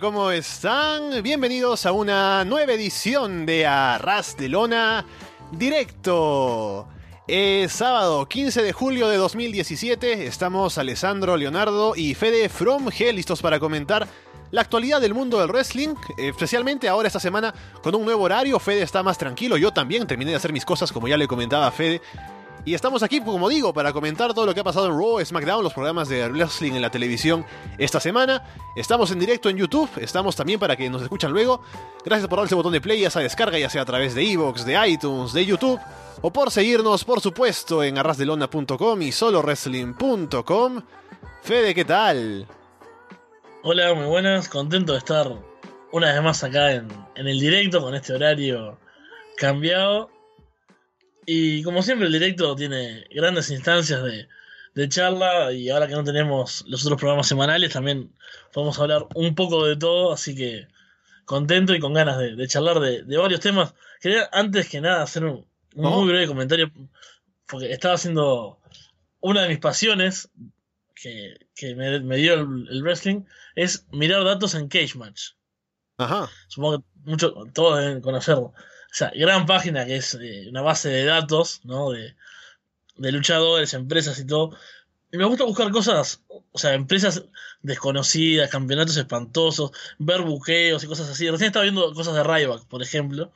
¿cómo 0.00 0.30
están? 0.30 1.22
Bienvenidos 1.22 1.86
a 1.86 1.92
una 1.92 2.44
nueva 2.44 2.72
edición 2.72 3.46
de 3.46 3.66
Arras 3.66 4.36
de 4.36 4.48
Lona 4.48 5.06
Directo. 5.52 6.88
Es 7.26 7.72
sábado 7.72 8.26
15 8.26 8.62
de 8.62 8.72
julio 8.72 9.08
de 9.08 9.16
2017. 9.16 10.26
Estamos 10.26 10.76
Alessandro, 10.76 11.36
Leonardo 11.36 11.94
y 11.96 12.14
Fede 12.14 12.48
From 12.48 12.88
G 12.88 13.12
listos 13.12 13.40
para 13.40 13.58
comentar 13.58 14.06
la 14.50 14.60
actualidad 14.60 15.00
del 15.00 15.14
mundo 15.14 15.38
del 15.38 15.48
wrestling, 15.48 15.94
especialmente 16.18 16.88
ahora 16.88 17.06
esta 17.06 17.20
semana 17.20 17.54
con 17.82 17.94
un 17.94 18.04
nuevo 18.04 18.24
horario. 18.24 18.58
Fede 18.58 18.82
está 18.82 19.02
más 19.02 19.16
tranquilo, 19.16 19.56
yo 19.56 19.72
también 19.72 20.06
terminé 20.06 20.32
de 20.32 20.36
hacer 20.36 20.52
mis 20.52 20.64
cosas 20.64 20.92
como 20.92 21.08
ya 21.08 21.16
le 21.16 21.28
comentaba 21.28 21.68
a 21.68 21.72
Fede. 21.72 22.02
Y 22.66 22.74
estamos 22.74 23.04
aquí, 23.04 23.20
como 23.20 23.48
digo, 23.48 23.72
para 23.72 23.92
comentar 23.92 24.34
todo 24.34 24.44
lo 24.44 24.52
que 24.52 24.58
ha 24.58 24.64
pasado 24.64 24.86
en 24.86 24.98
Raw, 24.98 25.24
SmackDown, 25.24 25.62
los 25.62 25.72
programas 25.72 26.08
de 26.08 26.28
wrestling 26.28 26.72
en 26.72 26.82
la 26.82 26.90
televisión 26.90 27.46
esta 27.78 28.00
semana. 28.00 28.42
Estamos 28.74 29.12
en 29.12 29.20
directo 29.20 29.48
en 29.48 29.56
YouTube, 29.56 29.88
estamos 30.00 30.34
también 30.34 30.58
para 30.58 30.74
que 30.74 30.90
nos 30.90 31.00
escuchan 31.00 31.30
luego. 31.30 31.62
Gracias 32.04 32.28
por 32.28 32.38
darle 32.38 32.46
ese 32.46 32.56
botón 32.56 32.72
de 32.72 32.80
play, 32.80 33.02
ya 33.02 33.08
sea 33.08 33.22
descarga, 33.22 33.56
ya 33.56 33.70
sea 33.70 33.82
a 33.82 33.84
través 33.84 34.16
de 34.16 34.32
Evox, 34.32 34.66
de 34.66 34.88
iTunes, 34.88 35.32
de 35.32 35.46
YouTube. 35.46 35.78
O 36.22 36.32
por 36.32 36.50
seguirnos, 36.50 37.04
por 37.04 37.20
supuesto, 37.20 37.84
en 37.84 37.98
arrasdelona.com 37.98 39.00
y 39.00 39.12
solowrestling.com. 39.12 40.82
Fede, 41.42 41.72
¿qué 41.72 41.84
tal? 41.84 42.48
Hola, 43.62 43.94
muy 43.94 44.06
buenas, 44.06 44.48
contento 44.48 44.90
de 44.90 44.98
estar 44.98 45.32
una 45.92 46.12
vez 46.12 46.20
más 46.20 46.42
acá 46.42 46.72
en, 46.72 46.88
en 47.14 47.28
el 47.28 47.38
directo 47.38 47.80
con 47.80 47.94
este 47.94 48.12
horario 48.12 48.76
cambiado 49.36 50.15
y 51.26 51.62
como 51.64 51.82
siempre 51.82 52.06
el 52.06 52.12
directo 52.12 52.54
tiene 52.54 53.04
grandes 53.10 53.50
instancias 53.50 54.02
de, 54.02 54.28
charla 54.88 55.52
y 55.52 55.70
ahora 55.70 55.88
que 55.88 55.94
no 55.94 56.04
tenemos 56.04 56.62
los 56.68 56.84
otros 56.84 57.00
programas 57.00 57.26
semanales 57.26 57.72
también 57.72 58.12
podemos 58.52 58.78
hablar 58.78 59.06
un 59.14 59.34
poco 59.34 59.64
de 59.64 59.76
todo, 59.76 60.12
así 60.12 60.36
que 60.36 60.68
contento 61.24 61.74
y 61.74 61.80
con 61.80 61.94
ganas 61.94 62.18
de, 62.18 62.46
charlar 62.46 62.80
de, 62.80 63.16
varios 63.16 63.40
temas. 63.40 63.74
Quería 64.00 64.28
antes 64.32 64.68
que 64.68 64.82
nada 64.82 65.02
hacer 65.02 65.24
un, 65.24 65.46
muy 65.74 66.08
breve 66.08 66.26
comentario 66.26 66.70
porque 67.46 67.72
estaba 67.72 67.94
haciendo 67.94 68.58
una 69.20 69.42
de 69.42 69.48
mis 69.48 69.58
pasiones 69.58 70.30
que, 70.94 71.74
me, 71.74 72.16
dio 72.16 72.34
el, 72.34 72.82
wrestling 72.82 73.22
es 73.54 73.86
mirar 73.92 74.24
datos 74.24 74.54
en 74.54 74.68
Cage 74.68 74.96
Match. 74.96 75.30
Ajá. 75.98 76.30
Supongo 76.48 76.80
que 76.80 76.84
muchos, 77.04 77.32
todos 77.54 77.80
deben 77.80 78.00
conocerlo. 78.00 78.52
O 78.90 78.94
sea, 78.98 79.10
gran 79.14 79.46
página 79.46 79.84
que 79.84 79.96
es 79.96 80.14
eh, 80.14 80.46
una 80.48 80.62
base 80.62 80.88
de 80.88 81.04
datos, 81.04 81.60
¿no? 81.64 81.90
De, 81.90 82.14
luchadores, 82.96 83.74
empresas 83.74 84.18
y 84.18 84.26
todo. 84.26 84.56
Y 85.12 85.18
me 85.18 85.24
gusta 85.24 85.44
buscar 85.44 85.70
cosas, 85.70 86.22
o 86.28 86.58
sea, 86.58 86.74
empresas 86.74 87.24
desconocidas, 87.62 88.50
campeonatos 88.50 88.96
espantosos, 88.96 89.70
ver 89.98 90.22
buqueos 90.22 90.82
y 90.82 90.86
cosas 90.86 91.08
así. 91.10 91.28
Recién 91.30 91.48
estaba 91.48 91.64
viendo 91.64 91.92
cosas 91.92 92.14
de 92.14 92.24
Ryback, 92.24 92.66
por 92.66 92.82
ejemplo. 92.82 93.32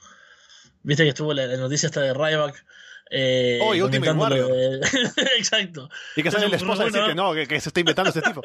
Viste 0.83 1.03
que 1.03 1.11
estuvo 1.11 1.35
la, 1.35 1.47
noticia 1.57 1.87
esta 1.87 2.01
de 2.01 2.15
Ryback. 2.15 2.65
Eh, 3.11 3.59
oh, 3.63 3.75
y 3.75 3.83
Ultimate 3.83 4.81
Exacto. 5.39 5.91
Y 6.17 6.23
que 6.23 6.31
sale 6.31 6.49
la 6.49 6.57
esposa 6.57 6.85
decir 6.85 7.03
que 7.05 7.15
no, 7.15 7.35
que, 7.35 7.47
que, 7.47 7.61
se 7.61 7.69
está 7.69 7.81
inventando 7.81 8.11
este 8.11 8.23
tipo. 8.23 8.41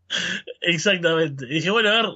Exactamente. 0.60 1.44
Y 1.46 1.54
dije, 1.54 1.70
bueno, 1.70 1.90
a 1.90 1.92
ver, 1.92 2.06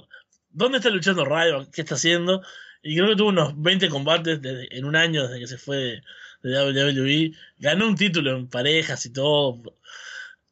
¿dónde 0.51 0.79
está 0.79 0.91
luchando 0.91 1.25
Ryback? 1.25 1.71
¿Qué 1.71 1.83
está 1.83 1.97
haciendo? 1.97 2.43
Y 2.83 2.97
creo 2.97 3.09
que 3.09 3.17
tuvo 3.17 3.29
unos 3.29 3.61
20 3.61 3.89
combates 3.89 4.41
en 4.43 4.85
un 4.85 4.97
año 4.97 5.27
desde 5.27 5.41
que 5.41 5.47
se 5.47 5.59
fue 5.59 6.03
de, 6.43 6.65
WWE. 6.93 7.33
Ganó 7.59 7.87
un 7.87 7.97
título 7.97 8.37
en 8.37 8.49
parejas 8.49 9.05
y 9.07 9.13
todo. 9.13 9.63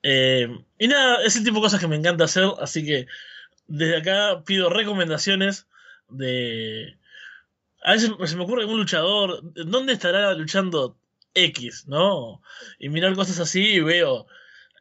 Eh, 0.02 0.48
y 0.78 0.88
nada, 0.88 1.24
ese 1.24 1.40
tipo 1.40 1.56
de 1.56 1.62
cosas 1.62 1.80
que 1.80 1.88
me 1.88 1.96
encanta 1.96 2.24
hacer. 2.24 2.44
Así 2.60 2.84
que 2.84 3.06
desde 3.66 3.96
acá 3.98 4.42
pido 4.44 4.70
recomendaciones 4.70 5.66
de. 6.08 6.98
A 7.82 7.92
veces 7.92 8.10
se 8.24 8.36
me 8.36 8.44
ocurre 8.44 8.66
un 8.66 8.78
luchador. 8.78 9.40
¿Dónde 9.54 9.94
estará 9.94 10.34
luchando 10.34 10.98
X? 11.34 11.86
¿No? 11.86 12.42
Y 12.78 12.90
mirar 12.90 13.14
cosas 13.14 13.40
así 13.40 13.62
y 13.74 13.80
veo 13.80 14.26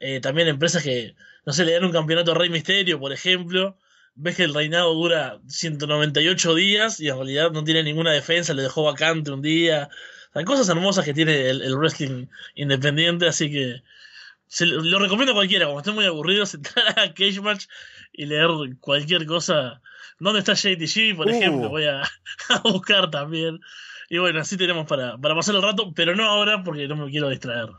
eh, 0.01 0.19
también 0.19 0.47
empresas 0.49 0.83
que, 0.83 1.15
no 1.45 1.53
sé, 1.53 1.63
le 1.65 1.73
dan 1.73 1.85
un 1.85 1.91
campeonato 1.93 2.31
a 2.31 2.35
Rey 2.35 2.49
Misterio, 2.49 2.99
por 2.99 3.13
ejemplo 3.13 3.77
ves 4.17 4.35
que 4.35 4.43
el 4.43 4.53
reinado 4.53 4.93
dura 4.93 5.39
198 5.47 6.55
días 6.55 6.99
y 6.99 7.07
en 7.07 7.15
realidad 7.15 7.51
no 7.51 7.63
tiene 7.63 7.83
ninguna 7.83 8.11
defensa, 8.11 8.53
le 8.53 8.63
dejó 8.63 8.83
vacante 8.83 9.31
un 9.31 9.41
día. 9.41 9.89
Hay 10.33 10.43
cosas 10.43 10.67
hermosas 10.69 11.05
que 11.05 11.13
tiene 11.13 11.49
el, 11.49 11.75
wrestling 11.77 12.27
independiente, 12.55 13.27
así 13.27 13.51
que 13.51 13.81
lo 14.59 14.99
recomiendo 14.99 15.31
a 15.33 15.35
cualquiera. 15.35 15.67
Como 15.67 15.79
esté 15.79 15.91
muy 15.91 16.05
aburrido, 16.05 16.45
entrar 16.53 16.99
a 16.99 17.13
Cage 17.13 17.41
Match 17.41 17.65
y 18.11 18.25
leer 18.25 18.49
cualquier 18.79 19.25
cosa. 19.25 19.81
¿Dónde 20.19 20.39
está 20.39 20.53
JTG, 20.53 21.15
por 21.15 21.29
ejemplo? 21.29 21.67
Uh. 21.67 21.69
Voy 21.69 21.85
a, 21.85 22.03
buscar 22.63 23.11
también. 23.11 23.59
Y 24.09 24.17
bueno, 24.17 24.39
así 24.39 24.57
tenemos 24.57 24.87
para, 24.87 25.17
para 25.17 25.35
pasar 25.35 25.55
el 25.55 25.61
rato, 25.61 25.93
pero 25.93 26.15
no 26.15 26.25
ahora 26.25 26.63
porque 26.63 26.87
no 26.87 26.95
me 26.95 27.11
quiero 27.11 27.29
distraer. 27.29 27.69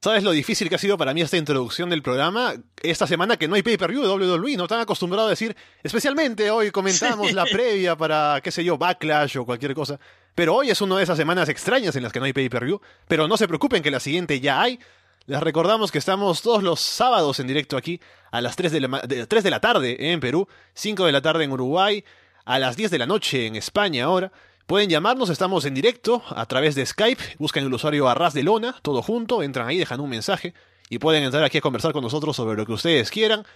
¿Sabes 0.00 0.22
lo 0.22 0.30
difícil 0.30 0.68
que 0.68 0.76
ha 0.76 0.78
sido 0.78 0.96
para 0.96 1.12
mí 1.12 1.22
esta 1.22 1.36
introducción 1.36 1.90
del 1.90 2.02
programa? 2.02 2.54
Esta 2.80 3.08
semana 3.08 3.36
que 3.36 3.48
no 3.48 3.56
hay 3.56 3.62
pay-per-view 3.62 4.00
de 4.02 4.08
WWE, 4.08 4.56
no 4.56 4.64
están 4.64 4.78
acostumbrados 4.78 5.26
a 5.26 5.30
decir, 5.30 5.56
especialmente 5.82 6.52
hoy 6.52 6.70
comentamos 6.70 7.32
la 7.32 7.44
previa 7.44 7.96
para, 7.96 8.40
qué 8.40 8.52
sé 8.52 8.62
yo, 8.62 8.78
Backlash 8.78 9.38
o 9.38 9.44
cualquier 9.44 9.74
cosa. 9.74 9.98
Pero 10.36 10.54
hoy 10.54 10.70
es 10.70 10.80
una 10.80 10.96
de 10.98 11.02
esas 11.02 11.16
semanas 11.16 11.48
extrañas 11.48 11.96
en 11.96 12.04
las 12.04 12.12
que 12.12 12.20
no 12.20 12.26
hay 12.26 12.32
pay-per-view. 12.32 12.80
Pero 13.08 13.26
no 13.26 13.36
se 13.36 13.48
preocupen 13.48 13.82
que 13.82 13.90
la 13.90 13.98
siguiente 13.98 14.38
ya 14.38 14.62
hay. 14.62 14.78
Les 15.26 15.40
recordamos 15.40 15.90
que 15.90 15.98
estamos 15.98 16.42
todos 16.42 16.62
los 16.62 16.78
sábados 16.78 17.40
en 17.40 17.48
directo 17.48 17.76
aquí 17.76 18.00
a 18.30 18.40
las 18.40 18.54
3 18.54 18.70
de 18.70 18.80
la, 18.80 19.00
3 19.00 19.42
de 19.42 19.50
la 19.50 19.60
tarde 19.60 20.12
en 20.12 20.20
Perú, 20.20 20.46
5 20.74 21.06
de 21.06 21.12
la 21.12 21.22
tarde 21.22 21.42
en 21.42 21.50
Uruguay, 21.50 22.04
a 22.44 22.60
las 22.60 22.76
10 22.76 22.92
de 22.92 22.98
la 22.98 23.06
noche 23.06 23.46
en 23.46 23.56
España 23.56 24.04
ahora. 24.04 24.30
Pueden 24.68 24.90
llamarnos, 24.90 25.30
estamos 25.30 25.64
en 25.64 25.72
directo 25.72 26.22
a 26.28 26.44
través 26.44 26.74
de 26.74 26.84
Skype, 26.84 27.22
buscan 27.38 27.64
el 27.64 27.72
usuario 27.72 28.06
Arras 28.06 28.34
de 28.34 28.42
Lona, 28.42 28.76
todo 28.82 29.00
junto, 29.00 29.42
entran 29.42 29.66
ahí, 29.66 29.78
dejan 29.78 29.98
un 29.98 30.10
mensaje 30.10 30.52
y 30.90 30.98
pueden 30.98 31.22
entrar 31.22 31.42
aquí 31.42 31.56
a 31.56 31.62
conversar 31.62 31.94
con 31.94 32.02
nosotros 32.02 32.36
sobre 32.36 32.54
lo 32.54 32.66
que 32.66 32.74
ustedes 32.74 33.10
quieran. 33.10 33.46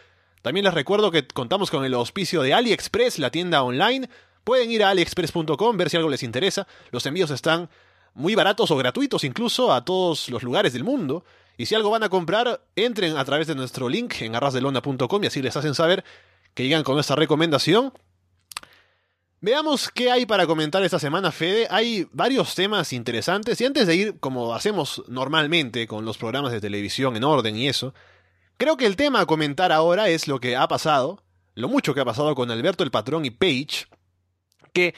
También 0.41 0.65
les 0.65 0.73
recuerdo 0.73 1.11
que 1.11 1.29
contamos 1.29 1.71
con 1.71 1.85
el 1.85 1.93
auspicio 1.93 2.41
de 2.41 2.55
AliExpress, 2.55 3.19
la 3.19 3.31
tienda 3.31 3.63
online. 3.63 4.09
Pueden 4.43 4.71
ir 4.71 4.85
a 4.85 4.89
aliexpress.com, 4.89 5.77
ver 5.77 5.91
si 5.91 5.99
algo 5.99 6.09
les 6.09 6.23
interesa. 6.23 6.67
Los 6.93 7.05
envíos 7.05 7.31
están 7.31 7.69
muy 8.15 8.35
baratos 8.35 8.71
o 8.71 8.77
gratuitos 8.79 9.23
incluso 9.23 9.71
a 9.71 9.85
todos 9.85 10.31
los 10.31 10.43
lugares 10.43 10.73
del 10.73 10.83
mundo. 10.83 11.27
Y 11.59 11.67
si 11.67 11.75
algo 11.75 11.91
van 11.91 12.05
a 12.05 12.09
comprar, 12.09 12.63
entren 12.75 13.19
a 13.19 13.25
través 13.27 13.47
de 13.49 13.55
nuestro 13.55 13.91
link 13.91 14.15
en 14.23 14.35
arrasdelona.com 14.35 15.25
y 15.25 15.27
así 15.27 15.43
les 15.43 15.59
hacen 15.59 15.75
saber 15.75 16.05
que 16.55 16.63
llegan 16.63 16.85
con 16.85 16.95
nuestra 16.95 17.17
recomendación 17.17 17.93
Veamos 19.45 19.91
qué 19.91 20.09
hay 20.09 20.25
para 20.25 20.47
comentar 20.47 20.85
esta 20.85 21.01
semana, 21.01 21.33
Fede. 21.33 21.67
Hay 21.69 22.07
varios 22.13 22.55
temas 22.55 22.93
interesantes 22.93 23.61
y 23.61 23.65
antes 23.65 23.89
de 23.89 23.97
ir 23.97 24.21
como 24.21 24.55
hacemos 24.55 25.03
normalmente 25.09 25.89
con 25.89 26.05
los 26.05 26.17
programas 26.17 26.53
de 26.53 26.61
televisión 26.61 27.17
en 27.17 27.25
orden 27.25 27.57
y 27.57 27.67
eso, 27.67 27.93
creo 28.57 28.77
que 28.77 28.87
el 28.87 28.95
tema 28.95 29.19
a 29.19 29.27
comentar 29.27 29.73
ahora 29.73 30.09
es 30.09 30.29
lo 30.29 30.39
que 30.39 30.55
ha 30.55 30.69
pasado, 30.69 31.25
lo 31.57 31.69
mucho 31.69 31.93
que 31.93 31.99
ha 31.99 32.05
pasado 32.05 32.37
con 32.37 32.53
Alberto 32.53 32.85
el 32.85 32.93
Patrón 32.93 33.25
y 33.25 33.33
Paige, 33.33 33.87
que 34.73 34.95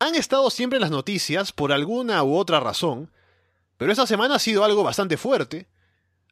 han 0.00 0.16
estado 0.16 0.50
siempre 0.50 0.78
en 0.78 0.82
las 0.82 0.90
noticias 0.90 1.52
por 1.52 1.70
alguna 1.70 2.24
u 2.24 2.34
otra 2.34 2.58
razón, 2.58 3.12
pero 3.76 3.92
esta 3.92 4.08
semana 4.08 4.34
ha 4.34 4.40
sido 4.40 4.64
algo 4.64 4.82
bastante 4.82 5.16
fuerte. 5.16 5.68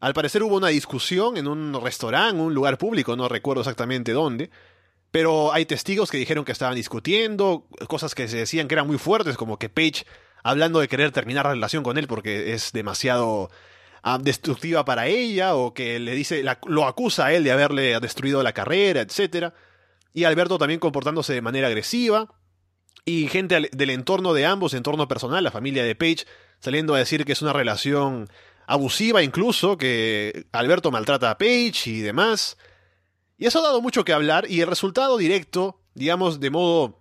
Al 0.00 0.14
parecer 0.14 0.42
hubo 0.42 0.56
una 0.56 0.66
discusión 0.66 1.36
en 1.36 1.46
un 1.46 1.80
restaurante, 1.80 2.42
un 2.42 2.54
lugar 2.54 2.76
público, 2.76 3.14
no 3.14 3.28
recuerdo 3.28 3.60
exactamente 3.60 4.10
dónde, 4.10 4.50
pero 5.14 5.52
hay 5.52 5.64
testigos 5.64 6.10
que 6.10 6.18
dijeron 6.18 6.44
que 6.44 6.50
estaban 6.50 6.74
discutiendo, 6.74 7.68
cosas 7.86 8.16
que 8.16 8.26
se 8.26 8.36
decían 8.36 8.66
que 8.66 8.74
eran 8.74 8.88
muy 8.88 8.98
fuertes, 8.98 9.36
como 9.36 9.60
que 9.60 9.68
Paige 9.68 10.04
hablando 10.42 10.80
de 10.80 10.88
querer 10.88 11.12
terminar 11.12 11.44
la 11.44 11.52
relación 11.52 11.84
con 11.84 11.98
él 11.98 12.08
porque 12.08 12.52
es 12.52 12.72
demasiado 12.72 13.48
ah, 14.02 14.18
destructiva 14.20 14.84
para 14.84 15.06
ella, 15.06 15.54
o 15.54 15.72
que 15.72 16.00
le 16.00 16.16
dice, 16.16 16.42
lo 16.66 16.88
acusa 16.88 17.26
a 17.26 17.32
él 17.32 17.44
de 17.44 17.52
haberle 17.52 18.00
destruido 18.00 18.42
la 18.42 18.54
carrera, 18.54 19.02
etc. 19.02 19.52
Y 20.12 20.24
Alberto 20.24 20.58
también 20.58 20.80
comportándose 20.80 21.32
de 21.32 21.42
manera 21.42 21.68
agresiva. 21.68 22.34
Y 23.04 23.28
gente 23.28 23.68
del 23.70 23.90
entorno 23.90 24.34
de 24.34 24.46
ambos, 24.46 24.74
entorno 24.74 25.06
personal, 25.06 25.44
la 25.44 25.52
familia 25.52 25.84
de 25.84 25.94
Paige, 25.94 26.26
saliendo 26.58 26.92
a 26.92 26.98
decir 26.98 27.24
que 27.24 27.34
es 27.34 27.42
una 27.42 27.52
relación 27.52 28.28
abusiva 28.66 29.22
incluso, 29.22 29.78
que 29.78 30.46
Alberto 30.50 30.90
maltrata 30.90 31.30
a 31.30 31.38
Paige 31.38 31.90
y 31.90 32.00
demás. 32.00 32.56
Y 33.36 33.46
eso 33.46 33.58
ha 33.58 33.62
dado 33.62 33.80
mucho 33.80 34.04
que 34.04 34.12
hablar 34.12 34.46
y 34.48 34.60
el 34.60 34.68
resultado 34.68 35.16
directo, 35.16 35.80
digamos, 35.94 36.40
de 36.40 36.50
modo 36.50 37.00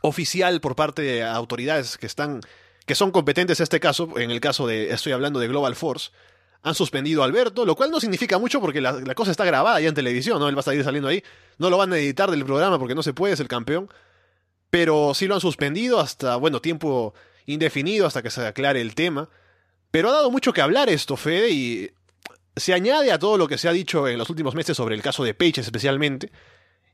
oficial 0.00 0.60
por 0.60 0.76
parte 0.76 1.02
de 1.02 1.24
autoridades 1.24 1.98
que 1.98 2.06
están 2.06 2.40
que 2.86 2.94
son 2.94 3.10
competentes 3.10 3.58
en 3.58 3.64
este 3.64 3.80
caso, 3.80 4.16
en 4.16 4.30
el 4.30 4.40
caso 4.40 4.66
de 4.66 4.92
estoy 4.92 5.12
hablando 5.12 5.40
de 5.40 5.48
Global 5.48 5.74
Force, 5.74 6.10
han 6.62 6.74
suspendido 6.74 7.22
a 7.22 7.24
Alberto, 7.26 7.64
lo 7.64 7.74
cual 7.74 7.90
no 7.90 8.00
significa 8.00 8.38
mucho 8.38 8.60
porque 8.60 8.80
la, 8.80 9.14
cosa 9.14 9.32
está 9.32 9.44
grabada 9.44 9.80
ya 9.80 9.88
en 9.88 9.94
televisión, 9.94 10.38
¿no? 10.38 10.48
Él 10.48 10.56
va 10.56 10.60
a 10.60 10.64
salir 10.64 10.82
saliendo 10.82 11.08
ahí. 11.08 11.22
No 11.58 11.68
lo 11.68 11.78
van 11.78 11.92
a 11.92 11.98
editar 11.98 12.30
del 12.30 12.44
programa 12.44 12.78
porque 12.78 12.94
no 12.94 13.02
se 13.02 13.12
puede, 13.12 13.34
es 13.34 13.40
el 13.40 13.48
campeón. 13.48 13.88
Pero 14.70 15.14
sí 15.14 15.26
lo 15.26 15.34
han 15.34 15.40
suspendido 15.40 16.00
hasta, 16.00 16.36
bueno, 16.36 16.60
tiempo 16.60 17.14
indefinido, 17.46 18.06
hasta 18.06 18.22
que 18.22 18.30
se 18.30 18.44
aclare 18.44 18.80
el 18.80 18.94
tema. 18.94 19.28
Pero 19.90 20.10
ha 20.10 20.12
dado 20.12 20.30
mucho 20.30 20.52
que 20.52 20.60
hablar 20.60 20.88
esto, 20.88 21.16
Fede, 21.16 21.50
y 21.50 21.90
se 22.56 22.72
añade 22.72 23.12
a 23.12 23.18
todo 23.18 23.36
lo 23.36 23.46
que 23.46 23.58
se 23.58 23.68
ha 23.68 23.72
dicho 23.72 24.08
en 24.08 24.18
los 24.18 24.30
últimos 24.30 24.54
meses 24.54 24.76
sobre 24.76 24.94
el 24.94 25.02
caso 25.02 25.22
de 25.22 25.34
Page 25.34 25.60
especialmente, 25.60 26.32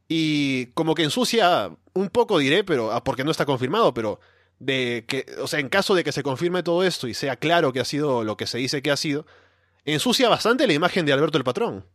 Y 0.08 0.66
como 0.74 0.94
que 0.94 1.04
ensucia 1.04 1.70
un 1.94 2.08
poco, 2.10 2.38
diré, 2.38 2.64
pero 2.64 2.92
ah, 2.92 3.04
porque 3.04 3.24
no 3.24 3.30
está 3.30 3.46
confirmado, 3.46 3.94
pero 3.94 4.20
de 4.58 5.04
que, 5.08 5.26
o 5.40 5.46
sea, 5.46 5.60
en 5.60 5.68
caso 5.68 5.94
de 5.94 6.04
que 6.04 6.12
se 6.12 6.22
confirme 6.22 6.62
todo 6.62 6.84
esto 6.84 7.08
y 7.08 7.14
sea 7.14 7.36
claro 7.36 7.72
que 7.72 7.80
ha 7.80 7.84
sido 7.84 8.24
lo 8.24 8.36
que 8.36 8.46
se 8.46 8.58
dice 8.58 8.82
que 8.82 8.90
ha 8.90 8.96
sido, 8.96 9.26
ensucia 9.84 10.28
bastante 10.28 10.66
la 10.66 10.72
imagen 10.74 11.06
de 11.06 11.12
Alberto 11.12 11.38
el 11.38 11.44
Patrón. 11.44 11.86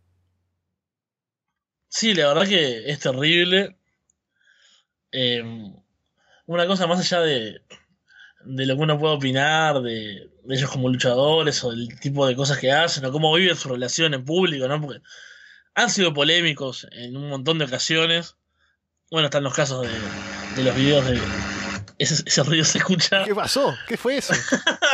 Sí, 1.90 2.14
la 2.14 2.28
verdad 2.28 2.48
que 2.48 2.90
es 2.90 3.00
terrible. 3.00 3.78
Eh, 5.12 5.44
una 6.46 6.68
cosa 6.68 6.88
más 6.88 7.00
allá 7.00 7.22
de, 7.22 7.62
de 8.48 8.66
lo 8.66 8.76
que 8.76 8.82
uno 8.82 9.00
puede 9.00 9.16
opinar 9.16 9.82
de, 9.82 10.30
de, 10.44 10.56
ellos 10.56 10.70
como 10.70 10.90
luchadores 10.90 11.64
o 11.64 11.72
del 11.72 12.00
tipo 12.00 12.26
de 12.26 12.36
cosas 12.36 12.58
que 12.58 12.72
hacen 12.72 13.06
o 13.06 13.12
cómo 13.12 13.34
viven 13.34 13.56
su 13.56 13.70
relación 13.70 14.14
en 14.14 14.24
público, 14.24 14.68
¿no? 14.68 14.82
Porque 14.82 15.02
han 15.76 15.90
sido 15.90 16.14
polémicos 16.14 16.88
en 16.92 17.18
un 17.18 17.30
montón 17.30 17.60
de 17.60 17.66
ocasiones. 17.66 18.36
Bueno, 19.12 19.28
están 19.28 19.44
los 19.44 19.54
casos 19.54 19.84
de, 19.84 19.90
de 20.56 20.64
los 20.64 20.76
videos 20.76 21.06
de... 21.06 21.20
Ese, 22.00 22.24
ese, 22.26 22.44
ruido 22.44 22.64
se 22.64 22.78
escucha. 22.78 23.24
¿Qué 23.24 23.34
pasó? 23.34 23.76
¿Qué 23.88 23.98
fue 23.98 24.18
eso? 24.18 24.34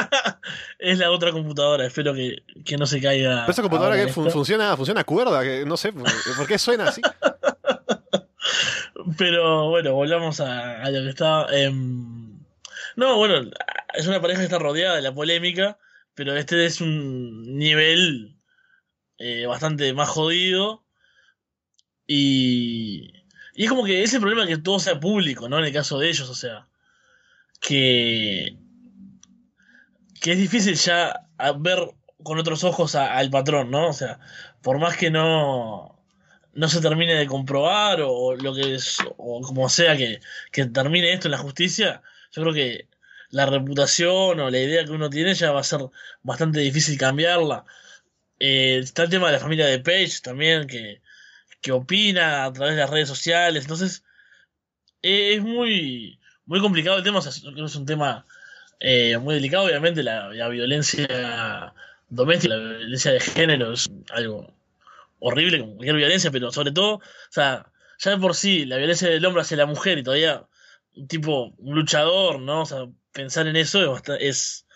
es 0.79 0.99
la 0.99 1.11
otra 1.11 1.33
computadora, 1.33 1.85
espero 1.85 2.13
que, 2.13 2.43
que 2.63 2.77
no 2.77 2.85
se 2.85 3.01
caiga. 3.01 3.41
Pero 3.41 3.51
esa 3.51 3.61
computadora 3.61 3.97
que 3.97 4.07
fun 4.07 4.31
funciona, 4.31 4.77
funciona 4.77 5.03
cuerda, 5.03 5.43
que 5.43 5.65
no 5.65 5.75
sé, 5.75 5.91
¿por 5.91 6.47
qué 6.47 6.57
suena 6.57 6.85
así? 6.85 7.01
Pero 9.17 9.69
bueno, 9.69 9.93
volvamos 9.93 10.39
a, 10.39 10.81
a 10.81 10.89
lo 10.91 11.01
que 11.01 11.09
estaba. 11.09 11.47
Eh, 11.51 11.69
no, 12.95 13.17
bueno, 13.17 13.51
es 13.93 14.07
una 14.07 14.21
pareja 14.21 14.39
que 14.39 14.45
está 14.45 14.59
rodeada 14.59 14.95
de 14.95 15.01
la 15.01 15.13
polémica, 15.13 15.77
pero 16.15 16.35
este 16.35 16.65
es 16.65 16.81
un 16.81 17.57
nivel 17.57 18.37
eh, 19.17 19.45
bastante 19.45 19.93
más 19.93 20.09
jodido. 20.09 20.83
Y, 22.07 23.13
y 23.55 23.63
es 23.63 23.69
como 23.69 23.85
que 23.85 24.03
ese 24.03 24.19
problema 24.19 24.47
que 24.47 24.57
todo 24.57 24.79
sea 24.79 24.99
público, 24.99 25.49
¿no? 25.49 25.59
En 25.59 25.65
el 25.65 25.73
caso 25.73 25.99
de 25.99 26.09
ellos, 26.09 26.29
o 26.29 26.35
sea, 26.35 26.67
que, 27.59 28.57
que 30.21 30.31
es 30.33 30.37
difícil 30.37 30.75
ya 30.75 31.27
ver 31.59 31.79
con 32.23 32.39
otros 32.39 32.63
ojos 32.63 32.95
al 32.95 33.29
patrón, 33.29 33.71
¿no? 33.71 33.89
O 33.89 33.93
sea, 33.93 34.19
por 34.61 34.79
más 34.79 34.97
que 34.97 35.11
no, 35.11 35.99
no 36.53 36.69
se 36.69 36.81
termine 36.81 37.15
de 37.15 37.27
comprobar 37.27 38.01
o 38.01 38.35
lo 38.35 38.53
que 38.53 38.75
es, 38.75 38.97
o 39.17 39.41
como 39.41 39.69
sea 39.69 39.97
que, 39.97 40.21
que 40.51 40.65
termine 40.65 41.13
esto 41.13 41.27
en 41.27 41.33
la 41.33 41.37
justicia, 41.37 42.01
yo 42.33 42.41
creo 42.41 42.53
que 42.53 42.87
la 43.29 43.45
reputación 43.45 44.39
o 44.39 44.49
la 44.49 44.59
idea 44.59 44.85
que 44.85 44.91
uno 44.91 45.09
tiene 45.09 45.33
ya 45.33 45.51
va 45.51 45.61
a 45.61 45.63
ser 45.63 45.81
bastante 46.23 46.59
difícil 46.59 46.97
cambiarla. 46.97 47.65
Eh, 48.39 48.79
está 48.83 49.03
el 49.03 49.09
tema 49.09 49.27
de 49.27 49.33
la 49.33 49.39
familia 49.39 49.65
de 49.67 49.79
Page 49.79 50.19
también, 50.23 50.67
que, 50.67 51.01
que 51.61 51.71
opina 51.71 52.45
a 52.45 52.53
través 52.53 52.75
de 52.75 52.81
las 52.81 52.89
redes 52.89 53.07
sociales. 53.09 53.63
Entonces, 53.63 54.03
eh, 55.01 55.35
es 55.35 55.41
muy, 55.41 56.19
muy 56.45 56.59
complicado 56.61 56.97
el 56.97 57.03
tema. 57.03 57.19
Es 57.19 57.75
un 57.75 57.85
tema 57.85 58.25
eh, 58.79 59.17
muy 59.17 59.35
delicado, 59.35 59.65
obviamente. 59.65 60.03
La, 60.03 60.29
la, 60.29 60.49
violencia 60.49 61.73
doméstica, 62.09 62.55
la 62.55 62.77
violencia 62.77 63.11
de 63.13 63.19
género 63.19 63.73
es 63.73 63.89
algo 64.11 64.53
horrible, 65.19 65.59
como 65.59 65.75
cualquier 65.75 65.95
violencia, 65.95 66.31
pero 66.31 66.51
sobre 66.51 66.71
todo, 66.71 66.95
o 66.95 67.01
sea, 67.29 67.71
ya 67.99 68.11
de 68.11 68.17
por 68.17 68.35
sí, 68.35 68.65
la 68.65 68.77
violencia 68.77 69.09
del 69.09 69.25
hombre 69.25 69.41
hacia 69.41 69.57
la 69.57 69.65
mujer 69.65 69.97
y 69.97 70.03
todavía 70.03 70.45
tipo, 71.07 71.53
un 71.57 71.75
luchador, 71.75 72.39
¿no? 72.39 72.61
O 72.61 72.65
sea, 72.65 72.87
pensar 73.11 73.47
en 73.47 73.55
eso 73.55 73.95
es, 73.95 74.01
es, 74.19 74.67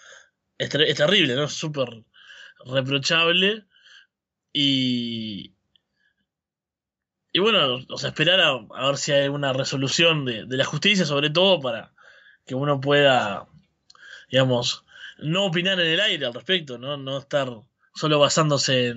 es, 0.58 0.69
ter 0.69 0.81
es, 0.81 0.98
terrible, 0.98 1.36
¿no? 1.36 1.46
Es 1.46 1.54
súper 1.54 2.04
reprochable. 2.66 3.66
Y. 4.54 5.54
Y 7.34 7.40
bueno, 7.40 7.80
o 7.90 7.98
sea, 7.98 8.10
esperar 8.10 8.40
a, 8.40 8.88
ver 8.88 8.98
si 8.98 9.12
hay 9.12 9.28
una 9.28 9.54
resolución 9.54 10.25
de, 10.25 10.46
de, 10.46 10.58
la 10.58 10.66
justicia, 10.66 11.06
sobre 11.06 11.30
todo 11.30 11.60
para 11.60 11.94
que 12.48 12.56
uno 12.56 12.81
pueda, 12.81 13.48
digamos, 14.31 14.86
no 15.19 15.46
opinar 15.46 15.80
en 15.80 15.88
el 15.88 16.00
aire 16.00 16.25
al 16.25 16.34
respecto, 16.34 16.80
¿no? 16.80 16.98
No 16.98 17.19
estar 17.19 17.50
solo 17.94 18.19
basándose 18.19 18.96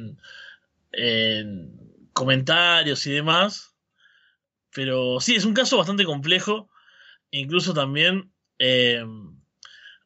en 0.92 1.80
comentarios 2.12 3.06
y 3.06 3.12
demás. 3.12 3.74
Pero 4.72 5.20
sí, 5.20 5.34
es 5.34 5.44
un 5.44 5.54
caso 5.54 5.76
bastante 5.76 6.04
complejo. 6.04 6.69
Incluso 7.30 7.74
también 7.74 8.32
eh, 8.58 9.04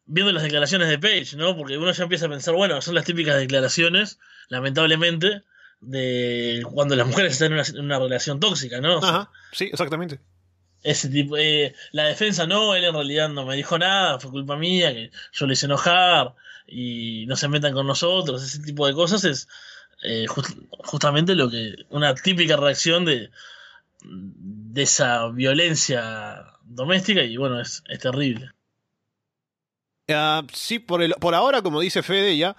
viendo 0.07 0.33
las 0.33 0.43
declaraciones 0.43 0.89
de 0.89 0.99
Page, 0.99 1.37
¿no? 1.37 1.57
Porque 1.57 1.79
uno 1.79 1.93
ya 1.93 2.03
empieza 2.03 2.27
a 2.27 2.31
pensar, 2.31 2.55
bueno, 2.55 2.81
son 2.83 2.95
las 2.95 3.05
típicas 3.05 3.37
declaraciones, 3.37 4.19
lamentablemente, 4.49 5.43
de 5.81 6.63
cuando 6.73 6.97
las 6.97 7.07
mujeres 7.07 7.33
están 7.33 7.53
en 7.53 7.55
una, 7.55 7.63
en 7.63 7.85
una 7.85 7.99
relación 7.99 8.41
tóxica, 8.41 8.81
¿no? 8.81 8.99
O 8.99 9.01
sea, 9.01 9.11
Ajá, 9.11 9.31
sí, 9.53 9.65
exactamente. 9.73 10.21
Ese 10.83 11.09
tipo, 11.09 11.39
eh, 11.39 11.75
la 11.93 12.05
defensa 12.05 12.47
no, 12.47 12.75
él 12.75 12.85
en 12.85 12.93
realidad 12.93 13.31
no 13.31 13.47
me 13.47 13.57
dijo 13.57 13.79
nada, 13.79 14.21
fue 14.21 14.31
culpa 14.31 14.57
mía, 14.57 14.93
que 14.93 15.11
yo 15.33 15.47
le 15.47 15.55
hice 15.55 15.65
enojar 15.65 16.35
y 16.67 17.25
no 17.27 17.37
se 17.37 17.49
metan 17.49 17.73
con 17.73 17.87
nosotros, 17.87 18.43
ese 18.43 18.61
tipo 18.63 18.87
de 18.87 18.93
cosas 18.93 19.25
es 19.25 19.49
eh, 20.03 20.27
just, 20.27 20.51
justamente 20.69 21.35
lo 21.35 21.51
que, 21.51 21.75
una 21.89 22.15
típica 22.15 22.59
reacción 22.59 23.07
de, 23.07 23.31
de 24.03 24.83
esa 24.83 25.29
violencia 25.29 26.54
doméstica 26.65 27.23
y 27.23 27.37
bueno, 27.37 27.61
es, 27.61 27.83
es 27.89 27.99
terrible. 27.99 28.51
Uh, 30.09 30.47
sí, 30.53 30.79
por, 30.79 31.03
el, 31.03 31.15
por 31.15 31.35
ahora, 31.35 31.63
como 31.63 31.81
dice 31.81 32.03
Fede, 32.03 32.37
ya 32.37 32.57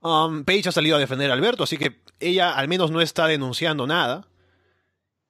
um, 0.00 0.44
Paige 0.44 0.68
ha 0.68 0.72
salido 0.72 0.96
a 0.96 1.00
defender 1.00 1.30
a 1.30 1.34
Alberto, 1.34 1.64
así 1.64 1.76
que 1.76 2.02
ella 2.20 2.52
al 2.52 2.68
menos 2.68 2.90
no 2.90 3.00
está 3.00 3.26
denunciando 3.26 3.86
nada. 3.86 4.26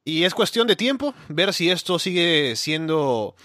Y 0.04 0.24
es 0.24 0.34
cuestión 0.34 0.66
de 0.66 0.76
tiempo 0.76 1.14
ver 1.28 1.54
si 1.54 1.70
esto 1.70 1.98
sigue 1.98 2.56
siendo 2.56 3.36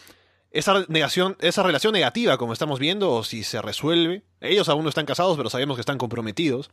esa, 0.49 0.85
negación, 0.87 1.37
esa 1.39 1.61
relación 1.61 1.93
negativa 1.93 2.37
como 2.37 2.53
estamos 2.53 2.79
viendo 2.79 3.11
o 3.11 3.23
si 3.23 3.43
se 3.43 3.61
resuelve. 3.61 4.23
Ellos 4.41 4.67
aún 4.67 4.83
no 4.83 4.89
están 4.89 5.05
casados, 5.05 5.37
pero 5.37 5.51
sabemos 5.51 5.77
que 5.77 5.81
están 5.81 5.99
comprometidos. 5.99 6.71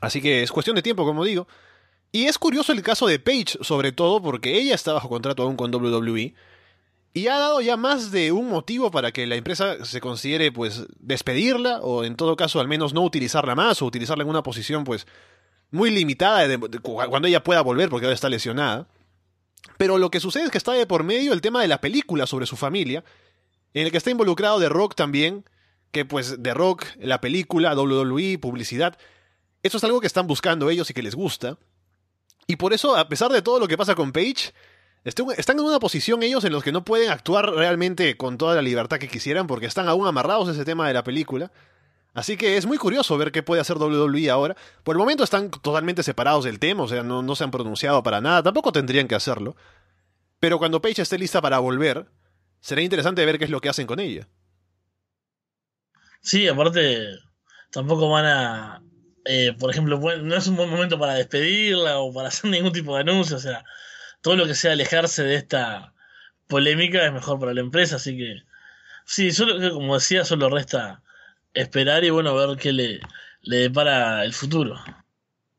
Así 0.00 0.20
que 0.20 0.42
es 0.42 0.52
cuestión 0.52 0.76
de 0.76 0.82
tiempo, 0.82 1.06
como 1.06 1.24
digo. 1.24 1.48
Y 2.12 2.26
es 2.26 2.38
curioso 2.38 2.72
el 2.72 2.82
caso 2.82 3.06
de 3.06 3.18
Paige, 3.18 3.58
sobre 3.62 3.92
todo 3.92 4.20
porque 4.20 4.58
ella 4.58 4.74
está 4.74 4.92
bajo 4.92 5.08
contrato 5.08 5.42
aún 5.42 5.56
con 5.56 5.74
WWE. 5.74 6.34
Y 7.14 7.26
ha 7.26 7.38
dado 7.38 7.60
ya 7.60 7.76
más 7.76 8.10
de 8.10 8.32
un 8.32 8.48
motivo 8.48 8.90
para 8.90 9.12
que 9.12 9.26
la 9.26 9.36
empresa 9.36 9.84
se 9.84 10.00
considere, 10.00 10.50
pues, 10.50 10.86
despedirla, 10.98 11.80
o 11.80 12.04
en 12.04 12.16
todo 12.16 12.36
caso, 12.36 12.58
al 12.58 12.68
menos 12.68 12.94
no 12.94 13.02
utilizarla 13.02 13.54
más, 13.54 13.82
o 13.82 13.86
utilizarla 13.86 14.24
en 14.24 14.30
una 14.30 14.42
posición, 14.42 14.84
pues, 14.84 15.06
muy 15.70 15.90
limitada 15.90 16.48
cuando 16.82 17.28
ella 17.28 17.44
pueda 17.44 17.60
volver, 17.60 17.90
porque 17.90 18.06
ahora 18.06 18.14
está 18.14 18.30
lesionada. 18.30 18.88
Pero 19.76 19.98
lo 19.98 20.10
que 20.10 20.20
sucede 20.20 20.44
es 20.44 20.50
que 20.50 20.58
está 20.58 20.72
de 20.72 20.86
por 20.86 21.04
medio 21.04 21.32
el 21.32 21.40
tema 21.40 21.60
de 21.60 21.68
la 21.68 21.80
película 21.80 22.26
sobre 22.26 22.46
su 22.46 22.56
familia, 22.56 23.04
en 23.74 23.86
el 23.86 23.90
que 23.90 23.98
está 23.98 24.10
involucrado 24.10 24.58
The 24.58 24.68
Rock 24.68 24.94
también, 24.94 25.44
que 25.90 26.04
pues 26.04 26.38
The 26.42 26.54
Rock, 26.54 26.86
la 26.98 27.20
película, 27.20 27.74
WWE, 27.74 28.38
publicidad, 28.38 28.96
eso 29.62 29.76
es 29.76 29.84
algo 29.84 30.00
que 30.00 30.06
están 30.06 30.26
buscando 30.26 30.70
ellos 30.70 30.88
y 30.90 30.94
que 30.94 31.02
les 31.02 31.14
gusta. 31.14 31.58
Y 32.46 32.56
por 32.56 32.72
eso, 32.72 32.96
a 32.96 33.08
pesar 33.08 33.30
de 33.30 33.42
todo 33.42 33.60
lo 33.60 33.68
que 33.68 33.76
pasa 33.76 33.94
con 33.94 34.12
Paige, 34.12 34.52
están 35.04 35.58
en 35.58 35.64
una 35.64 35.80
posición 35.80 36.22
ellos 36.22 36.44
en 36.44 36.52
los 36.52 36.62
que 36.62 36.72
no 36.72 36.84
pueden 36.84 37.10
actuar 37.10 37.50
realmente 37.50 38.16
con 38.16 38.38
toda 38.38 38.54
la 38.54 38.62
libertad 38.62 38.98
que 38.98 39.08
quisieran 39.08 39.46
porque 39.46 39.66
están 39.66 39.88
aún 39.88 40.06
amarrados 40.06 40.48
a 40.48 40.52
ese 40.52 40.64
tema 40.64 40.86
de 40.86 40.94
la 40.94 41.02
película. 41.02 41.50
Así 42.14 42.36
que 42.36 42.56
es 42.56 42.66
muy 42.66 42.76
curioso 42.76 43.16
ver 43.16 43.32
qué 43.32 43.42
puede 43.42 43.60
hacer 43.60 43.78
WWE 43.78 44.30
ahora. 44.30 44.56
Por 44.84 44.94
el 44.94 44.98
momento 44.98 45.24
están 45.24 45.50
totalmente 45.50 46.02
separados 46.02 46.44
del 46.44 46.58
tema, 46.58 46.84
o 46.84 46.88
sea, 46.88 47.02
no, 47.02 47.34
se 47.34 47.44
han 47.44 47.50
pronunciado 47.50 48.02
para 48.02 48.20
nada, 48.20 48.42
tampoco 48.42 48.70
tendrían 48.70 49.08
que 49.08 49.14
hacerlo. 49.14 49.56
Pero 50.38 50.58
cuando 50.58 50.82
Paige 50.82 51.02
esté 51.02 51.18
lista 51.18 51.40
para 51.40 51.58
volver, 51.58 52.06
será 52.60 52.82
interesante 52.82 53.24
ver 53.24 53.38
qué 53.38 53.44
es 53.44 53.50
lo 53.50 53.60
que 53.60 53.70
hacen 53.70 53.86
con 53.86 53.98
ella. 53.98 54.28
Sí, 56.20 56.46
aparte, 56.48 57.08
tampoco 57.70 58.10
van 58.10 58.26
a, 58.26 58.82
eh, 59.24 59.54
por 59.58 59.70
ejemplo, 59.70 59.98
no 59.98 60.36
es 60.36 60.46
un 60.46 60.56
buen 60.56 60.68
momento 60.68 60.98
para 60.98 61.14
despedirla 61.14 61.98
o 61.98 62.12
para 62.12 62.28
hacer 62.28 62.50
ningún 62.50 62.72
tipo 62.72 62.94
de 62.94 63.00
anuncio, 63.00 63.36
o 63.36 63.40
sea, 63.40 63.64
todo 64.22 64.36
lo 64.36 64.46
que 64.46 64.54
sea 64.54 64.72
alejarse 64.72 65.22
de 65.22 65.34
esta 65.34 65.92
polémica 66.48 67.04
es 67.04 67.12
mejor 67.12 67.38
para 67.38 67.54
la 67.54 67.60
empresa, 67.60 67.96
así 67.96 68.16
que 68.16 68.42
sí, 69.04 69.32
solo, 69.32 69.74
como 69.74 69.94
decía, 69.94 70.24
solo 70.24 70.48
resta 70.48 71.02
esperar 71.54 72.04
y 72.04 72.10
bueno, 72.10 72.34
ver 72.34 72.56
qué 72.56 72.72
le, 72.72 73.00
le 73.42 73.56
depara 73.56 74.24
el 74.24 74.32
futuro. 74.32 74.80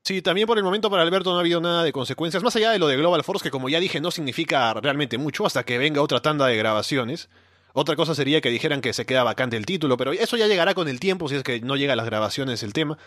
Sí, 0.03 0.21
también 0.21 0.47
por 0.47 0.57
el 0.57 0.65
momento 0.65 0.89
para 0.89 1.03
Alberto 1.03 1.31
no 1.31 1.37
ha 1.37 1.41
habido 1.41 1.61
nada 1.61 1.83
de 1.83 1.93
consecuencias, 1.93 2.43
más 2.43 2.55
allá 2.57 2.71
de 2.71 2.79
lo 2.79 2.87
de 2.87 2.97
Global 2.97 3.23
Force, 3.23 3.43
que 3.43 3.51
como 3.51 3.69
ya 3.69 3.79
dije 3.79 4.01
no 4.01 4.11
significa 4.11 4.73
realmente 4.73 5.17
mucho 5.17 5.45
hasta 5.45 5.63
que 5.63 5.77
venga 5.77 6.01
otra 6.01 6.21
tanda 6.21 6.47
de 6.47 6.57
grabaciones. 6.57 7.29
Otra 7.71 7.95
cosa 7.95 8.13
sería 8.13 8.41
que 8.41 8.49
dijeran 8.49 8.81
que 8.81 8.93
se 8.93 9.05
queda 9.05 9.23
vacante 9.23 9.57
el 9.57 9.65
título, 9.65 9.97
pero 9.97 10.11
eso 10.11 10.37
ya 10.37 10.47
llegará 10.47 10.73
con 10.73 10.87
el 10.87 10.99
tiempo 10.99 11.27
si 11.27 11.35
es 11.35 11.43
que 11.43 11.61
no 11.61 11.75
llega 11.75 11.93
a 11.93 11.95
las 11.95 12.05
grabaciones 12.05 12.63
el 12.63 12.73
tema. 12.73 12.97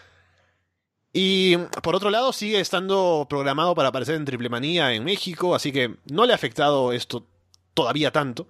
Y 1.19 1.57
por 1.83 1.97
otro 1.97 2.11
lado, 2.11 2.31
sigue 2.31 2.61
estando 2.61 3.27
programado 3.27 3.75
para 3.75 3.89
aparecer 3.89 4.17
en 4.17 4.27
Triple 4.27 4.51
Manía 4.51 4.93
en 4.93 5.03
México, 5.03 5.55
así 5.55 5.73
que 5.73 5.95
no 6.11 6.27
le 6.27 6.33
ha 6.33 6.35
afectado 6.35 6.93
esto 6.93 7.27
todavía 7.73 8.11
tanto. 8.13 8.47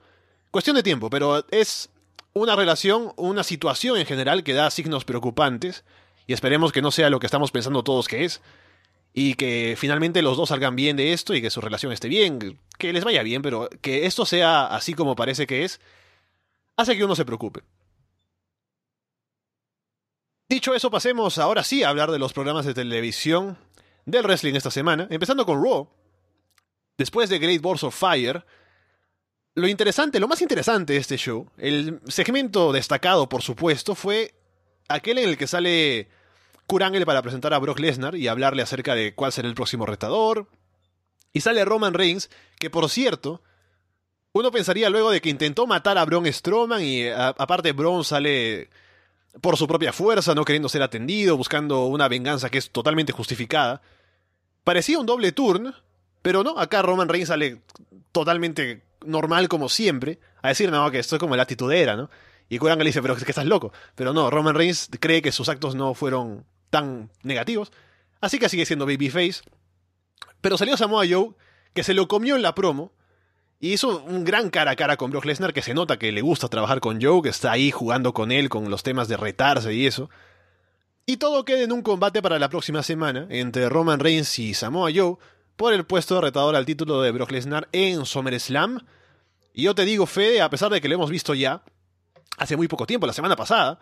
Cuestión 0.50 0.74
de 0.74 0.82
tiempo, 0.82 1.08
pero 1.08 1.46
es 1.52 1.90
una 2.32 2.56
relación, 2.56 3.12
una 3.14 3.44
situación 3.44 3.98
en 3.98 4.04
general 4.04 4.42
que 4.42 4.52
da 4.52 4.72
signos 4.72 5.04
preocupantes, 5.04 5.84
y 6.26 6.32
esperemos 6.32 6.72
que 6.72 6.82
no 6.82 6.90
sea 6.90 7.08
lo 7.08 7.20
que 7.20 7.26
estamos 7.26 7.52
pensando 7.52 7.84
todos 7.84 8.08
que 8.08 8.24
es. 8.24 8.40
y 9.14 9.34
que 9.34 9.76
finalmente 9.78 10.20
los 10.20 10.36
dos 10.36 10.48
salgan 10.48 10.74
bien 10.74 10.96
de 10.96 11.12
esto 11.12 11.34
y 11.34 11.40
que 11.40 11.50
su 11.50 11.60
relación 11.60 11.92
esté 11.92 12.08
bien, 12.08 12.58
que 12.78 12.92
les 12.92 13.04
vaya 13.04 13.22
bien, 13.22 13.42
pero 13.42 13.70
que 13.80 14.06
esto 14.06 14.26
sea 14.26 14.66
así 14.66 14.92
como 14.92 15.14
parece 15.14 15.46
que 15.46 15.64
es, 15.64 15.80
hace 16.76 16.96
que 16.96 17.04
uno 17.04 17.14
se 17.14 17.24
preocupe. 17.24 17.62
Dicho 20.48 20.74
eso, 20.74 20.92
pasemos 20.92 21.38
ahora 21.38 21.64
sí 21.64 21.82
a 21.82 21.88
hablar 21.88 22.12
de 22.12 22.20
los 22.20 22.32
programas 22.32 22.64
de 22.64 22.72
televisión 22.72 23.58
del 24.04 24.22
wrestling 24.22 24.54
esta 24.54 24.70
semana, 24.70 25.08
empezando 25.10 25.44
con 25.44 25.60
Raw. 25.60 25.88
Después 26.96 27.28
de 27.28 27.40
Great 27.40 27.60
Balls 27.60 27.82
of 27.82 27.98
Fire, 27.98 28.46
lo 29.56 29.66
interesante, 29.66 30.20
lo 30.20 30.28
más 30.28 30.40
interesante 30.42 30.92
de 30.92 31.00
este 31.00 31.16
show, 31.16 31.50
el 31.58 32.00
segmento 32.06 32.72
destacado, 32.72 33.28
por 33.28 33.42
supuesto, 33.42 33.96
fue 33.96 34.34
aquel 34.88 35.18
en 35.18 35.30
el 35.30 35.36
que 35.36 35.48
sale 35.48 36.08
Kurt 36.68 36.84
Angle 36.84 37.06
para 37.06 37.22
presentar 37.22 37.52
a 37.52 37.58
Brock 37.58 37.80
Lesnar 37.80 38.14
y 38.14 38.28
hablarle 38.28 38.62
acerca 38.62 38.94
de 38.94 39.14
cuál 39.14 39.32
será 39.32 39.48
el 39.48 39.54
próximo 39.54 39.84
retador. 39.84 40.46
Y 41.32 41.40
sale 41.40 41.64
Roman 41.64 41.92
Reigns, 41.92 42.30
que 42.60 42.70
por 42.70 42.88
cierto, 42.88 43.42
uno 44.32 44.52
pensaría 44.52 44.90
luego 44.90 45.10
de 45.10 45.20
que 45.20 45.28
intentó 45.28 45.66
matar 45.66 45.98
a 45.98 46.04
Braun 46.04 46.32
Strowman 46.32 46.82
y 46.82 47.08
aparte 47.08 47.72
Braun 47.72 48.04
sale 48.04 48.70
por 49.40 49.56
su 49.56 49.66
propia 49.66 49.92
fuerza, 49.92 50.34
no 50.34 50.44
queriendo 50.44 50.68
ser 50.68 50.82
atendido, 50.82 51.36
buscando 51.36 51.86
una 51.86 52.08
venganza 52.08 52.50
que 52.50 52.58
es 52.58 52.70
totalmente 52.70 53.12
justificada. 53.12 53.82
Parecía 54.64 54.98
un 54.98 55.06
doble 55.06 55.32
turn, 55.32 55.74
pero 56.22 56.42
no, 56.42 56.58
acá 56.58 56.82
Roman 56.82 57.08
Reigns 57.08 57.28
sale 57.28 57.62
totalmente 58.12 58.82
normal 59.04 59.48
como 59.48 59.68
siempre, 59.68 60.18
a 60.42 60.48
decir, 60.48 60.70
no, 60.70 60.90
que 60.90 60.98
esto 60.98 61.16
es 61.16 61.20
como 61.20 61.36
la 61.36 61.42
actitud 61.42 61.72
era, 61.72 61.96
¿no? 61.96 62.10
Y 62.48 62.58
Kurt 62.58 62.72
Angle 62.72 62.86
dice, 62.86 63.02
pero 63.02 63.14
es 63.14 63.24
que 63.24 63.30
estás 63.30 63.46
loco. 63.46 63.72
Pero 63.94 64.12
no, 64.12 64.30
Roman 64.30 64.54
Reigns 64.54 64.88
cree 65.00 65.22
que 65.22 65.32
sus 65.32 65.48
actos 65.48 65.74
no 65.74 65.94
fueron 65.94 66.44
tan 66.70 67.10
negativos. 67.22 67.72
Así 68.20 68.38
que 68.38 68.48
sigue 68.48 68.66
siendo 68.66 68.86
babyface. 68.86 69.42
Pero 70.40 70.56
salió 70.56 70.76
Samoa 70.76 71.04
Joe, 71.08 71.30
que 71.74 71.82
se 71.82 71.94
lo 71.94 72.06
comió 72.08 72.36
en 72.36 72.42
la 72.42 72.54
promo. 72.54 72.92
Y 73.58 73.72
hizo 73.72 74.02
un 74.04 74.24
gran 74.24 74.50
cara 74.50 74.72
a 74.72 74.76
cara 74.76 74.96
con 74.96 75.10
Brock 75.10 75.24
Lesnar, 75.24 75.54
que 75.54 75.62
se 75.62 75.74
nota 75.74 75.98
que 75.98 76.12
le 76.12 76.20
gusta 76.20 76.48
trabajar 76.48 76.80
con 76.80 77.00
Joe, 77.00 77.22
que 77.22 77.30
está 77.30 77.52
ahí 77.52 77.70
jugando 77.70 78.12
con 78.12 78.30
él, 78.30 78.48
con 78.48 78.70
los 78.70 78.82
temas 78.82 79.08
de 79.08 79.16
retarse 79.16 79.72
y 79.72 79.86
eso. 79.86 80.10
Y 81.06 81.18
todo 81.18 81.44
queda 81.44 81.62
en 81.62 81.72
un 81.72 81.82
combate 81.82 82.20
para 82.20 82.38
la 82.38 82.48
próxima 82.48 82.82
semana 82.82 83.26
entre 83.30 83.68
Roman 83.68 84.00
Reigns 84.00 84.38
y 84.38 84.54
Samoa 84.54 84.90
Joe 84.94 85.16
por 85.56 85.72
el 85.72 85.84
puesto 85.86 86.16
de 86.16 86.20
retador 86.20 86.56
al 86.56 86.66
título 86.66 87.00
de 87.00 87.12
Brock 87.12 87.30
Lesnar 87.30 87.68
en 87.72 88.04
SummerSlam. 88.04 88.80
Y 89.54 89.62
yo 89.62 89.74
te 89.74 89.84
digo, 89.84 90.06
Fede, 90.06 90.42
a 90.42 90.50
pesar 90.50 90.70
de 90.70 90.80
que 90.80 90.88
lo 90.88 90.94
hemos 90.94 91.10
visto 91.10 91.32
ya 91.32 91.62
hace 92.36 92.56
muy 92.56 92.68
poco 92.68 92.86
tiempo, 92.86 93.06
la 93.06 93.12
semana 93.14 93.36
pasada, 93.36 93.78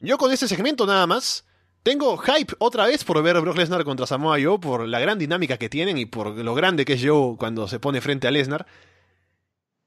yo 0.00 0.18
con 0.18 0.30
este 0.30 0.46
segmento 0.46 0.86
nada 0.86 1.06
más 1.06 1.46
tengo 1.82 2.18
hype 2.18 2.54
otra 2.58 2.86
vez 2.86 3.04
por 3.04 3.22
ver 3.22 3.36
a 3.36 3.40
Brock 3.40 3.56
Lesnar 3.56 3.84
contra 3.84 4.06
Samoa 4.06 4.36
Joe, 4.42 4.58
por 4.58 4.86
la 4.86 4.98
gran 4.98 5.18
dinámica 5.18 5.56
que 5.56 5.68
tienen 5.68 5.96
y 5.96 6.04
por 6.04 6.36
lo 6.36 6.54
grande 6.54 6.84
que 6.84 6.94
es 6.94 7.02
Joe 7.02 7.36
cuando 7.38 7.68
se 7.68 7.78
pone 7.78 8.00
frente 8.00 8.26
a 8.26 8.30
Lesnar. 8.30 8.66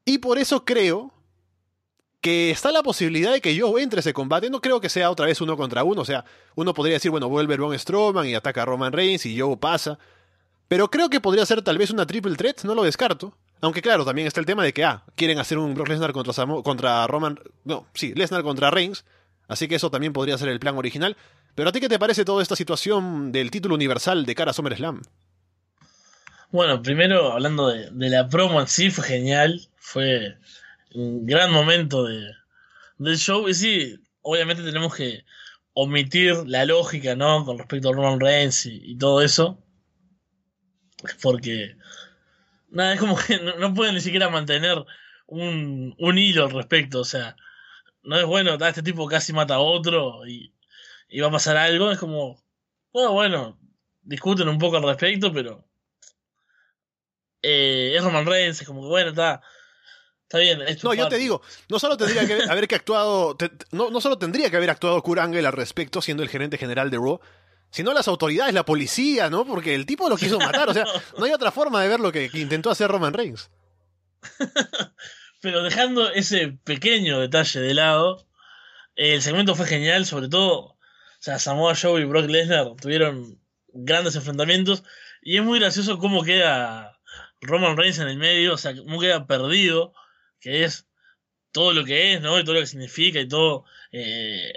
Y 0.09 0.17
por 0.17 0.39
eso 0.39 0.65
creo 0.65 1.13
que 2.19 2.49
está 2.49 2.71
la 2.71 2.81
posibilidad 2.81 3.31
de 3.31 3.41
que 3.41 3.59
Joe 3.59 3.83
entre 3.83 3.99
ese 3.99 4.11
combate. 4.11 4.49
No 4.49 4.59
creo 4.59 4.81
que 4.81 4.89
sea 4.89 5.11
otra 5.11 5.27
vez 5.27 5.39
uno 5.39 5.55
contra 5.55 5.83
uno. 5.83 6.01
O 6.01 6.05
sea, 6.05 6.25
uno 6.55 6.73
podría 6.73 6.95
decir, 6.95 7.11
bueno, 7.11 7.29
vuelve 7.29 7.55
Braun 7.57 7.77
Strowman 7.77 8.25
y 8.25 8.33
ataca 8.33 8.63
a 8.63 8.65
Roman 8.65 8.91
Reigns 8.91 9.27
y 9.27 9.39
Joe 9.39 9.55
pasa. 9.57 9.99
Pero 10.67 10.89
creo 10.89 11.11
que 11.11 11.19
podría 11.19 11.45
ser 11.45 11.61
tal 11.61 11.77
vez 11.77 11.91
una 11.91 12.07
triple 12.07 12.35
threat, 12.35 12.63
no 12.63 12.73
lo 12.73 12.81
descarto. 12.81 13.37
Aunque 13.61 13.83
claro, 13.83 14.03
también 14.03 14.25
está 14.25 14.39
el 14.39 14.47
tema 14.47 14.63
de 14.63 14.73
que, 14.73 14.83
ah, 14.83 15.03
quieren 15.13 15.37
hacer 15.37 15.59
un 15.59 15.75
Brock 15.75 15.89
Lesnar 15.89 16.11
contra, 16.11 16.33
contra 16.63 17.05
Roman... 17.05 17.39
No, 17.63 17.85
sí, 17.93 18.11
Lesnar 18.15 18.41
contra 18.41 18.71
Reigns. 18.71 19.05
Así 19.47 19.67
que 19.67 19.75
eso 19.75 19.91
también 19.91 20.11
podría 20.11 20.39
ser 20.39 20.49
el 20.49 20.59
plan 20.59 20.75
original. 20.75 21.17
Pero 21.53 21.69
a 21.69 21.71
ti, 21.71 21.79
¿qué 21.79 21.87
te 21.87 21.99
parece 21.99 22.25
toda 22.25 22.41
esta 22.41 22.55
situación 22.55 23.31
del 23.31 23.51
título 23.51 23.75
universal 23.75 24.25
de 24.25 24.33
cara 24.33 24.49
a 24.49 24.53
SummerSlam? 24.55 25.03
Bueno, 26.51 26.81
primero 26.81 27.33
hablando 27.33 27.67
de, 27.67 27.91
la 28.09 28.27
promo 28.27 28.59
en 28.59 28.67
sí, 28.67 28.89
fue 28.89 29.05
genial. 29.05 29.68
Fue 29.91 30.37
un 30.93 31.25
gran 31.25 31.51
momento 31.51 32.05
de, 32.05 32.31
del 32.97 33.17
show. 33.17 33.47
Y 33.47 33.53
sí, 33.53 33.99
obviamente 34.21 34.63
tenemos 34.63 34.95
que 34.95 35.25
omitir 35.73 36.35
la 36.47 36.65
lógica, 36.65 37.15
¿no? 37.15 37.45
Con 37.45 37.57
respecto 37.57 37.89
a 37.89 37.93
Roman 37.93 38.19
Reigns 38.19 38.65
y, 38.65 38.97
todo 38.97 39.21
eso. 39.21 39.63
Porque. 41.21 41.75
Nada, 42.69 42.93
es 42.93 42.99
como 42.99 43.17
que 43.17 43.39
no, 43.57 43.73
pueden 43.73 43.95
ni 43.95 44.01
siquiera 44.01 44.29
mantener 44.29 44.85
un, 45.25 45.95
un 45.97 46.17
hilo 46.17 46.45
al 46.45 46.51
respecto. 46.51 47.01
O 47.01 47.05
sea, 47.05 47.35
no 48.03 48.17
es 48.17 48.25
bueno, 48.25 48.57
este 48.63 48.83
tipo 48.83 49.07
casi 49.07 49.33
mata 49.33 49.55
a 49.55 49.59
otro 49.59 50.27
y 50.27 50.53
y 51.09 51.19
va 51.19 51.27
a 51.27 51.31
pasar 51.31 51.57
algo, 51.57 51.91
es 51.91 51.97
como, 51.97 52.41
bueno, 52.93 53.13
bueno, 53.13 53.59
discuten 54.01 54.47
un 54.47 54.59
poco 54.59 54.77
al 54.77 54.83
respecto, 54.83 55.33
pero 55.33 55.67
eh, 57.41 57.93
es 57.95 58.03
Roman 58.03 58.25
Reigns, 58.25 58.61
es 58.61 58.67
como 58.67 58.81
que 58.81 58.87
bueno, 58.87 59.09
está, 59.09 59.41
está 60.29 60.37
bien. 60.37 60.59
no, 60.83 60.93
yo 60.93 61.07
te 61.07 61.17
digo, 61.17 61.41
no 61.67 61.79
solo 61.79 61.97
tendría 61.97 62.27
que 62.27 62.43
haber 62.49 62.67
que 62.67 62.75
actuado, 62.75 63.35
no, 63.71 63.89
no, 63.89 63.99
solo 63.99 64.17
tendría 64.17 64.49
que 64.49 64.57
haber 64.57 64.69
actuado 64.69 65.01
Kurt 65.01 65.19
Angle 65.19 65.45
al 65.45 65.53
respecto, 65.53 66.01
siendo 66.01 66.23
el 66.23 66.29
gerente 66.29 66.57
general 66.57 66.89
de 66.89 66.97
Raw, 66.97 67.19
sino 67.71 67.93
las 67.93 68.07
autoridades, 68.07 68.53
la 68.53 68.65
policía, 68.65 69.29
¿no? 69.29 69.45
Porque 69.45 69.75
el 69.75 69.85
tipo 69.85 70.07
lo 70.07 70.17
quiso 70.17 70.39
matar, 70.39 70.69
o 70.69 70.73
sea, 70.73 70.85
no 71.17 71.25
hay 71.25 71.31
otra 71.31 71.51
forma 71.51 71.81
de 71.81 71.89
ver 71.89 71.99
lo 71.99 72.11
que, 72.11 72.29
que 72.29 72.39
intentó 72.39 72.69
hacer 72.69 72.89
Roman 72.89 73.13
Reigns. 73.13 73.49
pero 75.41 75.63
dejando 75.63 76.09
ese 76.11 76.59
pequeño 76.63 77.19
detalle 77.19 77.59
de 77.59 77.73
lado, 77.73 78.27
el 78.95 79.21
segmento 79.21 79.55
fue 79.55 79.65
genial, 79.65 80.05
sobre 80.05 80.29
todo 80.29 80.79
o 81.19 81.21
sea, 81.21 81.37
Samoa 81.37 81.75
Joe 81.75 82.01
y 82.01 82.05
Brock 82.05 82.29
Lesnar 82.29 82.75
tuvieron 82.81 83.41
grandes 83.73 84.15
enfrentamientos. 84.15 84.83
Y 85.21 85.37
es 85.37 85.43
muy 85.43 85.59
gracioso 85.59 85.97
cómo 85.97 86.23
queda 86.23 86.97
Roman 87.41 87.75
Reigns 87.75 87.99
en 87.99 88.07
el 88.07 88.17
medio, 88.17 88.53
o 88.53 88.57
sea, 88.57 88.73
cómo 88.73 89.01
queda 89.01 89.27
perdido, 89.27 89.93
que 90.39 90.63
es 90.63 90.87
todo 91.51 91.73
lo 91.73 91.83
que 91.85 92.13
es, 92.13 92.21
¿no? 92.21 92.39
Y 92.39 92.43
todo 92.43 92.55
lo 92.55 92.61
que 92.61 92.67
significa 92.67 93.19
y 93.19 93.27
todo 93.27 93.65
eh, 93.91 94.53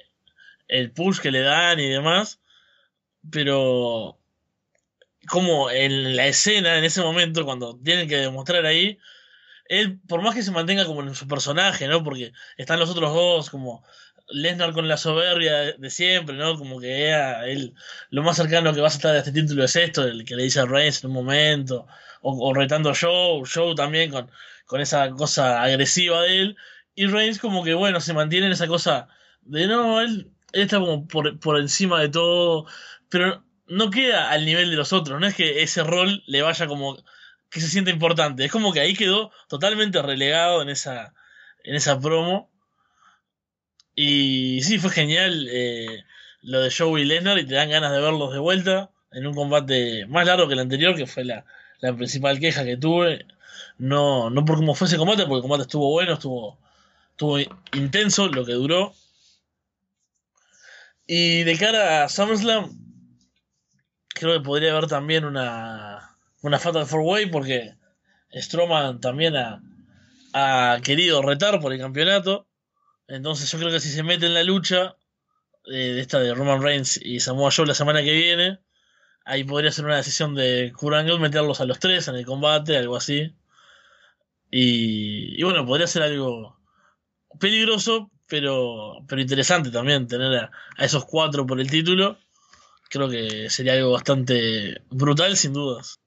el 0.69 0.93
push 0.93 1.21
que 1.21 1.31
le 1.31 1.41
dan 1.41 1.81
y 1.81 1.89
demás. 1.89 2.41
Pero 3.31 4.19
como 5.29 5.71
en 5.71 6.17
la 6.17 6.27
escena, 6.27 6.79
en 6.79 6.85
ese 6.85 7.03
momento, 7.03 7.45
cuando 7.45 7.79
tienen 7.79 8.09
que 8.09 8.17
demostrar 8.17 8.67
ahí, 8.67 8.99
él, 9.67 10.01
por 10.09 10.23
más 10.23 10.35
que 10.35 10.43
se 10.43 10.51
mantenga 10.51 10.85
como 10.87 11.03
en 11.03 11.15
su 11.15 11.27
personaje, 11.29 11.87
¿no? 11.89 12.03
Porque 12.03 12.33
están 12.57 12.79
los 12.81 12.91
otros 12.91 13.13
dos 13.15 13.51
como 13.51 13.85
Lesnar 14.33 14.73
con 14.73 14.89
la 14.89 14.97
soberbia 14.97 15.73
de 15.77 15.91
siempre, 15.91 16.37
¿no? 16.37 16.59
Como 16.59 16.81
que 16.81 17.07
era 17.09 17.47
él, 17.47 17.75
lo 18.11 18.23
más 18.23 18.37
cercano 18.37 18.75
que 18.75 18.81
vas 18.81 18.95
a 18.95 18.97
estar 18.97 19.13
de 19.13 19.19
este 19.19 19.33
título 19.33 19.65
es 19.65 19.77
esto, 19.77 20.05
el 20.05 20.25
que 20.25 20.37
le 20.37 20.45
dice 20.45 20.61
a 20.61 20.67
Reigns 20.67 21.03
en 21.05 21.11
un 21.11 21.15
momento, 21.15 21.87
o, 22.23 22.55
retando 22.55 22.91
a 22.91 22.95
Joe, 22.95 23.43
Joe 23.53 23.75
también 23.75 24.11
con, 24.11 24.31
con 24.67 24.81
esa 24.81 25.11
cosa 25.11 25.63
agresiva 25.63 26.23
de 26.23 26.41
él, 26.41 26.57
y 26.95 27.07
Reigns 27.07 27.39
como 27.39 27.65
que, 27.65 27.75
bueno, 27.75 28.01
se 28.01 28.15
mantiene 28.15 28.47
en 28.47 28.53
esa 28.53 28.67
cosa 28.67 29.09
de 29.43 29.67
no, 29.67 30.01
él, 30.01 30.31
está 30.53 30.79
como 30.79 31.07
por, 31.09 31.39
por 31.41 31.59
encima 31.59 32.01
de 32.01 32.09
todo, 32.09 32.67
pero 33.09 33.45
no 33.67 33.91
queda 33.91 34.31
al 34.31 34.45
nivel 34.45 34.71
de 34.71 34.77
los 34.77 34.93
otros, 34.93 35.21
no 35.21 35.27
es 35.27 35.35
que 35.35 35.63
ese 35.63 35.83
rol 35.83 36.23
le 36.27 36.43
vaya 36.43 36.67
como 36.67 36.97
que 37.51 37.61
se 37.61 37.69
siente 37.69 37.91
importante, 37.91 38.45
es 38.45 38.53
como 38.53 38.73
que 38.73 38.81
ahí 38.81 38.95
quedó 38.95 39.31
totalmente 39.49 40.01
relegado 40.03 40.63
en 40.63 40.69
esa, 40.69 41.15
en 41.65 41.75
esa 41.75 41.99
promo 41.99 42.52
y 43.95 44.63
sí, 44.63 44.79
fue 44.79 44.91
genial 44.91 45.49
eh, 45.51 46.05
lo 46.43 46.61
de 46.63 46.71
Joey 46.71 47.03
y 47.03 47.07
Lesnar 47.07 47.39
y 47.39 47.47
te 47.47 47.55
dan 47.55 47.71
ganas 47.71 47.93
de 47.93 48.01
verlos 48.01 48.33
de 48.33 48.39
vuelta 48.39 48.91
en 49.13 49.27
un 49.27 49.35
combate 49.35 50.07
más 50.07 50.27
largo 50.27 50.49
que 50.49 50.55
el 50.55 50.61
anterior, 50.61 50.97
que 50.97 51.07
fue 51.07 51.25
la, 51.25 51.45
principal 51.97 52.41
queja 52.41 52.65
que 52.65 52.77
tuve. 52.77 53.27
No, 53.79 54.31
no 54.31 54.45
por 54.45 54.57
cómo 54.57 54.75
fue 54.75 54.87
ese 54.87 54.97
combate, 54.97 55.25
porque 55.25 55.37
el 55.37 55.43
combate 55.43 55.63
estuvo 55.63 55.91
bueno, 55.91 56.15
estuvo, 56.15 56.59
estuvo 57.11 57.39
intenso 57.73 58.29
lo 58.29 58.45
que 58.45 58.53
duró. 58.53 58.95
Y 61.07 61.43
de 61.43 61.59
cara 61.59 62.05
a 62.05 62.09
SummerSlam, 62.09 62.71
creo 64.09 64.35
que 64.35 64.45
podría 64.45 64.73
haber 64.73 64.87
también 64.87 65.25
una, 65.25 66.17
una 66.43 66.59
Fatal 66.59 66.87
4-Way, 66.87 67.27
porque 67.27 67.75
Strowman 68.33 69.01
también 69.01 69.37
ha, 69.37 69.61
ha 70.33 70.81
querido 70.83 71.21
retar 71.23 71.61
por 71.61 71.73
el 71.73 71.81
campeonato. 71.81 72.47
Entonces 73.13 73.51
yo 73.53 73.59
creo 73.59 73.71
que 73.71 73.81
si 73.81 73.91
se 73.91 74.03
mete 74.03 74.25
en 74.25 74.33
la 74.33 74.43
lucha 74.43 74.97
eh, 75.67 75.93
de 75.93 76.01
esta 76.01 76.19
de 76.19 76.33
Roman 76.33 76.63
Reigns 76.63 76.99
y 77.03 77.21
Samoa 77.21 77.51
Joe 77.55 77.67
la 77.67 77.75
semana 77.75 78.03
que 78.03 78.15
viene, 78.15 78.61
ahí 79.27 79.45
podría 79.45 79.71
ser 79.71 79.85
una 79.85 79.97
decisión 79.97 80.35
de 80.35 80.73
Kurt 80.75 81.07
meterlos 81.21 81.61
a 81.61 81.67
los 81.67 81.79
tres 81.79 82.09
en 82.09 82.15
el 82.15 82.25
combate, 82.25 82.79
algo 82.79 82.97
así. 82.97 83.37
Y, 84.51 85.43
bueno, 85.43 85.67
podría 85.67 85.87
ser 85.87 86.03
algo 86.03 86.59
peligroso, 87.39 88.11
pero, 88.29 89.05
pero 89.07 89.21
interesante 89.21 89.71
también 89.71 90.07
tener 90.07 90.35
a, 90.35 90.51
esos 90.79 91.05
cuatro 91.05 91.47
por 91.47 91.61
el 91.61 91.71
título. 91.71 92.19
Creo 92.89 93.11
que 93.11 93.51
sería 93.51 93.75
algo 93.75 93.93
bastante 93.93 94.83
brutal, 94.91 95.37
sin 95.37 95.53
dudas. 95.53 96.02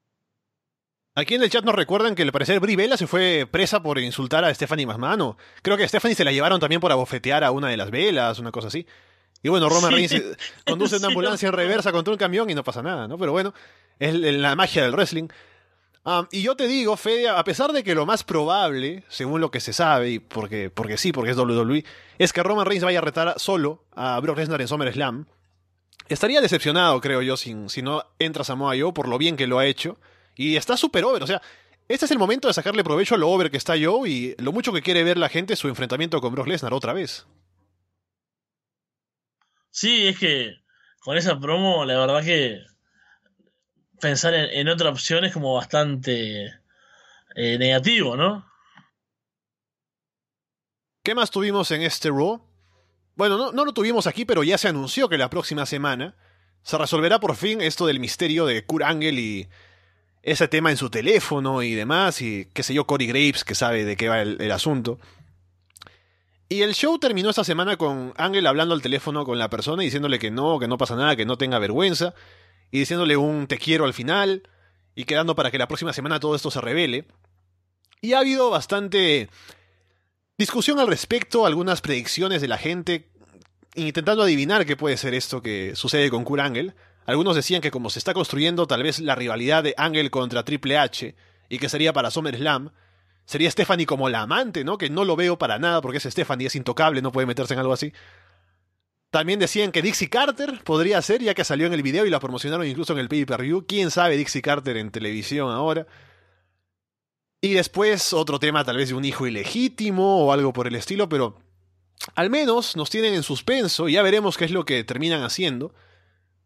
Aquí 1.18 1.36
en 1.36 1.44
el 1.44 1.50
chat 1.50 1.64
nos 1.64 1.76
recuerdan 1.76 2.14
que 2.14 2.24
al 2.24 2.34
parecer 2.34 2.60
Brie 2.60 2.76
Bella 2.76 2.98
se 2.98 3.08
fue 3.08 3.48
presa 3.50 3.82
por 3.82 3.98
insultar 4.00 4.44
a 4.44 4.54
Stephanie 4.54 4.86
McMahon. 4.86 5.38
Creo 5.62 5.78
que 5.78 5.86
a 5.86 5.88
Stephanie 5.88 6.14
se 6.14 6.26
la 6.26 6.34
llevaron 6.34 6.60
también 6.60 6.82
por 6.82 6.92
abofetear 6.92 7.46
a 7.46 7.52
una 7.52 7.70
de 7.70 7.78
las 7.78 7.90
velas, 7.90 8.38
una 8.40 8.52
cosa 8.52 8.68
así. 8.68 8.86
Y 9.42 9.48
bueno, 9.48 9.70
Roman 9.70 9.94
Reigns 9.94 10.22
conduce 10.66 10.98
una 10.98 11.08
ambulancia 11.08 11.48
en 11.48 11.54
reversa 11.54 11.94
contra 11.94 12.12
un 12.12 12.18
camión 12.18 12.50
y 12.50 12.54
no 12.54 12.66
pasa 12.66 12.82
nada, 12.82 13.08
¿no? 13.08 13.18
Pero 13.18 13.32
bueno, 13.32 13.54
Es 13.98 14.14
la 14.14 14.58
magia 14.58 14.84
del 14.84 14.92
wrestling. 14.92 15.30
Um, 16.04 16.28
y 16.32 16.42
yo 16.42 16.56
te 16.56 16.68
digo, 16.68 16.98
Fede, 16.98 17.30
a 17.30 17.44
pesar 17.46 17.72
de 17.72 17.84
que 17.84 17.96
lo 17.96 18.06
más 18.06 18.26
probable, 18.26 19.06
según 19.08 19.40
lo 19.40 19.52
que 19.52 19.62
se 19.62 19.72
sabe, 19.72 20.12
y 20.12 20.20
porque, 20.20 20.70
porque 20.70 20.98
sí, 20.98 21.14
porque 21.14 21.32
es 21.32 21.38
WWE, 21.38 21.86
es 22.20 22.34
que 22.34 22.44
Roman 22.44 22.66
Reigns 22.66 22.84
vaya 22.84 23.00
a 23.00 23.02
retar 23.02 23.36
solo 23.38 23.86
a 23.96 24.20
Brock 24.20 24.38
Lesnar 24.38 24.62
en 24.62 24.68
SummerSlam, 24.68 25.28
estaría 26.10 26.42
decepcionado, 26.42 27.00
creo 27.00 27.22
yo, 27.22 27.38
si, 27.38 27.56
si 27.68 27.82
no 27.82 28.04
entra 28.20 28.44
Samoa 28.44 28.76
Joe 28.78 28.92
por 28.92 29.08
lo 29.08 29.18
bien 29.18 29.38
que 29.38 29.48
lo 29.48 29.60
ha 29.60 29.66
hecho. 29.66 29.98
Y 30.36 30.56
está 30.56 30.78
súper 30.78 31.04
over, 31.04 31.24
o 31.24 31.28
sea, 31.28 31.42
este 31.88 32.06
es 32.06 32.12
el 32.12 32.18
momento 32.18 32.48
de 32.48 32.54
sacarle 32.54 32.84
provecho 32.84 33.16
a 33.16 33.18
lo 33.18 33.30
over 33.30 33.52
que 33.52 33.58
está 33.58 33.76
Joe 33.80 34.10
y 34.10 34.36
lo 34.40 34.52
mucho 34.52 34.74
que 34.74 34.82
quiere 34.82 35.04
ver 35.04 35.18
la 35.18 35.30
gente 35.30 35.56
su 35.56 35.68
enfrentamiento 35.68 36.20
con 36.20 36.34
Brock 36.34 36.48
Lesnar 36.48 36.74
otra 36.74 36.94
vez. 36.94 37.28
Sí, 39.70 40.08
es 40.08 40.18
que 40.18 40.56
con 41.00 41.18
esa 41.18 41.40
promo, 41.40 41.86
la 41.86 41.98
verdad 42.00 42.24
que 42.24 42.60
pensar 44.02 44.34
en, 44.34 44.68
otra 44.68 44.90
opción 44.90 45.26
es 45.26 45.34
como 45.34 45.54
bastante 45.54 46.46
eh, 47.36 47.58
negativo, 47.60 48.16
¿no? 48.18 48.50
¿Qué 51.04 51.14
más 51.14 51.30
tuvimos 51.30 51.70
en 51.70 51.84
este 51.84 52.10
Raw? 52.10 52.42
Bueno, 53.16 53.38
no, 53.38 53.52
no, 53.52 53.64
lo 53.64 53.74
tuvimos 53.74 54.08
aquí, 54.08 54.26
pero 54.26 54.44
ya 54.44 54.58
se 54.58 54.68
anunció 54.68 55.08
que 55.08 55.20
la 55.20 55.30
próxima 55.30 55.68
semana 55.68 56.16
se 56.64 56.78
resolverá 56.80 57.20
por 57.20 57.36
fin 57.36 57.62
esto 57.62 57.86
del 57.86 58.00
misterio 58.00 58.48
de 58.48 58.66
Kurt 58.66 58.86
Angle 58.86 59.22
y 59.22 59.50
ese 60.26 60.50
tema 60.50 60.72
en 60.72 60.78
su 60.78 60.90
teléfono 60.90 61.62
y 61.62 61.76
demás, 61.76 62.22
y 62.22 62.50
qué 62.54 62.64
sé 62.64 62.74
yo, 62.74 62.86
Corey 62.86 63.08
Graves, 63.08 63.46
que 63.46 63.56
sabe 63.56 63.86
de 63.86 63.96
qué 63.96 64.10
va 64.10 64.22
el 64.22 64.52
asunto. 64.52 65.00
Y 66.50 66.62
el 66.62 66.74
show 66.76 67.00
terminó 67.00 67.30
esta 67.30 67.44
semana 67.44 67.78
con 67.78 68.14
Ángel 68.18 68.46
hablando 68.46 68.76
al 68.76 68.82
teléfono 68.82 69.26
con 69.26 69.40
la 69.40 69.50
persona 69.50 69.84
y 69.84 69.88
diciéndole 69.88 70.20
que 70.20 70.30
no, 70.30 70.60
que 70.60 70.68
no 70.68 70.78
pasa 70.78 70.96
nada, 70.96 71.16
que 71.16 71.26
no 71.26 71.38
tenga 71.38 71.60
vergüenza, 71.60 72.14
y 72.72 72.80
diciéndole 72.80 73.18
un 73.18 73.48
te 73.48 73.58
quiero 73.58 73.86
al 73.86 73.94
final, 73.94 74.50
y 74.96 75.06
quedando 75.06 75.36
para 75.36 75.52
que 75.52 75.58
la 75.58 75.68
próxima 75.68 75.94
semana 75.94 76.20
todo 76.20 76.36
esto 76.36 76.52
se 76.52 76.62
revele. 76.62 77.06
Y 78.02 78.14
ha 78.14 78.20
habido 78.20 78.50
bastante 78.50 79.30
discusión 80.38 80.80
al 80.80 80.88
respecto, 80.88 81.46
algunas 81.46 81.82
predicciones 81.82 82.42
de 82.42 82.48
la 82.48 82.58
gente, 82.58 83.10
intentando 83.76 84.24
adivinar 84.24 84.66
qué 84.66 84.76
puede 84.76 84.98
ser 84.98 85.14
esto 85.14 85.42
que 85.42 85.76
sucede 85.76 86.10
con 86.10 86.24
Kurt 86.24 86.42
Angle. 86.42 86.76
Algunos 87.06 87.36
decían 87.36 87.62
que 87.62 87.72
como 87.72 87.90
se 87.90 88.00
está 88.00 88.14
construyendo 88.14 88.68
tal 88.68 88.84
vez 88.84 89.00
la 89.00 89.16
rivalidad 89.16 89.64
de 89.64 89.76
Angle 89.78 90.10
contra 90.10 90.44
Triple 90.44 90.78
H, 90.78 91.16
y 91.50 91.60
que 91.60 91.70
sería 91.70 91.94
para 91.94 92.12
SummerSlam, 92.12 92.72
sería 93.26 93.52
Stephanie 93.52 93.86
como 93.86 94.10
la 94.10 94.22
amante, 94.22 94.64
¿no? 94.64 94.78
Que 94.78 94.90
no 94.90 95.06
lo 95.06 95.16
veo 95.16 95.38
para 95.38 95.60
nada 95.60 95.82
porque 95.82 95.98
es 95.98 96.04
Stephanie, 96.04 96.48
es 96.48 96.56
intocable, 96.56 97.02
no 97.02 97.12
puede 97.12 97.28
meterse 97.28 97.54
en 97.54 97.60
algo 97.60 97.74
así. 97.74 97.94
También 99.12 99.40
decían 99.40 99.72
que 99.72 99.82
Dixie 99.82 100.10
Carter 100.10 100.62
podría 100.64 101.02
ser, 101.02 101.22
ya 101.22 101.34
que 101.34 101.44
salió 101.44 101.68
en 101.68 101.74
el 101.74 101.84
video 101.84 102.06
y 102.06 102.10
la 102.10 102.20
promocionaron 102.20 102.68
incluso 102.68 102.94
en 102.94 103.00
el 103.00 103.08
pay-per-view. 103.08 103.66
¿Quién 103.68 103.92
sabe 103.92 104.18
Dixie 104.18 104.42
Carter 104.42 104.76
en 104.78 104.92
televisión 104.92 105.52
ahora? 105.52 105.88
Y 107.40 107.54
después 107.54 108.12
otro 108.12 108.40
tema 108.40 108.66
tal 108.66 108.78
vez 108.78 108.90
de 108.90 108.96
un 108.96 109.06
hijo 109.06 109.28
ilegítimo 109.28 110.26
o 110.26 110.34
algo 110.34 110.52
por 110.52 110.68
el 110.68 110.76
estilo, 110.76 111.08
pero 111.08 111.40
al 112.16 112.30
menos 112.30 112.76
nos 112.76 112.90
tienen 112.90 113.14
en 113.14 113.24
suspenso 113.24 113.88
y 113.88 113.94
ya 113.94 114.02
veremos 114.02 114.38
qué 114.38 114.46
es 114.46 114.52
lo 114.52 114.66
que 114.66 114.84
terminan 114.84 115.24
haciendo. 115.24 115.74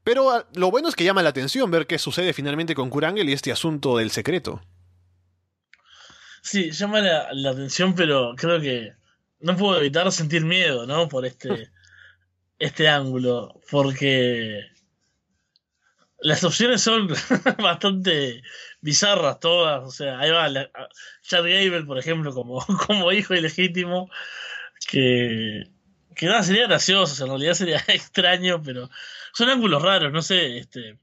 Pero 0.03 0.31
ah, 0.31 0.47
lo 0.55 0.71
bueno 0.71 0.89
es 0.89 0.95
que 0.95 1.03
llama 1.03 1.23
la 1.23 1.29
atención 1.29 1.69
ver 1.71 1.87
qué 1.87 1.99
sucede 1.99 2.33
finalmente 2.33 2.75
con 2.75 2.89
Kurangel 2.89 3.29
y 3.29 3.33
este 3.33 3.51
asunto 3.51 3.97
del 3.97 4.11
secreto. 4.11 4.61
Sí, 6.41 6.71
llama 6.71 7.01
la, 7.01 7.51
atención, 7.51 7.95
pero 7.95 8.33
creo 8.35 8.61
que 8.61 8.93
no 9.39 9.55
puedo 9.57 9.79
evitar 9.79 10.11
sentir 10.11 10.45
miedo, 10.45 10.85
¿no? 10.85 11.09
Por 11.09 11.25
este, 11.25 11.69
este 12.59 12.87
ángulo, 12.87 13.59
porque 13.69 14.61
las 16.21 16.43
opciones 16.43 16.81
son 16.81 17.07
bastante 17.59 18.41
bizarras 18.81 19.39
todas. 19.39 19.83
O 19.83 19.91
sea, 19.91 20.19
ahí 20.19 20.31
va 20.31 20.49
Chad 21.23 21.43
Gable, 21.43 21.83
por 21.83 21.97
ejemplo, 21.99 22.33
como, 22.33 22.65
como 22.87 23.11
hijo 23.11 23.33
ilegítimo, 23.33 24.09
que, 24.89 25.63
que 26.15 26.25
nada, 26.25 26.43
sería 26.43 26.67
gracioso, 26.67 27.23
en 27.23 27.29
realidad 27.29 27.53
sería 27.53 27.83
extraño, 27.87 28.61
pero 28.63 28.89
son 29.39 29.49
ángulos 29.49 29.81
raros, 29.81 30.11
no 30.11 30.21
sé, 30.21 30.59
este, 30.59 30.99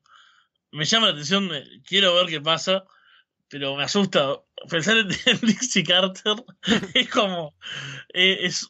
me 0.71 0.85
llama 0.85 1.07
la 1.07 1.13
atención, 1.13 1.51
quiero 1.85 2.15
ver 2.15 2.27
qué 2.27 2.41
pasa 2.41 2.85
pero 3.49 3.77
me 3.77 3.85
asusta. 3.85 4.41
Pensar 4.69 4.97
en, 4.97 5.09
Dixie 5.43 5.85
Carter 5.85 6.45
es 6.95 7.11
como. 7.11 7.55
Eh, 8.13 8.39
es, 8.43 8.69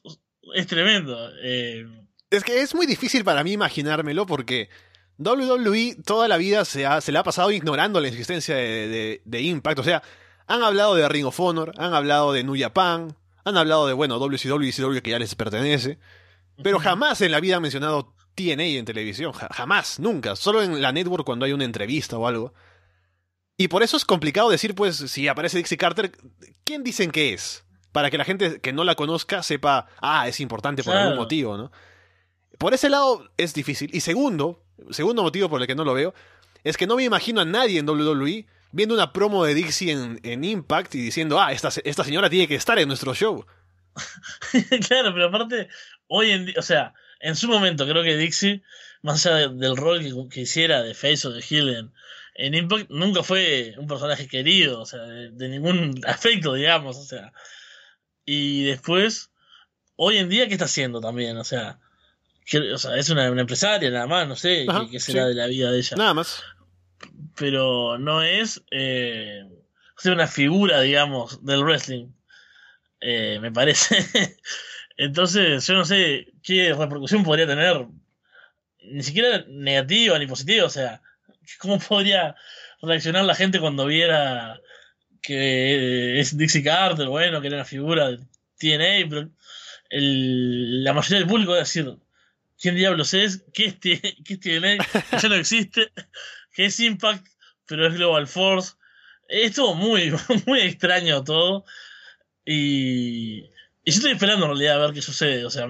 es, 0.55 0.67
tremendo. 0.67 1.31
Eh. 1.43 1.87
Es 2.31 2.45
que 2.45 2.61
es 2.61 2.75
muy 2.75 2.87
difícil 2.87 3.25
para 3.25 3.45
mí 3.45 3.53
imaginármelo 3.53 4.27
porque 4.27 4.69
WWE 5.19 5.97
toda 6.05 6.29
la 6.29 6.37
vida 6.37 6.65
se, 6.65 6.85
ha, 6.85 7.01
se 7.01 7.13
le 7.13 7.19
ha 7.19 7.23
pasado 7.23 7.51
ignorando 7.51 8.01
la 8.01 8.09
existencia 8.09 8.57
de, 8.57 9.23
de, 9.25 9.43
Impact. 9.43 9.79
O 9.79 9.85
sea, 9.85 10.03
han 10.47 10.63
hablado 10.63 10.95
de 10.95 11.09
Ring 11.09 11.27
of 11.27 11.41
Honor, 11.41 11.73
han 11.79 11.95
hablado 11.95 12.33
de 12.33 12.45
New 12.45 12.57
Japan, 12.59 13.17
han 13.45 13.57
hablado 13.57 13.87
de, 13.87 13.93
bueno, 13.93 14.19
WCW 14.19 14.97
y 14.97 15.01
que 15.01 15.11
ya 15.11 15.19
les 15.19 15.35
pertenece. 15.35 15.99
Pero 16.63 16.81
jamás 16.81 17.21
en 17.21 17.31
la 17.31 17.41
vida 17.41 17.57
han 17.57 17.63
mencionado 17.63 18.16
TNA 18.37 18.79
en 18.79 18.85
televisión. 18.85 19.33
Jamás, 19.33 19.99
nunca. 19.99 20.37
Solo 20.37 20.63
en 20.63 20.81
la 20.81 20.93
network 20.93 21.25
cuando 21.25 21.45
hay 21.45 21.53
una 21.53 21.65
entrevista 21.65 22.17
o 22.19 22.29
algo. 22.29 22.55
Y 23.57 23.69
por 23.69 23.83
eso 23.83 23.97
es 23.97 24.05
complicado 24.05 24.51
decir, 24.51 24.75
pues, 24.75 24.97
si 24.97 25.27
aparece 25.27 25.57
Dixie 25.57 25.79
Carter, 25.79 26.13
¿quién 26.63 26.85
dicen 26.85 27.11
que 27.11 27.33
es? 27.33 27.65
Para 27.91 28.11
que 28.11 28.19
la 28.19 28.25
gente 28.25 28.61
que 28.61 28.73
no 28.73 28.85
la 28.85 28.95
conozca 28.95 29.43
sepa, 29.43 29.87
ah, 30.01 30.29
es 30.29 30.41
importante 30.41 30.85
por 30.85 30.95
algún 30.95 31.17
motivo, 31.17 31.57
¿no? 31.57 31.73
Por 32.59 32.75
ese 32.75 32.91
lado 32.91 33.31
es 33.39 33.55
difícil. 33.55 33.91
Y 33.95 34.01
segundo, 34.01 34.63
segundo 34.91 35.23
motivo 35.23 35.49
por 35.49 35.61
el 35.61 35.67
que 35.67 35.75
no 35.75 35.85
lo 35.85 35.95
veo, 35.95 36.15
es 36.65 36.77
que 36.77 36.87
no 36.87 36.97
me 36.97 37.05
imagino 37.05 37.41
a 37.41 37.45
nadie 37.47 37.79
en 37.79 37.89
WWE 37.89 38.47
viendo 38.73 38.95
una 38.95 39.13
promo 39.13 39.45
de 39.45 39.55
Dixie 39.55 39.91
en, 40.23 40.45
Impact 40.45 40.95
y 40.95 41.01
diciendo, 41.01 41.41
ah, 41.41 41.53
esta, 41.53 41.71
esta 41.85 42.05
señora 42.05 42.29
tiene 42.29 42.47
que 42.47 42.57
estar 42.57 42.79
en 42.79 42.89
nuestro 42.89 43.15
show. 43.15 43.47
claro, 44.87 45.15
pero 45.15 45.29
aparte, 45.29 45.69
hoy 46.09 46.33
en 46.33 46.47
día, 46.47 46.55
o 46.59 46.63
sea, 46.63 46.93
en 47.27 47.35
su 47.35 47.49
momento 47.49 47.87
creo 47.87 48.05
que 48.05 48.17
Dixie, 48.17 48.63
más 49.03 49.27
allá 49.27 49.49
del 49.49 49.77
rol 49.77 50.29
que, 50.31 50.41
hiciera 50.43 50.83
de 50.83 50.95
Face 50.95 51.27
o 51.27 51.33
de 51.33 51.45
Hill 51.49 51.91
en 52.37 52.55
Impact 52.55 52.89
nunca 52.91 53.23
fue 53.25 53.75
un 53.79 53.89
personaje 53.89 54.29
querido, 54.29 54.81
o 54.81 54.87
sea, 54.87 55.01
de, 55.03 55.49
ningún 55.49 56.01
afecto, 56.07 56.55
digamos, 56.55 56.97
o 56.97 57.05
sea. 57.05 57.33
Y 58.25 58.65
después, 58.65 59.31
hoy 59.97 60.19
en 60.19 60.29
día, 60.29 60.47
¿qué 60.47 60.55
está 60.55 60.67
haciendo 60.67 61.01
también? 61.01 61.37
O 61.37 61.45
sea, 61.45 61.81
o 62.73 62.79
sea 62.79 62.97
es 62.97 63.11
una, 63.11 63.27
empresaria 63.27 63.91
nada 63.91 64.07
más, 64.07 64.29
no 64.29 64.37
sé 64.37 64.67
qué, 64.91 65.01
será 65.01 65.27
de 65.27 65.35
la 65.35 65.49
vida 65.49 65.73
de 65.73 65.79
ella. 65.79 65.97
Nada 65.97 66.15
más. 66.15 66.45
Pero 67.37 67.99
no 67.99 68.23
es 68.23 68.63
eh, 68.71 69.45
una 70.05 70.29
figura, 70.29 70.81
digamos, 70.81 71.45
del 71.45 71.65
wrestling, 71.65 72.09
eh, 73.01 73.39
me 73.41 73.51
parece. 73.51 74.39
Entonces, 74.97 75.67
yo 75.67 75.75
no 75.75 75.85
sé 75.85 76.33
qué 76.43 76.73
repercusión 76.73 77.23
podría 77.23 77.47
tener, 77.47 77.87
ni 78.83 79.03
siquiera 79.03 79.45
negativa 79.49 80.19
ni 80.19 80.27
positiva, 80.27 80.67
o 80.67 80.71
sea, 80.71 81.03
¿Cómo 81.59 81.79
podría 81.79 82.35
reaccionar 82.83 83.25
la 83.25 83.35
gente 83.35 83.61
cuando 83.61 83.87
viera 83.87 84.61
que 85.23 86.21
es 86.21 86.37
Dixie 86.37 86.63
Carter, 86.63 87.09
bueno, 87.09 87.41
que 87.41 87.49
era 87.49 87.57
una 87.57 87.65
figura 87.65 88.11
de 88.11 88.19
TNA, 88.59 89.09
pero 89.09 89.31
la 89.91 90.93
mayoría 90.93 91.19
del 91.19 91.29
público 91.29 91.53
va 91.53 91.59
a 91.59 91.61
decir, 91.61 91.97
¿quién 92.61 92.77
diablos 92.77 93.15
es? 93.15 93.45
¿Qué 93.53 93.67
es, 93.67 93.81
TNA? 93.81 94.77
ya 95.23 95.29
no 95.29 95.35
existe. 95.35 95.93
¿Qué 96.53 96.67
es 96.67 96.81
Impact? 96.81 97.27
Pero 97.67 97.87
es 97.87 97.95
Global 97.95 98.27
Force. 98.27 98.75
Es 99.29 99.55
todo 99.55 99.75
muy, 99.75 100.13
muy 100.47 100.61
extraño 100.61 101.25
todo. 101.25 101.65
Y, 102.45 103.51
y 103.87 103.93
yo 103.93 103.99
estoy 103.99 104.13
esperando 104.13 104.47
en 104.47 104.51
realidad 104.51 104.83
a 104.83 104.87
ver 104.87 104.95
qué 104.95 105.01
sucede. 105.01 105.47
O 105.47 105.51
sea, 105.51 105.69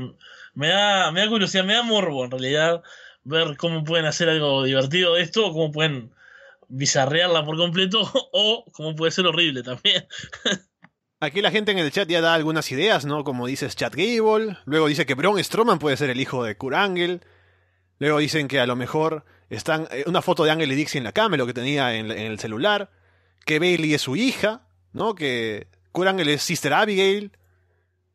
me 0.55 0.69
da, 0.69 1.13
me 1.13 1.21
da 1.21 1.29
curiosidad, 1.29 1.65
me 1.65 1.75
da 1.75 1.83
morbo 1.83 2.25
en 2.25 2.31
realidad 2.31 2.83
ver 3.25 3.59
cómo 3.59 3.85
pueden 3.85 4.07
hacer 4.07 4.31
algo 4.31 4.65
divertido 4.65 5.15
de 5.15 5.23
esto, 5.23 5.47
o 5.47 5.53
cómo 5.53 5.71
pueden 5.71 6.15
bizarrearla 6.69 7.45
por 7.45 7.59
completo, 7.59 8.01
o 8.33 8.65
cómo 8.73 8.97
puede 8.97 9.13
ser 9.13 9.27
horrible 9.27 9.63
también. 9.63 10.07
Aquí 11.21 11.43
la 11.43 11.51
gente 11.51 11.73
en 11.73 11.79
el 11.79 11.93
chat 11.93 12.09
ya 12.09 12.23
da 12.23 12.33
algunas 12.33 12.73
ideas, 12.73 13.05
¿no? 13.05 13.23
Como 13.23 13.47
dices 13.47 13.77
Chat 13.77 13.95
Gable, 13.95 14.57
luego 14.65 14.87
dice 14.87 15.05
que 15.05 15.15
Braun 15.15 15.43
Strowman 15.43 15.79
puede 15.79 15.99
ser 15.99 16.09
el 16.09 16.21
hijo 16.21 16.43
de 16.43 16.57
Kurt 16.57 16.77
Angle, 16.77 17.21
luego 17.99 18.19
dicen 18.19 18.49
que 18.49 18.61
a 18.61 18.67
lo 18.67 18.77
mejor 18.77 19.25
están 19.51 19.89
eh, 19.91 20.05
una 20.07 20.23
foto 20.23 20.45
de 20.45 20.53
Angle 20.53 20.73
y 20.73 20.77
Dixie 20.77 20.99
en 20.99 21.05
la 21.05 21.13
cama, 21.13 21.37
lo 21.37 21.47
que 21.47 21.55
tenía 21.55 21.95
en, 21.95 22.11
el 22.11 22.39
celular, 22.39 22.91
que 23.45 23.59
Bailey 23.59 23.93
es 23.93 24.03
su 24.03 24.17
hija, 24.17 24.63
¿no? 24.95 25.15
Que 25.15 25.69
Kurt 25.93 26.09
Angle 26.09 26.33
es 26.33 26.43
Sister 26.43 26.73
Abigail, 26.73 27.33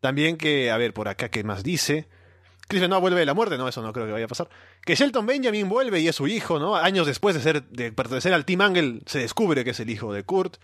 también 0.02 0.38
que, 0.38 0.72
a 0.72 0.78
ver, 0.78 0.94
por 0.94 1.08
acá, 1.08 1.30
¿qué 1.30 1.44
más 1.44 1.64
dice? 1.64 2.10
Chris 2.68 2.88
no 2.88 3.00
vuelve 3.00 3.20
de 3.20 3.26
la 3.26 3.34
muerte, 3.34 3.58
no, 3.58 3.68
eso 3.68 3.82
no 3.82 3.94
creo 3.94 4.06
que 4.08 4.14
vaya 4.14 4.26
a 4.26 4.30
pasar. 4.30 4.50
Que 4.84 4.96
Shelton 4.96 5.26
Benjamin 5.26 5.70
vuelve 5.70 6.00
y 6.00 6.08
es 6.08 6.16
su 6.16 6.28
hijo, 6.28 6.58
¿no? 6.58 6.76
Años 6.76 7.06
después 7.06 7.36
de, 7.36 7.42
ser, 7.42 7.64
de 7.70 7.92
pertenecer 7.92 8.34
al 8.34 8.46
Team 8.46 8.62
Angle, 8.62 9.02
se 9.06 9.20
descubre 9.20 9.64
que 9.64 9.72
es 9.72 9.80
el 9.80 9.90
hijo 9.90 10.12
de 10.14 10.24
Kurt. 10.24 10.58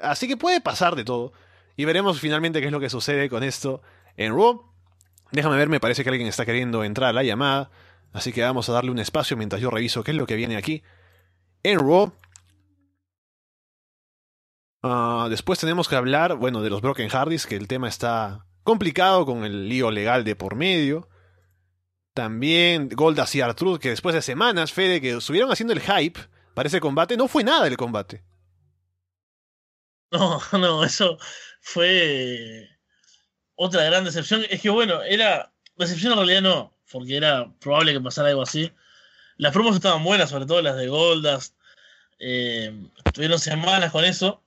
Así 0.00 0.26
que 0.26 0.36
puede 0.36 0.60
pasar 0.60 0.96
de 0.96 1.04
todo. 1.04 1.32
Y 1.76 1.84
veremos 1.84 2.20
finalmente 2.20 2.60
qué 2.60 2.66
es 2.66 2.72
lo 2.72 2.80
que 2.80 2.90
sucede 2.90 3.28
con 3.28 3.44
esto 3.44 3.82
en 4.16 4.34
Raw. 4.34 4.64
Déjame 5.30 5.56
ver, 5.56 5.68
me 5.68 5.78
parece 5.78 6.02
que 6.02 6.10
alguien 6.10 6.28
está 6.28 6.44
queriendo 6.44 6.82
entrar 6.82 7.10
a 7.10 7.12
la 7.12 7.22
llamada. 7.22 7.70
Así 8.12 8.32
que 8.32 8.42
vamos 8.42 8.68
a 8.68 8.72
darle 8.72 8.90
un 8.90 8.98
espacio 8.98 9.36
mientras 9.36 9.60
yo 9.60 9.70
reviso 9.70 10.02
qué 10.02 10.12
es 10.12 10.16
lo 10.16 10.26
que 10.26 10.36
viene 10.36 10.56
aquí. 10.56 10.82
En 11.62 11.78
Raw. 11.78 12.12
Ah, 14.82 15.26
después 15.28 15.58
tenemos 15.58 15.88
que 15.88 15.96
hablar, 15.96 16.36
bueno, 16.36 16.62
de 16.62 16.70
los 16.70 16.80
Broken 16.80 17.10
Hardys, 17.10 17.46
que 17.46 17.56
el 17.56 17.68
tema 17.68 17.88
está 17.88 18.46
complicado 18.66 19.24
con 19.24 19.44
el 19.46 19.70
lío 19.70 19.90
legal 19.90 20.24
de 20.24 20.36
por 20.36 20.54
medio. 20.54 21.08
También 22.12 22.90
Goldas 22.90 23.34
y 23.34 23.40
Artruth, 23.40 23.80
que 23.80 23.90
después 23.90 24.14
de 24.14 24.20
semanas, 24.20 24.72
Fede, 24.72 25.00
que 25.00 25.16
estuvieron 25.16 25.50
haciendo 25.50 25.72
el 25.72 25.80
hype 25.80 26.20
para 26.54 26.66
ese 26.66 26.80
combate, 26.80 27.16
no 27.16 27.28
fue 27.28 27.44
nada 27.44 27.66
el 27.66 27.78
combate. 27.78 28.22
No, 30.10 30.40
no, 30.52 30.84
eso 30.84 31.18
fue 31.60 32.68
otra 33.54 33.84
gran 33.84 34.04
decepción. 34.04 34.44
Es 34.50 34.60
que 34.60 34.70
bueno, 34.70 35.02
era. 35.02 35.52
Decepción 35.76 36.12
en 36.12 36.18
realidad 36.18 36.42
no, 36.42 36.74
porque 36.90 37.16
era 37.18 37.52
probable 37.60 37.92
que 37.92 38.00
pasara 38.00 38.30
algo 38.30 38.42
así. 38.42 38.72
Las 39.36 39.52
promos 39.52 39.76
estaban 39.76 40.02
buenas, 40.02 40.30
sobre 40.30 40.46
todo 40.46 40.62
las 40.62 40.76
de 40.76 40.88
Goldas. 40.88 41.54
Eh, 42.18 42.72
tuvieron 43.12 43.38
semanas 43.38 43.92
con 43.92 44.04
eso. 44.04 44.42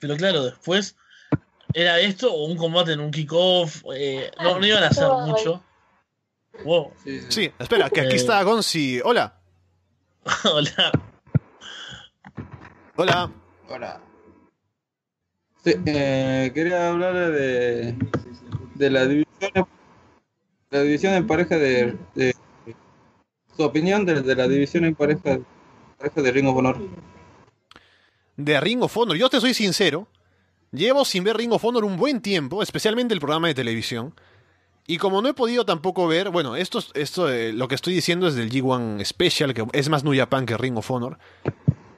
Pero 0.00 0.16
claro, 0.16 0.42
después 0.44 0.96
era 1.78 2.00
esto 2.00 2.32
o 2.32 2.46
un 2.46 2.56
combate 2.56 2.92
en 2.92 3.00
un 3.00 3.10
kickoff. 3.10 3.82
Eh, 3.94 4.30
no, 4.42 4.58
no 4.58 4.66
iban 4.66 4.82
a 4.82 4.88
hacer 4.88 5.08
mucho. 5.26 5.62
Wow. 6.64 6.92
Sí, 7.28 7.52
espera, 7.58 7.90
que 7.90 8.00
aquí 8.00 8.14
Eh. 8.14 8.16
está 8.16 8.42
Gonzi. 8.42 8.98
Hola. 9.04 9.38
Hola. 10.44 10.92
Hola. 12.96 13.30
Hola. 13.68 14.00
Sí, 15.62 15.74
eh, 15.84 16.50
quería 16.54 16.88
hablar 16.88 17.14
de, 17.32 17.94
de 18.74 18.90
la 18.90 19.04
división 19.06 19.26
la 20.70 20.80
división 20.82 21.12
en 21.14 21.26
pareja 21.26 21.58
de, 21.58 21.96
de- 22.14 22.34
su 23.56 23.62
opinión 23.62 24.04
de, 24.04 24.22
de 24.22 24.34
la 24.34 24.48
división 24.48 24.84
en 24.84 24.94
pareja, 24.94 25.38
pareja 25.98 26.22
de 26.22 26.30
Ring 26.32 26.48
of 26.48 26.56
Honor. 26.56 26.78
De 28.36 28.60
Ring 28.60 28.82
of 28.82 28.96
Honor. 28.96 29.16
Yo 29.16 29.28
te 29.28 29.40
soy 29.40 29.52
sincero. 29.54 30.06
Llevo 30.76 31.06
sin 31.06 31.24
ver 31.24 31.38
Ring 31.38 31.52
of 31.52 31.64
Honor 31.64 31.86
un 31.86 31.96
buen 31.96 32.20
tiempo, 32.20 32.62
especialmente 32.62 33.14
el 33.14 33.20
programa 33.20 33.48
de 33.48 33.54
televisión. 33.54 34.14
Y 34.86 34.98
como 34.98 35.22
no 35.22 35.28
he 35.28 35.34
podido 35.34 35.64
tampoco 35.64 36.06
ver, 36.06 36.28
bueno, 36.28 36.54
esto, 36.54 36.80
esto 36.92 37.30
eh, 37.32 37.54
lo 37.54 37.66
que 37.66 37.74
estoy 37.74 37.94
diciendo 37.94 38.28
es 38.28 38.34
del 38.34 38.50
G1 38.50 39.02
Special, 39.02 39.54
que 39.54 39.64
es 39.72 39.88
más 39.88 40.04
New 40.04 40.14
Japan 40.14 40.44
que 40.44 40.58
Ring 40.58 40.76
of 40.76 40.90
Honor. 40.90 41.18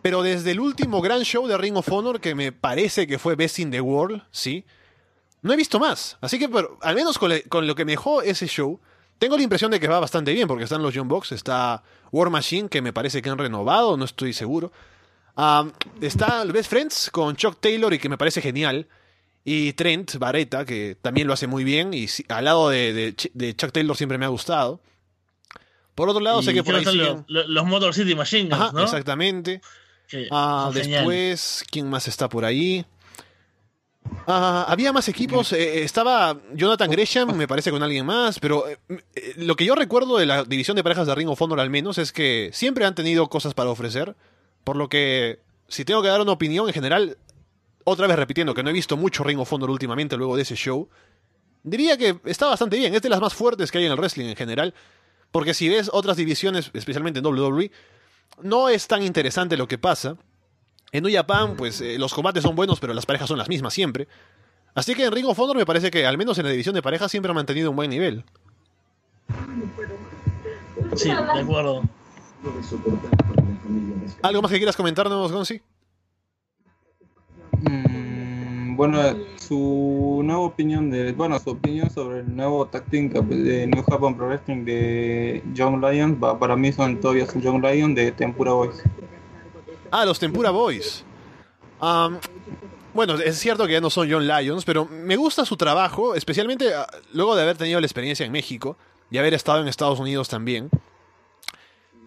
Pero 0.01 0.23
desde 0.23 0.53
el 0.53 0.61
último 0.61 1.03
gran 1.03 1.23
show 1.23 1.49
de 1.49 1.59
Ring 1.59 1.77
of 1.77 1.91
Honor, 1.91 2.21
que 2.21 2.37
me 2.37 2.53
parece 2.53 3.09
que 3.09 3.19
fue 3.19 3.35
Best 3.35 3.59
in 3.59 3.73
the 3.73 3.81
World, 3.81 4.23
sí, 4.31 4.65
no 5.43 5.53
he 5.53 5.57
visto 5.57 5.81
más. 5.81 6.17
Así 6.21 6.39
que, 6.39 6.49
al 6.81 6.95
menos 6.95 7.19
con, 7.19 7.33
con 7.49 7.67
lo 7.67 7.75
que 7.75 7.85
me 7.85 7.93
dejó 7.93 8.23
ese 8.23 8.47
show, 8.47 8.79
tengo 9.19 9.37
la 9.37 9.43
impresión 9.43 9.73
de 9.73 9.81
que 9.81 9.89
va 9.89 9.99
bastante 9.99 10.33
bien, 10.33 10.47
porque 10.47 10.63
están 10.63 10.83
los 10.83 10.95
John 10.95 11.09
Box, 11.09 11.33
está 11.33 11.83
War 12.13 12.31
Machine, 12.31 12.69
que 12.69 12.81
me 12.81 12.93
parece 12.93 13.23
que 13.23 13.29
han 13.29 13.39
renovado, 13.39 13.97
no 13.97 14.05
estoy 14.05 14.33
seguro. 14.33 14.71
Ah, 15.41 15.67
está 16.01 16.45
Best 16.45 16.69
Friends 16.69 17.11
con 17.13 17.37
Chuck 17.37 17.59
Taylor 17.61 17.95
y 17.95 17.99
que 17.99 18.09
me 18.09 18.19
parece 18.19 18.43
genial. 18.43 18.89
Y 19.45 19.73
Trent 19.75 20.17
Barreta, 20.17 20.65
que 20.67 20.97
también 21.01 21.27
lo 21.29 21.33
hace 21.33 21.47
muy 21.47 21.63
bien. 21.65 21.95
Y 21.95 22.09
si- 22.09 22.25
al 22.29 22.45
lado 22.45 22.69
de, 22.69 22.93
de 22.93 23.17
Ch- 23.17 23.31
de 23.33 23.55
Chuck 23.57 23.73
Taylor 23.73 23.97
siempre 23.97 24.19
me 24.19 24.25
ha 24.27 24.29
gustado. 24.29 24.81
Por 25.95 26.09
otro 26.09 26.21
lado, 26.21 26.43
sé 26.43 26.53
que 26.53 26.63
por 26.65 26.75
ahí 26.75 26.85
siguen. 26.85 27.07
los, 27.07 27.25
los- 27.29 27.49
los 27.49 27.65
Motor 27.67 27.95
City 27.95 28.15
Machine 28.15 28.49
Guns, 28.51 28.61
Ajá, 28.61 28.73
¿no? 28.73 28.83
exactamente. 28.83 29.61
Ah, 30.31 30.71
después, 30.75 31.65
¿quién 31.71 31.89
más 31.89 32.09
está 32.09 32.29
por 32.29 32.45
ahí? 32.45 32.85
Ah, 34.27 34.65
había 34.69 34.93
más 34.93 35.09
equipos. 35.09 35.53
eh, 35.53 35.83
estaba 35.83 36.37
Jonathan 36.55 36.91
Gresham, 36.91 37.37
me 37.37 37.47
parece, 37.49 37.71
con 37.71 37.83
alguien 37.83 38.05
más. 38.07 38.39
Pero 38.41 38.69
eh, 38.69 38.79
eh, 39.15 39.35
lo 39.37 39.55
que 39.57 39.65
yo 39.65 39.75
recuerdo 39.75 40.17
de 40.19 40.27
la 40.27 40.45
división 40.45 40.77
de 40.77 40.83
parejas 40.83 41.07
de 41.07 41.15
Ring 41.15 41.29
of 41.29 41.41
Honor, 41.41 41.61
al 41.61 41.71
menos, 41.71 41.99
es 41.99 42.13
que 42.13 42.51
siempre 42.53 42.85
han 42.85 42.95
tenido 42.95 43.29
cosas 43.29 43.55
para 43.55 43.71
ofrecer. 43.71 44.15
Por 44.69 44.77
lo 44.77 44.91
que, 44.91 45.41
si 45.67 45.87
tengo 45.87 46.03
que 46.03 46.09
dar 46.09 46.21
una 46.21 46.33
opinión 46.33 46.69
en 46.69 46.75
general, 46.75 47.17
otra 47.85 48.07
vez 48.07 48.19
repitiendo 48.19 48.53
que 48.53 48.63
no 48.63 48.69
he 48.69 48.73
visto 48.75 48.99
mucho 48.99 49.25
Ring 49.25 49.39
of 49.39 49.51
Honor 49.51 49.71
últimamente 49.71 50.15
luego 50.19 50.37
de 50.37 50.43
ese 50.43 50.57
show, 50.57 50.91
diría 51.63 51.97
que 51.97 52.21
está 52.27 52.49
bastante 52.49 52.77
bien. 52.77 52.95
Es 52.95 53.01
de 53.01 53.09
las 53.09 53.19
más 53.19 53.33
fuertes 53.33 53.71
que 53.71 53.79
hay 53.79 53.87
en 53.87 53.93
el 53.93 53.97
wrestling 53.97 54.27
en 54.27 54.37
general. 54.37 54.75
Porque 55.31 55.55
si 55.55 55.71
ves 55.71 55.89
otras 55.91 56.19
divisiones, 56.19 56.71
especialmente 56.75 57.21
en 57.21 57.25
WWE, 57.25 57.71
no 58.43 58.69
es 58.69 58.87
tan 58.87 59.03
interesante 59.03 59.57
lo 59.57 59.67
que 59.67 59.79
pasa. 59.79 60.19
En 60.93 61.03
New 61.03 61.15
Japan, 61.15 61.57
pues 61.57 61.81
eh, 61.81 61.99
los 61.99 62.13
combates 62.13 62.43
son 62.43 62.55
buenos, 62.55 62.79
pero 62.79 62.93
las 62.93 63.07
parejas 63.07 63.27
son 63.27 63.39
las 63.39 63.49
mismas 63.49 63.73
siempre. 63.73 64.07
Así 64.75 64.95
que 64.95 65.07
en 65.07 65.13
Ring 65.13 65.25
of 65.25 65.39
Honor 65.39 65.57
me 65.57 65.65
parece 65.65 65.91
que, 65.91 66.05
al 66.05 66.19
menos 66.19 66.37
en 66.37 66.45
la 66.45 66.51
división 66.51 66.75
de 66.75 66.83
parejas, 66.83 67.11
siempre 67.11 67.31
ha 67.31 67.35
mantenido 67.35 67.71
un 67.71 67.77
buen 67.77 67.89
nivel. 67.89 68.23
Sí, 70.95 71.09
de 71.09 71.41
acuerdo. 71.41 71.85
¿Algo 74.23 74.43
más 74.43 74.51
que 74.51 74.57
quieras 74.59 74.77
comentarnos, 74.77 75.33
Gonzi? 75.33 75.61
Mm, 77.61 78.77
bueno, 78.77 79.01
su 79.37 80.21
nueva 80.25 80.43
opinión 80.43 80.91
de, 80.91 81.13
bueno, 81.13 81.39
su 81.41 81.51
opinión 81.51 81.91
sobre 81.91 82.21
el 82.21 82.37
nuevo 82.37 82.67
tag 82.67 82.85
team 82.87 83.11
que- 83.11 83.21
de 83.21 83.67
New 83.67 83.83
Japan 83.83 84.17
Pro 84.17 84.29
Wrestling 84.29 84.65
de 84.65 85.43
Young 85.55 85.81
Lions, 85.85 86.17
va- 86.23 86.39
para 86.39 86.55
mí 86.57 86.73
son 86.73 87.01
todavía 87.01 87.27
son 87.27 87.43
Young 87.43 87.63
Lions 87.65 87.95
de 87.97 88.13
Tempura 88.13 88.53
Boys. 88.53 88.83
Ah, 89.91 90.05
los 90.05 90.19
Tempura 90.19 90.51
Boys. 90.51 91.05
Am, 91.81 92.19
bueno, 92.95 93.15
es 93.15 93.39
cierto 93.39 93.67
que 93.67 93.73
ya 93.73 93.81
no 93.81 93.91
son 93.91 94.11
John 94.11 94.27
Lions, 94.27 94.65
pero 94.65 94.85
me 94.87 95.17
gusta 95.17 95.45
su 95.45 95.57
trabajo, 95.57 96.15
especialmente 96.15 96.73
ah, 96.75 96.87
luego 97.13 97.35
de 97.37 97.43
haber 97.43 97.57
tenido 97.57 97.81
la 97.81 97.87
experiencia 97.87 98.25
en 98.27 98.33
México 98.33 98.77
y 99.11 99.19
haber 99.19 99.35
estado 99.35 99.61
en 99.63 99.69
Estados 99.69 99.99
Unidos 99.99 100.29
también. 100.29 100.69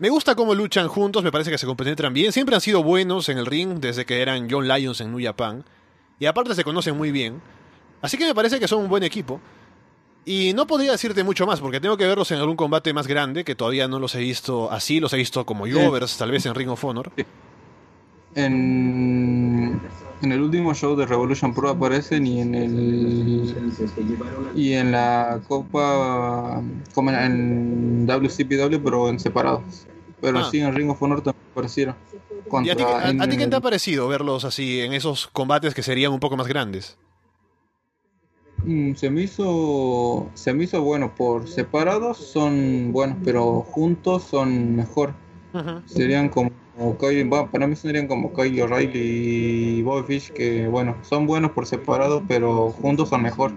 Me 0.01 0.09
gusta 0.09 0.33
cómo 0.33 0.55
luchan 0.55 0.87
juntos, 0.87 1.23
me 1.23 1.31
parece 1.31 1.51
que 1.51 1.59
se 1.59 1.67
compenetran 1.67 2.11
bien. 2.11 2.31
Siempre 2.31 2.55
han 2.55 2.61
sido 2.61 2.81
buenos 2.81 3.29
en 3.29 3.37
el 3.37 3.45
ring 3.45 3.79
desde 3.79 4.03
que 4.03 4.19
eran 4.23 4.47
John 4.49 4.67
Lions 4.67 4.99
en 4.99 5.11
New 5.11 5.23
Japan. 5.23 5.63
Y 6.19 6.25
aparte 6.25 6.55
se 6.55 6.63
conocen 6.63 6.97
muy 6.97 7.11
bien. 7.11 7.39
Así 8.01 8.17
que 8.17 8.25
me 8.25 8.33
parece 8.33 8.59
que 8.59 8.67
son 8.67 8.81
un 8.81 8.89
buen 8.89 9.03
equipo. 9.03 9.39
Y 10.25 10.53
no 10.55 10.65
podría 10.65 10.91
decirte 10.91 11.23
mucho 11.23 11.45
más, 11.45 11.59
porque 11.61 11.79
tengo 11.79 11.97
que 11.97 12.07
verlos 12.07 12.31
en 12.31 12.39
algún 12.39 12.55
combate 12.55 12.93
más 12.93 13.05
grande, 13.05 13.43
que 13.43 13.53
todavía 13.53 13.87
no 13.87 13.99
los 13.99 14.15
he 14.15 14.19
visto 14.21 14.71
así, 14.71 14.99
los 14.99 15.13
he 15.13 15.17
visto 15.17 15.45
como 15.45 15.65
Jovers, 15.71 16.17
tal 16.17 16.31
vez 16.31 16.47
en 16.47 16.55
Ring 16.55 16.69
of 16.69 16.83
Honor. 16.83 17.11
En, 18.33 19.79
en 20.23 20.31
el 20.31 20.41
último 20.41 20.73
show 20.73 20.95
de 20.95 21.05
Revolution 21.05 21.53
Pro 21.53 21.69
aparecen 21.69 22.25
y 22.25 22.41
en 22.41 22.55
el 22.55 23.55
y 24.55 24.73
en 24.73 24.91
la 24.91 25.41
Copa 25.47 26.61
como 26.95 27.11
en- 27.11 28.07
WCPW 28.07 28.77
pero 28.83 29.09
en 29.09 29.19
separados. 29.19 29.85
Pero 30.21 30.39
Ah. 30.39 30.47
sí 30.51 30.59
en 30.59 30.73
Ring 30.75 30.89
of 30.89 31.01
Honor 31.01 31.21
también 31.21 31.43
aparecieron. 31.51 31.95
¿Y 32.63 32.69
a 32.69 32.75
ti, 32.75 32.83
a- 32.83 33.09
en 33.09 33.21
a 33.21 33.27
ti 33.27 33.37
qué 33.37 33.47
te 33.47 33.55
ha 33.55 33.61
parecido 33.61 34.07
verlos 34.07 34.43
así 34.45 34.81
en 34.81 34.93
esos 34.93 35.27
combates 35.27 35.73
que 35.73 35.83
serían 35.83 36.11
un 36.11 36.19
poco 36.19 36.37
más 36.37 36.47
grandes? 36.47 36.97
Mm, 38.63 38.93
se 38.93 39.09
me 39.09 39.21
hizo 39.23 40.29
se 40.35 40.53
me 40.53 40.65
hizo 40.65 40.83
bueno 40.83 41.15
por 41.15 41.47
separados 41.47 42.17
son 42.19 42.91
buenos 42.91 43.17
pero 43.23 43.61
juntos 43.61 44.23
son 44.23 44.75
mejor 44.75 45.13
serían 45.87 46.29
como 46.29 46.51
Kyle, 46.99 47.25
bueno, 47.25 47.49
para 47.51 47.65
mí 47.67 47.75
serían 47.75 48.07
como 48.07 48.31
Kyle 48.33 48.61
O'Reilly 48.61 48.99
y 49.79 49.81
Bobby 49.81 50.05
Fish 50.19 50.31
que 50.31 50.67
bueno 50.67 50.95
son 51.01 51.25
buenos 51.25 51.51
por 51.51 51.65
separado 51.65 52.23
pero 52.27 52.69
juntos 52.71 53.09
son 53.09 53.23
mejor 53.23 53.51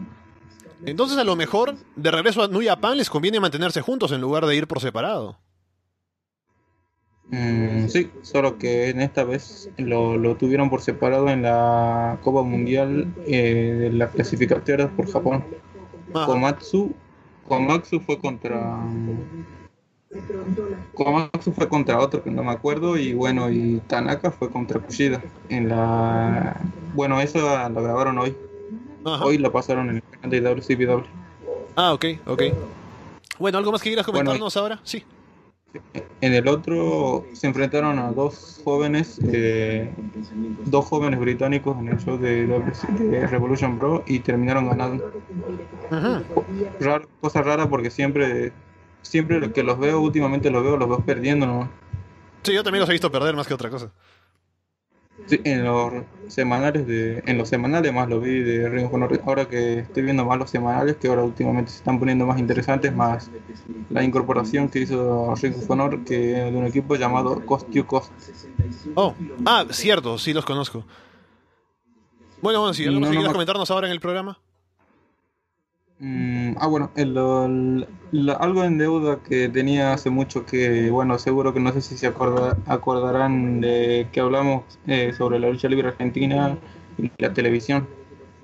Entonces 0.87 1.18
a 1.18 1.24
lo 1.24 1.35
mejor, 1.37 1.77
de 1.96 2.11
regreso 2.11 2.42
a 2.42 2.48
New 2.48 2.62
Japan, 2.64 2.96
les 2.98 3.09
conviene 3.11 3.40
mantenerse 3.40 3.81
juntos 3.83 4.11
en 4.12 4.20
lugar 4.20 4.44
de 4.46 4.55
ir 4.57 4.66
por 4.66 4.81
separado. 4.81 5.38
Mm, 7.30 7.88
sí 7.88 8.10
solo 8.22 8.58
que 8.58 8.90
en 8.90 9.00
esta 9.00 9.24
vez 9.24 9.70
lo, 9.78 10.16
lo 10.18 10.37
tuvieron 10.37 10.68
por 10.68 10.82
separado 10.82 11.28
en 11.30 11.42
la 11.42 12.18
Copa 12.22 12.42
Mundial 12.42 13.12
eh, 13.26 13.76
de 13.80 13.92
la 13.92 14.08
clasificatoria 14.08 14.88
por 14.88 15.10
Japón. 15.10 15.44
Komatsu 16.12 16.92
Komatsu 17.48 18.00
fue 18.00 18.18
contra 18.18 18.78
Komatsu 20.94 21.52
fue 21.52 21.68
contra 21.68 21.98
otro 21.98 22.22
que 22.22 22.30
no 22.30 22.44
me 22.44 22.52
acuerdo 22.52 22.96
y 22.96 23.14
bueno 23.14 23.50
y 23.50 23.80
Tanaka 23.87 24.30
fue 24.30 24.50
contra 24.50 24.80
Kushida 24.80 25.20
en 25.48 25.68
la 25.68 26.56
bueno 26.94 27.20
eso 27.20 27.38
lo 27.68 27.82
grabaron 27.82 28.18
hoy 28.18 28.37
Ajá. 29.04 29.24
hoy 29.24 29.38
lo 29.38 29.50
pasaron 29.50 29.90
en 29.90 29.96
el 29.96 30.02
canal 30.20 30.30
de 30.30 31.04
Ah, 31.76 31.92
ok, 31.92 32.04
ok. 32.26 32.42
Bueno, 33.38 33.58
¿algo 33.58 33.72
más 33.72 33.82
que 33.82 33.90
quieras 33.90 34.06
Bueno, 34.06 34.20
comentarnos 34.20 34.56
ahora? 34.56 34.80
Sí. 34.84 35.04
En 36.20 36.34
el 36.34 36.48
otro 36.48 37.26
se 37.32 37.46
enfrentaron 37.46 37.98
a 37.98 38.12
dos 38.12 38.60
jóvenes 38.64 39.18
eh, 39.24 39.92
dos 40.66 40.87
jóvenes 40.87 41.20
británicos 41.20 41.76
en 41.78 41.88
el 41.88 41.98
show 41.98 42.18
de, 42.18 42.46
Revolution 43.26 43.78
Pro 43.78 44.02
y 44.06 44.20
terminaron 44.20 44.68
ganando. 44.68 45.12
Raro- 46.80 47.08
cosa 47.20 47.42
rara 47.42 47.68
porque 47.68 47.90
siempre 47.90 48.52
siempre 49.02 49.52
que 49.52 49.62
los 49.62 49.78
veo 49.78 50.00
últimamente 50.00 50.50
los 50.50 50.62
veo 50.62 50.76
los 50.76 50.88
veo 50.88 51.00
perdiendo 51.00 51.46
¿no? 51.46 51.68
Sí, 52.42 52.52
yo 52.52 52.62
también 52.62 52.80
los 52.80 52.88
he 52.88 52.92
visto 52.92 53.10
perder 53.10 53.34
más 53.34 53.46
que 53.46 53.54
otra 53.54 53.70
cosa. 53.70 53.90
Sí, 55.27 55.40
en 55.44 55.64
los 55.64 56.05
semanales 56.29 56.87
de, 56.87 57.22
en 57.27 57.38
los 57.38 57.48
semanales 57.48 57.92
más 57.94 58.09
lo 58.09 58.20
vi 58.20 58.40
de 58.40 58.68
Ring 58.68 58.92
of. 58.92 59.20
Ahora 59.27 59.48
que 59.48 59.79
estoy 59.79 60.03
viendo 60.03 60.24
más 60.24 60.38
los 60.38 60.50
semanales, 60.50 60.96
que 60.96 61.09
ahora 61.09 61.22
últimamente 61.22 61.70
se 61.70 61.79
están 61.79 61.98
poniendo 61.98 62.27
más 62.27 62.38
interesantes, 62.38 62.94
más 62.94 63.31
la 63.90 64.03
incorporación 64.03 64.68
que 64.68 64.81
hizo 64.81 65.35
Ring 65.37 65.57
of 65.57 65.70
Honor 65.70 66.05
que 66.05 66.18
de 66.18 66.57
un 66.57 66.66
equipo 66.66 66.96
llamado 66.96 67.44
Cost 67.46 67.70
to 67.72 67.87
Cost. 67.87 68.12
Oh, 68.94 69.14
ah, 69.46 69.64
cierto, 69.70 70.18
sí 70.18 70.33
los 70.33 70.44
conozco. 70.44 70.85
Bueno, 72.42 72.74
si 72.74 72.87
¿algo 72.87 73.09
quieras 73.09 73.33
comentarnos 73.33 73.70
ahora 73.70 73.87
en 73.87 73.92
el 73.92 74.00
programa? 74.00 74.38
Mm, 76.00 76.57
ah, 76.59 76.66
bueno, 76.66 76.90
algo 76.96 78.64
en 78.64 78.78
deuda 78.78 79.20
que 79.22 79.48
tenía 79.48 79.92
hace 79.92 80.11
mucho 80.11 80.44
que, 80.44 80.90
bueno, 80.90 81.18
seguro 81.18 81.54
que 81.54 81.61
no 81.61 81.72
sé 81.72 81.80
si 81.80 81.96
se 81.96 82.07
acordarán 82.09 83.61
de 83.61 84.09
que 84.12 84.20
hablamos 84.20 84.64
eh, 84.87 85.12
sobre 85.16 85.38
la 85.38 85.48
lucha 85.48 85.68
libre 85.68 85.88
argentina 85.88 86.59
y 86.98 87.11
la 87.18 87.33
televisión. 87.33 87.87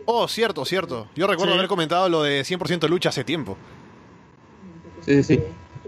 Oh, 0.07 0.27
cierto, 0.29 0.65
cierto. 0.65 1.09
Yo 1.15 1.27
recuerdo 1.27 1.55
haber 1.55 1.69
comentado 1.69 2.09
lo 2.09 2.23
de 2.23 2.45
100% 2.45 2.89
lucha 2.89 3.11
hace 3.11 3.25
tiempo. 3.25 3.57
Sí, 5.03 5.23
sí. 5.23 5.41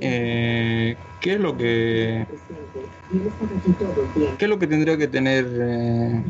Eh, 0.04 0.96
¿Qué 1.20 1.34
es 1.34 1.40
lo 1.40 1.56
que 1.56 2.26
qué 4.36 4.44
es 4.44 4.48
lo 4.48 4.58
que 4.58 4.66
tendría 4.66 4.98
que 4.98 5.06
tener 5.06 5.46
eh, 5.48 6.24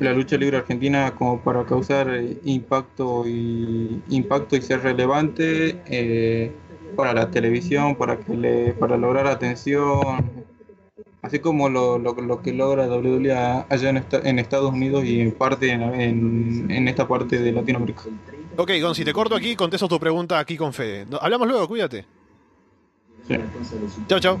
la 0.00 0.12
lucha 0.12 0.36
libre 0.36 0.58
argentina 0.58 1.12
como 1.12 1.40
para 1.40 1.64
causar 1.64 2.08
impacto 2.44 3.26
y 3.26 4.02
impacto 4.10 4.54
y 4.54 4.60
ser 4.60 4.82
relevante 4.82 5.80
eh, 5.86 6.52
para 6.94 7.14
la 7.14 7.30
televisión, 7.30 7.96
para 7.96 8.18
que 8.18 8.36
le, 8.36 8.74
para 8.74 8.98
lograr 8.98 9.26
atención, 9.28 10.30
así 11.22 11.38
como 11.38 11.70
lo, 11.70 11.96
lo, 11.96 12.42
que 12.42 12.52
logra 12.52 12.86
WWE 12.88 13.32
allá 13.32 13.88
en, 13.88 14.04
en, 14.24 14.38
Estados 14.38 14.74
Unidos 14.74 15.06
y 15.06 15.20
en 15.20 15.32
parte 15.32 15.70
en, 15.70 16.70
en, 16.70 16.88
esta 16.88 17.08
parte 17.08 17.38
de 17.38 17.50
Latinoamérica. 17.50 18.02
Ok, 18.58 18.72
Gon, 18.82 18.94
si 18.94 19.06
te 19.06 19.14
corto 19.14 19.34
aquí, 19.34 19.56
contesto 19.56 19.88
tu 19.88 19.98
pregunta 19.98 20.38
aquí 20.38 20.58
con 20.58 20.74
Fede. 20.74 21.06
Hablamos 21.18 21.48
luego, 21.48 21.66
cuídate. 21.66 22.15
Chao, 24.08 24.20
chao. 24.20 24.40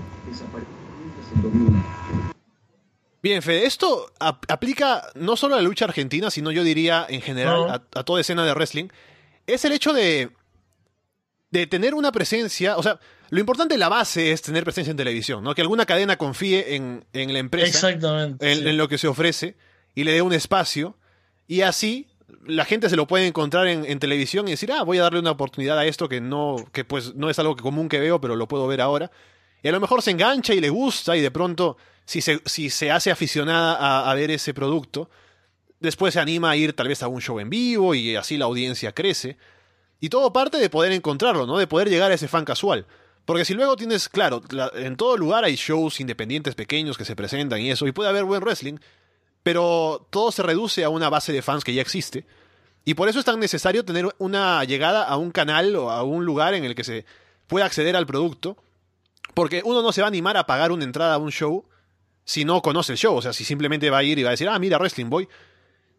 Bien, 3.22 3.42
Fede, 3.42 3.66
esto 3.66 4.12
aplica 4.20 5.08
no 5.14 5.36
solo 5.36 5.56
a 5.56 5.58
la 5.58 5.64
lucha 5.64 5.84
argentina, 5.84 6.30
sino 6.30 6.52
yo 6.52 6.62
diría 6.62 7.06
en 7.08 7.20
general 7.20 7.82
a, 7.92 8.04
toda 8.04 8.20
escena 8.20 8.44
de 8.44 8.54
wrestling. 8.54 8.88
Es 9.46 9.64
el 9.64 9.72
hecho 9.72 9.92
de, 9.92 10.30
de 11.50 11.66
tener 11.66 11.94
una 11.94 12.12
presencia, 12.12 12.76
o 12.76 12.82
sea, 12.82 13.00
lo 13.30 13.40
importante 13.40 13.74
de 13.74 13.78
la 13.78 13.88
base 13.88 14.30
es 14.30 14.42
tener 14.42 14.62
presencia 14.62 14.92
en 14.92 14.96
televisión, 14.96 15.42
¿no? 15.42 15.54
Que 15.54 15.62
alguna 15.62 15.86
cadena 15.86 16.16
confíe 16.16 16.76
en, 16.76 17.04
la 17.12 17.38
empresa, 17.38 17.90
en, 17.90 18.76
lo 18.76 18.88
que 18.88 18.98
se 18.98 19.08
ofrece 19.08 19.56
y 19.94 20.04
le 20.04 20.12
dé 20.12 20.22
un 20.22 20.32
espacio 20.32 20.96
y 21.48 21.62
así 21.62 22.06
la 22.46 22.64
gente 22.64 22.88
se 22.88 22.96
lo 22.96 23.06
puede 23.06 23.26
encontrar 23.26 23.66
en, 23.68 23.98
televisión 23.98 24.48
y 24.48 24.52
decir, 24.52 24.72
ah, 24.72 24.82
voy 24.82 24.98
a 24.98 25.02
darle 25.02 25.20
una 25.20 25.30
oportunidad 25.30 25.78
a 25.78 25.86
esto 25.86 26.08
que 26.08 26.20
no, 26.20 26.56
que 26.72 26.84
pues 26.84 27.14
no 27.14 27.30
es 27.30 27.38
algo 27.38 27.56
común 27.56 27.88
que 27.88 28.00
veo, 28.00 28.20
pero 28.20 28.36
lo 28.36 28.48
puedo 28.48 28.66
ver 28.66 28.80
ahora. 28.80 29.10
Y 29.62 29.68
a 29.68 29.72
lo 29.72 29.80
mejor 29.80 30.02
se 30.02 30.10
engancha 30.10 30.54
y 30.54 30.60
le 30.60 30.68
gusta 30.68 31.16
y 31.16 31.20
de 31.20 31.30
pronto, 31.30 31.76
si 32.04 32.20
se, 32.20 32.40
si 32.44 32.70
se 32.70 32.90
hace 32.90 33.10
aficionada 33.10 34.08
a, 34.08 34.14
ver 34.14 34.30
ese 34.30 34.54
producto, 34.54 35.08
después 35.80 36.14
se 36.14 36.20
anima 36.20 36.50
a 36.50 36.56
ir 36.56 36.72
tal 36.72 36.88
vez 36.88 37.02
a 37.02 37.08
un 37.08 37.20
show 37.20 37.38
en 37.40 37.50
vivo 37.50 37.94
y 37.94 38.16
así 38.16 38.36
la 38.36 38.46
audiencia 38.46 38.92
crece. 38.92 39.36
Y 40.00 40.08
todo 40.08 40.32
parte 40.32 40.58
de 40.58 40.68
poder 40.68 40.92
encontrarlo, 40.92 41.46
¿no? 41.46 41.58
De 41.58 41.66
poder 41.66 41.88
llegar 41.88 42.10
a 42.10 42.14
ese 42.14 42.28
fan 42.28 42.44
casual. 42.44 42.86
Porque 43.24 43.44
si 43.44 43.54
luego 43.54 43.76
tienes, 43.76 44.08
claro, 44.08 44.42
en 44.74 44.96
todo 44.96 45.16
lugar 45.16 45.44
hay 45.44 45.56
shows 45.56 46.00
independientes 46.00 46.54
pequeños 46.54 46.96
que 46.96 47.04
se 47.04 47.16
presentan 47.16 47.60
y 47.60 47.70
eso, 47.70 47.86
y 47.86 47.92
puede 47.92 48.10
haber 48.10 48.24
buen 48.24 48.42
wrestling, 48.42 48.78
pero 49.46 50.04
todo 50.10 50.32
se 50.32 50.42
reduce 50.42 50.82
a 50.82 50.88
una 50.88 51.08
base 51.08 51.32
de 51.32 51.40
fans 51.40 51.62
que 51.62 51.72
ya 51.72 51.80
existe. 51.80 52.26
Y 52.84 52.94
por 52.94 53.08
eso 53.08 53.20
es 53.20 53.24
tan 53.24 53.38
necesario 53.38 53.84
tener 53.84 54.12
una 54.18 54.64
llegada 54.64 55.04
a 55.04 55.16
un 55.16 55.30
canal 55.30 55.76
o 55.76 55.92
a 55.92 56.02
un 56.02 56.24
lugar 56.24 56.54
en 56.54 56.64
el 56.64 56.74
que 56.74 56.82
se 56.82 57.04
pueda 57.46 57.64
acceder 57.64 57.94
al 57.94 58.08
producto. 58.08 58.56
Porque 59.34 59.62
uno 59.64 59.82
no 59.82 59.92
se 59.92 60.00
va 60.00 60.08
a 60.08 60.08
animar 60.08 60.36
a 60.36 60.46
pagar 60.46 60.72
una 60.72 60.82
entrada 60.82 61.14
a 61.14 61.18
un 61.18 61.30
show 61.30 61.64
si 62.24 62.44
no 62.44 62.60
conoce 62.60 62.90
el 62.90 62.98
show. 62.98 63.14
O 63.14 63.22
sea, 63.22 63.32
si 63.32 63.44
simplemente 63.44 63.88
va 63.88 63.98
a 63.98 64.02
ir 64.02 64.18
y 64.18 64.24
va 64.24 64.30
a 64.30 64.32
decir, 64.32 64.48
ah, 64.48 64.58
mira, 64.58 64.78
Wrestling 64.78 65.10
Boy. 65.10 65.28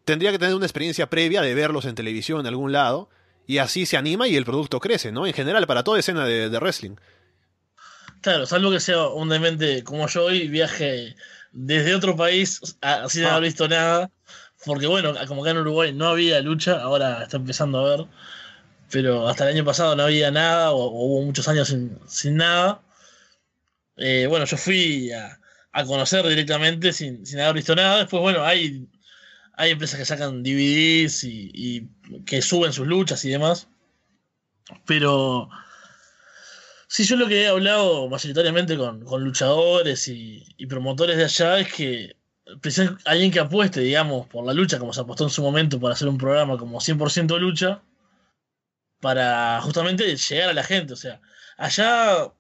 Tendría 0.04 0.34
que 0.34 0.40
tener 0.40 0.54
una 0.54 0.66
experiencia 0.66 1.10
previa 1.10 1.42
de 1.42 1.56
verlos 1.56 1.86
en 1.86 1.96
televisión 1.96 2.42
en 2.42 2.48
algún 2.48 2.74
lado. 2.74 3.10
Y 3.46 3.60
así 3.60 3.86
se 3.86 3.96
anima 3.96 4.28
y 4.28 4.36
el 4.36 4.44
producto 4.44 4.82
crece, 4.82 5.14
¿no? 5.14 5.26
En 5.26 5.32
general, 5.32 5.66
para 5.68 5.86
toda 5.86 6.00
escena 6.00 6.26
de, 6.26 6.50
de 6.50 6.60
wrestling. 6.60 6.98
Claro, 8.20 8.46
salvo 8.46 8.72
que 8.72 8.82
sea 8.82 9.08
un 9.08 9.30
demente 9.30 9.86
como 9.86 10.06
yo 10.10 10.32
y 10.32 10.50
viaje 10.50 11.16
desde 11.52 11.96
otro 11.96 12.16
país 12.16 12.62
sin 13.10 13.24
haber 13.24 13.36
ah. 13.36 13.40
visto 13.40 13.68
nada. 13.68 14.12
Porque 14.66 14.88
bueno, 14.88 15.14
como 15.28 15.42
acá 15.42 15.52
en 15.52 15.60
Uruguay 15.60 15.94
no 15.94 16.08
había 16.08 16.42
lucha, 16.42 16.82
ahora 16.82 17.24
está 17.24 17.38
empezando 17.38 17.80
a 17.80 17.98
ver. 17.98 18.08
Pero 18.90 19.28
hasta 19.28 19.44
el 19.46 19.56
año 19.56 19.66
pasado 19.66 19.96
no 19.96 20.04
había 20.04 20.32
nada, 20.32 20.72
o, 20.72 20.88
hubo 20.88 21.22
muchos 21.24 21.48
años 21.48 21.76
sin, 22.08 22.38
nada. 22.38 22.82
Eh, 23.98 24.28
bueno, 24.28 24.46
yo 24.46 24.58
fui 24.58 25.12
a, 25.12 25.40
conocer 25.86 26.26
directamente 26.28 26.94
sin, 26.94 27.24
haber 27.40 27.56
visto 27.56 27.76
nada. 27.76 28.00
Después, 28.00 28.22
bueno, 28.22 28.44
hay, 28.44 28.88
hay 29.54 29.72
empresas 29.72 30.00
que 30.00 30.06
sacan 30.06 30.44
DVDs 30.44 31.24
y, 31.24 31.52
y 31.54 32.22
que 32.26 32.42
suben 32.42 32.74
sus 32.74 32.88
luchas 32.88 33.24
y 33.26 33.30
demás. 33.30 33.68
Pero 34.86 35.50
Sí, 36.88 37.04
yo 37.04 37.18
lo 37.18 37.28
que 37.28 37.44
he 37.44 37.48
hablado 37.48 38.08
mayoritariamente 38.10 38.78
con, 38.78 39.24
luchadores 39.24 40.08
y, 40.08 40.46
promotores 40.68 41.18
de 41.18 41.26
allá 41.26 41.60
es 41.60 41.74
que 41.74 42.16
alguien 43.06 43.32
que 43.32 43.40
apueste, 43.40 43.82
digamos, 43.82 44.28
por 44.28 44.46
la 44.46 44.54
lucha, 44.54 44.80
como 44.80 44.94
se 44.94 45.02
apostó 45.02 45.26
en 45.26 45.30
su 45.30 45.42
momento 45.44 45.80
para 45.80 45.94
hacer 45.94 46.08
un 46.08 46.18
programa 46.18 46.58
como 46.58 46.80
100% 46.80 47.38
lucha, 47.40 47.82
para 49.02 49.60
justamente 49.62 50.16
llegar 50.16 50.50
a 50.50 50.54
la 50.54 50.64
gente. 50.64 50.94
O 50.94 50.96
sea, 50.96 51.22
allá 51.58 52.32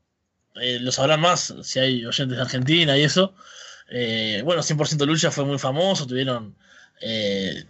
eh, 0.55 0.79
lo 0.79 0.91
sabrán 0.91 1.21
más 1.21 1.53
si 1.63 1.79
hay 1.79 2.05
oyentes 2.05 2.37
de 2.37 2.43
Argentina 2.43 2.97
y 2.97 3.03
eso. 3.03 3.35
Eh, 3.89 4.41
bueno, 4.45 4.61
100% 4.63 5.05
lucha 5.05 5.31
fue 5.31 5.45
muy 5.45 5.59
famoso, 5.59 6.07
tuvieron 6.07 6.55
eh, 7.01 7.65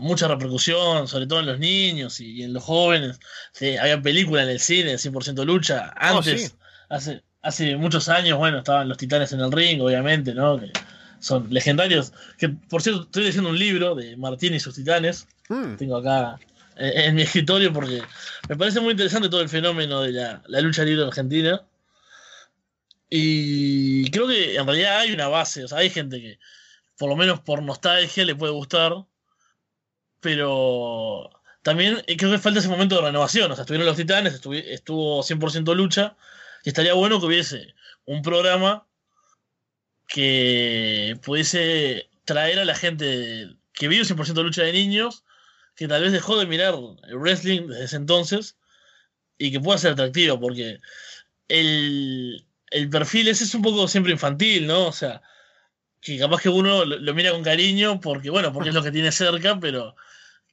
mucha 0.00 0.26
repercusión, 0.28 1.06
sobre 1.06 1.26
todo 1.26 1.40
en 1.40 1.46
los 1.46 1.58
niños 1.58 2.20
y, 2.20 2.42
en 2.42 2.52
los 2.52 2.64
jóvenes. 2.64 3.20
había 3.80 4.00
películas 4.02 4.44
en 4.44 4.50
el 4.50 4.60
cine, 4.60 4.94
100% 4.94 5.44
lucha. 5.44 5.92
Oh, 5.94 6.18
Antes, 6.18 6.56
hace, 6.88 7.22
hace 7.42 7.76
muchos 7.76 8.08
años, 8.08 8.38
bueno, 8.38 8.58
estaban 8.58 8.88
los 8.88 8.98
titanes 8.98 9.32
en 9.32 9.40
el 9.40 9.52
ring, 9.52 9.80
obviamente, 9.80 10.34
¿no? 10.34 10.58
Que 10.58 10.72
son 11.20 11.46
legendarios. 11.50 12.12
Que 12.38 12.48
por 12.48 12.82
cierto, 12.82 13.02
estoy 13.02 13.24
leyendo 13.24 13.50
un 13.50 13.58
libro 13.58 13.94
de 13.94 14.16
Martín 14.16 14.54
y 14.54 14.60
sus 14.60 14.74
titanes. 14.74 15.26
Mm. 15.48 15.76
Tengo 15.76 15.96
acá 15.96 16.38
en, 16.76 17.14
mi 17.14 17.22
escritorio 17.22 17.72
porque 17.72 18.02
me 18.48 18.56
parece 18.56 18.80
muy 18.80 18.92
interesante 18.92 19.28
todo 19.28 19.42
el 19.42 19.48
fenómeno 19.48 20.00
de 20.00 20.12
la, 20.12 20.42
la 20.46 20.60
lucha 20.60 20.84
libre 20.84 21.02
en 21.02 21.08
Argentina. 21.08 21.62
Y 23.10 24.08
creo 24.10 24.28
que 24.28 24.56
en 24.56 24.66
realidad 24.66 25.00
hay 25.00 25.12
una 25.12 25.26
base, 25.28 25.64
o 25.64 25.68
sea, 25.68 25.78
hay 25.78 25.90
gente 25.90 26.20
que, 26.20 26.38
por 26.96 27.08
lo 27.08 27.16
menos 27.16 27.40
por 27.40 27.60
nostalgia, 27.60 28.24
le 28.24 28.36
puede 28.36 28.52
gustar 28.52 28.92
pero 30.20 31.30
también 31.62 32.02
eh, 32.06 32.16
creo 32.16 32.30
que 32.30 32.38
falta 32.38 32.60
ese 32.60 32.68
momento 32.68 32.96
de 32.96 33.02
renovación. 33.02 33.50
O 33.50 33.54
sea, 33.54 33.62
estuvieron 33.62 33.86
los 33.86 33.96
titanes, 33.96 34.34
estuvo 34.34 35.22
100% 35.22 35.74
lucha, 35.74 36.16
y 36.64 36.68
estaría 36.70 36.94
bueno 36.94 37.20
que 37.20 37.26
hubiese 37.26 37.74
un 38.04 38.22
programa 38.22 38.86
que 40.06 41.18
pudiese 41.22 42.10
traer 42.24 42.58
a 42.58 42.64
la 42.64 42.74
gente 42.74 43.56
que 43.72 43.88
vio 43.88 44.04
100% 44.04 44.42
lucha 44.42 44.62
de 44.62 44.72
niños, 44.72 45.24
que 45.76 45.88
tal 45.88 46.02
vez 46.02 46.12
dejó 46.12 46.38
de 46.38 46.46
mirar 46.46 46.74
el 47.08 47.16
wrestling 47.16 47.68
desde 47.68 47.84
ese 47.84 47.96
entonces, 47.96 48.56
y 49.38 49.50
que 49.52 49.60
pueda 49.60 49.78
ser 49.78 49.92
atractivo, 49.92 50.38
porque 50.38 50.80
el, 51.48 52.44
perfil 52.90 53.28
ese 53.28 53.44
es 53.44 53.54
un 53.54 53.62
poco 53.62 53.88
siempre 53.88 54.12
infantil, 54.12 54.66
¿no? 54.66 54.86
O 54.86 54.92
sea, 54.92 55.22
que 56.00 56.18
capaz 56.18 56.42
que 56.42 56.48
uno 56.48 56.84
lo, 56.84 57.14
mira 57.14 57.32
con 57.32 57.42
cariño 57.42 58.00
porque, 58.00 58.30
bueno, 58.30 58.52
porque 58.52 58.70
es 58.70 58.74
lo 58.74 58.82
que 58.82 58.92
tiene 58.92 59.12
cerca, 59.12 59.58
pero 59.60 59.96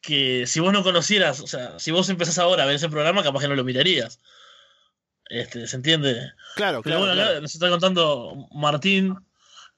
que 0.02 0.46
si 0.48 0.60
vos 0.60 0.74
no 0.74 0.84
conocieras, 0.84 1.40
o 1.40 1.48
sea, 1.48 1.80
si 1.80 1.92
vos 1.92 2.10
empezás 2.10 2.38
ahora 2.38 2.64
a 2.64 2.66
ver 2.66 2.76
ese 2.76 2.90
programa, 2.90 3.24
capaz 3.24 3.42
que 3.42 3.48
no 3.48 3.56
lo 3.56 3.64
mirarías. 3.64 4.20
Este, 5.30 5.68
¿Se 5.68 5.76
entiende? 5.76 6.32
Claro, 6.56 6.82
Pero 6.82 7.02
claro. 7.02 7.16
bueno, 7.16 7.42
nos 7.42 7.54
está 7.54 7.70
contando 7.70 8.48
Martín. 8.52 9.16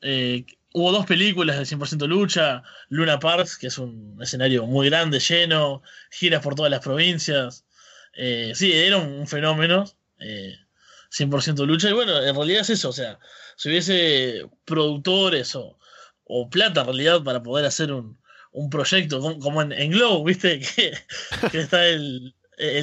Eh, 0.02 0.46
hubo 0.74 0.92
dos 0.92 1.06
películas 1.06 1.58
de 1.58 1.66
100% 1.66 2.08
lucha, 2.08 2.64
Luna 2.90 3.20
Parks, 3.20 3.58
que 3.58 3.68
es 3.68 3.78
un 3.78 4.18
escenario 4.22 4.66
muy 4.66 4.90
grande, 4.90 5.20
lleno, 5.20 5.82
giras 6.12 6.44
por 6.44 6.56
todas 6.56 6.72
las 6.72 6.82
provincias. 6.82 7.66
Eh, 8.14 8.52
sí, 8.54 8.72
era 8.72 8.98
un, 8.98 9.28
fenómeno, 9.28 9.86
100% 10.20 11.64
eh, 11.64 11.66
lucha. 11.66 11.90
Y 11.90 11.94
bueno, 11.94 12.22
en 12.22 12.36
realidad 12.36 12.62
es 12.62 12.70
eso, 12.70 12.90
o 12.90 12.94
sea, 12.94 13.20
si 13.56 13.70
hubiese 13.70 14.46
productores 14.66 15.56
o, 15.56 15.80
o 16.26 16.50
plata 16.50 16.82
en 16.82 16.88
realidad 16.88 17.24
para 17.24 17.42
poder 17.42 17.66
hacer 17.66 17.92
un, 17.92 18.20
un 18.60 18.70
proyecto 18.70 19.40
como 19.40 19.62
en, 19.62 19.92
Glow, 19.92 20.24
¿viste? 20.24 20.60
Que, 21.52 21.60
está 21.60 21.88
el, 21.88 22.34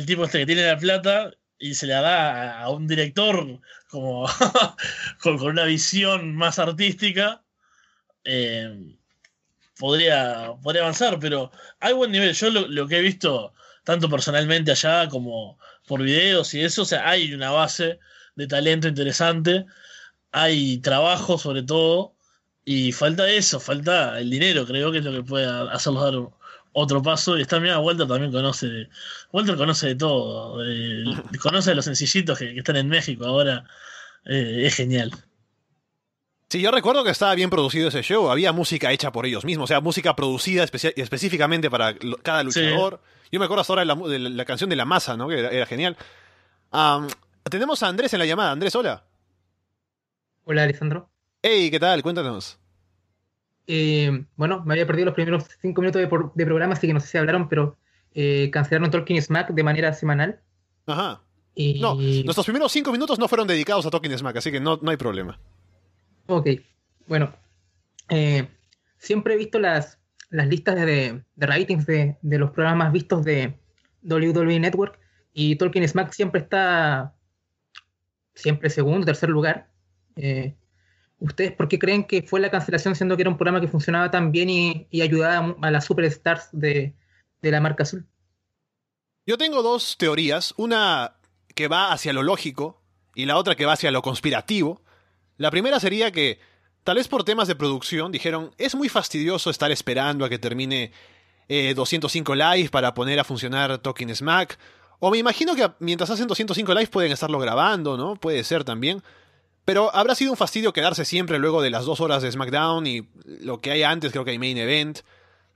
tipo 0.07 0.25
este 0.25 0.39
que 0.39 0.47
tiene 0.47 0.67
la 0.67 0.79
plata 0.79 1.33
y 1.59 1.75
se 1.75 1.87
la 1.87 2.01
da 2.01 2.61
a, 2.61 2.71
un 2.71 2.87
director 2.87 3.61
como 3.91 4.27
con, 5.23 5.41
una 5.43 5.65
visión 5.65 6.35
más 6.35 6.59
artística. 6.59 7.43
Eh, 8.25 8.97
podría, 9.79 10.55
podría 10.63 10.83
avanzar, 10.83 11.19
pero 11.21 11.53
hay 11.81 11.93
buen 11.93 12.11
nivel. 12.11 12.33
Yo 12.33 12.51
lo, 12.51 12.89
que 12.89 12.99
he 12.99 13.03
visto, 13.03 13.53
tanto 13.85 14.09
personalmente 14.09 14.71
allá 14.71 15.09
como 15.09 15.59
por 15.87 16.03
videos 16.03 16.55
y 16.55 16.63
eso, 16.63 16.83
o 16.83 16.87
sea, 16.87 17.09
hay 17.09 17.35
una 17.35 17.51
base 17.51 17.99
de 18.35 18.47
talento 18.47 18.89
interesante, 18.89 19.67
hay 20.33 20.79
trabajo 20.79 21.39
sobre 21.39 21.63
todo, 21.63 22.16
y 22.69 22.91
falta 22.91 23.31
eso, 23.31 23.61
falta 23.61 24.19
el 24.19 24.29
dinero, 24.29 24.67
creo 24.67 24.91
que 24.91 24.99
es 24.99 25.05
lo 25.05 25.13
que 25.13 25.23
puede 25.23 25.47
hacerlos 25.47 26.03
dar 26.03 26.15
otro 26.73 27.01
paso. 27.01 27.39
Y 27.39 27.43
está 27.43 27.61
mira, 27.61 27.79
Walter 27.79 28.09
también 28.09 28.33
conoce. 28.33 28.89
Walter 29.33 29.57
conoce 29.57 29.87
de 29.87 29.95
todo. 29.95 30.59
conoce 31.41 31.71
de 31.71 31.77
los 31.77 31.85
sencillitos 31.85 32.37
que, 32.37 32.59
están 32.59 32.75
en 32.75 32.89
México 32.89 33.25
ahora. 33.25 33.65
Eh, 34.25 34.65
es 34.67 34.75
genial. 34.75 35.13
Sí, 36.51 36.61
yo 36.61 36.73
recuerdo 36.73 37.05
que 37.05 37.11
estaba 37.11 37.37
bien 37.37 37.51
producido 37.51 37.87
ese 37.87 38.03
show. 38.03 38.31
Había 38.31 38.51
música 38.51 38.91
hecha 38.91 39.13
por 39.13 39.27
ellos 39.27 39.45
mismos. 39.45 39.65
O 39.65 39.69
sea, 39.69 39.81
música 39.81 40.17
producida 40.17 40.65
específicamente 40.65 41.71
para 41.71 41.95
cada 42.25 42.43
luchador. 42.43 43.01
Yo 43.31 43.39
me 43.39 43.45
acuerdo 43.45 43.61
hasta 43.61 43.75
ahora 43.75 43.95
de 44.09 44.19
la, 44.19 44.45
canción 44.45 44.69
de 44.69 44.75
La 44.75 44.85
Masa, 44.85 45.17
¿no? 45.17 45.29
Que 45.29 45.39
era, 45.39 45.67
genial. 45.67 45.97
tenemos 47.49 47.85
a 47.85 47.87
Andrés 47.87 48.13
en 48.13 48.19
la 48.19 48.27
llamada. 48.27 48.51
Andrés, 48.51 48.75
hola. 48.75 49.05
Hola, 50.43 50.65
Alessandro. 50.65 51.09
Hey, 51.49 51.71
¿qué 51.71 51.79
tal? 51.79 52.03
Cuéntanos. 52.03 52.59
Eh, 53.69 54.25
bueno, 54.35 54.65
me 54.65 54.75
había 54.75 54.85
perdido 54.85 55.07
los 55.07 55.15
primeros 55.15 55.45
cinco 55.63 55.81
minutos 55.81 56.03
de, 56.03 56.45
programa, 56.45 56.73
así 56.73 56.89
que 56.89 56.93
no 56.93 56.99
sé 56.99 57.07
si 57.07 57.19
hablaron, 57.19 57.49
pero 57.49 57.77
eh, 58.15 58.51
cancelaron 58.53 58.91
Talking 58.91 59.23
Smack 59.23 59.51
de 59.51 59.63
manera 59.63 59.93
semanal. 59.93 60.41
Ajá. 60.87 61.23
No, 61.81 61.95
nuestros 61.95 62.47
primeros 62.47 62.73
cinco 62.73 62.91
minutos 62.91 63.21
no 63.21 63.29
fueron 63.29 63.47
dedicados 63.47 63.87
a 63.87 63.91
Talking 63.91 64.19
Smack, 64.19 64.39
así 64.39 64.51
que 64.51 64.59
no, 64.59 64.81
no 64.83 64.91
hay 64.91 64.97
problema. 64.97 65.39
Ok, 66.27 66.49
bueno. 67.07 67.33
Eh, 68.09 68.49
siempre 68.99 69.35
he 69.35 69.37
visto 69.37 69.61
las, 69.61 70.01
las 70.31 70.49
listas 70.49 70.75
de, 70.75 71.23
de 71.37 71.47
ratings 71.47 71.87
de, 71.87 72.17
de, 72.23 72.39
los 72.39 72.51
programas 72.51 72.93
vistos 72.93 73.25
de 73.25 73.57
WWE 74.03 74.59
Network 74.59 74.99
y 75.33 75.55
Talking 75.55 75.87
Smack 75.87 76.11
siempre 76.13 76.41
está 76.41 77.15
siempre 78.35 78.69
segundo, 78.69 79.07
tercer 79.07 79.29
lugar. 79.29 79.69
Eh, 80.17 80.57
¿Ustedes 81.19 81.53
por 81.53 81.69
qué 81.69 81.79
creen 81.79 82.05
que 82.05 82.23
fue 82.23 82.41
la 82.41 82.51
cancelación 82.51 82.95
siendo 82.95 83.17
que 83.17 83.23
era 83.23 83.31
un 83.31 83.39
programa 83.39 83.61
que 83.61 83.69
funcionaba 83.69 84.11
tan 84.11 84.33
bien 84.33 84.51
y, 84.51 85.01
ayudaba 85.01 85.57
a 85.63 85.71
las 85.71 85.85
superstars 85.87 86.49
de, 86.53 86.95
la 87.41 87.61
marca 87.61 87.85
azul? 87.85 88.07
Yo 89.25 89.39
tengo 89.39 89.63
dos 89.63 89.97
teorías, 89.97 90.53
una 90.57 91.17
que 91.55 91.69
va 91.69 91.93
hacia 91.93 92.13
lo 92.13 92.23
lógico 92.23 92.83
y 93.15 93.25
la 93.25 93.39
otra 93.39 93.55
que 93.55 93.65
va 93.65 93.73
hacia 93.73 93.91
lo 93.91 94.03
conspirativo. 94.03 94.83
La 95.39 95.51
primera 95.51 95.81
sería 95.81 96.13
que, 96.13 96.39
tal 96.85 96.97
vez 96.97 97.09
por 97.09 97.25
temas 97.25 97.49
de 97.49 97.57
producción, 97.57 98.13
dijeron, 98.13 98.55
es 98.59 98.75
muy 98.75 98.89
fastidioso 98.89 99.49
estar 99.49 99.71
esperando 99.71 100.25
a 100.25 100.29
que 100.29 100.39
termine 100.39 100.93
205 101.49 102.35
eh, 102.35 102.37
Live 102.37 102.69
para 102.69 102.93
poner 102.93 103.19
a 103.19 103.25
funcionar 103.25 103.79
Talking 103.79 104.15
Smack. 104.15 104.59
O 104.99 105.11
me 105.11 105.19
imagino 105.19 105.55
que 105.55 105.71
mientras 105.79 106.11
hacen 106.11 106.27
205 106.27 106.75
Live 106.75 106.89
pueden 106.89 107.13
estarlo 107.13 107.39
grabando, 107.39 107.97
¿no? 107.97 108.17
Puede 108.17 108.45
ser 108.45 108.65
también. 108.65 109.03
Pero 109.67 109.95
habrá 109.95 110.15
sido 110.15 110.31
un 110.31 110.37
fastidio 110.37 110.73
quedarse 110.73 111.05
siempre 111.05 111.41
luego 111.41 111.61
de 111.61 111.71
las 111.71 111.85
dos 111.85 112.01
horas 112.01 112.23
de 112.23 112.31
SmackDown 112.31 112.87
y 112.87 113.09
lo 113.25 113.61
que 113.61 113.73
hay 113.73 113.83
antes, 113.83 114.13
creo 114.13 114.25
que 114.25 114.31
hay 114.31 114.39
main 114.39 114.57
event. 114.57 115.01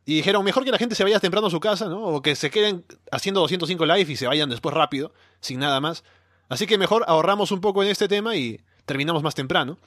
Y 0.05 0.17
dijeron, 0.17 0.45
mejor 0.45 0.65
que 0.65 0.73
la 0.73 0.79
gente 0.79 0.97
se 0.97 1.05
vaya 1.05 1.21
temprano 1.21 1.47
a 1.47 1.51
su 1.51 1.61
casa, 1.61 1.87
¿no? 1.87 2.03
O 2.03 2.21
que 2.21 2.35
se 2.35 2.51
queden 2.51 2.85
haciendo 3.13 3.41
205 3.41 3.87
live 3.87 4.13
y 4.13 4.17
se 4.17 4.27
vayan 4.27 4.51
después 4.51 4.75
rápido, 4.75 5.15
sin 5.39 5.61
nada 5.61 5.81
más. 5.81 6.03
Así 6.49 6.67
que 6.67 6.77
mejor 6.77 7.05
ahorramos 7.07 7.53
un 7.53 7.61
poco 7.61 7.85
en 7.85 7.89
este 7.89 8.09
tema 8.09 8.35
y 8.35 8.61
terminamos 8.85 9.23
más 9.23 9.37
temprano. 9.37 9.79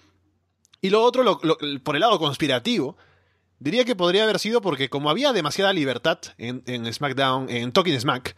Y 0.79 0.89
lo 0.89 1.01
otro, 1.01 1.41
por 1.83 1.95
el 1.95 1.99
lado 1.99 2.17
conspirativo, 2.17 2.95
diría 3.59 3.83
que 3.83 3.97
podría 3.97 4.23
haber 4.23 4.39
sido 4.39 4.61
porque 4.61 4.89
como 4.89 5.09
había 5.09 5.33
demasiada 5.33 5.73
libertad 5.73 6.19
en, 6.37 6.63
en 6.65 6.91
SmackDown, 6.93 7.49
en 7.49 7.73
Talking 7.73 7.99
Smack, 7.99 8.37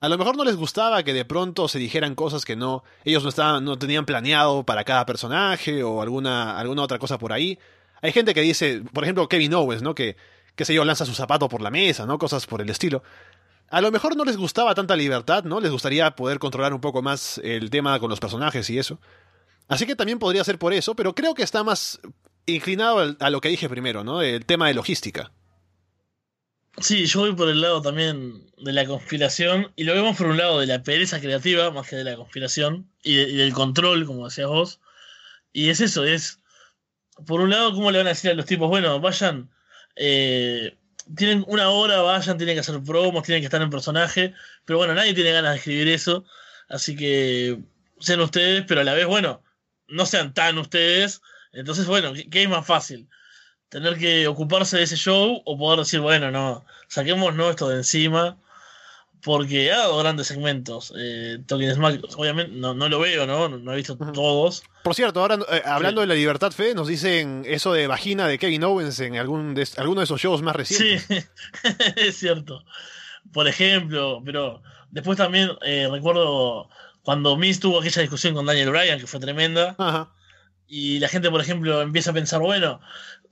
a 0.00 0.08
lo 0.08 0.16
mejor 0.16 0.36
no 0.36 0.44
les 0.44 0.56
gustaba 0.56 1.02
que 1.02 1.12
de 1.12 1.24
pronto 1.24 1.68
se 1.68 1.78
dijeran 1.78 2.14
cosas 2.14 2.44
que 2.44 2.56
no 2.56 2.82
ellos 3.04 3.22
no 3.22 3.28
estaban 3.28 3.64
no 3.64 3.78
tenían 3.78 4.06
planeado 4.06 4.64
para 4.64 4.84
cada 4.84 5.04
personaje 5.06 5.82
o 5.82 6.00
alguna 6.00 6.58
alguna 6.58 6.82
otra 6.82 6.98
cosa 6.98 7.18
por 7.18 7.32
ahí. 7.32 7.58
Hay 8.02 8.12
gente 8.12 8.32
que 8.32 8.40
dice, 8.40 8.82
por 8.94 9.04
ejemplo, 9.04 9.28
Kevin 9.28 9.52
Owens, 9.52 9.82
¿no? 9.82 9.94
Que 9.94 10.16
qué 10.56 10.64
sé 10.64 10.74
yo, 10.74 10.84
lanza 10.84 11.04
su 11.04 11.14
zapato 11.14 11.48
por 11.48 11.60
la 11.60 11.70
mesa, 11.70 12.06
¿no? 12.06 12.18
Cosas 12.18 12.46
por 12.46 12.62
el 12.62 12.70
estilo. 12.70 13.02
A 13.68 13.80
lo 13.80 13.92
mejor 13.92 14.16
no 14.16 14.24
les 14.24 14.36
gustaba 14.36 14.74
tanta 14.74 14.96
libertad, 14.96 15.44
¿no? 15.44 15.60
Les 15.60 15.70
gustaría 15.70 16.10
poder 16.16 16.38
controlar 16.38 16.74
un 16.74 16.80
poco 16.80 17.02
más 17.02 17.38
el 17.44 17.70
tema 17.70 17.98
con 18.00 18.10
los 18.10 18.20
personajes 18.20 18.68
y 18.70 18.78
eso. 18.78 18.98
Así 19.68 19.86
que 19.86 19.96
también 19.96 20.18
podría 20.18 20.42
ser 20.42 20.58
por 20.58 20.72
eso, 20.72 20.96
pero 20.96 21.14
creo 21.14 21.34
que 21.34 21.42
está 21.42 21.62
más 21.62 22.00
inclinado 22.46 23.16
a 23.20 23.30
lo 23.30 23.40
que 23.40 23.48
dije 23.48 23.68
primero, 23.68 24.02
¿no? 24.02 24.22
El 24.22 24.44
tema 24.44 24.66
de 24.66 24.74
logística. 24.74 25.30
Sí, 26.78 27.04
yo 27.06 27.20
voy 27.20 27.34
por 27.34 27.48
el 27.48 27.60
lado 27.60 27.82
también 27.82 28.50
de 28.56 28.72
la 28.72 28.86
conspiración 28.86 29.72
y 29.76 29.84
lo 29.84 29.94
vemos 29.94 30.16
por 30.16 30.28
un 30.28 30.36
lado 30.38 30.60
de 30.60 30.66
la 30.66 30.82
pereza 30.82 31.20
creativa 31.20 31.70
más 31.70 31.88
que 31.88 31.96
de 31.96 32.04
la 32.04 32.16
conspiración 32.16 32.90
y, 33.02 33.16
del 33.16 33.52
control, 33.52 34.06
como 34.06 34.26
decías 34.26 34.48
vos. 34.48 34.80
Y 35.52 35.70
es 35.70 35.80
eso, 35.80 36.04
es 36.04 36.38
por 37.26 37.40
un 37.40 37.50
lado, 37.50 37.74
¿cómo 37.74 37.90
le 37.90 37.98
van 37.98 38.06
a 38.06 38.10
decir 38.10 38.30
a 38.30 38.34
los 38.34 38.46
tipos? 38.46 38.68
Bueno, 38.68 39.00
vayan, 39.00 39.50
eh, 39.96 40.76
tienen 41.16 41.44
una 41.48 41.70
hora, 41.70 42.02
vayan, 42.02 42.38
tienen 42.38 42.56
que 42.56 42.60
hacer 42.60 42.80
promos, 42.82 43.24
tienen 43.24 43.42
que 43.42 43.46
estar 43.46 43.60
en 43.60 43.70
personaje, 43.70 44.34
pero 44.64 44.78
bueno, 44.78 44.94
nadie 44.94 45.14
tiene 45.14 45.32
ganas 45.32 45.52
de 45.52 45.58
escribir 45.58 45.88
eso, 45.88 46.24
así 46.68 46.96
que 46.96 47.58
sean 47.98 48.20
ustedes, 48.20 48.64
pero 48.66 48.80
a 48.80 48.84
la 48.84 48.94
vez, 48.94 49.06
bueno, 49.06 49.42
no 49.88 50.06
sean 50.06 50.32
tan 50.34 50.56
ustedes, 50.58 51.20
entonces, 51.52 51.86
bueno, 51.86 52.12
qué 52.30 52.42
es 52.42 52.48
más 52.48 52.66
fácil? 52.66 53.08
Tener 53.70 53.96
que 53.96 54.26
ocuparse 54.26 54.76
de 54.76 54.82
ese 54.82 54.96
show 54.96 55.40
o 55.44 55.56
poder 55.56 55.78
decir, 55.78 56.00
bueno, 56.00 56.30
no, 56.30 56.64
saquemos 56.88 57.34
esto 57.48 57.68
de 57.70 57.76
encima. 57.76 58.36
Porque 59.22 59.70
ha 59.70 59.80
dado 59.80 59.98
grandes 59.98 60.28
segmentos. 60.28 60.94
Eh, 60.96 61.40
Talking 61.46 61.74
Smack, 61.74 62.04
obviamente, 62.16 62.52
no, 62.56 62.72
no, 62.72 62.88
lo 62.88 62.98
veo, 63.00 63.26
¿no? 63.26 63.50
No 63.50 63.72
he 63.74 63.76
visto 63.76 63.94
todos. 64.14 64.62
Por 64.82 64.94
cierto, 64.94 65.20
ahora 65.20 65.38
eh, 65.52 65.60
hablando 65.66 66.00
de 66.00 66.06
la 66.06 66.14
libertad 66.14 66.52
fe, 66.52 66.74
nos 66.74 66.88
dicen 66.88 67.42
eso 67.46 67.74
de 67.74 67.86
vagina 67.86 68.26
de 68.26 68.38
Kevin 68.38 68.64
Owens 68.64 68.98
en 69.00 69.16
algún 69.16 69.54
de, 69.54 69.68
alguno 69.76 70.00
de 70.00 70.04
esos 70.04 70.22
shows 70.22 70.40
más 70.40 70.56
recientes. 70.56 71.04
Sí, 71.06 71.68
es 71.96 72.16
cierto. 72.16 72.64
Por 73.30 73.46
ejemplo, 73.46 74.22
pero 74.24 74.62
después 74.90 75.18
también 75.18 75.50
eh, 75.66 75.86
recuerdo 75.90 76.70
cuando 77.02 77.36
Miz 77.36 77.60
tuvo 77.60 77.80
aquella 77.80 78.00
discusión 78.00 78.32
con 78.32 78.46
Daniel 78.46 78.70
Bryan, 78.70 78.98
que 78.98 79.06
fue 79.06 79.20
tremenda. 79.20 79.74
Ajá. 79.76 80.14
Y 80.66 80.98
la 81.00 81.08
gente, 81.08 81.30
por 81.30 81.42
ejemplo, 81.42 81.82
empieza 81.82 82.12
a 82.12 82.14
pensar, 82.14 82.40
bueno, 82.40 82.80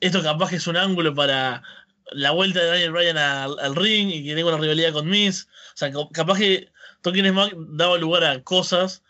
esto 0.01 0.23
capaz 0.23 0.51
que 0.51 0.57
es 0.57 0.67
un 0.67 0.77
ángulo 0.77 1.15
para 1.15 1.63
la 2.11 2.31
vuelta 2.31 2.61
de 2.61 2.67
Daniel 2.67 2.93
Bryan 2.93 3.19
al, 3.19 3.77
ring 3.77 4.11
y 4.11 4.25
que 4.25 4.35
tenga 4.35 4.49
una 4.49 4.59
rivalidad 4.59 4.93
con 4.93 5.09
Miz. 5.09 5.49
O 5.75 5.77
sea, 5.77 5.91
capaz 6.13 6.39
que 6.39 6.71
Talking 7.03 7.29
Smack 7.29 7.55
daba 7.57 7.99
lugar 7.99 8.25
a 8.25 8.43
cosas 8.43 9.03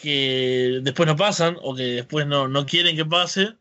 que 0.00 0.80
después 0.82 1.06
no 1.06 1.16
pasan 1.16 1.56
o 1.62 1.74
que 1.74 1.84
después 1.84 2.26
no, 2.26 2.48
no 2.48 2.66
quieren 2.66 2.96
que 2.96 3.04
pase. 3.04 3.56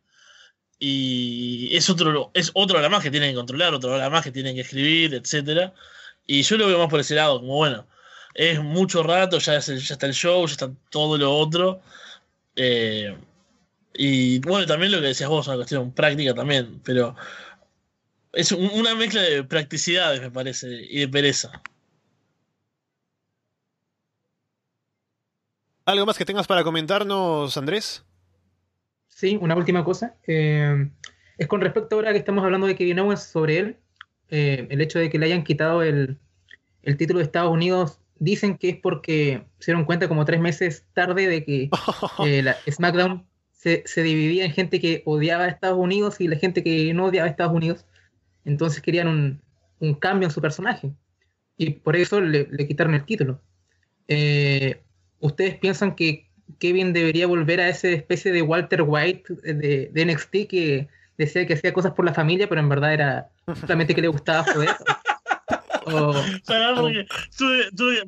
Y 0.80 1.76
es 1.76 1.90
otro, 1.90 2.32
es 2.36 2.52
otra 2.54 2.80
hora 2.80 2.90
más 2.90 3.02
que 3.02 3.10
tienen 3.12 3.32
que 3.32 3.36
controlar, 3.36 3.74
otra 3.74 3.92
hora 3.92 4.10
más 4.10 4.24
que 4.24 4.32
tienen 4.32 4.56
que 4.56 4.62
escribir, 4.62 5.16
etcétera. 5.16 5.74
Y 6.28 6.44
yo 6.44 6.58
lo 6.58 6.68
veo 6.68 6.78
más 6.78 6.90
por 6.90 7.00
ese 7.00 7.16
lado, 7.16 7.40
como 7.40 7.56
bueno, 7.56 7.88
es 8.36 8.62
mucho 8.62 9.02
rato, 9.02 9.40
ya, 9.40 9.60
ya 9.60 9.74
está 9.76 10.06
el 10.06 10.14
show, 10.14 10.46
ya 10.46 10.52
está 10.54 10.72
todo 10.92 11.18
lo 11.18 11.36
otro. 11.36 11.82
Eh, 12.56 13.16
y 13.98 14.40
bueno, 14.40 14.66
también 14.66 14.92
lo 14.92 15.02
que 15.02 15.08
decías 15.08 15.30
vos, 15.30 15.48
una 15.48 15.58
cuestión 15.58 15.92
práctica 15.92 16.34
también, 16.34 16.80
pero 16.84 17.16
es 18.34 18.52
una 18.52 18.96
mezcla 18.96 19.22
de 19.22 19.44
practicidades, 19.44 20.22
me 20.22 20.32
parece, 20.32 20.68
y 20.90 21.00
de 21.00 21.08
pereza. 21.08 21.62
¿Algo 25.86 26.06
más 26.06 26.18
que 26.18 26.26
tengas 26.26 26.48
para 26.48 26.64
comentarnos, 26.64 27.58
Andrés? 27.58 28.04
Sí, 29.08 29.38
una 29.42 29.56
última 29.56 29.84
cosa. 29.84 30.16
Eh, 30.28 30.90
es 31.38 31.48
con 31.48 31.62
respecto 31.62 31.96
ahora 31.96 32.12
que 32.12 32.20
estamos 32.20 32.44
hablando 32.44 32.68
de 32.68 32.76
Kevin 32.76 33.00
Owens 33.00 33.24
sobre 33.24 33.58
él, 33.58 33.78
eh, 34.30 34.68
el 34.70 34.82
hecho 34.82 35.00
de 35.00 35.10
que 35.10 35.18
le 35.18 35.28
hayan 35.28 35.44
quitado 35.44 35.82
el, 35.82 36.20
el 36.84 36.98
título 36.98 37.20
de 37.20 37.26
Estados 37.26 37.52
Unidos 37.52 38.00
dicen 38.20 38.58
que 38.58 38.70
es 38.70 38.78
porque 38.78 39.46
se 39.60 39.72
dieron 39.72 39.86
cuenta 39.86 40.08
como 40.08 40.26
tres 40.26 40.40
meses 40.40 40.86
tarde 40.94 41.28
de 41.28 41.44
que 41.46 41.70
eh, 42.26 42.42
la 42.44 42.58
SmackDown 42.70 43.26
se, 43.86 44.04
dividía 44.04 44.46
en 44.46 44.52
gente 44.52 44.80
que 44.80 45.02
odiaba 45.06 45.46
a 45.46 45.48
Estados 45.48 45.78
Unidos 45.78 46.20
y 46.20 46.28
la 46.28 46.38
gente 46.38 46.64
que 46.64 46.94
no 46.94 47.06
odiaba 47.06 47.28
a 47.28 47.30
Estados 47.30 47.54
Unidos. 47.54 47.86
Entonces 48.46 48.82
querían 48.82 49.42
un, 49.80 49.94
cambio 49.96 50.28
en 50.28 50.34
su 50.34 50.42
personaje. 50.42 50.92
Y 51.58 51.72
por 51.72 51.96
eso 51.96 52.22
le, 52.22 52.48
quitaron 52.68 52.94
el 52.94 53.06
título. 53.06 53.42
Eh, 54.08 54.82
¿Ustedes 55.20 55.56
piensan 55.56 55.96
que 55.96 56.30
Kevin 56.60 56.94
debería 56.94 57.28
volver 57.28 57.60
a 57.60 57.70
esa 57.70 57.90
especie 57.90 58.32
de 58.32 58.42
Walter 58.42 58.84
White 58.86 59.34
de, 59.44 59.90
de 59.92 60.06
NXT 60.06 60.32
que 60.50 60.88
decía 61.18 61.46
que 61.46 61.56
hacía 61.56 61.74
cosas 61.74 61.94
por 61.94 62.06
la 62.06 62.14
familia, 62.14 62.48
pero 62.48 62.62
en 62.62 62.70
verdad 62.70 62.94
era 62.94 63.30
solamente 63.60 63.96
que 63.96 64.02
le 64.02 64.08
gustaba 64.08 64.44
joder? 64.44 64.70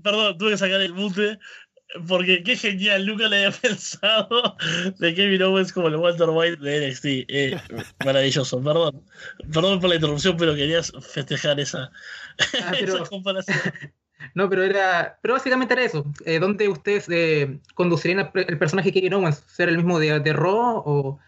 perdón, 0.04 0.38
tuve 0.38 0.52
que 0.52 0.58
sacar 0.58 0.82
el 0.82 0.94
mute 0.94 1.40
porque 2.08 2.44
qué 2.44 2.56
genial, 2.56 3.06
nunca 3.06 3.28
le 3.28 3.46
había 3.46 3.52
pensado 3.62 4.56
de 5.00 5.16
Kevin 5.16 5.42
Owens 5.42 5.74
como 5.74 5.88
el 5.88 5.96
Walter 5.96 6.30
White 6.30 6.64
de 6.64 6.90
NXT. 6.90 7.06
Eh, 7.06 7.58
maravilloso, 8.06 8.62
perdón. 8.62 9.04
Perdón 9.52 9.80
por 9.80 9.90
la 9.90 9.96
interrupción, 9.96 10.38
pero 10.38 10.56
querías 10.56 10.92
festejar 11.02 11.60
esa, 11.60 11.92
ah, 12.64 12.72
comparación. 13.10 13.58
No, 14.36 14.50
pero 14.50 14.64
era. 14.64 15.18
Pero 15.22 15.34
básicamente 15.34 15.74
era 15.74 15.84
eso. 15.84 16.06
Eh, 16.26 16.40
¿Dónde 16.40 16.68
ustedes 16.68 17.08
eh, 17.10 17.60
conducirían 17.74 18.32
el 18.34 18.58
personaje 18.58 18.92
Kevin 18.92 19.14
Owens? 19.14 19.44
¿Ser 19.48 19.70
el 19.70 19.78
mismo 19.78 19.98
de, 19.98 20.20
de 20.20 20.34
Raw 20.34 20.84
o, 20.86 21.20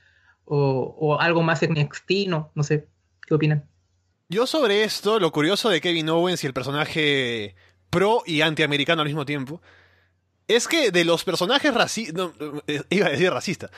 o, 0.46 1.20
algo 1.20 1.42
más 1.42 1.64
en 1.64 1.74
NXT? 1.74 2.28
No, 2.28 2.52
no 2.54 2.64
sé. 2.64 2.88
¿Qué 3.26 3.34
opinan? 3.34 3.66
Yo 4.28 4.46
sobre 4.46 4.84
esto, 4.84 5.20
lo 5.20 5.32
curioso 5.32 5.70
de 5.70 5.82
Kevin 5.82 6.10
Owens 6.10 6.44
y 6.44 6.48
el 6.48 6.54
personaje 6.54 7.56
pro 7.90 8.24
y 8.26 8.42
antiamericano 8.42 9.02
al 9.02 9.08
mismo 9.08 9.26
tiempo, 9.26 9.62
es 10.48 10.68
que 10.68 10.92
de 10.92 11.06
los 11.06 11.24
personajes 11.24 11.74
racistas, 11.74 12.32
eh, 12.68 12.82
iba 12.90 13.08
a 13.08 13.12
decir 13.12 13.32
racista, 13.32 13.70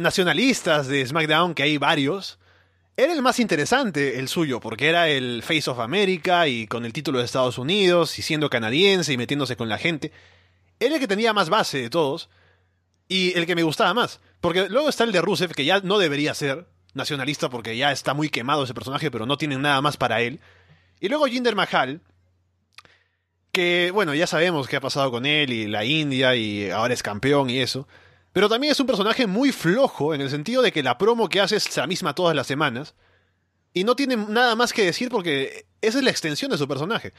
nacionalistas 0.00 0.86
de 0.86 1.04
SmackDown, 1.06 1.54
que 1.54 1.64
hay 1.64 1.78
varios, 1.78 2.38
era 2.96 3.12
el 3.14 3.22
más 3.22 3.40
interesante 3.40 4.18
el 4.18 4.28
suyo, 4.28 4.60
porque 4.60 4.88
era 4.88 5.08
el 5.08 5.42
Face 5.42 5.70
of 5.70 5.78
America 5.78 6.46
y 6.48 6.66
con 6.66 6.84
el 6.84 6.92
título 6.92 7.18
de 7.18 7.24
Estados 7.24 7.56
Unidos 7.56 8.18
y 8.18 8.22
siendo 8.22 8.50
canadiense 8.50 9.12
y 9.12 9.16
metiéndose 9.16 9.56
con 9.56 9.70
la 9.70 9.78
gente. 9.78 10.12
Era 10.78 10.94
el 10.94 11.00
que 11.00 11.08
tenía 11.08 11.32
más 11.32 11.48
base 11.48 11.78
de 11.78 11.88
todos 11.88 12.28
y 13.08 13.36
el 13.38 13.46
que 13.46 13.54
me 13.54 13.62
gustaba 13.62 13.94
más. 13.94 14.20
Porque 14.42 14.68
luego 14.68 14.88
está 14.88 15.04
el 15.04 15.12
de 15.12 15.22
Rusev, 15.22 15.54
que 15.54 15.64
ya 15.64 15.80
no 15.80 15.98
debería 15.98 16.34
ser 16.34 16.66
nacionalista 16.92 17.48
porque 17.48 17.76
ya 17.76 17.90
está 17.90 18.12
muy 18.12 18.28
quemado 18.28 18.64
ese 18.64 18.74
personaje, 18.74 19.10
pero 19.10 19.24
no 19.24 19.38
tienen 19.38 19.62
nada 19.62 19.80
más 19.80 19.96
para 19.96 20.20
él. 20.20 20.40
Y 21.00 21.08
luego 21.08 21.26
Jinder 21.26 21.56
Mahal, 21.56 22.02
que 23.52 23.90
bueno, 23.92 24.14
ya 24.14 24.26
sabemos 24.26 24.68
qué 24.68 24.76
ha 24.76 24.80
pasado 24.80 25.10
con 25.10 25.26
él 25.26 25.52
y 25.52 25.66
la 25.66 25.84
India 25.84 26.34
y 26.36 26.70
ahora 26.70 26.94
es 26.94 27.02
campeón 27.02 27.50
y 27.50 27.58
eso. 27.58 27.88
Pero 28.32 28.48
también 28.48 28.72
es 28.72 28.80
un 28.80 28.86
personaje 28.86 29.26
muy 29.26 29.50
flojo 29.52 30.14
en 30.14 30.20
el 30.20 30.30
sentido 30.30 30.62
de 30.62 30.72
que 30.72 30.82
la 30.82 30.98
promo 30.98 31.28
que 31.28 31.40
hace 31.40 31.56
es 31.56 31.76
la 31.76 31.86
misma 31.86 32.14
todas 32.14 32.36
las 32.36 32.46
semanas. 32.46 32.94
Y 33.72 33.84
no 33.84 33.96
tiene 33.96 34.16
nada 34.16 34.54
más 34.56 34.72
que 34.72 34.84
decir 34.84 35.08
porque 35.08 35.66
esa 35.80 35.98
es 35.98 36.04
la 36.04 36.10
extensión 36.10 36.50
de 36.50 36.58
su 36.58 36.68
personaje. 36.68 37.12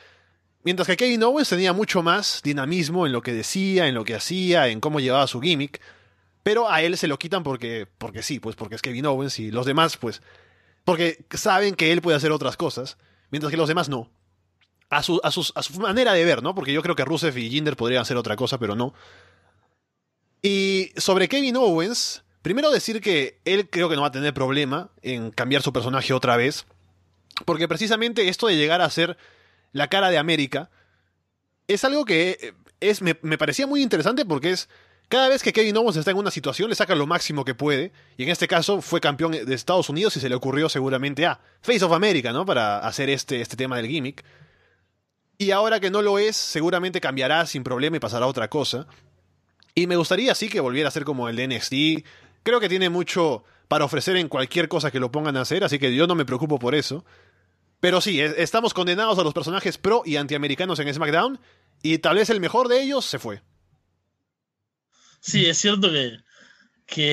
Mientras 0.64 0.88
que 0.88 0.98
Kevin 0.98 1.24
Owens 1.24 1.50
tenía 1.50 1.74
mucho 1.74 2.04
más 2.04 2.42
dinamismo 2.44 3.06
en 3.06 3.14
lo 3.14 3.22
que 3.22 3.34
decía, 3.34 3.88
en 3.88 3.96
lo 3.96 4.06
que 4.06 4.16
hacía, 4.16 4.68
en 4.68 4.80
cómo 4.80 5.00
llevaba 5.00 5.28
su 5.28 5.42
gimmick. 5.42 5.82
Pero 6.44 6.70
a 6.70 6.82
él 6.82 6.98
se 6.98 7.08
lo 7.08 7.20
quitan 7.20 7.44
porque, 7.44 7.88
porque 7.98 8.24
sí, 8.24 8.40
pues 8.40 8.56
porque 8.56 8.76
es 8.76 8.82
Kevin 8.82 9.06
Owens 9.06 9.40
y 9.40 9.52
los 9.52 9.66
demás, 9.66 9.98
pues, 9.98 10.22
porque 10.86 11.24
saben 11.36 11.76
que 11.76 11.92
él 11.92 12.02
puede 12.02 12.18
hacer 12.18 12.32
otras 12.32 12.58
cosas, 12.58 12.98
mientras 13.30 13.52
que 13.52 13.58
los 13.58 13.68
demás 13.68 13.90
no. 13.90 14.10
A 14.92 15.02
su, 15.02 15.20
a, 15.24 15.32
sus, 15.32 15.52
a 15.56 15.64
su 15.64 15.80
manera 15.80 16.14
de 16.14 16.24
ver, 16.24 16.44
¿no? 16.44 16.54
Porque 16.54 16.74
yo 16.74 16.84
creo 16.84 16.96
que 16.96 17.06
Rusev 17.06 17.38
y 17.38 17.50
Jinder 17.50 17.76
podrían 17.76 18.02
hacer 18.02 18.18
otra 18.18 18.36
cosa, 18.36 18.60
pero 18.60 18.76
no. 18.76 18.94
Y 20.42 20.92
sobre 20.98 21.30
Kevin 21.30 21.56
Owens, 21.56 22.24
primero 22.42 22.70
decir 22.70 23.02
que 23.02 23.40
él 23.46 23.70
creo 23.70 23.90
que 23.90 23.96
no 23.96 24.02
va 24.02 24.10
a 24.10 24.12
tener 24.12 24.34
problema 24.34 24.92
en 25.02 25.32
cambiar 25.32 25.62
su 25.62 25.72
personaje 25.72 26.14
otra 26.14 26.36
vez, 26.36 26.66
porque 27.46 27.68
precisamente 27.68 28.28
esto 28.28 28.48
de 28.48 28.58
llegar 28.58 28.82
a 28.82 28.90
ser 28.90 29.18
la 29.72 29.88
cara 29.88 30.10
de 30.10 30.18
América 30.18 30.70
es 31.68 31.84
algo 31.86 32.06
que 32.06 32.38
eh, 32.42 32.54
es, 32.82 33.02
me, 33.02 33.18
me 33.22 33.38
parecía 33.38 33.68
muy 33.68 33.82
interesante 33.82 34.26
porque 34.26 34.52
es 34.52 34.68
cada 35.12 35.28
vez 35.28 35.44
que 35.44 35.52
Kevin 35.52 35.76
Owens 35.76 35.98
está 35.98 36.12
en 36.12 36.18
una 36.18 36.32
situación, 36.32 36.70
le 36.70 36.76
saca 36.76 36.96
lo 36.96 37.06
máximo 37.06 37.44
que 37.44 37.54
puede. 37.54 37.92
Y 38.16 38.24
en 38.24 38.30
este 38.30 38.48
caso 38.48 38.82
fue 38.82 39.02
campeón 39.02 39.34
de 39.34 39.54
Estados 39.54 39.90
Unidos 39.90 40.16
y 40.16 40.22
se 40.22 40.30
le 40.30 40.36
ocurrió 40.36 40.70
seguramente 40.70 41.26
a 41.26 41.42
Face 41.62 41.84
of 41.84 41.92
America, 41.92 42.32
¿no? 42.32 42.46
Para 42.46 42.80
hacer 42.80 43.10
este, 43.10 43.42
este 43.42 43.58
tema 43.58 43.76
del 43.76 43.88
gimmick. 43.88 44.24
Y 45.42 45.50
ahora 45.50 45.80
que 45.80 45.90
no 45.90 46.04
lo 46.04 46.20
es, 46.20 46.38
seguramente 46.38 47.02
cambiará 47.02 47.48
sin 47.48 47.64
problema 47.64 47.98
y 47.98 48.00
pasará 48.00 48.28
otra 48.28 48.48
cosa. 48.48 48.86
Y 49.74 49.88
me 49.88 49.96
gustaría 49.96 50.36
sí 50.36 50.50
que 50.50 50.60
volviera 50.60 50.88
a 50.88 50.92
ser 50.92 51.04
como 51.04 51.30
el 51.30 51.36
de 51.36 51.48
NXT. 51.48 52.06
Creo 52.44 52.60
que 52.60 52.70
tiene 52.70 52.92
mucho 52.92 53.44
para 53.68 53.84
ofrecer 53.84 54.18
en 54.18 54.28
cualquier 54.28 54.68
cosa 54.68 54.92
que 54.92 55.00
lo 55.00 55.12
pongan 55.12 55.38
a 55.38 55.42
hacer, 55.42 55.64
así 55.64 55.80
que 55.80 55.96
yo 55.96 56.06
no 56.06 56.14
me 56.14 56.26
preocupo 56.26 56.60
por 56.60 56.76
eso. 56.76 57.04
Pero 57.80 58.02
sí, 58.02 58.22
estamos 58.22 58.76
condenados 58.76 59.18
a 59.18 59.24
los 59.24 59.34
personajes 59.34 59.80
pro 59.80 60.04
y 60.06 60.18
antiamericanos 60.18 60.78
en 60.78 60.94
SmackDown, 60.94 61.40
y 61.82 61.98
tal 61.98 62.18
vez 62.18 62.30
el 62.30 62.40
mejor 62.40 62.68
de 62.68 62.84
ellos 62.84 63.04
se 63.04 63.18
fue. 63.18 63.42
Sí, 65.22 65.48
es 65.48 65.58
cierto 65.58 65.90
que, 65.90 66.20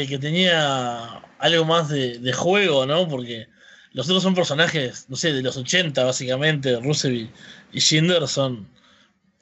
que, 0.07 0.19
tenía 0.19 1.23
algo 1.39 1.65
más 1.65 1.89
de, 1.89 2.33
juego, 2.35 2.85
¿no? 2.85 3.09
Porque 3.09 3.47
los 3.93 4.07
otros 4.09 4.23
son 4.23 4.35
personajes, 4.35 5.07
no 5.09 5.17
sé, 5.17 5.33
de 5.33 5.43
los 5.43 5.57
80 5.57 6.05
básicamente, 6.05 6.79
Rusev 6.81 7.13
y, 7.13 7.31
Shinder 7.73 8.27
son 8.29 8.69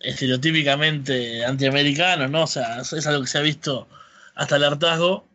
estereotípicamente 0.01 1.45
antiamericanos, 1.45 2.31
¿no? 2.31 2.45
O 2.45 2.47
sea, 2.47 2.81
es 2.81 3.07
algo 3.07 3.23
que 3.23 3.29
se 3.29 3.39
ha 3.39 3.43
visto 3.43 3.89
hasta 4.35 4.57
el 4.57 4.65
hartazgo, 4.65 5.27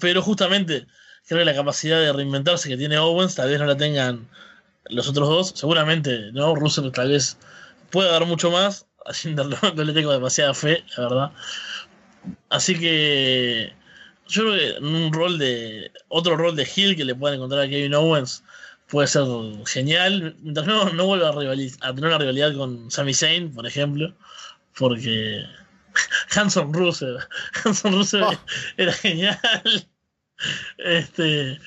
pero 0.00 0.22
justamente 0.22 0.86
creo 1.26 1.40
que 1.40 1.44
la 1.44 1.54
capacidad 1.54 2.00
de 2.00 2.12
reinventarse 2.12 2.68
que 2.68 2.76
tiene 2.76 2.98
Owens 2.98 3.34
tal 3.34 3.48
vez 3.48 3.58
no 3.58 3.66
la 3.66 3.76
tengan 3.76 4.28
los 4.90 5.08
otros 5.08 5.28
dos, 5.28 5.52
seguramente, 5.56 6.32
¿no? 6.32 6.54
Rusev 6.54 6.92
tal 6.92 7.10
vez 7.10 7.38
pueda 7.90 8.12
dar 8.12 8.26
mucho 8.26 8.50
más, 8.50 8.86
a 9.06 9.12
Shinder 9.12 9.46
no 9.74 9.84
le 9.84 9.92
tengo 9.92 10.12
demasiada 10.12 10.54
fe, 10.54 10.84
la 10.96 11.02
verdad. 11.04 11.32
Así 12.50 12.78
que 12.78 13.72
yo 14.28 14.42
creo 14.42 14.54
que 14.54 14.84
un 14.84 15.12
rol 15.12 15.38
de. 15.38 15.90
Otro 16.08 16.36
rol 16.36 16.56
de 16.56 16.68
Hill 16.74 16.96
que 16.96 17.04
le 17.04 17.14
puedan 17.14 17.36
encontrar 17.36 17.62
a 17.62 17.68
Kevin 17.68 17.94
Owens 17.94 18.42
puede 18.88 19.08
ser 19.08 19.24
genial. 19.66 20.36
Mientras 20.40 20.66
no, 20.66 20.90
no 20.90 21.06
vuelva 21.06 21.28
a, 21.28 21.30
a 21.32 21.94
tener 21.94 22.08
una 22.08 22.18
rivalidad 22.18 22.54
con 22.54 22.90
Sami 22.90 23.14
Zayn, 23.14 23.52
por 23.52 23.66
ejemplo. 23.66 24.14
Porque 24.76 25.44
Hanson 26.34 26.72
Russell. 26.72 27.16
Hanson 27.64 27.92
Russell 27.92 28.22
oh. 28.22 28.38
era 28.76 28.92
genial. 28.92 29.38
Este. 30.76 31.58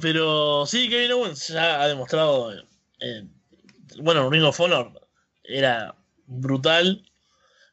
Pero 0.00 0.64
sí, 0.64 0.88
Kevin 0.88 1.12
Owens 1.12 1.48
ya 1.48 1.82
ha 1.82 1.88
demostrado. 1.88 2.54
Eh, 3.00 3.26
bueno, 3.98 4.30
Ring 4.30 4.44
of 4.44 4.58
Honor 4.58 4.90
era 5.44 5.94
brutal. 6.26 7.06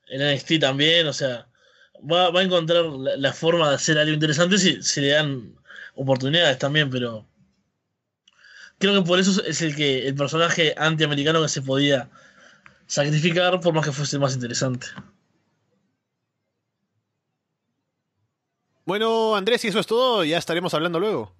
En 0.09 0.35
NXT 0.35 0.59
también, 0.59 1.07
o 1.07 1.13
sea 1.13 1.48
va, 2.01 2.27
a 2.27 2.43
encontrar 2.43 2.85
la, 2.85 3.33
forma 3.33 3.69
de 3.69 3.75
hacer 3.75 3.97
algo 3.97 4.13
interesante 4.13 4.57
si, 4.57 4.81
si, 4.81 5.01
le 5.01 5.09
dan 5.09 5.55
oportunidades 5.95 6.57
también, 6.57 6.89
pero 6.89 7.25
creo 8.77 8.93
que 8.93 9.07
por 9.07 9.19
eso 9.19 9.43
es 9.43 9.61
el 9.61 9.75
que 9.75 10.07
el 10.07 10.15
personaje 10.15 10.73
antiamericano 10.77 11.41
que 11.41 11.49
se 11.49 11.61
podía 11.61 12.09
sacrificar 12.87 13.59
por 13.59 13.73
más 13.73 13.85
que 13.85 13.91
fuese 13.91 14.19
más 14.19 14.33
interesante. 14.33 14.87
Bueno, 18.85 19.35
Andrés, 19.35 19.61
si 19.61 19.67
eso 19.67 19.79
es 19.79 19.85
todo, 19.85 20.23
ya 20.23 20.39
estaremos 20.39 20.73
hablando 20.73 20.99
luego. 20.99 21.31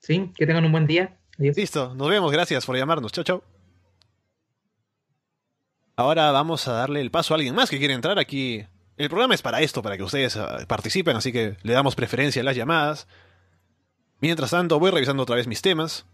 Sí, 0.00 0.32
que 0.34 0.44
tengan 0.46 0.64
un 0.64 0.72
buen 0.72 0.88
día. 0.88 1.16
Listo, 1.38 1.94
nos 1.94 2.08
vemos, 2.08 2.32
gracias 2.32 2.66
por 2.66 2.76
llamarnos. 2.76 3.12
Chao, 3.12 3.22
chao. 3.22 3.44
Ahora 5.94 6.32
vamos 6.32 6.66
a 6.66 6.72
darle 6.72 7.00
el 7.00 7.12
paso 7.12 7.32
a 7.32 7.36
alguien 7.36 7.54
más 7.54 7.70
que 7.70 7.78
quiere 7.78 7.94
entrar 7.94 8.18
aquí 8.18 8.64
el 8.96 9.08
programa 9.08 9.34
es 9.34 9.42
para 9.42 9.60
esto, 9.60 9.82
para 9.82 9.96
que 9.96 10.02
ustedes 10.02 10.36
ah, 10.36 10.64
participen, 10.68 11.16
así 11.16 11.32
que 11.32 11.56
le 11.62 11.72
damos 11.72 11.94
preferencia 11.94 12.42
a 12.42 12.44
las 12.44 12.56
llamadas. 12.56 13.06
Mientras 14.20 14.50
tanto, 14.50 14.78
voy 14.78 14.90
revisando 14.90 15.22
otra 15.22 15.36
vez 15.36 15.46
mis 15.46 15.62
temas. 15.62 16.06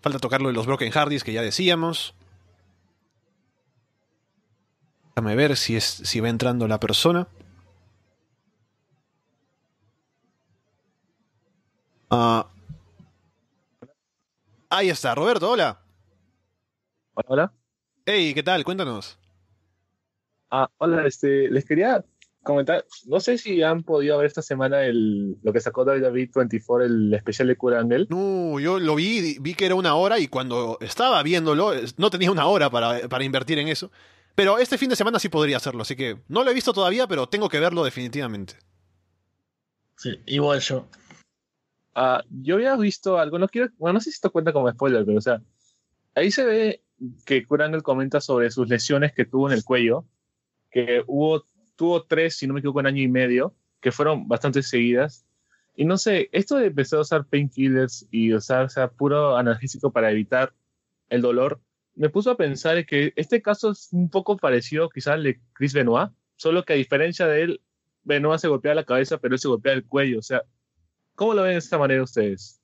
Falta 0.00 0.18
tocarlo 0.18 0.48
de 0.48 0.54
los 0.54 0.66
Broken 0.66 0.90
Hardys 0.90 1.24
que 1.24 1.32
ya 1.32 1.42
decíamos. 1.42 2.14
Déjame 5.14 5.34
ver 5.34 5.56
si, 5.56 5.76
es, 5.76 5.84
si 5.84 6.20
va 6.20 6.28
entrando 6.28 6.68
la 6.68 6.78
persona. 6.78 7.26
Ah. 12.10 12.46
ahí 14.68 14.90
está, 14.90 15.14
Roberto, 15.14 15.50
hola. 15.50 15.80
Hola, 17.14 17.26
hola. 17.28 17.52
Hey, 18.04 18.34
¿qué 18.34 18.42
tal? 18.42 18.62
Cuéntanos. 18.64 19.18
Ah, 20.50 20.70
hola, 20.78 21.06
este, 21.06 21.50
les 21.50 21.64
quería 21.64 22.04
comentar, 22.46 22.86
no 23.06 23.20
sé 23.20 23.36
si 23.36 23.62
han 23.62 23.82
podido 23.82 24.16
ver 24.16 24.26
esta 24.26 24.40
semana 24.40 24.84
el, 24.84 25.36
lo 25.42 25.52
que 25.52 25.60
sacó 25.60 25.84
David 25.84 26.30
24, 26.34 26.86
el 26.86 27.12
especial 27.12 27.48
de 27.48 27.56
Cura 27.56 27.80
Angel. 27.80 28.06
No, 28.08 28.58
yo 28.60 28.78
lo 28.78 28.94
vi, 28.94 29.36
vi 29.40 29.54
que 29.54 29.66
era 29.66 29.74
una 29.74 29.96
hora 29.96 30.18
y 30.18 30.28
cuando 30.28 30.78
estaba 30.80 31.22
viéndolo 31.22 31.72
no 31.98 32.10
tenía 32.10 32.30
una 32.30 32.46
hora 32.46 32.70
para, 32.70 33.08
para 33.08 33.24
invertir 33.24 33.58
en 33.58 33.68
eso. 33.68 33.90
Pero 34.34 34.58
este 34.58 34.78
fin 34.78 34.88
de 34.88 34.96
semana 34.96 35.18
sí 35.18 35.28
podría 35.28 35.56
hacerlo, 35.56 35.82
así 35.82 35.96
que 35.96 36.18
no 36.28 36.44
lo 36.44 36.50
he 36.50 36.54
visto 36.54 36.72
todavía, 36.72 37.06
pero 37.06 37.28
tengo 37.28 37.48
que 37.48 37.60
verlo 37.60 37.84
definitivamente. 37.84 38.54
Sí, 39.96 40.20
igual 40.26 40.60
yo. 40.60 40.86
Ah, 41.94 42.22
yo 42.30 42.56
había 42.56 42.76
visto 42.76 43.18
algo, 43.18 43.38
no 43.38 43.48
quiero, 43.48 43.70
bueno, 43.78 43.94
no 43.94 44.00
sé 44.00 44.10
si 44.10 44.14
esto 44.14 44.30
cuenta 44.30 44.52
como 44.52 44.70
spoiler, 44.70 45.04
pero 45.04 45.18
o 45.18 45.22
sea, 45.22 45.42
ahí 46.14 46.30
se 46.30 46.44
ve 46.44 46.82
que 47.24 47.44
Kurangel 47.46 47.82
comenta 47.82 48.20
sobre 48.20 48.50
sus 48.50 48.68
lesiones 48.68 49.12
que 49.14 49.24
tuvo 49.24 49.48
en 49.48 49.54
el 49.54 49.64
cuello, 49.64 50.04
que 50.70 51.02
hubo 51.06 51.46
tuvo 51.76 52.04
tres, 52.04 52.36
si 52.36 52.46
no 52.46 52.54
me 52.54 52.60
equivoco, 52.60 52.80
en 52.80 52.86
año 52.86 53.02
y 53.02 53.08
medio, 53.08 53.54
que 53.80 53.92
fueron 53.92 54.26
bastante 54.28 54.62
seguidas. 54.62 55.24
Y 55.76 55.84
no 55.84 55.98
sé, 55.98 56.28
esto 56.32 56.56
de 56.56 56.66
empezar 56.66 56.98
a 56.98 57.02
usar 57.02 57.26
painkillers 57.26 58.06
y 58.10 58.32
usar 58.32 58.64
o 58.64 58.68
sea, 58.68 58.88
puro 58.88 59.36
analgésico 59.36 59.92
para 59.92 60.10
evitar 60.10 60.54
el 61.08 61.20
dolor, 61.20 61.60
me 61.94 62.10
puso 62.10 62.30
a 62.30 62.36
pensar 62.36 62.84
que 62.86 63.12
este 63.16 63.42
caso 63.42 63.70
es 63.70 63.88
un 63.92 64.10
poco 64.10 64.36
parecido 64.36 64.88
quizás 64.88 65.14
al 65.14 65.22
de 65.22 65.40
Chris 65.54 65.72
Benoit, 65.72 66.10
solo 66.36 66.64
que 66.64 66.74
a 66.74 66.76
diferencia 66.76 67.26
de 67.26 67.42
él, 67.42 67.60
Benoit 68.04 68.40
se 68.40 68.48
golpea 68.48 68.74
la 68.74 68.84
cabeza, 68.84 69.18
pero 69.18 69.34
él 69.34 69.40
se 69.40 69.48
golpea 69.48 69.72
el 69.72 69.84
cuello. 69.84 70.18
O 70.18 70.22
sea, 70.22 70.42
¿cómo 71.14 71.34
lo 71.34 71.42
ven 71.42 71.52
de 71.52 71.58
esta 71.58 71.78
manera 71.78 72.02
ustedes? 72.02 72.60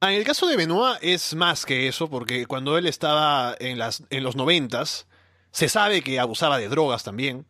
Ah, 0.00 0.12
en 0.12 0.18
el 0.18 0.24
caso 0.24 0.48
de 0.48 0.56
Benoit 0.56 0.98
es 1.00 1.34
más 1.34 1.64
que 1.64 1.86
eso, 1.86 2.10
porque 2.10 2.46
cuando 2.46 2.76
él 2.76 2.86
estaba 2.86 3.56
en, 3.60 3.78
las, 3.78 4.04
en 4.10 4.24
los 4.24 4.34
noventas, 4.34 5.06
se 5.52 5.68
sabe 5.68 6.02
que 6.02 6.18
abusaba 6.18 6.58
de 6.58 6.68
drogas 6.68 7.04
también. 7.04 7.46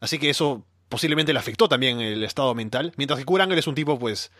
Así 0.00 0.18
que 0.18 0.30
eso 0.30 0.64
posiblemente 0.88 1.32
le 1.32 1.38
afectó 1.38 1.68
también 1.68 2.00
el 2.00 2.22
estado 2.22 2.54
mental. 2.54 2.92
Mientras 2.96 3.18
que 3.18 3.24
Kurt 3.24 3.50
es 3.52 3.66
un 3.66 3.74
tipo, 3.74 3.98
pues, 3.98 4.30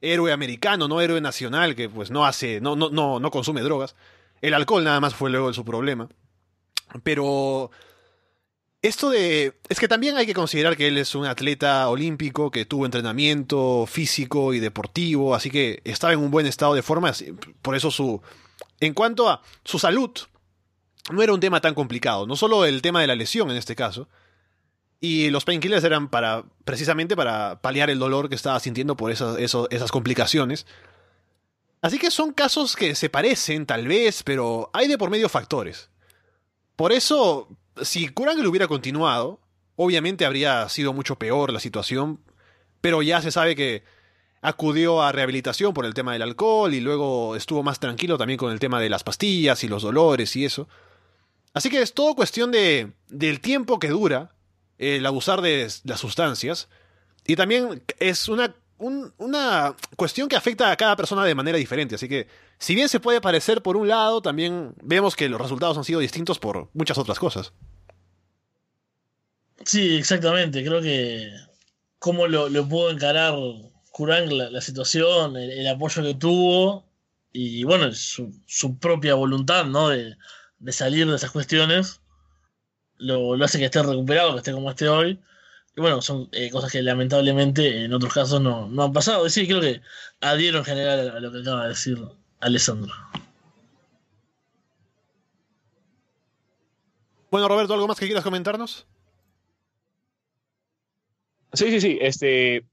héroe 0.00 0.32
americano, 0.32 0.88
no 0.88 1.00
héroe 1.00 1.20
nacional, 1.20 1.74
que 1.74 1.88
pues 1.88 2.10
no 2.10 2.26
hace, 2.26 2.60
no, 2.60 2.76
no, 2.76 2.90
no, 2.90 3.20
no 3.20 3.30
consume 3.30 3.62
drogas. 3.62 3.96
El 4.40 4.54
alcohol 4.54 4.84
nada 4.84 5.00
más 5.00 5.14
fue 5.14 5.30
luego 5.30 5.52
su 5.52 5.64
problema. 5.64 6.08
Pero 7.02 7.70
esto 8.82 9.08
de... 9.08 9.58
Es 9.68 9.80
que 9.80 9.88
también 9.88 10.16
hay 10.16 10.26
que 10.26 10.34
considerar 10.34 10.76
que 10.76 10.88
él 10.88 10.98
es 10.98 11.14
un 11.14 11.24
atleta 11.24 11.88
olímpico 11.88 12.50
que 12.50 12.66
tuvo 12.66 12.84
entrenamiento 12.84 13.86
físico 13.86 14.52
y 14.52 14.60
deportivo, 14.60 15.34
así 15.34 15.50
que 15.50 15.80
estaba 15.84 16.12
en 16.12 16.18
un 16.18 16.30
buen 16.30 16.46
estado 16.46 16.74
de 16.74 16.82
forma, 16.82 17.12
por 17.62 17.74
eso 17.74 17.90
su... 17.90 18.20
En 18.80 18.92
cuanto 18.92 19.30
a 19.30 19.40
su 19.64 19.78
salud, 19.78 20.10
no 21.10 21.22
era 21.22 21.32
un 21.32 21.40
tema 21.40 21.62
tan 21.62 21.74
complicado, 21.74 22.26
no 22.26 22.36
solo 22.36 22.66
el 22.66 22.82
tema 22.82 23.00
de 23.00 23.06
la 23.06 23.14
lesión 23.14 23.50
en 23.50 23.56
este 23.56 23.74
caso, 23.74 24.08
y 25.04 25.28
los 25.28 25.44
painkillers 25.44 25.84
eran 25.84 26.08
para, 26.08 26.44
precisamente 26.64 27.14
para 27.14 27.60
paliar 27.60 27.90
el 27.90 27.98
dolor 27.98 28.30
que 28.30 28.34
estaba 28.34 28.58
sintiendo 28.58 28.96
por 28.96 29.10
esas, 29.10 29.36
esas 29.38 29.92
complicaciones. 29.92 30.64
Así 31.82 31.98
que 31.98 32.10
son 32.10 32.32
casos 32.32 32.74
que 32.74 32.94
se 32.94 33.10
parecen, 33.10 33.66
tal 33.66 33.86
vez, 33.86 34.22
pero 34.22 34.70
hay 34.72 34.88
de 34.88 34.96
por 34.96 35.10
medio 35.10 35.28
factores. 35.28 35.90
Por 36.74 36.90
eso, 36.90 37.48
si 37.82 38.08
Kurangel 38.08 38.46
hubiera 38.46 38.66
continuado, 38.66 39.40
obviamente 39.76 40.24
habría 40.24 40.66
sido 40.70 40.94
mucho 40.94 41.16
peor 41.16 41.52
la 41.52 41.60
situación, 41.60 42.18
pero 42.80 43.02
ya 43.02 43.20
se 43.20 43.30
sabe 43.30 43.54
que 43.54 43.82
acudió 44.40 45.02
a 45.02 45.12
rehabilitación 45.12 45.74
por 45.74 45.84
el 45.84 45.92
tema 45.92 46.14
del 46.14 46.22
alcohol 46.22 46.72
y 46.72 46.80
luego 46.80 47.36
estuvo 47.36 47.62
más 47.62 47.78
tranquilo 47.78 48.16
también 48.16 48.38
con 48.38 48.52
el 48.52 48.58
tema 48.58 48.80
de 48.80 48.88
las 48.88 49.04
pastillas 49.04 49.64
y 49.64 49.68
los 49.68 49.82
dolores 49.82 50.34
y 50.36 50.46
eso. 50.46 50.66
Así 51.52 51.68
que 51.68 51.82
es 51.82 51.92
todo 51.92 52.14
cuestión 52.14 52.50
de, 52.50 52.92
del 53.08 53.40
tiempo 53.42 53.78
que 53.78 53.88
dura 53.88 54.33
el 54.78 55.04
abusar 55.06 55.40
de 55.40 55.68
las 55.84 56.00
sustancias. 56.00 56.68
Y 57.26 57.36
también 57.36 57.82
es 57.98 58.28
una, 58.28 58.54
una 58.78 59.74
cuestión 59.96 60.28
que 60.28 60.36
afecta 60.36 60.70
a 60.70 60.76
cada 60.76 60.96
persona 60.96 61.24
de 61.24 61.34
manera 61.34 61.58
diferente. 61.58 61.94
Así 61.94 62.08
que, 62.08 62.26
si 62.58 62.74
bien 62.74 62.88
se 62.88 63.00
puede 63.00 63.20
parecer 63.20 63.62
por 63.62 63.76
un 63.76 63.88
lado, 63.88 64.20
también 64.20 64.74
vemos 64.82 65.16
que 65.16 65.28
los 65.28 65.40
resultados 65.40 65.76
han 65.78 65.84
sido 65.84 66.00
distintos 66.00 66.38
por 66.38 66.68
muchas 66.74 66.98
otras 66.98 67.18
cosas. 67.18 67.52
Sí, 69.64 69.96
exactamente. 69.96 70.64
Creo 70.64 70.82
que 70.82 71.30
cómo 71.98 72.26
lo, 72.26 72.68
pudo 72.68 72.90
encarar 72.90 73.34
Kurang 73.90 74.30
la, 74.32 74.60
situación, 74.60 75.36
el, 75.36 75.66
apoyo 75.68 76.02
que 76.02 76.14
tuvo 76.14 76.84
y 77.32 77.64
bueno, 77.64 77.92
su, 77.92 78.32
su 78.46 78.78
propia 78.78 79.14
voluntad, 79.14 79.64
¿no? 79.64 79.88
De, 79.88 80.16
de 80.58 80.72
salir 80.72 81.06
de 81.06 81.16
esas 81.16 81.30
cuestiones 81.30 82.00
lo, 83.04 83.34
hace 83.44 83.58
que 83.58 83.66
esté 83.66 83.82
recuperado, 83.82 84.32
que 84.32 84.38
esté 84.38 84.52
como 84.52 84.70
esté 84.70 84.88
hoy. 84.88 85.20
Y 85.76 85.80
bueno, 85.80 86.00
son 86.02 86.28
eh, 86.32 86.50
cosas 86.50 86.70
que 86.70 86.82
lamentablemente 86.82 87.84
en 87.84 87.92
otros 87.92 88.12
casos 88.12 88.40
no, 88.40 88.70
han 88.82 88.92
pasado. 88.92 89.26
Y 89.26 89.30
sí, 89.30 89.46
creo 89.46 89.60
que 89.60 89.80
adhiero 90.20 90.58
en 90.58 90.64
general 90.64 91.10
a 91.10 91.20
lo 91.20 91.32
que 91.32 91.40
acaba 91.40 91.64
de 91.64 91.68
decir 91.70 91.98
Alessandro. 92.40 92.92
Bueno, 97.30 97.48
Roberto, 97.48 97.74
¿algo 97.74 97.88
más 97.88 97.98
que 97.98 98.06
quieras 98.06 98.22
comentarnos? 98.24 98.86
Sí, 101.52 101.70
sí, 101.70 101.80
sí. 101.80 101.98
Este, 102.00 102.64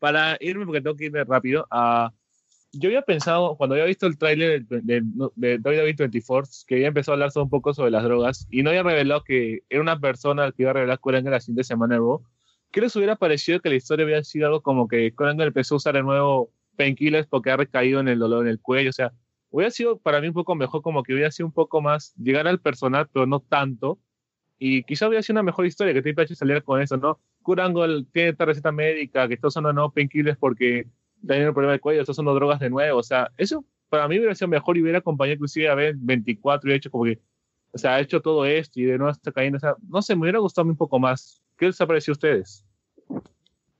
para 0.00 0.36
irme, 0.40 0.66
porque 0.66 0.80
tengo 0.80 0.96
que 0.96 1.04
irme 1.04 1.22
rápido, 1.24 1.66
a 1.70 2.12
yo 2.72 2.88
había 2.88 3.02
pensado, 3.02 3.56
cuando 3.56 3.74
había 3.74 3.84
visto 3.84 4.06
el 4.06 4.16
tráiler 4.16 4.64
de, 4.66 4.80
de, 4.80 5.02
de 5.36 5.58
WWE 5.58 5.92
24, 5.92 6.50
que 6.66 6.76
había 6.76 6.88
empezado 6.88 7.12
a 7.12 7.14
hablar 7.16 7.30
un 7.36 7.50
poco 7.50 7.74
sobre 7.74 7.90
las 7.90 8.02
drogas 8.02 8.46
y 8.50 8.62
no 8.62 8.70
había 8.70 8.82
revelado 8.82 9.22
que 9.24 9.60
era 9.68 9.82
una 9.82 10.00
persona 10.00 10.50
que 10.52 10.62
iba 10.62 10.70
a 10.70 10.74
revelar 10.74 10.98
Coranger 10.98 11.32
la 11.32 11.40
siguiente 11.40 11.64
semana 11.64 11.94
de 11.94 12.00
Raw, 12.00 12.22
¿qué 12.70 12.80
les 12.80 12.96
hubiera 12.96 13.16
parecido 13.16 13.60
que 13.60 13.68
la 13.68 13.74
historia 13.76 14.06
hubiera 14.06 14.24
sido 14.24 14.46
algo 14.46 14.62
como 14.62 14.88
que 14.88 15.14
Coranger 15.14 15.48
empezó 15.48 15.74
a 15.74 15.76
usar 15.76 15.94
de 15.94 16.02
nuevo 16.02 16.50
painkillers 16.76 17.26
porque 17.26 17.50
ha 17.50 17.56
recaído 17.58 18.00
en 18.00 18.08
el 18.08 18.18
dolor 18.18 18.46
en 18.46 18.50
el 18.50 18.60
cuello? 18.60 18.90
O 18.90 18.94
sea, 18.94 19.12
hubiera 19.50 19.70
sido 19.70 19.98
para 19.98 20.20
mí 20.20 20.28
un 20.28 20.34
poco 20.34 20.54
mejor, 20.54 20.80
como 20.82 21.02
que 21.02 21.12
hubiera 21.12 21.30
sido 21.30 21.46
un 21.46 21.52
poco 21.52 21.82
más 21.82 22.14
llegar 22.16 22.48
al 22.48 22.60
personal, 22.60 23.08
pero 23.12 23.26
no 23.26 23.40
tanto. 23.40 23.98
Y 24.58 24.84
quizá 24.84 25.08
hubiera 25.08 25.22
sido 25.22 25.34
una 25.34 25.42
mejor 25.42 25.66
historia 25.66 25.92
que 25.92 26.02
Triple 26.02 26.24
H 26.24 26.34
saliera 26.36 26.60
con 26.62 26.80
eso, 26.80 26.96
¿no? 26.96 27.20
Kurangle 27.42 28.04
tiene 28.12 28.30
esta 28.30 28.44
receta 28.44 28.72
médica 28.72 29.28
que 29.28 29.34
está 29.34 29.48
usando 29.48 29.72
no 29.72 29.90
painkillers 29.90 30.38
porque 30.38 30.86
teniendo 31.26 31.50
un 31.50 31.54
problema 31.54 31.72
de 31.72 31.80
cuello, 31.80 32.00
estas 32.00 32.16
son 32.16 32.26
drogas 32.26 32.60
de 32.60 32.70
nuevo. 32.70 32.98
O 32.98 33.02
sea, 33.02 33.30
eso 33.36 33.64
para 33.88 34.08
mí 34.08 34.18
hubiera 34.18 34.34
sido 34.34 34.48
mejor 34.48 34.76
y 34.76 34.82
hubiera 34.82 34.98
acompañado 34.98 35.34
inclusive 35.34 35.68
a 35.68 35.74
ver 35.74 35.94
24 35.96 36.70
y 36.70 36.74
hecho 36.74 36.90
como 36.90 37.04
que, 37.04 37.18
o 37.72 37.78
sea, 37.78 37.94
ha 37.94 38.00
hecho 38.00 38.20
todo 38.20 38.44
esto 38.44 38.80
y 38.80 38.84
de 38.84 38.98
nuevo 38.98 39.12
está 39.12 39.32
cayendo. 39.32 39.56
O 39.58 39.60
sea, 39.60 39.74
no 39.88 40.02
sé, 40.02 40.14
me 40.16 40.22
hubiera 40.22 40.38
gustado 40.38 40.68
un 40.68 40.76
poco 40.76 40.98
más. 40.98 41.42
¿Qué 41.56 41.66
les 41.66 41.80
ha 41.80 41.86
parecido 41.86 42.12
a 42.12 42.14
ustedes? 42.14 42.64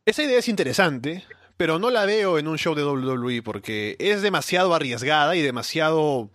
Esa 0.04 0.22
idea 0.22 0.38
es 0.38 0.48
interesante, 0.48 1.24
pero 1.56 1.78
no 1.78 1.90
la 1.90 2.04
veo 2.04 2.38
en 2.38 2.48
un 2.48 2.58
show 2.58 2.74
de 2.74 2.84
WWE 2.84 3.42
porque 3.42 3.96
es 3.98 4.20
demasiado 4.20 4.74
arriesgada 4.74 5.36
y 5.36 5.42
demasiado 5.42 6.30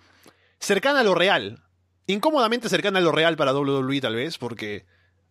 cercana 0.60 1.02
a 1.02 1.04
lo 1.04 1.16
real. 1.16 1.64
Incómodamente 2.08 2.70
cercana 2.70 3.00
a 3.00 3.02
lo 3.02 3.12
real 3.12 3.36
para 3.36 3.54
WWE 3.54 4.02
tal 4.02 4.16
vez, 4.16 4.38
porque 4.38 4.86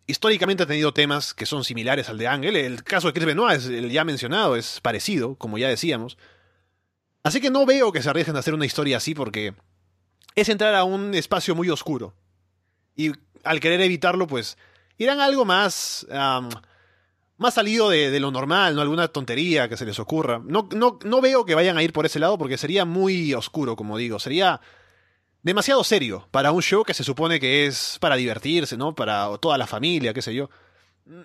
históricamente 0.07 0.63
ha 0.63 0.65
tenido 0.65 0.93
temas 0.93 1.33
que 1.33 1.45
son 1.45 1.63
similares 1.63 2.09
al 2.09 2.17
de 2.17 2.27
Ángel. 2.27 2.55
El 2.55 2.83
caso 2.83 3.07
de 3.07 3.13
Chris 3.13 3.25
Benoit, 3.25 3.57
es 3.57 3.65
el 3.67 3.91
ya 3.91 4.05
mencionado, 4.05 4.55
es 4.55 4.79
parecido, 4.81 5.35
como 5.35 5.57
ya 5.57 5.67
decíamos. 5.67 6.17
Así 7.23 7.41
que 7.41 7.51
no 7.51 7.65
veo 7.65 7.91
que 7.91 8.01
se 8.01 8.09
arriesguen 8.09 8.37
a 8.37 8.39
hacer 8.39 8.53
una 8.53 8.65
historia 8.65 8.97
así 8.97 9.13
porque 9.13 9.53
es 10.33 10.47
entrar 10.49 10.73
a 10.75 10.85
un 10.85 11.13
espacio 11.13 11.55
muy 11.55 11.69
oscuro. 11.69 12.15
Y 12.95 13.11
al 13.43 13.59
querer 13.59 13.81
evitarlo, 13.81 14.27
pues 14.27 14.57
irán 14.97 15.19
a 15.19 15.25
algo 15.25 15.45
más... 15.45 16.07
más 17.37 17.53
salido 17.53 17.89
de, 17.89 18.19
lo 18.19 18.31
normal, 18.31 18.75
no 18.75 18.81
alguna 18.81 19.09
tontería 19.09 19.67
que 19.67 19.77
se 19.77 19.85
les 19.85 19.99
ocurra. 19.99 20.41
No, 20.43 20.69
no, 20.73 20.99
no 21.03 21.21
veo 21.21 21.45
que 21.45 21.53
vayan 21.53 21.77
a 21.77 21.83
ir 21.83 21.91
por 21.91 22.05
ese 22.05 22.19
lado 22.19 22.37
porque 22.37 22.57
sería 22.57 22.85
muy 22.85 23.33
oscuro, 23.33 23.75
como 23.75 23.97
digo. 23.97 24.19
Sería 24.19 24.61
demasiado 25.43 25.83
serio 25.83 26.27
para 26.31 26.51
un 26.51 26.61
show 26.61 26.83
que 26.83 26.93
se 26.93 27.03
supone 27.03 27.39
que 27.39 27.65
es 27.65 27.97
para 27.99 28.15
divertirse, 28.15 28.77
¿no? 28.77 28.95
Para 28.95 29.37
toda 29.39 29.57
la 29.57 29.67
familia, 29.67 30.13
qué 30.13 30.21
sé 30.21 30.33
yo. 30.33 30.49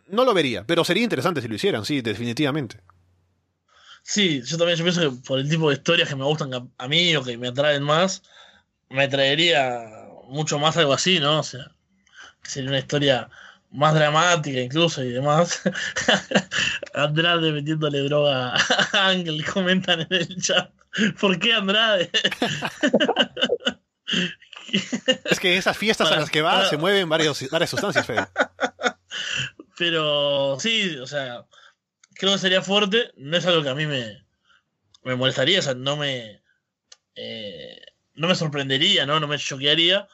No 0.07 0.25
lo 0.25 0.33
vería, 0.33 0.65
pero 0.65 0.85
sería 0.85 1.03
interesante 1.03 1.43
si 1.43 1.49
lo 1.49 1.57
hicieran, 1.57 1.85
sí, 1.85 2.01
definitivamente. 2.03 2.81
Sí, 4.03 4.43
yo 4.43 4.59
también 4.59 4.79
yo 4.79 4.85
pienso 4.85 5.01
que 5.01 5.17
por 5.27 5.39
el 5.39 5.49
tipo 5.49 5.69
de 5.69 5.77
historias 5.77 6.09
que 6.09 6.17
me 6.17 6.25
gustan 6.25 6.71
a 6.77 6.89
mí 6.89 7.17
o 7.17 7.23
que 7.25 7.37
me 7.39 7.49
atraen 7.49 7.83
más, 7.83 8.23
me 8.91 9.09
traería 9.09 9.81
mucho 10.29 10.59
más 10.59 10.77
algo 10.77 10.93
así, 10.93 11.21
¿no? 11.21 11.41
O 11.41 11.43
sea, 11.43 11.73
sería 12.43 12.71
una 12.71 12.79
historia 12.79 13.31
más 13.71 13.95
dramática 13.95 14.61
incluso 14.61 15.03
y 15.03 15.11
demás. 15.11 15.63
Andrade 16.95 17.53
metiéndole 17.53 18.01
droga 18.01 18.55
a 18.55 19.09
Ángel, 19.09 19.45
comentan 19.47 20.01
en 20.01 20.09
el 20.11 20.43
chat. 20.43 20.71
¿Por 21.21 21.39
qué 21.39 21.55
Andrade? 21.55 22.11
Es 25.25 25.41
que 25.41 25.57
esas 25.57 25.77
fiestas 25.77 26.11
a 26.11 26.17
las 26.17 26.31
que 26.31 26.43
va 26.43 26.69
se 26.69 26.77
mueven 26.77 27.09
varias, 27.09 27.49
varias 27.51 27.71
sustancias, 27.71 28.07
Fede. 28.07 28.27
Pero 29.79 30.59
sí, 30.61 30.97
o 30.97 31.07
sea, 31.07 31.47
creo 32.15 32.33
que 32.33 32.39
sería 32.39 32.63
fuerte. 32.63 33.13
No 33.17 33.37
es 33.37 33.47
algo 33.47 33.63
que 33.63 33.69
a 33.69 33.75
mí 33.75 33.87
me, 33.87 34.25
me 35.05 35.17
molestaría, 35.17 35.59
o 35.59 35.63
sea, 35.63 35.75
no 35.75 35.97
me. 35.97 36.43
Eh, 37.15 37.81
no 38.15 38.29
me 38.29 38.35
sorprendería, 38.35 39.07
¿no? 39.07 39.21
No 39.21 39.27
me 39.27 39.39
choquearía. 39.39 40.09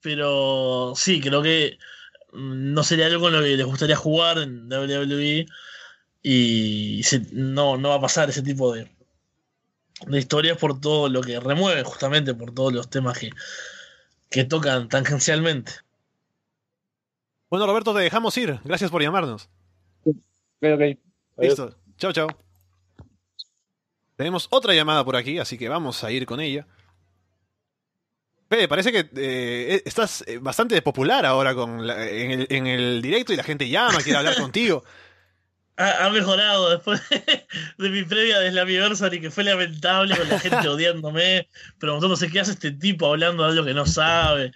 Pero 0.00 0.92
sí, 0.96 1.20
creo 1.20 1.42
que 1.42 1.78
no 2.32 2.84
sería 2.84 3.06
algo 3.06 3.22
con 3.22 3.32
lo 3.32 3.42
que 3.42 3.56
les 3.56 3.66
gustaría 3.66 3.96
jugar 3.96 4.38
en 4.38 4.68
WWE. 4.68 5.46
Y 6.22 7.02
no, 7.32 7.76
no 7.76 7.88
va 7.90 7.96
a 7.96 8.00
pasar 8.00 8.28
ese 8.28 8.42
tipo 8.42 8.72
de, 8.74 8.88
de 10.06 10.18
historias 10.18 10.58
por 10.58 10.80
todo 10.80 11.08
lo 11.08 11.20
que 11.20 11.40
remueve, 11.40 11.82
justamente 11.82 12.34
por 12.34 12.54
todos 12.54 12.72
los 12.72 12.88
temas 12.88 13.18
que, 13.18 13.30
que 14.30 14.44
tocan 14.44 14.88
tangencialmente. 14.88 15.72
Bueno, 17.50 17.66
Roberto, 17.66 17.94
te 17.94 18.00
dejamos 18.00 18.36
ir. 18.36 18.60
Gracias 18.64 18.90
por 18.90 19.02
llamarnos. 19.02 19.48
Ok, 20.04 20.98
Listo. 21.38 21.74
Chao, 21.96 22.12
chao. 22.12 22.28
Tenemos 24.16 24.48
otra 24.50 24.74
llamada 24.74 25.04
por 25.04 25.16
aquí, 25.16 25.38
así 25.38 25.56
que 25.56 25.68
vamos 25.68 26.02
a 26.04 26.10
ir 26.10 26.26
con 26.26 26.40
ella. 26.40 26.66
Fede, 28.48 28.66
parece 28.66 28.90
que 28.90 29.10
eh, 29.16 29.82
estás 29.84 30.24
eh, 30.26 30.38
bastante 30.38 30.80
popular 30.82 31.24
ahora 31.26 31.54
con 31.54 31.80
en, 31.80 32.30
el, 32.30 32.46
en, 32.50 32.66
el, 32.66 33.02
directo 33.02 33.32
y 33.32 33.36
la 33.36 33.42
gente 33.44 33.68
llama, 33.68 34.00
quiere 34.02 34.18
hablar 34.18 34.36
contigo 34.40 34.84
ha, 35.78 36.10
mejorado 36.10 36.70
después 36.70 37.00
de, 37.78 37.90
mi 37.90 38.02
previa 38.02 38.40
de 38.40 38.50
Slammiversary, 38.50 39.20
que 39.20 39.30
fue 39.30 39.44
lamentable 39.44 40.16
con 40.16 40.28
la 40.28 40.38
gente 40.40 40.68
odiándome, 40.68 41.48
preguntándose 41.78 42.28
qué 42.28 42.40
hace 42.40 42.52
este 42.52 42.72
tipo 42.72 43.06
hablando 43.06 43.44
de 43.44 43.50
algo 43.50 43.64
que 43.64 43.74
no 43.74 43.86
sabe. 43.86 44.52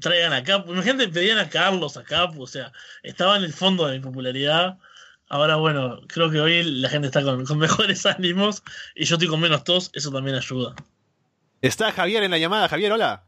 Traigan 0.00 0.32
a 0.32 0.44
Capu. 0.44 0.72
gente 0.82 1.08
pedían 1.08 1.38
a 1.38 1.48
Carlos, 1.50 1.96
a 1.96 2.04
Capu, 2.04 2.42
o 2.42 2.46
sea, 2.46 2.72
estaba 3.02 3.36
en 3.36 3.42
el 3.42 3.52
fondo 3.52 3.86
de 3.86 3.98
mi 3.98 4.00
popularidad. 4.00 4.78
Ahora, 5.28 5.56
bueno, 5.56 6.00
creo 6.06 6.30
que 6.30 6.40
hoy 6.40 6.62
la 6.62 6.88
gente 6.88 7.08
está 7.08 7.22
con, 7.22 7.44
mejores 7.58 8.06
ánimos 8.06 8.62
y 8.94 9.04
yo 9.04 9.16
estoy 9.16 9.28
con 9.28 9.40
menos 9.40 9.64
tos, 9.64 9.90
eso 9.94 10.12
también 10.12 10.36
ayuda. 10.36 10.76
Está 11.60 11.90
Javier 11.90 12.22
en 12.22 12.30
la 12.30 12.38
llamada. 12.38 12.68
Javier, 12.68 12.92
hola. 12.92 13.24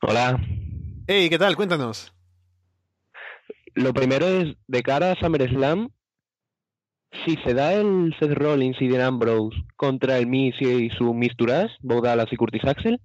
Hola. 0.00 0.40
Hey, 1.06 1.28
¿qué 1.28 1.38
tal? 1.38 1.54
Cuéntanos. 1.54 2.12
Lo 3.74 3.92
primero 3.92 4.26
es, 4.26 4.56
de 4.66 4.82
cara 4.82 5.12
a 5.12 5.16
SummerSlam, 5.16 5.90
si 7.24 7.36
se 7.44 7.54
da 7.54 7.72
el 7.74 8.14
Seth 8.18 8.32
Rollins 8.32 8.80
y 8.80 8.88
Dean 8.88 9.02
Ambrose 9.02 9.56
contra 9.76 10.18
el 10.18 10.26
Miz 10.26 10.54
y 10.60 10.90
su 10.90 11.12
Bo 11.80 12.00
Dallas 12.00 12.32
y 12.32 12.36
Curtis 12.36 12.64
Axel, 12.64 13.00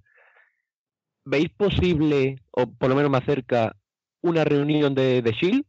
¿veis 1.24 1.50
posible, 1.50 2.40
o 2.52 2.66
por 2.66 2.88
lo 2.88 2.96
menos 2.96 3.10
más 3.10 3.24
cerca, 3.24 3.76
una 4.22 4.44
reunión 4.44 4.94
de, 4.94 5.22
de 5.22 5.32
Shield? 5.32 5.64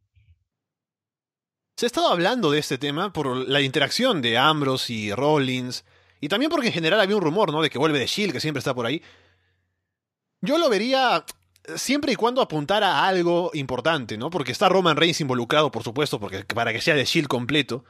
Se 1.76 1.86
ha 1.86 1.88
estado 1.88 2.10
hablando 2.10 2.52
de 2.52 2.60
este 2.60 2.78
tema 2.78 3.12
por 3.12 3.36
la 3.36 3.62
interacción 3.62 4.22
de 4.22 4.38
Ambrose 4.38 4.94
y 4.94 5.14
Rollins, 5.14 5.84
y 6.20 6.30
también 6.30 6.50
porque 6.50 6.68
en 6.68 6.74
general 6.74 7.00
había 7.00 7.16
un 7.16 7.22
rumor, 7.22 7.52
¿no? 7.52 7.62
De 7.62 7.70
que 7.70 7.78
vuelve 7.78 8.00
de 8.00 8.08
Shield, 8.08 8.34
que 8.34 8.40
siempre 8.40 8.60
está 8.60 8.74
por 8.74 8.86
ahí. 8.86 9.02
Yo 10.42 10.58
lo 10.58 10.70
vería 10.70 11.24
siempre 11.76 12.14
y 12.14 12.16
cuando 12.16 12.42
apuntara 12.42 13.00
a 13.00 13.08
algo 13.08 13.52
importante, 13.54 14.18
¿no? 14.18 14.30
Porque 14.30 14.52
está 14.52 14.70
Roman 14.70 14.98
Reigns 14.98 15.22
involucrado, 15.22 15.72
por 15.72 15.84
supuesto, 15.84 16.20
porque 16.20 16.44
para 16.46 16.74
que 16.74 16.82
sea 16.82 16.96
de 16.96 17.06
Shield 17.06 17.28
completo. 17.28 17.84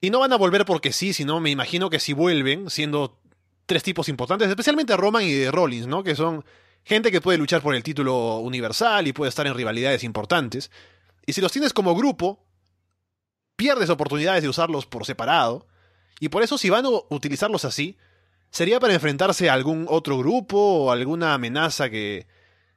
Y 0.00 0.10
no 0.10 0.20
van 0.20 0.32
a 0.32 0.36
volver 0.36 0.64
porque 0.64 0.92
sí, 0.92 1.12
sino 1.12 1.40
me 1.40 1.50
imagino 1.50 1.90
que 1.90 2.00
si 2.00 2.12
vuelven, 2.12 2.70
siendo 2.70 3.18
tres 3.66 3.82
tipos 3.82 4.08
importantes, 4.08 4.48
especialmente 4.48 4.96
Roman 4.96 5.24
y 5.24 5.48
Rollins, 5.48 5.86
¿no? 5.86 6.04
Que 6.04 6.14
son 6.14 6.44
gente 6.84 7.10
que 7.10 7.20
puede 7.20 7.38
luchar 7.38 7.62
por 7.62 7.74
el 7.74 7.82
título 7.82 8.38
universal 8.38 9.06
y 9.06 9.12
puede 9.12 9.30
estar 9.30 9.46
en 9.46 9.54
rivalidades 9.54 10.04
importantes. 10.04 10.70
Y 11.26 11.32
si 11.32 11.40
los 11.40 11.50
tienes 11.50 11.72
como 11.72 11.94
grupo, 11.96 12.46
pierdes 13.56 13.90
oportunidades 13.90 14.42
de 14.42 14.48
usarlos 14.48 14.86
por 14.86 15.04
separado. 15.04 15.66
Y 16.20 16.28
por 16.28 16.42
eso 16.42 16.58
si 16.58 16.70
van 16.70 16.86
a 16.86 16.90
utilizarlos 17.08 17.64
así, 17.64 17.96
sería 18.50 18.78
para 18.78 18.94
enfrentarse 18.94 19.50
a 19.50 19.54
algún 19.54 19.86
otro 19.88 20.18
grupo 20.18 20.56
o 20.56 20.90
alguna 20.92 21.34
amenaza 21.34 21.90
que, 21.90 22.26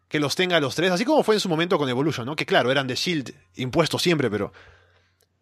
que 0.07 0.20
los 0.20 0.36
tenga 0.36 0.59
los 0.59 0.76
tres, 0.76 0.91
así 0.91 1.05
como 1.05 1.24
fue 1.24 1.36
en 1.36 1.41
su 1.41 1.49
momento 1.49 1.78
con 1.78 1.88
Evolution, 1.88 2.26
¿no? 2.26 2.36
Que 2.36 2.45
claro, 2.45 2.72
eran 2.72 2.88
de 2.88 2.95
Shield 2.95 3.34
impuestos 3.55 4.01
siempre, 4.01 4.30
pero 4.30 4.51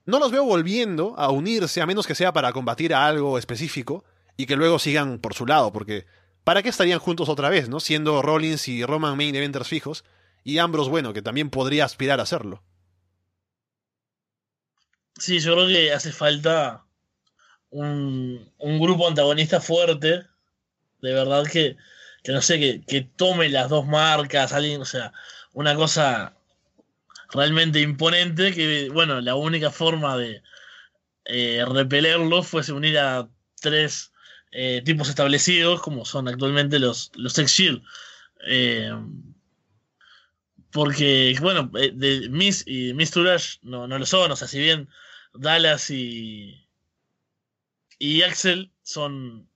no 0.08 0.20
los 0.20 0.32
veo 0.32 0.46
volviendo 0.46 1.14
a 1.18 1.30
unirse 1.30 1.82
a 1.82 1.86
menos 1.86 2.08
que 2.08 2.16
sea 2.16 2.32
para 2.32 2.54
combatir 2.54 2.94
a 2.94 3.06
algo 3.06 3.38
específico 3.38 4.06
y 4.38 4.46
que 4.46 4.56
luego 4.56 4.80
sigan 4.80 5.20
por 5.20 5.34
su 5.34 5.46
lado, 5.46 5.74
porque 5.74 6.06
¿para 6.46 6.64
qué 6.64 6.70
estarían 6.70 7.00
juntos 7.00 7.28
otra 7.28 7.50
vez, 7.50 7.68
no? 7.68 7.82
Siendo 7.82 8.22
Rollins 8.22 8.70
y 8.70 8.86
Roman 8.86 9.18
main 9.18 9.36
eventers 9.36 9.68
fijos 9.68 10.06
y 10.46 10.60
Ambrose, 10.60 10.90
bueno, 10.90 11.12
que 11.12 11.22
también 11.22 11.50
podría 11.50 11.84
aspirar 11.84 12.22
a 12.22 12.24
hacerlo. 12.24 12.64
Sí, 15.20 15.40
yo 15.40 15.54
creo 15.56 15.68
que 15.68 15.92
hace 15.92 16.14
falta 16.14 16.86
un, 17.70 18.50
un 18.60 18.80
grupo 18.80 19.10
antagonista 19.10 19.60
fuerte, 19.60 20.24
de 21.02 21.14
verdad 21.14 21.46
que, 21.52 21.76
que 22.24 22.32
no 22.32 22.42
sé, 22.42 22.60
que, 22.60 22.82
que 22.86 23.02
tome 23.02 23.50
las 23.50 23.68
dos 23.68 23.86
marcas, 23.86 24.54
alguien, 24.54 24.82
o 24.82 24.86
sea, 24.86 25.12
una 25.52 25.76
cosa 25.76 26.37
realmente 27.30 27.82
imponente 27.82 28.54
que, 28.54 28.90
bueno, 28.90 29.22
la 29.22 29.36
única 29.36 29.72
forma 29.72 30.18
de 30.18 30.42
eh, 31.26 31.64
repelerlo 31.68 32.44
fuese 32.44 32.72
unir 32.72 32.98
a 32.98 33.30
tres 33.62 34.12
eh, 34.52 34.82
tipos 34.86 35.10
establecidos, 35.10 35.82
como 35.82 36.06
son 36.06 36.28
actualmente 36.28 36.80
los, 36.80 37.12
los 37.16 37.34
Shield. 37.36 37.84
Eh, 38.48 38.92
porque, 40.72 41.36
bueno, 41.42 41.70
de 41.74 42.28
Miss 42.30 42.64
y 42.68 42.94
Miss 42.94 43.12
Turash 43.12 43.58
no, 43.62 43.88
no 43.88 43.98
lo 43.98 44.06
son, 44.06 44.32
o 44.32 44.36
sea, 44.36 44.48
si 44.48 44.60
bien 44.60 44.90
Dallas 45.34 45.90
y, 45.90 46.68
y 48.00 48.22
Axel 48.22 48.72
son 48.84 49.50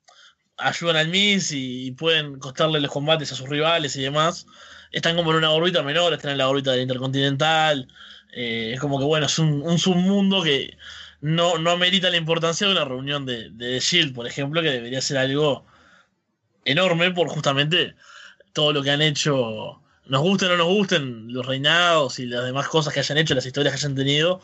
ayudan 0.57 0.95
al 0.95 1.09
Miss 1.09 1.51
y, 1.51 1.91
pueden 1.91 2.39
costarle 2.39 2.79
los 2.79 2.91
combates 2.91 3.31
a 3.31 3.35
sus 3.35 3.49
rivales 3.49 3.95
y 3.95 4.01
demás 4.01 4.45
están 4.91 5.15
como 5.15 5.31
en 5.31 5.37
una 5.37 5.51
órbita 5.51 5.83
menor, 5.83 6.13
están 6.13 6.31
en 6.31 6.37
la 6.37 6.49
órbita 6.49 6.71
del 6.71 6.81
Intercontinental. 6.81 7.87
Eh, 8.33 8.71
es 8.73 8.79
como 8.79 8.99
que, 8.99 9.05
bueno, 9.05 9.25
es 9.25 9.39
un, 9.39 9.61
un 9.61 9.79
submundo 9.79 10.41
que 10.43 10.77
no, 11.21 11.57
no 11.57 11.71
amerita 11.71 12.09
la 12.09 12.17
importancia 12.17 12.67
de 12.67 12.73
una 12.73 12.85
reunión 12.85 13.25
de, 13.25 13.49
de 13.51 13.79
Shield, 13.79 14.13
por 14.13 14.27
ejemplo, 14.27 14.61
que 14.61 14.71
debería 14.71 15.01
ser 15.01 15.17
algo 15.17 15.65
enorme 16.65 17.11
por 17.11 17.27
justamente 17.29 17.95
todo 18.53 18.73
lo 18.73 18.83
que 18.83 18.91
han 18.91 19.01
hecho, 19.01 19.81
nos 20.05 20.21
gusten 20.21 20.49
o 20.49 20.51
no 20.51 20.57
nos 20.57 20.67
gusten, 20.67 21.33
los 21.33 21.45
reinados 21.45 22.19
y 22.19 22.25
las 22.25 22.45
demás 22.45 22.67
cosas 22.67 22.93
que 22.93 22.99
hayan 22.99 23.17
hecho, 23.17 23.35
las 23.35 23.45
historias 23.45 23.73
que 23.73 23.79
hayan 23.79 23.95
tenido, 23.95 24.41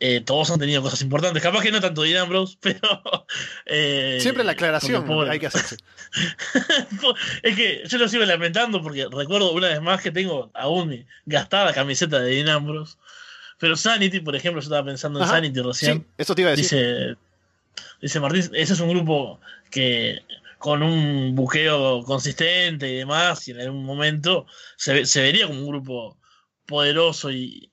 eh, 0.00 0.20
todos 0.20 0.50
han 0.50 0.58
tenido 0.58 0.82
cosas 0.82 1.00
importantes. 1.02 1.42
Capaz 1.42 1.62
que 1.62 1.70
no 1.70 1.80
tanto 1.80 2.02
Dean 2.02 2.22
Ambrose, 2.22 2.56
pero. 2.60 3.26
Eh, 3.66 4.18
Siempre 4.20 4.44
la 4.44 4.52
aclaración 4.52 5.04
hay 5.28 5.38
que 5.38 5.46
hacerse. 5.46 5.76
es 7.42 7.56
que 7.56 7.82
yo 7.86 7.98
lo 7.98 8.08
sigo 8.08 8.24
lamentando 8.24 8.82
porque 8.82 9.06
recuerdo 9.10 9.52
una 9.52 9.68
vez 9.68 9.80
más 9.80 10.02
que 10.02 10.10
tengo 10.10 10.50
aún 10.54 10.88
mi 10.88 11.06
gastada 11.26 11.72
camiseta 11.72 12.20
de 12.20 12.34
Dean 12.34 12.48
Ambrose. 12.48 12.96
Pero 13.58 13.76
Sanity, 13.76 14.20
por 14.20 14.34
ejemplo, 14.34 14.60
yo 14.60 14.64
estaba 14.64 14.84
pensando 14.84 15.20
en 15.20 15.28
Sanity 15.28 15.60
recién. 15.60 15.98
Sí, 15.98 16.06
eso 16.18 16.34
te 16.34 16.42
iba 16.42 16.50
a 16.50 16.56
decir. 16.56 16.64
Dice, 16.64 17.16
dice 18.00 18.20
Martín, 18.20 18.50
ese 18.52 18.72
es 18.72 18.80
un 18.80 18.90
grupo 18.90 19.40
que 19.70 20.22
con 20.58 20.82
un 20.82 21.34
buqueo 21.34 22.02
consistente 22.04 22.90
y 22.90 22.96
demás, 22.96 23.46
y 23.46 23.52
en 23.52 23.60
algún 23.60 23.84
momento 23.84 24.46
se, 24.76 25.06
se 25.06 25.22
vería 25.22 25.46
como 25.46 25.60
un 25.60 25.68
grupo 25.68 26.18
poderoso 26.66 27.30
y, 27.30 27.70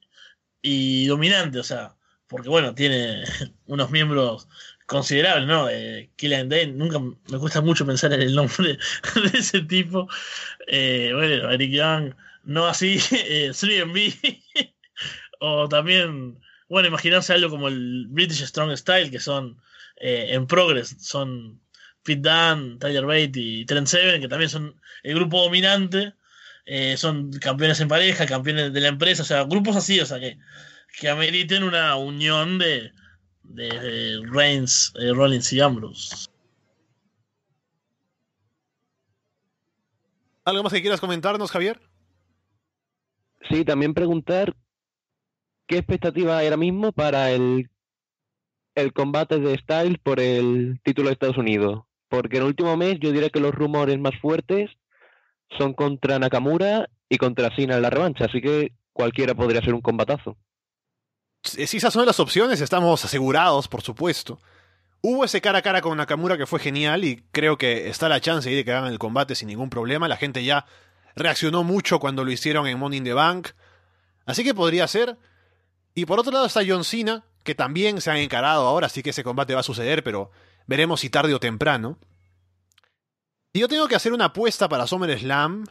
y 0.62 1.08
dominante. 1.08 1.60
O 1.60 1.64
sea, 1.64 1.96
porque 2.32 2.48
bueno, 2.48 2.74
tiene 2.74 3.24
unos 3.68 3.92
miembros 3.92 4.48
considerables, 4.86 5.48
¿no? 5.48 5.70
Eh, 5.70 6.10
Killian 6.16 6.50
Dane, 6.50 6.68
nunca 6.68 6.98
me 7.00 7.38
cuesta 7.38 7.62
mucho 7.62 7.86
pensar 7.86 8.14
en 8.14 8.22
el 8.22 8.34
nombre 8.34 8.80
de 9.34 9.38
ese 9.38 9.62
tipo. 9.62 10.08
Eh, 10.66 11.12
bueno, 11.14 11.52
Eric 11.52 11.72
Young, 11.72 12.14
no 12.46 12.66
así, 12.68 13.00
eh, 13.12 13.50
3MB, 13.52 14.74
o 15.42 15.68
también, 15.68 16.40
bueno, 16.70 16.88
imaginarse 16.88 17.34
algo 17.34 17.50
como 17.50 17.68
el 17.68 18.08
British 18.08 18.46
Strong 18.46 18.78
Style, 18.78 19.12
que 19.12 19.20
son 19.20 19.62
eh, 19.98 20.30
en 20.32 20.48
Progress, 20.48 20.96
son 21.00 21.60
Pete 22.02 22.22
Dunne, 22.22 22.78
Tyler 22.80 23.06
Bate 23.06 23.32
y 23.36 23.66
Trent 23.66 23.88
Seven, 23.88 24.22
que 24.22 24.30
también 24.30 24.50
son 24.50 24.80
el 25.04 25.16
grupo 25.16 25.44
dominante, 25.44 26.14
eh, 26.66 26.96
son 26.96 27.32
campeones 27.34 27.82
en 27.82 27.90
pareja, 27.90 28.26
campeones 28.26 28.72
de 28.72 28.80
la 28.80 28.88
empresa, 28.88 29.24
o 29.24 29.26
sea, 29.26 29.44
grupos 29.44 29.76
así, 29.76 30.00
o 30.00 30.06
sea 30.06 30.20
que 30.20 30.38
que 31.00 31.10
ameriten 31.10 31.64
una 31.64 31.96
unión 31.96 32.58
de, 32.58 32.92
de, 33.44 34.22
Reigns, 34.32 34.94
eh, 35.00 35.12
Rollins 35.14 35.52
y 35.54 35.62
Ambrose. 35.62 36.28
¿Algo 40.44 40.64
más 40.64 40.74
que 40.74 40.82
quieras 40.82 41.00
comentarnos, 41.00 41.52
Javier? 41.52 41.80
Sí, 43.50 43.64
también 43.64 43.94
preguntar 43.94 44.56
qué 45.68 45.78
expectativa 45.78 46.38
hay 46.38 46.48
ahora 46.48 46.58
mismo 46.58 46.92
para 46.92 47.32
el, 47.32 47.70
el 48.76 48.94
combate 48.94 49.39
de 49.39 49.58
Styles 49.58 50.00
por 50.00 50.20
el 50.20 50.80
título 50.84 51.08
de 51.08 51.14
Estados 51.14 51.38
Unidos. 51.38 51.84
Porque 52.10 52.38
en 52.38 52.44
el 52.44 52.50
último 52.50 52.76
mes 52.76 53.00
yo 53.00 53.12
diría 53.12 53.30
que 53.30 53.39
los 53.39 53.54
rumores 53.54 53.98
más 54.00 54.20
fuertes 54.20 54.70
son 55.58 55.74
contra 55.74 56.20
Nakamura 56.20 56.89
y 57.08 57.18
contra 57.18 57.56
Cena 57.56 57.76
en 57.76 57.82
la 57.82 57.89
revancha, 57.89 58.26
así 58.26 58.42
que 58.42 58.74
cualquiera 58.94 59.36
podría 59.36 59.62
ser 59.62 59.74
un 59.74 59.82
combatazo. 59.82 60.38
Si 61.44 61.78
esas 61.78 61.94
son 61.94 62.06
las 62.06 62.20
opciones, 62.20 62.62
estamos 62.62 63.04
asegurados, 63.04 63.68
por 63.68 63.82
supuesto. 63.82 64.39
Hubo 65.02 65.26
ese 65.26 65.42
cara 65.42 65.60
a 65.60 65.62
cara 65.62 65.82
con 65.82 65.98
Nakamura 65.98 66.38
que 66.38 66.46
fue 66.46 66.60
genial 66.60 67.04
y 67.04 67.24
creo 67.32 67.58
que 67.58 67.89
está 67.89 68.08
la 68.08 68.22
chance 68.22 68.50
de 68.50 68.64
que 68.64 68.72
hagan 68.72 68.92
el 68.92 69.00
combate 69.00 69.34
sin 69.34 69.48
ningún 69.48 69.70
problema. 69.70 70.08
La 70.08 70.18
gente 70.18 70.44
ya 70.44 70.66
reaccionó 71.16 71.64
mucho 71.64 72.00
cuando 72.00 72.24
lo 72.24 72.32
hicieron 72.32 72.68
en 72.68 72.78
Money 72.78 73.00
in 73.00 73.04
the 73.06 73.14
Bank. 73.14 73.50
Así 74.26 74.44
que 74.44 74.54
podría 74.54 74.88
ser. 74.88 75.18
Y 75.96 76.06
por 76.06 76.20
otro 76.20 76.32
lado 76.32 76.46
está 76.46 76.62
John 76.66 76.84
Cena, 76.84 77.24
que 77.44 77.56
también 77.56 78.00
se 78.00 78.12
han 78.12 78.18
encarado 78.18 78.68
ahora, 78.68 78.88
así 78.88 79.02
que 79.02 79.10
ese 79.10 79.24
combate 79.24 79.56
va 79.56 79.62
a 79.62 79.64
suceder, 79.64 80.04
pero 80.04 80.32
veremos 80.68 81.00
si 81.00 81.10
tarde 81.10 81.34
o 81.34 81.39
temprano. 81.39 81.98
Y 83.54 83.60
yo 83.60 83.68
tengo 83.68 83.88
que 83.88 83.96
hacer 83.96 84.14
una 84.14 84.26
apuesta 84.26 84.70
para 84.70 84.88
SummerSlam. 84.88 85.66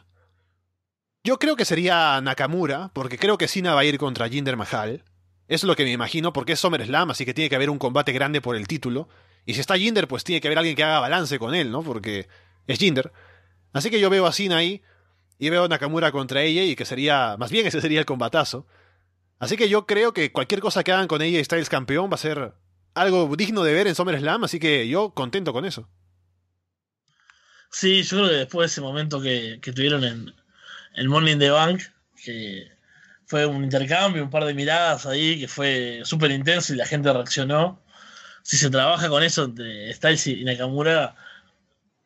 Yo 1.23 1.39
creo 1.39 1.55
que 1.55 1.65
sería 1.65 2.19
Nakamura, 2.21 2.91
porque 2.93 3.17
creo 3.17 3.37
que 3.37 3.47
Cena 3.47 3.73
va 3.73 3.81
a 3.81 3.85
ir 3.85 3.97
contra 3.97 4.27
Jinder 4.27 4.57
Mahal. 4.57 5.03
Es 5.51 5.65
lo 5.65 5.75
que 5.75 5.83
me 5.83 5.91
imagino, 5.91 6.31
porque 6.31 6.53
es 6.53 6.61
SummerSlam, 6.61 7.11
así 7.11 7.25
que 7.25 7.33
tiene 7.33 7.49
que 7.49 7.57
haber 7.57 7.69
un 7.69 7.77
combate 7.77 8.13
grande 8.13 8.39
por 8.39 8.55
el 8.55 8.67
título. 8.67 9.09
Y 9.45 9.53
si 9.53 9.59
está 9.59 9.77
Jinder, 9.77 10.07
pues 10.07 10.23
tiene 10.23 10.39
que 10.39 10.47
haber 10.47 10.59
alguien 10.59 10.77
que 10.77 10.83
haga 10.85 11.01
balance 11.01 11.37
con 11.39 11.53
él, 11.53 11.71
¿no? 11.71 11.83
Porque 11.83 12.29
es 12.67 12.79
Jinder. 12.79 13.11
Así 13.73 13.89
que 13.89 13.99
yo 13.99 14.09
veo 14.09 14.25
a 14.25 14.31
Cena 14.31 14.55
ahí, 14.55 14.81
y 15.37 15.49
veo 15.49 15.65
a 15.65 15.67
Nakamura 15.67 16.13
contra 16.13 16.41
ella, 16.41 16.63
y 16.63 16.77
que 16.77 16.85
sería, 16.85 17.35
más 17.37 17.51
bien 17.51 17.67
ese 17.67 17.81
sería 17.81 17.99
el 17.99 18.05
combatazo. 18.05 18.65
Así 19.39 19.57
que 19.57 19.67
yo 19.67 19.85
creo 19.85 20.13
que 20.13 20.31
cualquier 20.31 20.61
cosa 20.61 20.85
que 20.85 20.93
hagan 20.93 21.09
con 21.09 21.21
ella 21.21 21.37
y 21.37 21.43
Styles 21.43 21.67
campeón 21.67 22.09
va 22.09 22.15
a 22.15 22.19
ser 22.19 22.53
algo 22.93 23.35
digno 23.35 23.65
de 23.65 23.73
ver 23.73 23.87
en 23.87 23.95
SummerSlam, 23.95 24.45
así 24.45 24.57
que 24.57 24.87
yo 24.87 25.13
contento 25.13 25.51
con 25.51 25.65
eso. 25.65 25.89
Sí, 27.69 28.03
yo 28.03 28.19
creo 28.19 28.29
que 28.29 28.35
después 28.35 28.69
de 28.69 28.71
ese 28.71 28.79
momento 28.79 29.21
que, 29.21 29.59
que 29.61 29.73
tuvieron 29.73 30.05
en 30.05 30.33
el 30.95 31.09
Morning 31.09 31.39
the 31.39 31.49
Bank, 31.49 31.81
que 32.23 32.71
fue 33.31 33.45
un 33.45 33.63
intercambio, 33.63 34.23
un 34.23 34.29
par 34.29 34.43
de 34.43 34.53
miradas 34.53 35.05
ahí 35.05 35.39
que 35.39 35.47
fue 35.47 36.01
súper 36.03 36.31
intenso 36.31 36.73
y 36.73 36.75
la 36.75 36.85
gente 36.85 37.13
reaccionó. 37.13 37.81
Si 38.43 38.57
se 38.57 38.69
trabaja 38.69 39.07
con 39.07 39.23
eso 39.23 39.45
entre 39.45 39.93
Styles 39.93 40.27
y 40.27 40.43
Nakamura, 40.43 41.15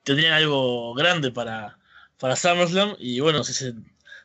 tendrían 0.04 0.34
algo 0.34 0.94
grande 0.94 1.32
para, 1.32 1.80
para 2.20 2.36
SummerSlam. 2.36 2.96
Y 3.00 3.22
bueno, 3.22 3.44
si 3.44 3.54
se 3.54 3.74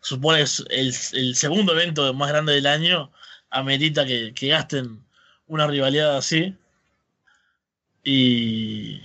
supone 0.03 0.43
el, 0.43 0.95
el 1.13 1.37
segundo 1.37 1.73
evento 1.73 2.13
más 2.13 2.29
grande 2.31 2.53
del 2.53 2.67
año, 2.67 3.11
amerita 3.49 4.05
que, 4.05 4.35
que 4.35 4.49
gasten 4.49 5.03
una 5.47 5.67
rivalidad 5.67 6.19
así. 6.19 6.55
Y. 8.05 9.01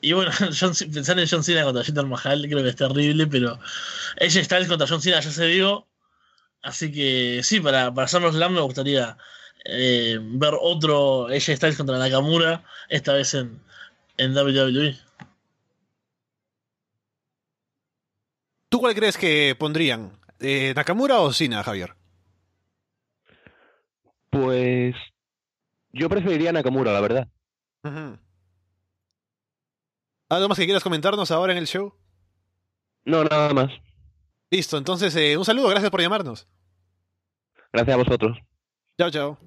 Y 0.00 0.12
bueno, 0.12 0.30
John, 0.60 0.72
pensar 0.92 1.18
en 1.18 1.28
John 1.28 1.42
Cena 1.42 1.64
contra 1.64 1.82
Jinder 1.82 2.06
Mahal 2.06 2.46
creo 2.48 2.62
que 2.62 2.68
es 2.68 2.76
terrible, 2.76 3.26
pero 3.26 3.58
ella 4.18 4.44
Styles 4.44 4.68
contra 4.68 4.86
John 4.86 5.02
Cena 5.02 5.20
ya 5.20 5.32
se 5.32 5.46
dio. 5.46 5.88
Así 6.62 6.92
que 6.92 7.40
sí, 7.42 7.60
para, 7.60 7.92
para 7.92 8.08
SummerSlam 8.08 8.54
me 8.54 8.60
gustaría 8.60 9.16
eh, 9.64 10.18
ver 10.20 10.54
otro 10.60 11.26
AJ 11.26 11.56
Styles 11.56 11.76
contra 11.76 11.98
Nakamura, 11.98 12.64
esta 12.88 13.14
vez 13.14 13.34
en, 13.34 13.60
en 14.16 14.36
WWE. 14.36 14.96
¿Tú 18.68 18.78
cuál 18.80 18.94
crees 18.94 19.18
que 19.18 19.54
pondrían? 19.58 20.18
Eh, 20.40 20.72
¿Nakamura 20.74 21.20
o 21.20 21.32
Cena, 21.32 21.62
Javier? 21.62 21.94
Pues 24.30 24.94
yo 25.90 26.08
preferiría 26.08 26.52
Nakamura, 26.52 26.92
la 26.92 27.00
verdad. 27.00 27.28
¿Algo 30.30 30.48
más 30.48 30.58
que 30.58 30.64
quieras 30.64 30.82
comentarnos 30.82 31.30
ahora 31.30 31.52
en 31.52 31.58
el 31.58 31.66
show? 31.66 31.94
No, 33.04 33.24
nada 33.24 33.52
más. 33.52 33.70
Listo, 34.52 34.76
entonces 34.76 35.16
eh, 35.16 35.38
un 35.38 35.46
saludo, 35.46 35.68
gracias 35.68 35.90
por 35.90 36.02
llamarnos. 36.02 36.46
Gracias 37.72 37.94
a 37.94 37.96
vosotros. 37.96 38.38
Chao, 38.98 39.10
chao. 39.10 39.38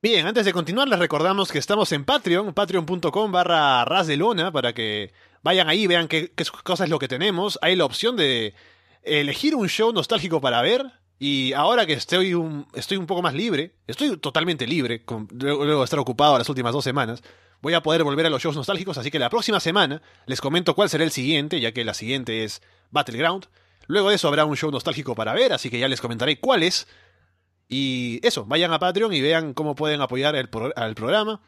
Bien, 0.00 0.24
antes 0.24 0.44
de 0.44 0.52
continuar 0.52 0.86
les 0.86 1.00
recordamos 1.00 1.50
que 1.50 1.58
estamos 1.58 1.90
en 1.90 2.04
Patreon, 2.04 2.54
patreon.com 2.54 3.32
barra 3.32 3.84
ras 3.84 4.06
de 4.06 4.16
lona, 4.16 4.52
para 4.52 4.72
que 4.72 5.12
vayan 5.42 5.68
ahí, 5.68 5.88
vean 5.88 6.06
qué, 6.06 6.30
qué 6.30 6.44
cosa 6.62 6.84
es 6.84 6.90
lo 6.90 7.00
que 7.00 7.08
tenemos. 7.08 7.58
Hay 7.60 7.74
la 7.74 7.86
opción 7.86 8.16
de 8.16 8.54
elegir 9.02 9.56
un 9.56 9.68
show 9.68 9.92
nostálgico 9.92 10.40
para 10.40 10.62
ver, 10.62 10.86
y 11.18 11.54
ahora 11.54 11.86
que 11.86 11.94
estoy 11.94 12.34
un, 12.34 12.68
estoy 12.72 12.98
un 12.98 13.06
poco 13.06 13.20
más 13.20 13.34
libre, 13.34 13.74
estoy 13.88 14.16
totalmente 14.18 14.64
libre, 14.64 15.04
luego, 15.30 15.78
de 15.80 15.84
estar 15.84 15.98
ocupado 15.98 16.38
las 16.38 16.48
últimas 16.48 16.72
dos 16.72 16.84
semanas, 16.84 17.20
voy 17.62 17.74
a 17.74 17.82
poder 17.82 18.04
volver 18.04 18.26
a 18.26 18.30
los 18.30 18.42
shows 18.42 18.56
nostálgicos, 18.56 18.98
así 18.98 19.10
que 19.10 19.18
la 19.18 19.30
próxima 19.30 19.60
semana 19.60 20.02
les 20.26 20.40
comento 20.40 20.74
cuál 20.74 20.88
será 20.88 21.04
el 21.04 21.10
siguiente, 21.10 21.60
ya 21.60 21.72
que 21.72 21.84
la 21.84 21.94
siguiente 21.94 22.44
es 22.44 22.62
Battleground. 22.90 23.46
Luego 23.86 24.10
de 24.10 24.16
eso 24.16 24.28
habrá 24.28 24.44
un 24.44 24.56
show 24.56 24.70
nostálgico 24.70 25.14
para 25.14 25.34
ver, 25.34 25.52
así 25.52 25.70
que 25.70 25.78
ya 25.78 25.88
les 25.88 26.00
comentaré 26.00 26.40
cuál 26.40 26.62
es. 26.62 26.86
Y 27.68 28.20
eso, 28.26 28.44
vayan 28.44 28.72
a 28.72 28.78
Patreon 28.78 29.12
y 29.12 29.20
vean 29.20 29.54
cómo 29.54 29.74
pueden 29.74 30.00
apoyar 30.00 30.36
el 30.36 30.48
al 30.76 30.94
programa. 30.94 31.40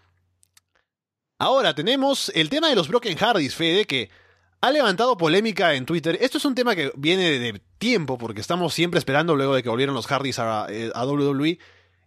Ahora 1.39 1.75
tenemos 1.75 2.33
el 2.35 2.49
tema 2.49 2.69
de 2.69 2.75
los 2.75 2.89
Broken 2.89 3.17
Hardys, 3.17 3.55
Fede, 3.55 3.85
que 3.85 4.11
ha 4.61 4.71
levantado 4.73 5.17
polémica 5.17 5.75
en 5.75 5.87
Twitter. 5.87 6.19
Esto 6.21 6.39
es 6.39 6.45
un 6.45 6.55
tema 6.55 6.75
que 6.75 6.93
viene 6.97 7.39
de 7.39 7.63
tiempo, 7.79 8.19
porque 8.19 8.41
estamos 8.41 8.75
siempre 8.75 8.99
esperando, 8.99 9.37
luego 9.37 9.55
de 9.55 9.63
que 9.63 9.69
volvieron 9.69 9.95
los 9.95 10.07
Hardys 10.07 10.41
a, 10.41 10.67
eh, 10.69 10.91
a, 10.95 11.07
WWE, 11.07 11.59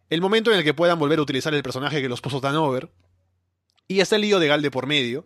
el 0.09 0.21
momento 0.21 0.51
en 0.51 0.57
el 0.57 0.63
que 0.63 0.73
puedan 0.73 0.99
volver 0.99 1.19
a 1.19 1.21
utilizar 1.21 1.53
el 1.53 1.63
personaje 1.63 2.01
que 2.01 2.09
los 2.09 2.19
puso 2.19 2.41
tan 2.41 2.55
over. 2.57 2.89
Y 3.87 3.99
está 3.99 4.15
el 4.15 4.21
lío 4.21 4.39
de 4.39 4.47
Galde 4.47 4.71
por 4.71 4.87
medio. 4.87 5.25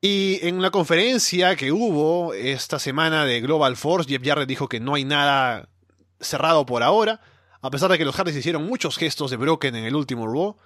Y 0.00 0.38
en 0.46 0.62
la 0.62 0.70
conferencia 0.70 1.56
que 1.56 1.72
hubo 1.72 2.32
esta 2.32 2.78
semana 2.78 3.24
de 3.24 3.40
Global 3.40 3.76
Force, 3.76 4.08
Jeff 4.08 4.22
Jarrett 4.24 4.48
dijo 4.48 4.68
que 4.68 4.78
no 4.78 4.94
hay 4.94 5.04
nada 5.04 5.68
cerrado 6.20 6.66
por 6.66 6.84
ahora, 6.84 7.20
a 7.60 7.70
pesar 7.70 7.90
de 7.90 7.98
que 7.98 8.04
los 8.04 8.14
Hardys 8.14 8.36
hicieron 8.36 8.64
muchos 8.64 8.96
gestos 8.96 9.30
de 9.30 9.36
Broken 9.36 9.74
en 9.74 9.84
el 9.84 9.96
último 9.96 10.26
Raw. 10.28 10.56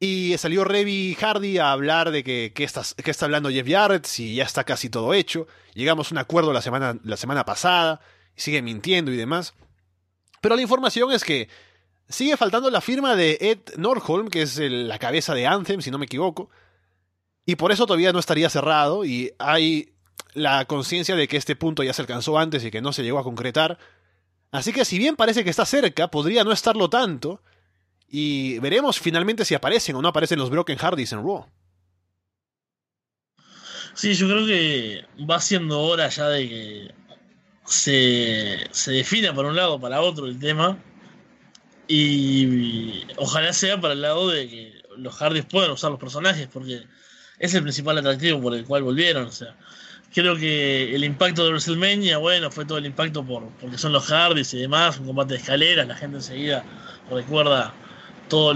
Y 0.00 0.36
salió 0.38 0.64
Revy 0.64 1.14
Hardy 1.14 1.58
a 1.58 1.70
hablar 1.70 2.10
de 2.10 2.24
que, 2.24 2.52
está, 2.56 2.82
está 2.96 3.26
hablando 3.26 3.50
Jeff 3.50 3.68
Jarrett, 3.68 4.06
si 4.06 4.34
ya 4.34 4.44
está 4.44 4.64
casi 4.64 4.88
todo 4.88 5.14
hecho. 5.14 5.46
Llegamos 5.74 6.10
a 6.10 6.14
un 6.14 6.18
acuerdo 6.18 6.52
la 6.52 6.62
semana, 6.62 6.98
la 7.04 7.16
semana 7.16 7.44
pasada, 7.44 8.00
sigue 8.34 8.62
mintiendo 8.62 9.12
y 9.12 9.16
demás. 9.16 9.54
Pero 10.40 10.56
la 10.56 10.62
información 10.62 11.12
es 11.12 11.22
que 11.22 11.48
sigue 12.10 12.36
faltando 12.36 12.70
la 12.70 12.80
firma 12.80 13.16
de 13.16 13.38
Ed 13.40 13.78
Norholm, 13.78 14.28
que 14.28 14.42
es 14.42 14.58
la 14.58 14.98
cabeza 14.98 15.34
de 15.34 15.46
Anthem, 15.46 15.80
si 15.80 15.90
no 15.90 15.98
me 15.98 16.04
equivoco. 16.04 16.50
Y 17.46 17.56
por 17.56 17.72
eso 17.72 17.86
todavía 17.86 18.12
no 18.12 18.18
estaría 18.18 18.50
cerrado, 18.50 19.04
y 19.04 19.32
hay 19.38 19.94
la 20.34 20.64
conciencia 20.66 21.16
de 21.16 21.28
que 21.28 21.36
este 21.36 21.56
punto 21.56 21.82
ya 21.82 21.92
se 21.92 22.02
alcanzó 22.02 22.38
antes 22.38 22.64
y 22.64 22.70
que 22.70 22.80
no 22.80 22.92
se 22.92 23.02
llegó 23.02 23.18
a 23.18 23.24
concretar. 23.24 23.78
Así 24.52 24.72
que 24.72 24.84
si 24.84 24.98
bien 24.98 25.16
parece 25.16 25.44
que 25.44 25.50
está 25.50 25.64
cerca, 25.64 26.08
podría 26.08 26.44
no 26.44 26.52
estarlo 26.52 26.90
tanto 26.90 27.42
y 28.08 28.58
veremos 28.58 28.98
finalmente 28.98 29.44
si 29.44 29.54
aparecen 29.54 29.96
o 29.96 30.02
no 30.02 30.08
aparecen 30.08 30.38
los 30.38 30.50
Broken 30.50 30.78
Hardys 30.78 31.12
en 31.12 31.22
Raw. 31.22 31.46
Sí, 33.94 34.14
yo 34.14 34.28
creo 34.28 34.46
que 34.46 35.04
va 35.28 35.40
siendo 35.40 35.80
hora 35.80 36.08
ya 36.08 36.28
de 36.28 36.48
que 36.48 36.94
se, 37.64 38.66
se 38.70 38.92
defina 38.92 39.34
para 39.34 39.48
un 39.48 39.56
lado 39.56 39.80
para 39.80 40.00
otro 40.00 40.26
el 40.26 40.38
tema. 40.38 40.78
Y 41.92 43.04
ojalá 43.16 43.52
sea 43.52 43.80
para 43.80 43.94
el 43.94 44.02
lado 44.02 44.30
de 44.30 44.48
que 44.48 44.82
los 44.96 45.12
Hardys 45.16 45.44
puedan 45.44 45.72
usar 45.72 45.90
los 45.90 45.98
personajes, 45.98 46.46
porque 46.46 46.84
es 47.40 47.52
el 47.54 47.62
principal 47.62 47.98
atractivo 47.98 48.40
por 48.40 48.54
el 48.54 48.64
cual 48.64 48.84
volvieron. 48.84 49.26
O 49.26 49.32
sea, 49.32 49.56
creo 50.14 50.36
que 50.36 50.94
el 50.94 51.02
impacto 51.02 51.42
de 51.42 51.50
WrestleMania, 51.50 52.18
bueno, 52.18 52.52
fue 52.52 52.64
todo 52.64 52.78
el 52.78 52.86
impacto 52.86 53.24
por, 53.26 53.48
porque 53.60 53.76
son 53.76 53.92
los 53.92 54.06
Hardys 54.06 54.54
y 54.54 54.58
demás, 54.58 55.00
un 55.00 55.06
combate 55.06 55.34
de 55.34 55.40
escaleras, 55.40 55.88
la 55.88 55.96
gente 55.96 56.18
enseguida 56.18 56.64
recuerda 57.10 57.74
toda 58.28 58.54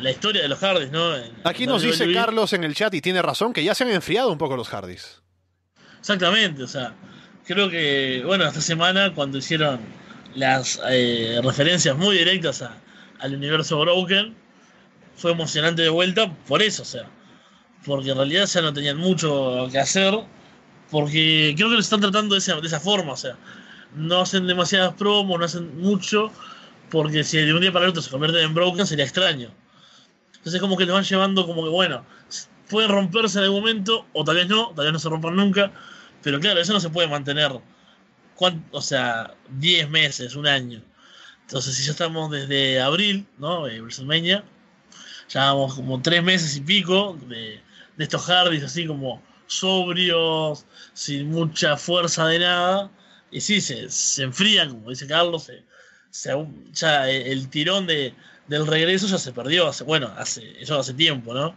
la 0.00 0.10
historia 0.10 0.42
de 0.42 0.48
los 0.48 0.58
Hardys, 0.58 0.90
¿no? 0.90 1.14
Aquí 1.44 1.68
nos 1.68 1.82
dice 1.82 2.12
Carlos 2.12 2.52
en 2.52 2.64
el 2.64 2.74
chat 2.74 2.92
y 2.94 3.00
tiene 3.00 3.22
razón 3.22 3.52
que 3.52 3.62
ya 3.62 3.76
se 3.76 3.84
han 3.84 3.90
enfriado 3.90 4.32
un 4.32 4.38
poco 4.38 4.56
los 4.56 4.68
Hardys. 4.68 5.22
Exactamente, 6.00 6.64
o 6.64 6.68
sea, 6.68 6.96
creo 7.46 7.70
que, 7.70 8.24
bueno, 8.26 8.44
esta 8.44 8.60
semana 8.60 9.14
cuando 9.14 9.38
hicieron 9.38 10.01
las 10.34 10.80
eh, 10.88 11.40
referencias 11.42 11.96
muy 11.96 12.18
directas 12.18 12.64
al 13.20 13.34
universo 13.34 13.78
Broken, 13.80 14.34
fue 15.16 15.32
emocionante 15.32 15.82
de 15.82 15.88
vuelta 15.88 16.34
por 16.48 16.62
eso, 16.62 16.82
o 16.82 16.86
sea, 16.86 17.08
porque 17.84 18.10
en 18.10 18.16
realidad 18.16 18.46
ya 18.46 18.62
no 18.62 18.72
tenían 18.72 18.96
mucho 18.96 19.68
que 19.70 19.78
hacer, 19.78 20.14
porque 20.90 21.54
creo 21.56 21.68
que 21.68 21.74
lo 21.74 21.80
están 21.80 22.00
tratando 22.00 22.34
de 22.34 22.40
esa, 22.40 22.60
de 22.60 22.66
esa 22.66 22.80
forma, 22.80 23.12
o 23.12 23.16
sea, 23.16 23.36
no 23.94 24.20
hacen 24.20 24.46
demasiadas 24.46 24.94
promos, 24.94 25.38
no 25.38 25.44
hacen 25.44 25.80
mucho, 25.80 26.30
porque 26.90 27.24
si 27.24 27.38
de 27.38 27.52
un 27.52 27.60
día 27.60 27.72
para 27.72 27.84
el 27.84 27.90
otro 27.90 28.02
se 28.02 28.10
convierten 28.10 28.42
en 28.42 28.54
Broken 28.54 28.86
sería 28.86 29.04
extraño. 29.04 29.50
Entonces 30.36 30.60
como 30.60 30.76
que 30.76 30.86
te 30.86 30.92
van 30.92 31.04
llevando 31.04 31.46
como 31.46 31.62
que, 31.62 31.70
bueno, 31.70 32.04
pueden 32.68 32.90
romperse 32.90 33.38
en 33.38 33.44
algún 33.44 33.60
momento, 33.60 34.06
o 34.12 34.24
tal 34.24 34.36
vez 34.36 34.48
no, 34.48 34.72
tal 34.74 34.86
vez 34.86 34.92
no 34.92 34.98
se 34.98 35.08
rompan 35.08 35.36
nunca, 35.36 35.70
pero 36.22 36.40
claro, 36.40 36.60
eso 36.60 36.72
no 36.72 36.80
se 36.80 36.90
puede 36.90 37.08
mantener, 37.08 37.52
o 38.70 38.80
sea, 38.80 39.34
10 39.50 39.90
meses, 39.90 40.36
un 40.36 40.46
año. 40.46 40.82
Entonces 41.42 41.74
si 41.76 41.84
ya 41.84 41.92
estamos 41.92 42.30
desde 42.30 42.80
abril, 42.80 43.26
¿no? 43.38 43.66
Eh, 43.68 43.80
WrestleMania, 43.80 44.44
ya 45.28 45.46
vamos 45.46 45.74
como 45.74 46.00
3 46.00 46.22
meses 46.22 46.56
y 46.56 46.60
pico 46.60 47.18
de, 47.28 47.60
de 47.96 48.04
estos 48.04 48.22
Hardys 48.26 48.64
así 48.64 48.86
como 48.86 49.22
sobrios, 49.46 50.64
sin 50.94 51.30
mucha 51.30 51.76
fuerza 51.76 52.26
de 52.26 52.38
nada, 52.38 52.90
y 53.30 53.40
sí, 53.40 53.60
se, 53.60 53.88
se 53.90 54.22
enfrían, 54.22 54.70
como 54.70 54.90
dice 54.90 55.06
Carlos, 55.06 55.50
ya 56.72 57.08
el 57.08 57.48
tirón 57.48 57.86
de, 57.86 58.14
del 58.46 58.66
regreso 58.66 59.06
ya 59.06 59.18
se 59.18 59.32
perdió, 59.32 59.68
hace, 59.68 59.84
bueno, 59.84 60.12
hace, 60.16 60.60
eso 60.60 60.78
hace 60.78 60.94
tiempo, 60.94 61.34
¿no? 61.34 61.54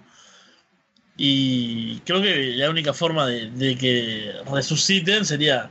Y 1.17 1.99
creo 1.99 2.21
que 2.21 2.53
la 2.55 2.69
única 2.69 2.93
forma 2.93 3.25
de, 3.27 3.77
que 3.77 4.33
resuciten 4.51 5.25
sería 5.25 5.69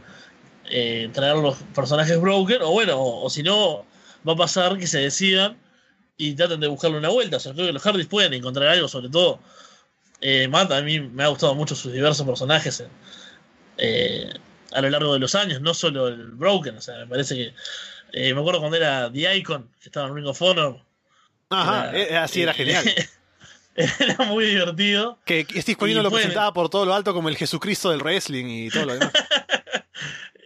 eh, 0.76 1.08
traer 1.12 1.36
los 1.36 1.56
personajes 1.72 2.20
broken, 2.20 2.62
o 2.62 2.72
bueno, 2.72 2.94
o, 2.98 3.30
si 3.30 3.44
no, 3.44 3.86
va 4.28 4.32
a 4.32 4.36
pasar 4.36 4.76
que 4.76 4.88
se 4.88 4.98
decidan 4.98 5.56
y 6.16 6.34
traten 6.34 6.58
de 6.58 6.66
buscarle 6.66 6.98
una 6.98 7.10
vuelta. 7.10 7.36
O 7.36 7.40
sea, 7.40 7.52
creo 7.52 7.66
que 7.66 7.72
los 7.72 7.82
Hardys 7.82 8.08
pueden 8.08 8.34
encontrar 8.34 8.66
algo, 8.66 8.88
sobre 8.88 9.08
todo 9.08 9.38
eh, 10.20 10.48
Matt, 10.48 10.72
a 10.72 10.82
mí 10.82 10.98
me 10.98 11.22
ha 11.22 11.28
gustado 11.28 11.54
mucho 11.54 11.76
sus 11.76 11.92
diversos 11.92 12.26
personajes 12.26 12.82
eh, 13.78 14.32
a 14.72 14.80
lo 14.80 14.90
largo 14.90 15.12
de 15.12 15.20
los 15.20 15.36
años, 15.36 15.60
no 15.60 15.74
solo 15.74 16.08
el 16.08 16.32
Broken, 16.32 16.78
o 16.78 16.80
sea, 16.80 16.96
me 16.98 17.06
parece 17.06 17.36
que 17.36 17.54
eh, 18.12 18.34
me 18.34 18.40
acuerdo 18.40 18.58
cuando 18.58 18.76
era 18.76 19.12
The 19.12 19.36
Icon, 19.36 19.70
que 19.80 19.90
estaba 19.90 20.08
en 20.08 20.16
Ring 20.16 20.26
of 20.26 20.42
Honor. 20.42 20.80
Ajá, 21.50 21.96
eh, 21.96 22.16
así 22.16 22.42
era 22.42 22.52
genial. 22.52 22.84
era 23.76 24.24
muy 24.24 24.46
divertido. 24.46 25.20
Que 25.24 25.46
Steve 25.56 25.76
Corino 25.76 26.02
lo 26.02 26.10
presentaba 26.10 26.52
por 26.52 26.68
todo 26.68 26.84
lo 26.84 26.94
alto 26.94 27.14
como 27.14 27.28
el 27.28 27.36
Jesucristo 27.36 27.90
del 27.90 28.00
wrestling 28.00 28.46
y 28.46 28.70
todo 28.70 28.86
lo 28.86 28.94
demás. 28.94 29.12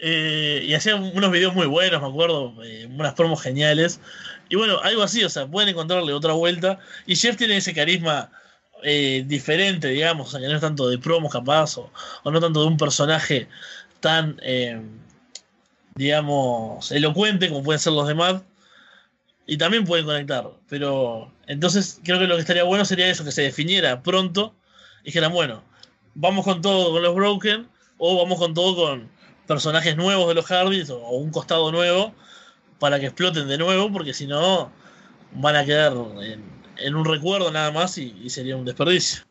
Eh, 0.00 0.62
y 0.64 0.74
hacía 0.74 0.96
unos 0.96 1.30
videos 1.30 1.54
muy 1.54 1.66
buenos, 1.66 2.00
me 2.00 2.08
acuerdo, 2.08 2.54
unas 2.90 3.14
promos 3.14 3.42
geniales. 3.42 4.00
Y 4.48 4.56
bueno, 4.56 4.78
algo 4.82 5.02
así, 5.02 5.24
o 5.24 5.28
sea, 5.28 5.46
pueden 5.46 5.70
encontrarle 5.70 6.12
otra 6.12 6.32
vuelta. 6.32 6.78
Y 7.06 7.16
Jeff 7.16 7.36
tiene 7.36 7.56
ese 7.56 7.74
carisma 7.74 8.30
diferente, 9.26 9.88
digamos, 9.88 10.28
o 10.28 10.30
sea, 10.30 10.40
que 10.40 10.46
no 10.46 10.54
es 10.54 10.60
tanto 10.60 10.88
de 10.88 10.98
promos 10.98 11.32
capaz, 11.32 11.78
o, 11.78 11.90
o 12.22 12.30
no 12.30 12.40
tanto 12.40 12.60
de 12.60 12.68
un 12.68 12.76
personaje 12.76 13.48
tan 13.98 14.40
digamos, 15.98 16.92
elocuente 16.92 17.48
como 17.48 17.64
pueden 17.64 17.80
ser 17.80 17.92
los 17.92 18.06
demás. 18.06 18.42
Y 19.46 19.58
también 19.58 19.84
pueden 19.84 20.06
conectar. 20.06 20.48
Pero 20.68 21.32
entonces 21.46 22.00
creo 22.04 22.20
que 22.20 22.26
lo 22.26 22.36
que 22.36 22.42
estaría 22.42 22.62
bueno 22.62 22.84
sería 22.84 23.08
eso, 23.08 23.24
que 23.24 23.32
se 23.32 23.42
definiera 23.42 24.02
pronto. 24.02 24.54
Y 25.02 25.06
dijeran, 25.06 25.32
bueno, 25.32 25.64
vamos 26.14 26.44
con 26.44 26.62
todo 26.62 26.92
con 26.92 27.02
los 27.02 27.14
Broken. 27.14 27.68
O 27.98 28.16
vamos 28.16 28.38
con 28.38 28.54
todo 28.54 28.76
con 28.76 29.10
personajes 29.48 29.96
nuevos 29.96 30.28
de 30.28 30.34
los 30.34 30.46
Hardys. 30.46 30.90
O, 30.90 31.16
un 31.16 31.32
costado 31.32 31.72
nuevo. 31.72 32.14
Para 32.78 33.00
que 33.00 33.06
exploten 33.06 33.48
de 33.48 33.58
nuevo. 33.58 33.92
Porque 33.92 34.14
si 34.14 34.28
no, 34.28 34.70
van 35.32 35.56
a 35.56 35.64
quedar 35.64 35.94
en 36.78 36.94
un 36.94 37.04
recuerdo 37.04 37.50
nada 37.50 37.70
más 37.70 37.98
y, 37.98 38.30
sería 38.30 38.56
un 38.56 38.64
desperdicio. 38.64 39.24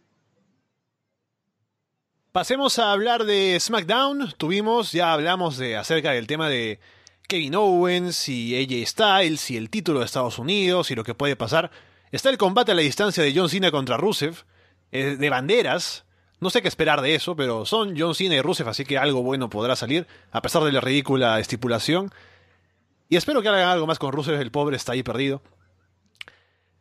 Pasemos 2.31 2.77
a 2.77 2.91
hablar 2.91 3.25
de 3.25 3.57
SmackDown. 3.59 4.33
Tuvimos, 4.37 4.91
ya 4.91 5.13
hablamos 5.13 5.57
de 5.57 5.77
acerca 5.77 6.11
del 6.11 6.27
tema 6.27 6.49
de 6.49 6.79
Kevin 7.27 7.55
Owens 7.55 8.29
y 8.29 8.55
AJ 8.55 8.87
Styles 8.87 9.51
y 9.51 9.57
el 9.57 9.69
título 9.69 9.99
de 9.99 10.05
Estados 10.05 10.37
Unidos 10.37 10.91
y 10.91 10.95
lo 10.95 11.03
que 11.03 11.15
puede 11.15 11.35
pasar. 11.35 11.71
Está 12.11 12.29
el 12.29 12.37
combate 12.37 12.71
a 12.71 12.75
la 12.75 12.81
distancia 12.81 13.23
de 13.23 13.33
John 13.35 13.49
Cena 13.49 13.71
contra 13.71 13.97
Rusev, 13.97 14.45
eh, 14.91 15.17
de 15.17 15.29
banderas. 15.29 16.05
No 16.39 16.49
sé 16.49 16.61
qué 16.61 16.67
esperar 16.67 17.01
de 17.01 17.15
eso, 17.15 17.35
pero 17.35 17.65
son 17.65 17.95
John 17.97 18.13
Cena 18.13 18.35
y 18.35 18.41
Rusev, 18.41 18.69
así 18.69 18.85
que 18.85 18.97
algo 18.97 19.23
bueno 19.23 19.49
podrá 19.49 19.75
salir, 19.75 20.05
a 20.31 20.41
pesar 20.41 20.63
de 20.63 20.71
la 20.71 20.81
ridícula 20.81 21.39
estipulación. 21.39 22.11
Y 23.09 23.15
espero 23.15 23.41
que 23.41 23.47
hagan 23.47 23.69
algo 23.69 23.87
más 23.87 23.99
con 23.99 24.11
Rusev, 24.11 24.39
el 24.39 24.51
pobre 24.51 24.75
está 24.75 24.91
ahí 24.91 25.01
perdido. 25.01 25.41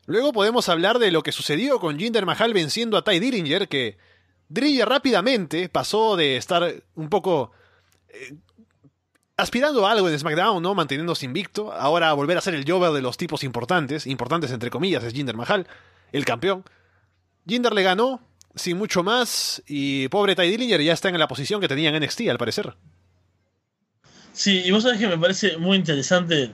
Luego 0.07 0.33
podemos 0.33 0.69
hablar 0.69 0.99
de 0.99 1.11
lo 1.11 1.23
que 1.23 1.33
sucedió 1.33 1.81
con 1.81 1.99
Jinder 1.99 2.27
Mahal 2.27 2.53
venciendo 2.53 2.97
a 2.97 3.03
Ty 3.03 3.19
Dillinger, 3.19 3.69
que 3.69 3.99
Dillinger 4.49 4.89
rápidamente 4.89 5.69
pasó 5.69 6.17
de 6.17 6.37
estar 6.37 6.83
un 6.95 7.09
poco 7.09 7.51
eh, 8.09 8.35
aspirando 9.37 9.87
a 9.87 9.93
algo 9.93 10.09
en 10.09 10.19
SmackDown, 10.19 10.63
¿no? 10.63 10.75
Manteniéndose 10.75 11.27
invicto, 11.27 11.73
ahora 11.73 12.11
a 12.11 12.15
volver 12.15 12.39
a 12.39 12.41
ser 12.41 12.55
el 12.55 12.71
Jover 12.71 12.93
de 12.93 13.03
los 13.03 13.17
tipos 13.17 13.43
importantes, 13.43 14.07
importantes 14.07 14.51
entre 14.53 14.71
comillas, 14.71 15.03
es 15.03 15.13
Jinder 15.13 15.37
Mahal, 15.37 15.67
el 16.13 16.25
campeón. 16.25 16.65
Jinder 17.47 17.73
le 17.73 17.83
ganó, 17.83 18.21
sin 18.57 18.79
mucho 18.79 19.03
más. 19.03 19.63
Y 19.67 20.09
pobre 20.09 20.35
Ty 20.35 20.43
Dillinger 20.43 20.83
ya 20.83 20.95
está 20.95 21.09
en 21.09 21.19
la 21.19 21.29
posición 21.29 21.61
que 21.61 21.69
tenía 21.69 21.91
en 21.91 22.03
NXT, 22.03 22.23
al 22.31 22.39
parecer. 22.39 22.75
Sí, 24.33 24.63
y 24.65 24.71
vos 24.71 24.83
sabés 24.83 24.99
que 24.99 25.07
me 25.07 25.19
parece 25.19 25.57
muy 25.57 25.77
interesante 25.77 26.51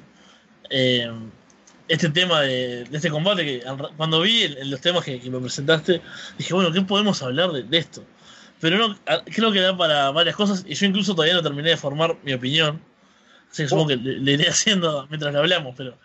eh, 0.70 1.11
este 1.88 2.11
tema 2.11 2.42
de, 2.42 2.82
este 2.92 3.11
combate. 3.11 3.44
que 3.44 3.64
Cuando 3.96 4.20
vi 4.20 4.48
los 4.64 4.80
temas 4.80 5.05
que, 5.05 5.18
me 5.30 5.40
presentaste, 5.40 6.00
dije, 6.38 6.55
bueno, 6.55 6.72
¿qué 6.72 6.82
podemos 6.82 7.22
hablar 7.22 7.50
de, 7.53 7.78
esto? 7.78 8.05
Pero 8.61 8.78
no, 8.78 8.96
creo 9.24 9.50
que 9.50 9.61
da 9.61 9.76
para 9.76 10.11
varias 10.11 10.36
cosas. 10.36 10.64
Y 10.66 10.74
yo 10.74 10.86
incluso 10.86 11.14
todavía 11.14 11.34
no 11.34 11.42
terminé 11.42 11.70
de 11.70 11.76
formar 11.76 12.18
mi 12.22 12.32
opinión. 12.32 12.80
Así 13.50 13.64
que 13.64 13.68
supongo 13.68 13.88
que 13.88 13.96
le, 13.96 14.32
iré 14.32 14.48
haciendo 14.48 15.07
mientras 15.09 15.32
le 15.32 15.38
hablamos. 15.38 15.74
Pero 15.76 15.98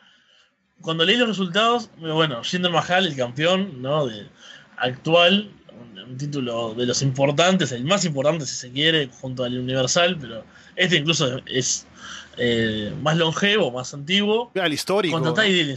cuando 0.81 1.05
leí 1.05 1.17
los 1.17 1.27
resultados, 1.27 1.89
bueno, 1.97 2.43
Jinder 2.43 2.71
Mahal, 2.71 3.07
el 3.07 3.15
campeón 3.15 3.81
¿no? 3.81 4.07
de, 4.07 4.27
actual, 4.77 5.51
un 6.07 6.17
título 6.17 6.73
de 6.73 6.85
los 6.85 7.01
importantes, 7.01 7.71
el 7.71 7.83
más 7.83 8.05
importante 8.05 8.45
si 8.45 8.55
se 8.55 8.71
quiere, 8.71 9.09
junto 9.21 9.43
al 9.43 9.57
Universal, 9.57 10.17
pero 10.19 10.43
este 10.75 10.97
incluso 10.97 11.41
es 11.45 11.85
eh, 12.37 12.93
más 13.01 13.17
longevo, 13.17 13.71
más 13.71 13.93
antiguo. 13.93 14.51
el 14.53 14.73
histórico. 14.73 15.19
Contra 15.19 15.43
Ty 15.43 15.75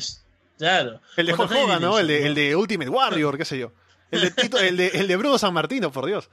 Claro. 0.58 1.00
El 1.16 1.26
de 1.26 1.32
Hulk 1.32 1.50
Hogan, 1.50 1.80
¿no? 1.80 1.98
El 1.98 2.06
de, 2.06 2.26
el 2.26 2.34
de, 2.34 2.54
Ultimate 2.54 2.90
Warrior, 2.90 3.38
qué 3.38 3.46
sé 3.46 3.58
yo. 3.58 3.72
El 4.10 4.20
de, 4.20 4.32
el 4.60 4.76
de, 4.76 4.86
el 4.88 5.08
de 5.08 5.16
Bruno 5.16 5.38
San 5.38 5.54
Martino, 5.54 5.90
por 5.90 6.04
Dios. 6.04 6.28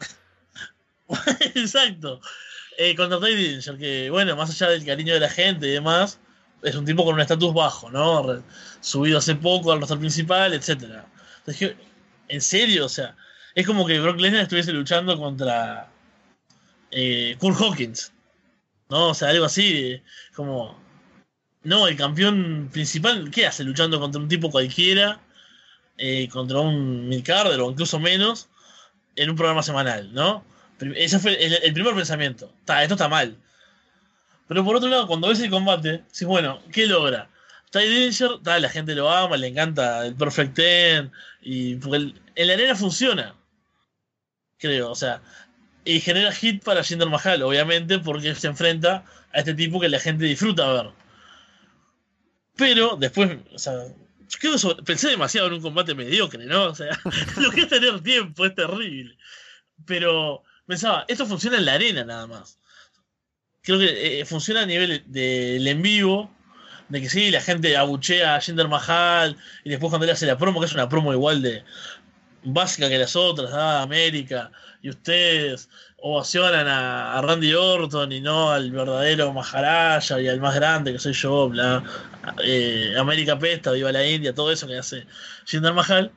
Exacto. 1.56 2.20
Eh, 2.78 2.94
contra 2.96 3.20
Ty 3.20 3.36
Dillinger, 3.36 3.78
que 3.78 4.10
bueno, 4.10 4.36
más 4.36 4.50
allá 4.50 4.70
del 4.72 4.86
cariño 4.86 5.14
de 5.14 5.22
la 5.22 5.30
gente 5.30 5.68
y 5.68 5.72
demás, 5.72 6.20
es 6.62 6.76
un 6.76 6.86
tipo 6.86 7.06
con 7.06 7.16
un 7.16 7.22
estatus 7.22 7.54
bajo, 7.54 7.90
¿no? 7.90 8.44
Subido 8.82 9.20
hace 9.20 9.36
poco 9.36 9.72
al 9.72 9.80
roster 9.80 9.98
principal, 9.98 10.54
etcétera. 10.54 11.06
en 12.28 12.42
serio, 12.42 12.86
o 12.86 12.90
sea, 12.90 13.16
es 13.58 13.66
como 13.66 13.88
que 13.88 14.00
Brock 14.00 14.20
Lesnar 14.20 14.44
estuviese 14.44 14.72
luchando 14.72 15.18
contra 15.18 15.90
eh, 16.92 17.36
Kurt 17.40 17.60
Hawkins. 17.60 18.14
¿No? 18.88 19.10
O 19.10 19.14
sea, 19.16 19.30
algo 19.30 19.46
así, 19.46 20.00
como. 20.36 20.80
No, 21.64 21.88
el 21.88 21.98
campeón 21.98 22.70
principal, 22.72 23.32
¿qué 23.32 23.48
hace 23.48 23.64
luchando 23.64 24.00
contra 24.00 24.22
un 24.22 24.28
tipo 24.28 24.52
cualquiera? 24.52 25.20
Eh, 25.98 26.30
contra 26.30 26.60
un 26.60 27.10
Midcarder 27.10 27.60
o 27.60 27.72
incluso 27.72 28.00
menos, 28.00 28.48
en 29.16 29.32
un 29.32 29.36
programa 29.36 29.64
semanal, 29.64 30.14
¿no? 30.14 30.46
Ese 30.96 31.18
fue 31.18 31.44
el, 31.44 31.74
primer 31.74 31.96
pensamiento. 31.96 32.54
esto 32.60 32.94
está 32.94 33.10
mal. 33.10 33.36
Pero 34.48 34.64
por 34.64 34.76
otro 34.76 34.88
lado, 34.88 35.08
cuando 35.08 35.30
ves 35.30 35.40
el 35.40 35.50
combate, 35.50 36.04
dices, 36.10 36.28
bueno, 36.28 36.62
¿qué 36.72 36.86
logra? 36.86 37.28
Ty 37.72 37.80
Dillinger, 37.80 38.40
la 38.44 38.70
gente 38.70 38.94
lo 38.94 39.10
ama, 39.10 39.36
le 39.36 39.48
encanta 39.48 40.06
el 40.06 40.14
Perfect 40.14 40.54
Ten, 40.54 41.12
y 41.42 41.76
porque 41.78 42.14
en 42.36 42.48
la 42.48 42.54
arena 42.54 42.76
funciona 42.76 43.34
creo. 44.58 44.92
O 44.92 44.96
sea, 44.96 45.22
y 45.86 46.02
genera 46.02 46.32
hit 46.32 46.64
para 46.64 46.84
Jinder 46.84 47.10
Mahal, 47.10 47.42
obviamente, 47.44 48.00
porque 48.00 48.36
se 48.36 48.48
enfrenta 48.48 49.06
a 49.32 49.40
este 49.40 49.54
tipo 49.54 49.80
que 49.80 49.90
la 49.90 50.00
gente 50.00 50.26
disfruta 50.26 50.72
ver. 50.72 50.92
Pero 52.56 52.98
después, 52.98 53.38
o 53.54 53.60
sea, 53.60 53.86
yo 54.42 54.76
pensé 54.84 55.10
demasiado 55.10 55.48
en 55.48 55.54
un 55.54 55.62
combate 55.62 55.96
mediocre, 55.96 56.46
¿no? 56.46 56.66
O 56.66 56.76
sea, 56.76 57.00
lo 57.38 57.52
que 57.52 57.62
es 57.62 57.68
tener 57.70 58.02
tiempo 58.02 58.46
es 58.46 58.56
terrible. 58.56 59.18
Pero 59.86 60.44
pensaba, 60.66 61.06
esto 61.08 61.26
funciona 61.26 61.58
en 61.58 61.66
la 61.66 61.74
arena 61.74 62.04
nada 62.04 62.28
más. 62.28 62.60
Creo 63.62 63.80
que 63.80 64.22
eh, 64.22 64.26
funciona 64.26 64.62
a 64.62 64.66
nivel 64.66 65.04
del 65.08 65.68
en 65.68 65.82
vivo, 65.82 66.32
de 66.90 67.02
que 67.02 67.10
sí, 67.10 67.32
la 67.32 67.42
gente 67.42 67.76
abuchea 67.76 68.36
a 68.36 68.42
Jinder 68.42 68.68
Mahal, 68.68 69.38
y 69.64 69.70
después 69.70 69.90
cuando 69.90 70.06
él 70.06 70.12
hace 70.12 70.26
la 70.26 70.38
promo, 70.38 70.60
que 70.60 70.68
es 70.68 70.74
una 70.74 70.90
promo 70.90 71.14
igual 71.14 71.42
de, 71.42 71.64
básica 72.44 72.90
que 72.90 72.98
las 72.98 73.16
otras, 73.16 73.52
ah, 73.54 73.82
América, 73.82 74.52
y 74.82 74.90
ustedes 74.90 75.70
ovacionan 75.98 76.68
a, 76.68 77.22
Randy 77.22 77.54
Orton 77.54 78.12
y 78.12 78.22
no 78.22 78.52
al 78.52 78.72
verdadero 78.72 79.34
Maharaja 79.34 80.22
y 80.22 80.28
al 80.28 80.40
más 80.40 80.56
grande 80.56 80.94
que 80.94 81.00
soy 81.00 81.14
yo, 81.14 81.50
bla, 81.50 81.84
eh, 82.44 82.94
América 82.98 83.38
Pesta, 83.38 83.72
Viva 83.72 83.92
la 83.92 84.06
India, 84.06 84.34
todo 84.34 84.52
eso 84.52 84.68
que 84.68 84.78
hace 84.78 85.06
Jinder 85.46 85.74
Mahal. 85.74 86.12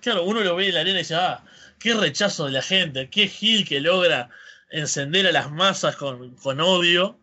Claro, 0.00 0.24
uno 0.24 0.40
lo 0.40 0.56
ve 0.56 0.68
en 0.68 0.74
la 0.74 0.80
arena 0.80 0.98
y 0.98 1.02
dice, 1.02 1.14
ah, 1.14 1.44
qué 1.78 1.94
rechazo 1.94 2.46
de 2.46 2.52
la 2.52 2.62
gente, 2.62 3.08
qué 3.10 3.28
gil 3.28 3.66
que 3.66 3.80
logra 3.80 4.30
encender 4.70 5.26
a 5.26 5.32
las 5.32 5.50
masas 5.50 5.96
con, 5.96 6.60
odio. 6.60 7.18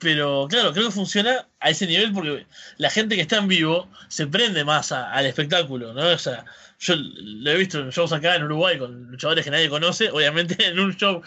Pero 0.00 0.48
claro, 0.48 0.72
creo 0.72 0.86
que 0.86 0.94
funciona 0.94 1.46
a 1.60 1.70
ese 1.70 1.86
nivel 1.86 2.12
porque 2.12 2.46
la 2.78 2.88
gente 2.88 3.16
que 3.16 3.22
está 3.22 3.36
en 3.36 3.48
vivo 3.48 3.86
se 4.08 4.26
prende 4.26 4.64
más 4.64 4.92
al 4.92 5.26
espectáculo, 5.26 5.92
¿no? 5.92 6.08
O 6.08 6.18
sea, 6.18 6.46
yo 6.80 6.94
lo 6.96 7.50
he 7.50 7.56
visto 7.58 7.78
en 7.80 7.90
shows 7.90 8.12
acá 8.12 8.34
en 8.34 8.44
Uruguay 8.44 8.78
con 8.78 9.10
luchadores 9.10 9.44
que 9.44 9.50
nadie 9.50 9.68
conoce. 9.68 10.10
Obviamente 10.10 10.56
en 10.66 10.80
un 10.80 10.96
show 10.96 11.22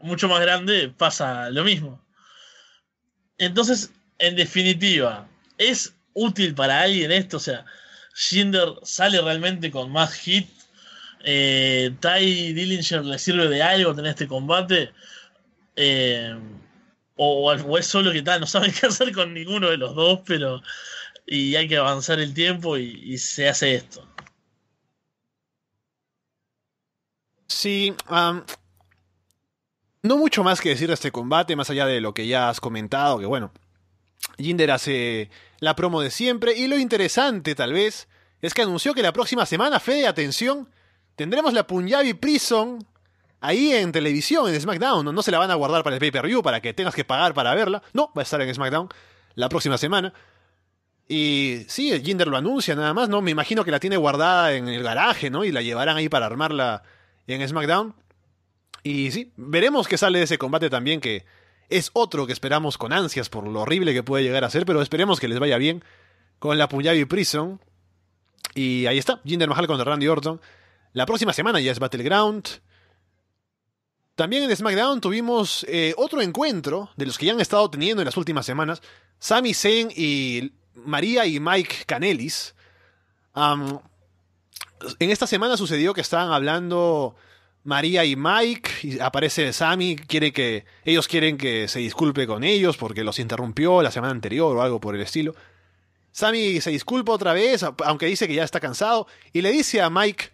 mucho 0.00 0.28
más 0.28 0.40
grande 0.40 0.92
pasa 0.96 1.50
lo 1.50 1.62
mismo. 1.62 2.02
Entonces, 3.38 3.92
en 4.18 4.34
definitiva, 4.34 5.28
¿es 5.56 5.94
útil 6.14 6.54
para 6.54 6.80
alguien 6.80 7.12
esto? 7.12 7.36
O 7.36 7.40
sea, 7.40 7.64
Jinder 8.14 8.70
sale 8.82 9.20
realmente 9.20 9.70
con 9.70 9.92
más 9.92 10.14
hit. 10.14 10.48
Eh, 11.24 11.92
Ty 12.00 12.52
Dillinger 12.54 13.04
le 13.04 13.18
sirve 13.18 13.48
de 13.48 13.62
algo 13.62 13.94
tener 13.94 14.10
este 14.10 14.26
combate. 14.26 14.90
Eh, 15.76 16.34
o, 17.16 17.78
es 17.78 17.86
solo 17.86 18.12
que 18.12 18.22
tal, 18.22 18.40
no 18.40 18.46
saben 18.46 18.72
qué 18.80 18.86
hacer 18.86 19.12
con 19.12 19.34
ninguno 19.34 19.70
de 19.70 19.76
los 19.76 19.94
dos, 19.94 20.20
pero. 20.26 20.62
Y 21.26 21.56
hay 21.56 21.66
que 21.66 21.76
avanzar 21.76 22.20
el 22.20 22.32
tiempo 22.34 22.76
y 22.78 23.18
se 23.18 23.48
hace 23.48 23.74
esto. 23.74 24.06
Sí, 27.56 27.94
no 30.02 30.18
mucho 30.18 30.44
más 30.44 30.60
que 30.60 30.68
decir 30.70 30.88
de 30.88 30.94
este 30.94 31.10
combate, 31.10 31.56
más 31.56 31.70
allá 31.70 31.86
de 31.86 32.00
lo 32.00 32.12
que 32.12 32.26
ya 32.26 32.48
has 32.48 32.60
comentado, 32.60 33.18
que 33.18 33.26
bueno, 33.26 33.52
Jinder 34.36 34.70
hace 34.70 35.30
la 35.60 35.74
promo 35.74 36.00
de 36.00 36.10
siempre, 36.10 36.56
y 36.56 36.66
lo 36.66 36.78
interesante 36.78 37.54
tal 37.54 37.72
vez 37.72 38.08
es 38.42 38.52
que 38.52 38.62
anunció 38.62 38.94
que 38.94 39.02
la 39.02 39.12
próxima 39.12 39.46
semana, 39.46 39.80
Fede, 39.80 40.06
atención, 40.06 40.68
tendremos 41.14 41.54
la 41.54 41.66
Punjabi 41.66 42.14
Prison 42.14 42.86
ahí 43.46 43.72
en 43.72 43.92
televisión, 43.92 44.52
en 44.52 44.60
SmackDown, 44.60 45.04
no, 45.04 45.12
no 45.12 45.22
se 45.22 45.30
la 45.30 45.38
van 45.38 45.50
a 45.50 45.54
guardar 45.54 45.82
para 45.82 45.96
el 45.96 46.00
pay-per-view, 46.00 46.42
para 46.42 46.60
que 46.60 46.74
tengas 46.74 46.94
que 46.94 47.04
pagar 47.04 47.34
para 47.34 47.54
verla, 47.54 47.82
no, 47.92 48.12
va 48.16 48.22
a 48.22 48.24
estar 48.24 48.40
en 48.40 48.54
SmackDown 48.54 48.88
la 49.34 49.48
próxima 49.48 49.78
semana. 49.78 50.12
Y 51.08 51.64
sí, 51.68 51.92
Jinder 52.02 52.26
lo 52.26 52.36
anuncia 52.36 52.74
nada 52.74 52.92
más, 52.92 53.08
¿no? 53.08 53.22
Me 53.22 53.30
imagino 53.30 53.64
que 53.64 53.70
la 53.70 53.78
tiene 53.78 53.96
guardada 53.96 54.54
en 54.54 54.68
el 54.68 54.82
garaje, 54.82 55.30
¿no? 55.30 55.44
Y 55.44 55.52
la 55.52 55.62
llevarán 55.62 55.96
ahí 55.96 56.08
para 56.08 56.26
armarla 56.26 56.82
en 57.26 57.46
SmackDown. 57.46 57.94
Y 58.82 59.12
sí, 59.12 59.32
veremos 59.36 59.86
qué 59.86 59.98
sale 59.98 60.18
de 60.18 60.24
ese 60.24 60.38
combate 60.38 60.68
también, 60.68 61.00
que 61.00 61.24
es 61.68 61.90
otro 61.92 62.26
que 62.26 62.32
esperamos 62.32 62.78
con 62.78 62.92
ansias 62.92 63.28
por 63.28 63.46
lo 63.46 63.62
horrible 63.62 63.92
que 63.94 64.02
puede 64.02 64.24
llegar 64.24 64.44
a 64.44 64.50
ser, 64.50 64.66
pero 64.66 64.82
esperemos 64.82 65.20
que 65.20 65.28
les 65.28 65.38
vaya 65.38 65.58
bien 65.58 65.84
con 66.38 66.58
la 66.58 66.68
Punjabi 66.68 67.04
Prison. 67.04 67.60
Y 68.54 68.86
ahí 68.86 68.98
está, 68.98 69.20
Jinder 69.24 69.48
Mahal 69.48 69.66
contra 69.66 69.84
Randy 69.84 70.08
Orton. 70.08 70.40
La 70.92 71.06
próxima 71.06 71.32
semana 71.32 71.60
ya 71.60 71.72
es 71.72 71.78
Battleground. 71.78 72.48
También 74.16 74.42
en 74.42 74.56
SmackDown 74.56 75.00
tuvimos 75.00 75.64
eh, 75.68 75.94
otro 75.96 76.20
encuentro 76.20 76.90
de 76.96 77.06
los 77.06 77.18
que 77.18 77.26
ya 77.26 77.32
han 77.32 77.40
estado 77.40 77.70
teniendo 77.70 78.02
en 78.02 78.06
las 78.06 78.16
últimas 78.16 78.44
semanas. 78.44 78.82
Sami 79.18 79.54
Zayn 79.54 79.90
y 79.94 80.52
María 80.74 81.26
y 81.26 81.38
Mike 81.38 81.84
Canelis 81.86 82.54
en 84.98 85.10
esta 85.10 85.26
semana 85.26 85.56
sucedió 85.56 85.92
que 85.92 86.00
estaban 86.00 86.32
hablando 86.32 87.16
María 87.64 88.04
y 88.04 88.16
Mike, 88.16 88.70
y 88.82 89.00
aparece 89.00 89.52
Sammy, 89.52 89.96
quiere 89.96 90.32
que, 90.32 90.64
ellos 90.84 91.08
quieren 91.08 91.36
que 91.36 91.68
se 91.68 91.80
disculpe 91.80 92.26
con 92.26 92.44
ellos 92.44 92.76
porque 92.76 93.04
los 93.04 93.18
interrumpió 93.18 93.82
la 93.82 93.90
semana 93.90 94.12
anterior 94.12 94.56
o 94.56 94.62
algo 94.62 94.80
por 94.80 94.94
el 94.94 95.02
estilo. 95.02 95.34
Sammy 96.12 96.60
se 96.60 96.70
disculpa 96.70 97.12
otra 97.12 97.34
vez, 97.34 97.62
aunque 97.62 98.06
dice 98.06 98.26
que 98.26 98.34
ya 98.34 98.44
está 98.44 98.60
cansado, 98.60 99.06
y 99.32 99.42
le 99.42 99.50
dice 99.50 99.82
a 99.82 99.90
Mike, 99.90 100.30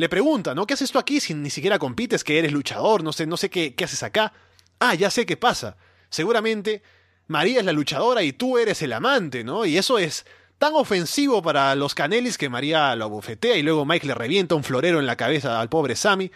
le 0.00 0.08
pregunta, 0.08 0.54
¿no? 0.54 0.66
¿Qué 0.66 0.74
haces 0.74 0.90
tú 0.90 0.98
aquí 0.98 1.20
si 1.20 1.34
ni 1.34 1.50
siquiera 1.50 1.78
compites, 1.78 2.24
que 2.24 2.38
eres 2.38 2.52
luchador? 2.52 3.04
No 3.04 3.12
sé, 3.12 3.26
no 3.26 3.36
sé 3.36 3.50
qué, 3.50 3.74
qué 3.74 3.84
haces 3.84 4.02
acá. 4.02 4.32
Ah, 4.78 4.94
ya 4.94 5.10
sé 5.10 5.26
qué 5.26 5.36
pasa. 5.36 5.76
Seguramente 6.08 6.82
María 7.26 7.60
es 7.60 7.66
la 7.66 7.72
luchadora 7.72 8.22
y 8.22 8.32
tú 8.32 8.56
eres 8.56 8.80
el 8.80 8.94
amante, 8.94 9.44
¿no? 9.44 9.66
Y 9.66 9.76
eso 9.76 9.98
es 9.98 10.24
tan 10.56 10.72
ofensivo 10.74 11.42
para 11.42 11.74
los 11.74 11.94
Canelis 11.94 12.38
que 12.38 12.48
María 12.48 12.96
lo 12.96 13.10
bofetea 13.10 13.56
y 13.56 13.62
luego 13.62 13.84
Mike 13.84 14.06
le 14.06 14.14
revienta 14.14 14.54
un 14.54 14.64
florero 14.64 15.00
en 15.00 15.06
la 15.06 15.16
cabeza 15.16 15.60
al 15.60 15.68
pobre 15.68 15.96
Sammy. 15.96 16.32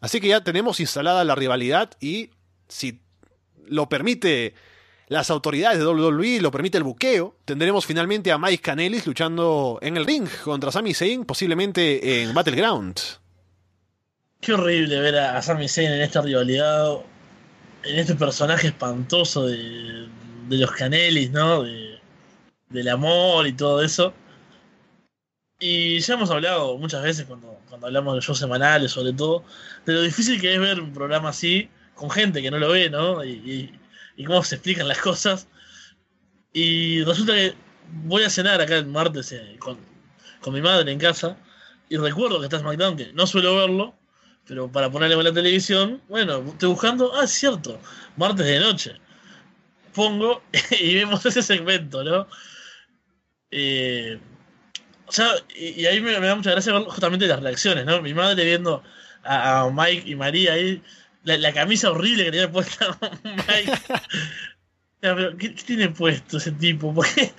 Así 0.00 0.20
que 0.20 0.28
ya 0.28 0.44
tenemos 0.44 0.78
instalada 0.78 1.24
la 1.24 1.34
rivalidad 1.34 1.90
y 2.00 2.30
si 2.68 3.00
lo 3.66 3.88
permite 3.88 4.54
las 5.08 5.30
autoridades 5.30 5.78
de 5.78 5.86
WWE, 5.86 6.40
lo 6.40 6.50
permite 6.50 6.78
el 6.78 6.84
buqueo, 6.84 7.36
tendremos 7.44 7.86
finalmente 7.86 8.32
a 8.32 8.38
Mike 8.38 8.62
Canelis 8.62 9.06
luchando 9.06 9.78
en 9.82 9.96
el 9.96 10.06
ring 10.06 10.28
contra 10.42 10.72
Sami 10.72 10.94
Zayn, 10.94 11.24
posiblemente 11.24 12.22
en 12.22 12.34
Battleground. 12.34 12.98
Qué 14.40 14.52
horrible 14.52 15.00
ver 15.00 15.18
a 15.18 15.40
Sami 15.42 15.68
Zayn 15.68 15.92
en 15.92 16.02
esta 16.02 16.22
rivalidad 16.22 16.98
en 17.84 17.98
este 17.98 18.14
personaje 18.14 18.68
espantoso 18.68 19.46
de, 19.46 20.08
los 20.48 20.70
Canelis, 20.72 21.30
¿no? 21.30 21.62
del 21.62 22.88
amor 22.88 23.46
y 23.46 23.52
todo 23.52 23.82
eso. 23.82 24.12
Y 25.60 26.00
ya 26.00 26.14
hemos 26.14 26.30
hablado 26.30 26.76
muchas 26.78 27.02
veces 27.02 27.26
cuando, 27.26 27.58
cuando 27.68 27.86
hablamos 27.86 28.14
de 28.14 28.20
shows 28.20 28.38
semanales, 28.38 28.92
sobre 28.92 29.12
todo, 29.12 29.44
de 29.86 29.92
lo 29.92 30.02
difícil 30.02 30.40
que 30.40 30.54
es 30.54 30.60
ver 30.60 30.80
un 30.80 30.92
programa 30.92 31.30
así 31.30 31.68
con 31.94 32.10
gente 32.10 32.42
que 32.42 32.50
no 32.50 32.58
lo 32.58 32.70
ve, 32.70 32.90
¿no? 32.90 33.24
Y, 33.24 33.72
cómo 34.22 34.42
se 34.44 34.56
explican 34.56 34.86
las 34.86 34.98
cosas. 34.98 35.48
Y 36.52 37.02
resulta 37.02 37.34
que 37.34 37.54
voy 38.04 38.22
a 38.22 38.30
cenar 38.30 38.60
acá 38.60 38.76
el 38.76 38.86
martes 38.86 39.32
eh, 39.32 39.56
con, 39.58 39.78
con 40.40 40.54
mi 40.54 40.60
madre 40.60 40.92
en 40.92 40.98
casa 40.98 41.36
y 41.88 41.96
recuerdo 41.96 42.38
que 42.38 42.46
está 42.46 42.58
SmackDown, 42.58 42.96
que 42.96 43.12
no 43.12 43.26
suelo 43.26 43.56
verlo, 43.56 43.94
pero 44.46 44.70
para 44.70 44.90
ponerle 44.90 45.16
en 45.16 45.24
la 45.24 45.32
televisión, 45.32 46.02
bueno, 46.08 46.38
estoy 46.46 46.68
buscando, 46.68 47.14
ah, 47.14 47.26
cierto, 47.26 47.80
martes 48.16 48.46
de 48.46 48.60
noche. 48.60 48.92
Pongo 49.94 50.42
y 50.80 50.94
vemos 50.94 51.24
ese 51.26 51.42
segmento, 51.42 52.04
¿no? 52.04 52.26
Eh, 53.50 54.18
o 55.06 55.12
sea, 55.12 55.34
y, 55.54 55.86
ahí 55.86 56.00
me, 56.00 56.12
da 56.12 56.34
mucha 56.34 56.50
gracia 56.50 56.72
ver 56.72 56.82
justamente 56.84 57.26
las 57.26 57.40
reacciones, 57.40 57.84
¿no? 57.86 58.02
Mi 58.02 58.14
madre 58.14 58.44
viendo 58.44 58.82
a, 59.22 59.70
Mike 59.72 60.08
y 60.10 60.14
María 60.16 60.54
ahí, 60.54 60.82
la, 61.24 61.52
camisa 61.52 61.90
horrible 61.90 62.24
que 62.24 62.30
tenía 62.30 62.50
puesta 62.50 62.98
Mike. 63.24 63.72
pero, 65.00 65.36
¿qué, 65.36 65.50
tiene 65.50 65.88
puesto 65.88 66.36
ese 66.36 66.52
tipo? 66.52 66.94
Porque 66.94 67.32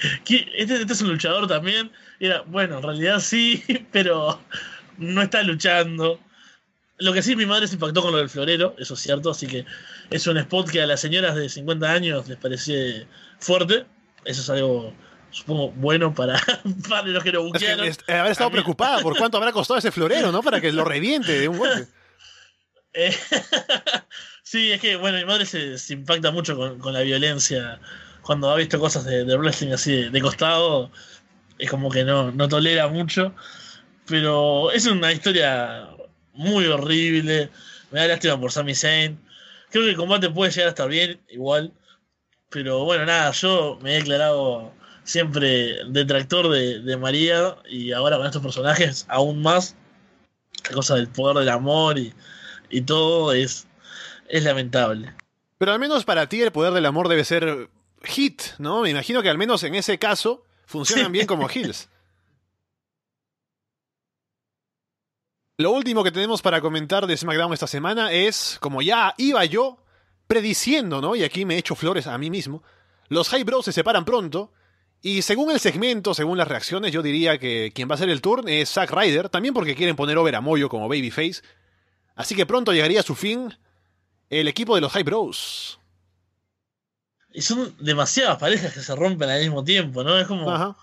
este, 0.57 0.81
este, 0.81 0.93
es 0.93 1.01
un 1.01 1.09
luchador 1.09 1.47
también. 1.47 1.91
era, 2.19 2.41
bueno, 2.41 2.77
en 2.77 2.83
realidad 2.83 3.19
sí, 3.19 3.63
pero 3.91 4.39
no 4.97 5.21
está 5.21 5.43
luchando. 5.43 6.19
Lo 6.97 7.13
que 7.13 7.21
sí, 7.21 7.35
mi 7.35 7.45
madre 7.45 7.67
se 7.67 7.75
impactó 7.75 8.01
con 8.01 8.13
lo 8.13 8.19
del 8.19 8.29
florero, 8.29 8.73
eso 8.79 8.93
es 8.93 9.01
cierto, 9.01 9.31
así 9.31 9.47
que 9.47 9.65
es 10.09 10.25
un 10.27 10.37
spot 10.37 10.69
que 10.69 10.81
a 10.81 10.87
las 10.87 11.01
señoras 11.01 11.35
de 11.35 11.49
50 11.49 11.91
años 11.91 12.27
les 12.27 12.37
parece 12.37 13.05
fuerte. 13.37 13.85
Eso 14.23 14.41
es 14.41 14.49
algo, 14.49 14.93
supongo, 15.29 15.71
bueno 15.71 16.13
para, 16.13 16.41
para 16.89 17.07
los 17.07 17.21
que 17.21 17.33
lo 17.33 17.43
buquearon. 17.43 17.85
Es 17.85 17.99
haber 18.07 18.31
estado 18.31 18.49
preocupada 18.49 19.01
por 19.01 19.17
cuánto 19.17 19.37
habrá 19.37 19.51
costado 19.51 19.77
ese 19.77 19.91
florero, 19.91 20.31
¿no? 20.31 20.41
Para 20.41 20.61
que 20.61 20.71
lo 20.71 20.85
reviente 20.85 21.37
de 21.37 21.49
un 21.49 21.57
golpe. 21.57 21.87
Eh, 22.95 23.13
sí, 24.43 24.71
es 24.71 24.79
que, 24.81 24.95
bueno, 24.95 25.17
mi 25.17 25.25
madre 25.25 25.45
se, 25.45 25.93
impacta 25.93 26.31
mucho 26.31 26.57
con, 26.79 26.93
la 26.93 27.01
violencia. 27.01 27.79
Cuando 28.21 28.49
ha 28.49 28.55
visto 28.55 28.79
cosas 28.79 29.05
de, 29.05 29.23
wrestling 29.37 29.73
así 29.73 30.09
de, 30.09 30.21
costado, 30.21 30.91
es 31.59 31.69
como 31.69 31.91
que 31.91 32.03
no, 32.03 32.31
no 32.31 32.47
tolera 32.47 32.87
mucho. 32.87 33.35
Pero 34.07 34.71
es 34.71 34.85
una 34.87 35.11
historia 35.11 35.89
muy 36.33 36.65
horrible. 36.67 37.49
Me 37.91 37.99
da 37.99 38.07
lástima 38.07 38.39
por 38.39 38.51
Sami 38.51 38.75
Zayn. 38.75 39.19
Creo 39.71 39.83
que 39.83 39.91
el 39.91 39.97
combate 39.97 40.29
puede 40.29 40.51
llegar 40.51 40.67
a 40.67 40.69
estar 40.69 40.89
bien, 40.89 41.19
igual. 41.29 41.73
Pero 42.49 42.85
bueno, 42.85 43.05
nada, 43.05 43.31
yo 43.31 43.77
me 43.81 43.93
he 43.93 43.95
declarado 43.97 44.71
siempre 45.03 45.83
detractor 45.89 46.49
de, 46.49 46.97
María 46.97 47.57
y 47.69 47.91
ahora 47.91 48.17
con 48.17 48.25
estos 48.25 48.41
personajes 48.41 49.05
aún 49.09 49.41
más. 49.41 49.75
La 50.69 50.71
cosa 50.71 50.95
del 50.95 51.09
poder 51.09 51.37
del 51.37 51.49
amor 51.49 51.99
y, 51.99 52.13
todo 52.85 53.33
es, 53.33 53.67
es 54.27 54.43
lamentable. 54.43 55.13
Pero 55.57 55.71
al 55.71 55.79
menos 55.79 56.05
para 56.05 56.27
ti 56.27 56.41
el 56.41 56.51
poder 56.51 56.73
del 56.73 56.85
amor 56.85 57.07
debe 57.07 57.23
ser 57.23 57.69
hit, 58.03 58.41
¿no? 58.57 58.81
Me 58.81 58.89
imagino 58.89 59.21
que 59.21 59.29
al 59.29 59.37
menos 59.37 59.63
en 59.63 59.75
ese 59.75 59.97
caso 59.97 60.43
funcionan 60.65 61.11
bien 61.11 61.27
como 61.27 61.49
heels. 61.53 61.89
Lo 65.57 65.71
último 65.71 66.03
que 66.03 66.11
tenemos 66.11 66.41
para 66.41 66.59
comentar 66.59 67.07
de 67.07 67.15
SmackDown 67.15 67.53
esta 67.53 67.67
semana 67.67 68.11
es, 68.11 68.57
como 68.59 68.81
ya 68.81 69.15
iba 69.17 69.45
yo 69.45 69.77
prediciendo, 70.27 70.99
¿no? 70.99 71.15
Y 71.15 71.23
aquí 71.23 71.45
me 71.45 71.55
he 71.55 71.59
hecho 71.59 71.75
flores 71.75 72.07
a 72.07 72.17
mí 72.17 72.29
mismo, 72.29 72.61
los 73.07 73.29
High 73.29 73.43
Bros 73.43 73.63
se 73.63 73.71
separan 73.71 74.03
pronto, 74.03 74.51
y 75.01 75.21
según 75.21 75.51
el 75.51 75.59
segmento, 75.59 76.13
según 76.13 76.37
las 76.37 76.47
reacciones, 76.47 76.91
yo 76.91 77.03
diría 77.03 77.37
que 77.37 77.71
quien 77.75 77.89
va 77.89 77.93
a 77.95 77.99
ser 77.99 78.09
el 78.09 78.21
turn 78.21 78.49
es 78.49 78.71
Zack 78.71 78.91
Ryder, 78.91 79.29
también 79.29 79.53
porque 79.53 79.75
quieren 79.75 79.95
poner 79.95 80.17
over 80.17 80.35
a 80.35 80.41
Moyo 80.41 80.67
como 80.67 80.89
babyface. 80.89 81.43
Así 82.15 82.35
que 82.35 82.45
pronto 82.45 82.73
llegaría 82.73 83.01
a 83.01 83.03
su 83.03 83.15
fin 83.15 83.53
el 84.29 84.47
equipo 84.47 84.75
de 84.75 84.81
los 84.81 84.91
High 84.91 85.03
Bros. 85.03 85.79
Y 87.31 87.41
son 87.41 87.75
demasiadas 87.79 88.37
parejas 88.37 88.73
que 88.73 88.79
se 88.79 88.95
rompen 88.95 89.29
al 89.29 89.41
mismo 89.41 89.63
tiempo, 89.63 90.03
¿no? 90.03 90.17
Es 90.17 90.27
como... 90.27 90.49
Ajá. 90.49 90.75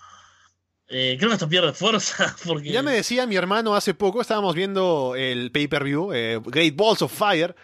Eh, 0.89 1.16
creo 1.18 1.30
que 1.30 1.35
esto 1.35 1.49
pierde 1.49 1.72
fuerza. 1.72 2.37
Porque... 2.47 2.70
Ya 2.70 2.83
me 2.83 2.93
decía 2.93 3.26
mi 3.26 3.37
hermano 3.37 3.74
hace 3.74 3.95
poco, 3.95 4.20
estábamos 4.20 4.55
viendo 4.55 5.14
el 5.16 5.51
pay-per-view, 5.51 6.12
eh, 6.12 6.41
Great 6.45 6.76
Balls 6.76 7.01
of 7.01 7.12
Fire, 7.12 7.57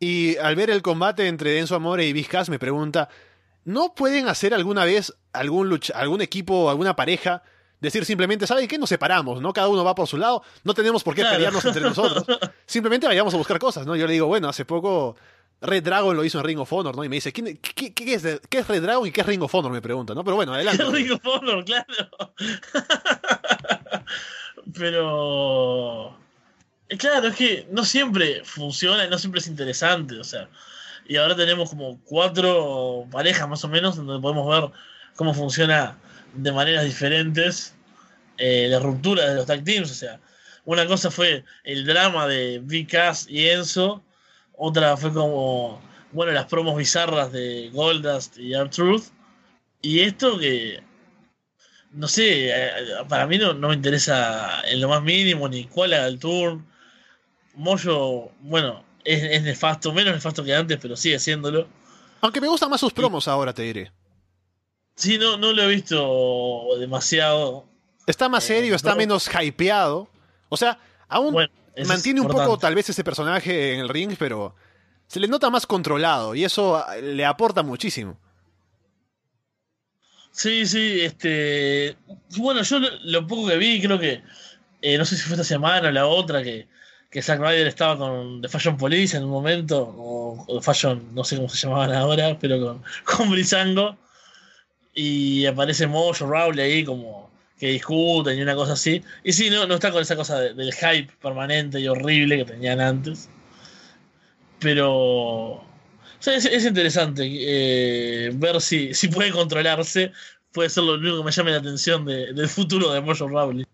y 0.00 0.36
al 0.38 0.56
ver 0.56 0.70
el 0.70 0.82
combate 0.82 1.28
entre 1.28 1.60
Enzo 1.60 1.76
Amore 1.76 2.04
y 2.04 2.12
Vizcas 2.12 2.48
me 2.48 2.58
pregunta, 2.58 3.08
¿no 3.64 3.94
pueden 3.94 4.26
hacer 4.26 4.52
alguna 4.52 4.84
vez 4.84 5.14
algún, 5.32 5.68
lucha, 5.68 5.94
algún 5.96 6.20
equipo, 6.20 6.68
alguna 6.68 6.96
pareja, 6.96 7.44
decir 7.86 8.04
simplemente, 8.04 8.46
¿saben 8.46 8.68
qué? 8.68 8.78
Nos 8.78 8.88
separamos, 8.88 9.40
¿no? 9.40 9.52
Cada 9.52 9.68
uno 9.68 9.84
va 9.84 9.94
por 9.94 10.06
su 10.06 10.16
lado, 10.16 10.42
no 10.64 10.74
tenemos 10.74 11.02
por 11.02 11.14
qué 11.14 11.24
pelearnos 11.24 11.64
entre 11.64 11.82
nosotros. 11.82 12.24
Simplemente 12.66 13.06
vayamos 13.06 13.32
a 13.34 13.36
buscar 13.36 13.58
cosas, 13.58 13.86
¿no? 13.86 13.96
Yo 13.96 14.06
le 14.06 14.12
digo, 14.12 14.26
bueno, 14.26 14.48
hace 14.48 14.64
poco 14.64 15.16
Red 15.60 15.84
Dragon 15.84 16.16
lo 16.16 16.24
hizo 16.24 16.38
en 16.38 16.44
Ring 16.44 16.58
of 16.58 16.72
Honor, 16.72 16.96
¿no? 16.96 17.04
Y 17.04 17.08
me 17.08 17.16
dice, 17.16 17.32
¿qué, 17.32 17.58
qué, 17.58 17.92
es, 18.14 18.40
¿qué, 18.48 18.58
es, 18.58 18.68
Red 18.68 18.82
Dragon 18.82 19.06
y 19.06 19.12
qué 19.12 19.22
es 19.22 19.26
Ring 19.26 19.42
of 19.42 19.54
Honor? 19.54 19.72
Me 19.72 19.80
pregunta, 19.80 20.14
¿no? 20.14 20.22
Pero 20.24 20.36
bueno, 20.36 20.52
adelante. 20.52 20.84
Ring 20.90 21.12
of 21.12 21.26
Honor, 21.26 21.64
claro. 21.64 21.86
Pero. 24.74 26.18
Claro, 26.98 27.28
es 27.28 27.36
que 27.36 27.66
no 27.70 27.84
siempre 27.84 28.42
funciona 28.44 29.04
y 29.04 29.10
no 29.10 29.18
siempre 29.18 29.40
es 29.40 29.46
interesante, 29.46 30.18
o 30.18 30.24
sea. 30.24 30.48
Y 31.08 31.16
ahora 31.16 31.36
tenemos 31.36 31.70
como 31.70 32.00
cuatro 32.04 33.06
parejas 33.10 33.48
más 33.48 33.64
o 33.64 33.68
menos 33.68 33.96
donde 33.96 34.20
podemos 34.20 34.48
ver 34.48 34.70
cómo 35.14 35.34
funciona 35.34 35.96
de 36.34 36.52
maneras 36.52 36.84
diferentes 36.84 37.75
eh, 38.38 38.68
la 38.68 38.78
ruptura 38.78 39.28
de 39.28 39.34
los 39.36 39.46
tag 39.46 39.64
teams, 39.64 39.90
o 39.90 39.94
sea. 39.94 40.20
Una 40.64 40.86
cosa 40.86 41.12
fue 41.12 41.44
el 41.62 41.86
drama 41.86 42.26
de 42.26 42.60
Vicas 42.62 43.26
y 43.28 43.46
Enzo 43.48 44.02
otra 44.56 44.96
fue 44.96 45.12
como, 45.12 45.80
bueno, 46.12 46.32
las 46.32 46.46
promos 46.46 46.76
bizarras 46.76 47.30
de 47.32 47.70
Goldust 47.72 48.38
y 48.38 48.54
R-Truth. 48.54 49.04
Y 49.82 50.00
esto 50.00 50.38
que, 50.38 50.82
no 51.92 52.08
sé, 52.08 52.48
eh, 52.48 52.70
para 53.08 53.26
mí 53.26 53.38
no, 53.38 53.54
me 53.54 53.74
interesa 53.74 54.62
en 54.66 54.80
lo 54.80 54.88
más 54.88 55.02
mínimo 55.02 55.48
ni 55.48 55.64
cuál 55.64 55.92
haga 55.92 56.06
el 56.06 56.18
turn. 56.18 56.66
Moyo, 57.54 58.30
bueno, 58.40 58.84
es, 59.04 59.42
nefasto, 59.42 59.92
menos 59.92 60.14
nefasto 60.14 60.42
que 60.42 60.54
antes, 60.54 60.78
pero 60.80 60.96
sigue 60.96 61.18
siéndolo. 61.18 61.68
Aunque 62.22 62.40
me 62.40 62.48
gustan 62.48 62.70
más 62.70 62.80
sus 62.80 62.92
promos 62.92 63.28
ahora, 63.28 63.52
te 63.52 63.62
diré. 63.62 63.92
Sí, 64.96 65.18
no, 65.18 65.36
no 65.36 65.52
lo 65.52 65.62
he 65.62 65.68
visto 65.68 66.66
demasiado. 66.78 67.68
Está 68.06 68.28
más 68.28 68.44
serio, 68.44 68.74
está 68.74 68.92
eh, 68.92 68.96
menos 68.96 69.28
hypeado. 69.28 70.08
O 70.48 70.56
sea, 70.56 70.78
aún 71.08 71.36
mantiene 71.86 72.20
un 72.20 72.28
poco 72.28 72.56
tal 72.56 72.74
vez 72.74 72.88
ese 72.88 73.04
personaje 73.04 73.74
en 73.74 73.80
el 73.80 73.88
ring, 73.88 74.14
pero 74.18 74.54
se 75.08 75.20
le 75.20 75.28
nota 75.28 75.50
más 75.50 75.66
controlado 75.66 76.34
y 76.34 76.44
eso 76.44 76.76
ah, 76.76 76.96
le 76.96 77.24
aporta 77.24 77.62
muchísimo. 77.62 78.18
Sí, 80.30 80.66
sí, 80.66 81.00
este. 81.00 81.96
Bueno, 82.36 82.62
yo 82.62 82.78
lo, 82.78 83.26
poco 83.26 83.48
que 83.48 83.56
vi, 83.56 83.80
creo 83.80 83.98
que. 83.98 84.22
Eh, 84.82 84.98
no 84.98 85.04
sé 85.04 85.16
si 85.16 85.22
fue 85.22 85.32
esta 85.32 85.44
semana 85.44 85.88
o 85.88 85.90
la 85.90 86.06
otra, 86.06 86.42
que, 86.42 86.68
que 87.10 87.22
Zack 87.22 87.40
Ryder 87.40 87.66
estaba 87.66 87.96
con 87.96 88.42
The 88.42 88.48
Fashion 88.48 88.76
Police 88.76 89.16
en 89.16 89.24
un 89.24 89.30
momento, 89.30 89.94
o, 89.96 90.44
The 90.46 90.62
Fashion, 90.62 91.14
no 91.14 91.24
sé 91.24 91.36
cómo 91.36 91.48
se 91.48 91.56
llamaban 91.56 91.92
ahora, 91.92 92.38
pero 92.38 92.60
con, 92.60 92.84
con 93.04 93.30
Brizango. 93.30 93.96
Y 94.94 95.46
aparece 95.46 95.86
Mojo 95.86 96.26
Rowley 96.26 96.60
ahí 96.60 96.84
como 96.84 97.30
que 97.58 97.68
discuten 97.68 98.38
y 98.38 98.42
una 98.42 98.54
cosa 98.54 98.74
así. 98.74 99.02
Y 99.24 99.32
sí, 99.32 99.48
no, 99.50 99.66
no 99.66 99.74
está 99.74 99.90
con 99.90 100.02
esa 100.02 100.16
cosa 100.16 100.38
del 100.40 100.72
hype 100.74 101.10
permanente 101.20 101.80
y 101.80 101.88
horrible 101.88 102.38
que 102.38 102.44
tenían 102.44 102.80
antes. 102.80 103.28
Pero. 104.58 105.62
es, 106.24 106.64
interesante 106.64 107.22
eh, 107.26 108.30
ver 108.34 108.60
si, 108.60 108.94
si 108.94 109.08
puede 109.08 109.30
controlarse. 109.30 110.12
puede 110.52 110.70
ser 110.70 110.84
lo 110.84 110.94
único 110.94 111.18
que 111.18 111.24
me 111.24 111.30
llame 111.30 111.50
la 111.52 111.58
atención 111.58 112.04
de- 112.04 112.32
del 112.32 112.48
futuro 112.48 112.90
de 112.92 113.00
Mojo 113.00 113.28
Rawley. 113.28 113.66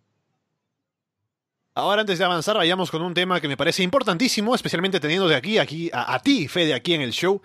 Ahora, 1.74 2.02
antes 2.02 2.18
de 2.18 2.24
avanzar, 2.24 2.56
vayamos 2.56 2.90
con 2.90 3.00
un 3.00 3.14
tema 3.14 3.40
que 3.40 3.48
me 3.48 3.56
parece 3.56 3.82
importantísimo, 3.82 4.54
especialmente 4.54 5.00
teniendo 5.00 5.26
de 5.26 5.36
aquí, 5.36 5.56
aquí 5.58 5.90
a, 5.92 6.14
a 6.14 6.18
ti, 6.20 6.46
Fede, 6.46 6.74
aquí 6.74 6.92
en 6.92 7.00
el 7.00 7.12
show. 7.12 7.40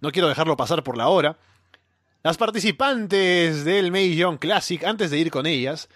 No 0.00 0.12
quiero 0.12 0.28
dejarlo 0.28 0.56
pasar 0.56 0.84
por 0.84 0.96
la 0.96 1.08
hora. 1.08 1.36
Las 2.22 2.36
participantes 2.36 3.64
del 3.64 3.90
May 3.90 4.14
Young 4.14 4.38
Classic, 4.38 4.82
antes 4.84 5.10
de 5.10 5.18
ir 5.18 5.30
con 5.30 5.44
ellas, 5.44 5.88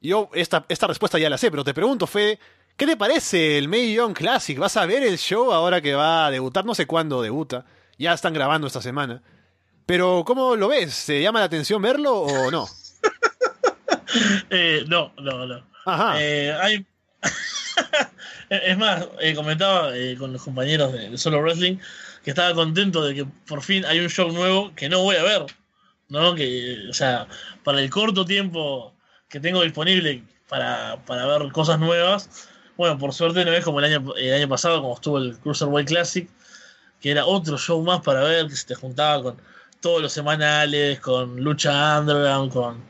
yo 0.00 0.30
esta, 0.32 0.64
esta 0.68 0.86
respuesta 0.86 1.18
ya 1.18 1.28
la 1.28 1.36
sé, 1.36 1.50
pero 1.50 1.62
te 1.62 1.74
pregunto, 1.74 2.06
Fede, 2.06 2.38
¿qué 2.76 2.86
te 2.86 2.96
parece 2.96 3.58
el 3.58 3.68
May 3.68 3.92
Young 3.92 4.14
Classic? 4.14 4.58
¿Vas 4.58 4.78
a 4.78 4.86
ver 4.86 5.02
el 5.02 5.18
show 5.18 5.52
ahora 5.52 5.82
que 5.82 5.94
va 5.94 6.26
a 6.26 6.30
debutar? 6.30 6.64
No 6.64 6.74
sé 6.74 6.86
cuándo 6.86 7.20
debuta. 7.20 7.66
Ya 7.98 8.14
están 8.14 8.32
grabando 8.32 8.66
esta 8.66 8.80
semana. 8.80 9.22
Pero, 9.84 10.24
¿cómo 10.26 10.56
lo 10.56 10.68
ves? 10.68 11.04
¿Te 11.04 11.20
llama 11.20 11.40
la 11.40 11.46
atención 11.46 11.82
verlo 11.82 12.14
o 12.20 12.50
no? 12.50 12.66
Eh, 14.50 14.84
no, 14.88 15.10
no, 15.22 15.46
no. 15.46 15.64
Ajá. 15.86 16.22
Eh, 16.22 16.52
hay... 16.52 16.86
es 18.50 18.76
más, 18.76 19.08
eh, 19.20 19.34
comentaba 19.34 19.96
eh, 19.96 20.16
con 20.18 20.34
los 20.34 20.42
compañeros 20.42 20.92
de 20.92 21.16
Solo 21.16 21.40
Wrestling 21.40 21.78
que 22.22 22.30
estaba 22.30 22.54
contento 22.54 23.04
de 23.04 23.14
que 23.14 23.24
por 23.46 23.62
fin 23.62 23.84
hay 23.84 24.00
un 24.00 24.08
show 24.08 24.30
nuevo 24.30 24.72
que 24.74 24.88
no 24.88 25.02
voy 25.02 25.16
a 25.16 25.22
ver. 25.22 25.46
¿no? 26.12 26.34
Que, 26.34 26.88
o 26.90 26.92
sea, 26.92 27.26
para 27.64 27.80
el 27.80 27.88
corto 27.88 28.24
tiempo 28.26 28.94
que 29.28 29.40
tengo 29.40 29.62
disponible 29.62 30.22
para, 30.46 31.02
para 31.06 31.26
ver 31.26 31.50
cosas 31.52 31.78
nuevas, 31.80 32.48
bueno, 32.76 32.98
por 32.98 33.14
suerte 33.14 33.44
no 33.46 33.52
es 33.52 33.64
como 33.64 33.80
el 33.80 33.86
año, 33.86 34.14
el 34.16 34.34
año 34.34 34.48
pasado, 34.48 34.82
como 34.82 34.94
estuvo 34.94 35.18
el 35.18 35.38
Cruiserweight 35.38 35.88
Classic, 35.88 36.28
que 37.00 37.10
era 37.10 37.24
otro 37.24 37.56
show 37.56 37.82
más 37.82 38.02
para 38.02 38.20
ver, 38.20 38.46
que 38.46 38.56
se 38.56 38.66
te 38.66 38.74
juntaba 38.74 39.22
con 39.22 39.42
todos 39.80 40.02
los 40.02 40.12
semanales, 40.12 41.00
con 41.00 41.40
Lucha 41.40 41.98
Underground, 42.00 42.52
con 42.52 42.84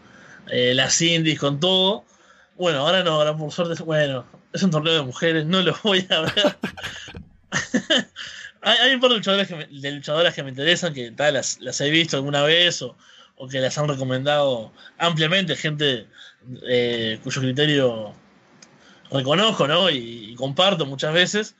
eh, 0.48 0.74
las 0.74 1.00
indies, 1.00 1.38
con 1.38 1.60
todo. 1.60 2.04
Bueno, 2.56 2.80
ahora 2.80 3.04
no, 3.04 3.12
ahora 3.12 3.36
por 3.36 3.52
suerte, 3.52 3.80
bueno, 3.84 4.24
es 4.52 4.62
un 4.64 4.72
torneo 4.72 4.94
de 4.94 5.02
mujeres, 5.02 5.46
no 5.46 5.62
lo 5.62 5.76
voy 5.84 6.06
a 6.10 6.20
ver. 6.22 6.56
hay, 8.62 8.78
hay 8.78 8.94
un 8.94 9.00
par 9.00 9.10
de 9.10 9.16
luchadoras 9.16 9.48
que 9.48 9.54
me, 9.56 9.66
de 9.66 9.90
luchadoras 9.92 10.34
que 10.34 10.42
me 10.42 10.50
interesan, 10.50 10.94
que 10.94 11.10
tal, 11.10 11.34
las, 11.34 11.60
las 11.60 11.80
he 11.80 11.90
visto 11.90 12.16
alguna 12.16 12.42
vez 12.42 12.82
o, 12.82 12.96
o 13.36 13.48
que 13.48 13.60
las 13.60 13.76
han 13.78 13.88
recomendado 13.88 14.72
ampliamente, 14.98 15.56
gente 15.56 16.06
eh, 16.66 17.18
cuyo 17.22 17.40
criterio 17.40 18.14
reconozco, 19.10 19.66
¿no? 19.68 19.90
Y, 19.90 20.32
y 20.32 20.34
comparto 20.34 20.86
muchas 20.86 21.12
veces. 21.12 21.54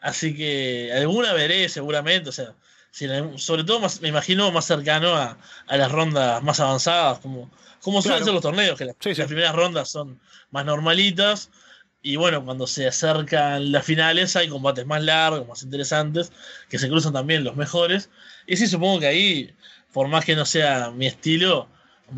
Así 0.00 0.36
que 0.36 0.92
alguna 0.94 1.32
veré 1.32 1.68
seguramente, 1.68 2.28
o 2.30 2.32
sea, 2.32 2.54
si 2.90 3.04
en- 3.06 3.38
sobre 3.38 3.64
todo 3.64 3.80
más, 3.80 4.00
me 4.00 4.08
imagino 4.08 4.50
más 4.52 4.64
cercano 4.64 5.14
a, 5.14 5.36
a 5.66 5.76
las 5.76 5.90
rondas 5.90 6.42
más 6.42 6.60
avanzadas, 6.60 7.18
como, 7.18 7.50
como 7.82 8.00
suelen 8.00 8.18
Claro. 8.18 8.24
ser 8.26 8.34
los 8.34 8.42
torneos, 8.42 8.78
que 8.78 8.84
las, 8.84 8.96
Sí, 9.00 9.14
sí. 9.14 9.18
las 9.20 9.26
primeras 9.26 9.54
rondas 9.54 9.88
son 9.90 10.20
más 10.50 10.64
normalitas. 10.64 11.50
Y 12.08 12.16
bueno, 12.16 12.42
cuando 12.42 12.66
se 12.66 12.86
acercan 12.86 13.70
las 13.70 13.84
finales 13.84 14.34
hay 14.34 14.48
combates 14.48 14.86
más 14.86 15.02
largos, 15.02 15.46
más 15.46 15.62
interesantes, 15.62 16.32
que 16.70 16.78
se 16.78 16.88
cruzan 16.88 17.12
también 17.12 17.44
los 17.44 17.54
mejores. 17.54 18.08
Y 18.46 18.56
sí, 18.56 18.66
supongo 18.66 19.00
que 19.00 19.08
ahí, 19.08 19.54
por 19.92 20.08
más 20.08 20.24
que 20.24 20.34
no 20.34 20.46
sea 20.46 20.90
mi 20.90 21.06
estilo, 21.06 21.68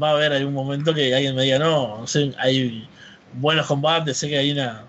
va 0.00 0.10
a 0.10 0.12
haber 0.12 0.32
algún 0.32 0.54
momento 0.54 0.94
que 0.94 1.12
alguien 1.12 1.34
me 1.34 1.42
diga, 1.42 1.58
no, 1.58 1.98
no 1.98 2.06
sé, 2.06 2.32
hay 2.38 2.88
buenos 3.32 3.66
combates, 3.66 4.16
sé 4.16 4.28
que 4.28 4.38
hay 4.38 4.52
una... 4.52 4.86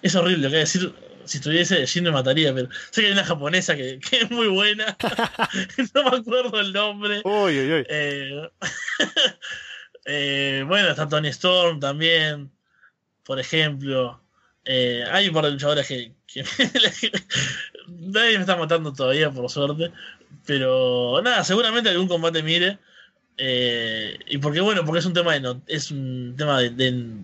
Es 0.00 0.14
horrible, 0.14 0.44
lo 0.44 0.50
que 0.50 0.58
decir, 0.58 0.94
si 1.24 1.38
estuviese 1.38 1.84
Jin 1.88 2.04
me 2.04 2.12
mataría, 2.12 2.54
pero 2.54 2.68
sé 2.92 3.00
que 3.00 3.08
hay 3.08 3.12
una 3.14 3.24
japonesa 3.24 3.74
que, 3.74 3.98
que 3.98 4.18
es 4.18 4.30
muy 4.30 4.46
buena, 4.46 4.96
no 5.94 6.04
me 6.08 6.18
acuerdo 6.18 6.60
el 6.60 6.72
nombre. 6.72 7.22
Uy, 7.24 7.58
uy, 7.58 7.72
uy. 7.72 7.86
Eh, 7.88 8.48
eh, 10.04 10.64
bueno, 10.68 10.90
está 10.90 11.08
Tony 11.08 11.30
Storm 11.30 11.80
también, 11.80 12.52
por 13.24 13.38
ejemplo. 13.40 14.20
Eh, 14.64 15.04
hay 15.10 15.28
un 15.28 15.34
par 15.34 15.44
de 15.46 15.52
luchadores 15.52 15.86
que, 15.88 16.12
nadie 17.88 18.34
me 18.36 18.40
está 18.40 18.56
matando 18.56 18.92
todavía, 18.92 19.30
por 19.30 19.48
suerte. 19.50 19.92
Pero 20.46 21.20
nada, 21.22 21.44
seguramente 21.44 21.88
algún 21.90 22.08
combate 22.08 22.42
mire. 22.42 22.78
Eh, 23.36 24.18
y 24.26 24.38
porque 24.38 24.60
bueno, 24.60 24.84
porque 24.84 24.98
es 25.00 25.06
un 25.06 25.14
tema 25.14 25.32
de 25.32 25.40
no- 25.40 25.62
es 25.66 25.90
un 25.90 26.34
tema 26.36 26.60
de, 26.60 26.70
de- 26.70 27.14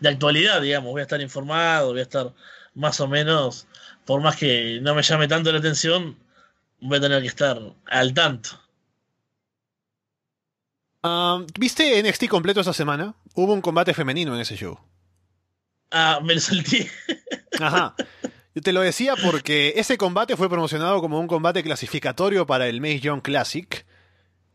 de 0.00 0.08
actualidad, 0.08 0.60
digamos. 0.60 0.90
Voy 0.92 1.00
a 1.00 1.04
estar 1.04 1.20
informado, 1.20 1.90
voy 1.92 2.00
a 2.00 2.02
estar 2.02 2.32
más 2.74 3.00
o 3.00 3.06
menos, 3.08 3.66
por 4.04 4.20
más 4.20 4.36
que 4.36 4.80
no 4.82 4.94
me 4.94 5.02
llame 5.02 5.28
tanto 5.28 5.52
la 5.52 5.58
atención, 5.60 6.16
voy 6.80 6.98
a 6.98 7.00
tener 7.00 7.22
que 7.22 7.28
estar 7.28 7.60
al 7.86 8.12
tanto. 8.14 8.50
Ah, 11.02 11.44
¿Viste 11.58 11.98
NXT 12.02 12.28
completo 12.28 12.60
esta 12.60 12.72
semana? 12.72 13.14
Hubo 13.34 13.52
un 13.52 13.60
combate 13.60 13.94
femenino 13.94 14.34
en 14.34 14.40
ese 14.40 14.56
show. 14.56 14.78
Ah, 15.90 16.20
me 16.22 16.34
lo 16.34 16.40
salté. 16.40 16.90
Ajá. 17.60 17.94
Yo 18.54 18.62
te 18.62 18.72
lo 18.72 18.82
decía 18.82 19.14
porque 19.20 19.74
ese 19.76 19.98
combate 19.98 20.36
fue 20.36 20.48
promocionado 20.48 21.00
como 21.00 21.18
un 21.18 21.26
combate 21.26 21.62
clasificatorio 21.64 22.46
para 22.46 22.68
el 22.68 22.80
May 22.80 23.00
Young 23.00 23.20
Classic. 23.20 23.84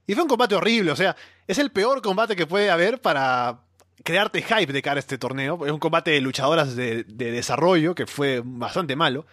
Y 0.07 0.13
fue 0.13 0.23
un 0.23 0.30
combate 0.30 0.55
horrible, 0.55 0.91
o 0.91 0.95
sea, 0.95 1.15
es 1.47 1.59
el 1.59 1.71
peor 1.71 2.01
combate 2.01 2.36
que 2.36 2.47
puede 2.47 2.71
haber 2.71 3.01
para 3.01 3.59
crearte 4.03 4.41
hype 4.41 4.71
de 4.71 4.82
cara 4.82 4.97
a 4.97 4.99
este 4.99 5.17
torneo. 5.17 5.65
Es 5.65 5.71
un 5.71 5.80
combate 5.80 6.11
de 6.11 6.21
luchadoras 6.21 6.75
de, 6.75 7.04
de 7.04 7.32
desarrollo 7.32 7.93
que 7.93 8.08
fue 8.08 8.41
bastante 8.43 8.95
malo. 8.95 9.25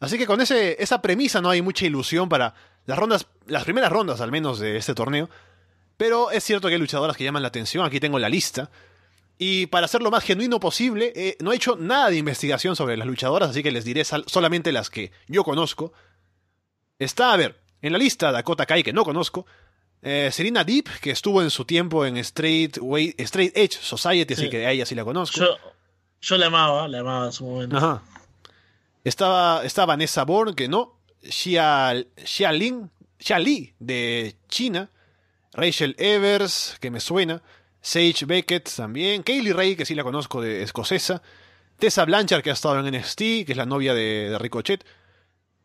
Así 0.00 0.16
que 0.16 0.26
con 0.26 0.40
ese, 0.40 0.82
esa 0.82 1.02
premisa 1.02 1.40
no 1.40 1.50
hay 1.50 1.60
mucha 1.60 1.84
ilusión 1.84 2.28
para 2.28 2.54
las 2.86 2.98
rondas, 2.98 3.26
las 3.46 3.64
primeras 3.64 3.92
rondas 3.92 4.20
al 4.20 4.30
menos 4.30 4.58
de 4.58 4.76
este 4.76 4.94
torneo. 4.94 5.28
Pero 5.96 6.30
es 6.30 6.44
cierto 6.44 6.68
que 6.68 6.74
hay 6.74 6.80
luchadoras 6.80 7.16
que 7.16 7.24
llaman 7.24 7.42
la 7.42 7.48
atención, 7.48 7.84
aquí 7.84 8.00
tengo 8.00 8.18
la 8.18 8.28
lista. 8.28 8.70
Y 9.38 9.66
para 9.66 9.86
ser 9.86 10.02
lo 10.02 10.10
más 10.10 10.24
genuino 10.24 10.58
posible, 10.58 11.12
eh, 11.14 11.36
no 11.40 11.52
he 11.52 11.56
hecho 11.56 11.76
nada 11.76 12.10
de 12.10 12.16
investigación 12.16 12.74
sobre 12.74 12.96
las 12.96 13.06
luchadoras, 13.06 13.50
así 13.50 13.62
que 13.62 13.70
les 13.70 13.84
diré 13.84 14.04
solamente 14.04 14.72
las 14.72 14.90
que 14.90 15.12
yo 15.28 15.44
conozco. 15.44 15.92
Está, 16.98 17.32
a 17.32 17.36
ver, 17.36 17.60
en 17.80 17.92
la 17.92 17.98
lista 17.98 18.32
Dakota 18.32 18.66
Kai, 18.66 18.82
que 18.82 18.92
no 18.92 19.04
conozco. 19.04 19.46
Eh, 20.02 20.30
Serena 20.32 20.64
Deep, 20.64 20.88
que 21.00 21.10
estuvo 21.12 21.40
en 21.42 21.50
su 21.50 21.64
tiempo 21.64 22.04
en 22.04 22.16
Straight, 22.18 22.78
Way- 22.78 23.14
Straight 23.18 23.56
Edge 23.56 23.78
Society, 23.80 24.34
así 24.34 24.44
Sí. 24.44 24.50
que 24.50 24.66
a 24.66 24.72
ella 24.72 24.84
sí 24.86 24.94
la 24.96 25.04
conozco. 25.04 25.38
Yo, 25.38 25.56
yo 26.20 26.36
la 26.36 26.46
amaba, 26.46 26.88
la 26.88 27.00
amaba 27.00 27.26
en 27.26 27.32
su 27.32 27.44
momento. 27.44 27.76
Ajá. 27.76 28.02
Estaba, 29.04 29.64
está 29.64 29.86
Vanessa 29.86 30.24
Bourne, 30.24 30.54
que 30.54 30.68
no. 30.68 30.98
Xia, 31.22 31.94
Xia 32.24 32.52
Lin, 32.52 32.90
Xia 33.18 33.38
Li, 33.38 33.74
de 33.78 34.36
China. 34.48 34.90
Rachel 35.52 35.94
Evers, 35.98 36.76
que 36.80 36.90
me 36.90 37.00
suena. 37.00 37.42
Sage 37.88 38.26
Beckett 38.26 38.68
también. 38.76 39.22
Kaylee 39.22 39.52
Ray, 39.54 39.76
que 39.76 39.86
sí 39.86 39.94
la 39.94 40.02
conozco 40.04 40.42
de 40.42 40.62
escocesa. 40.62 41.22
Tessa 41.78 42.04
Blanchard, 42.04 42.42
que 42.42 42.50
ha 42.50 42.52
estado 42.52 42.78
en 42.86 42.94
NXT, 42.94 43.18
que 43.18 43.46
es 43.48 43.56
la 43.56 43.64
novia 43.64 43.94
de, 43.94 44.28
de 44.30 44.38
Ricochet. 44.38 44.84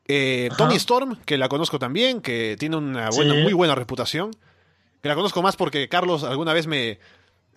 Eh. 0.07 0.49
Tony 0.57 0.75
Storm, 0.75 1.17
que 1.25 1.37
la 1.37 1.49
conozco 1.49 1.79
también, 1.79 2.21
que 2.21 2.55
tiene 2.57 2.77
una 2.77 3.09
buena, 3.09 3.33
Sí. 3.33 3.41
muy 3.41 3.51
buena 3.53 3.75
reputación. 3.75 4.31
Que 5.01 5.09
la 5.09 5.15
conozco 5.15 5.41
más 5.41 5.57
porque 5.57 5.89
Carlos 5.89 6.23
alguna 6.23 6.53
vez 6.53 6.65
me. 6.65 6.99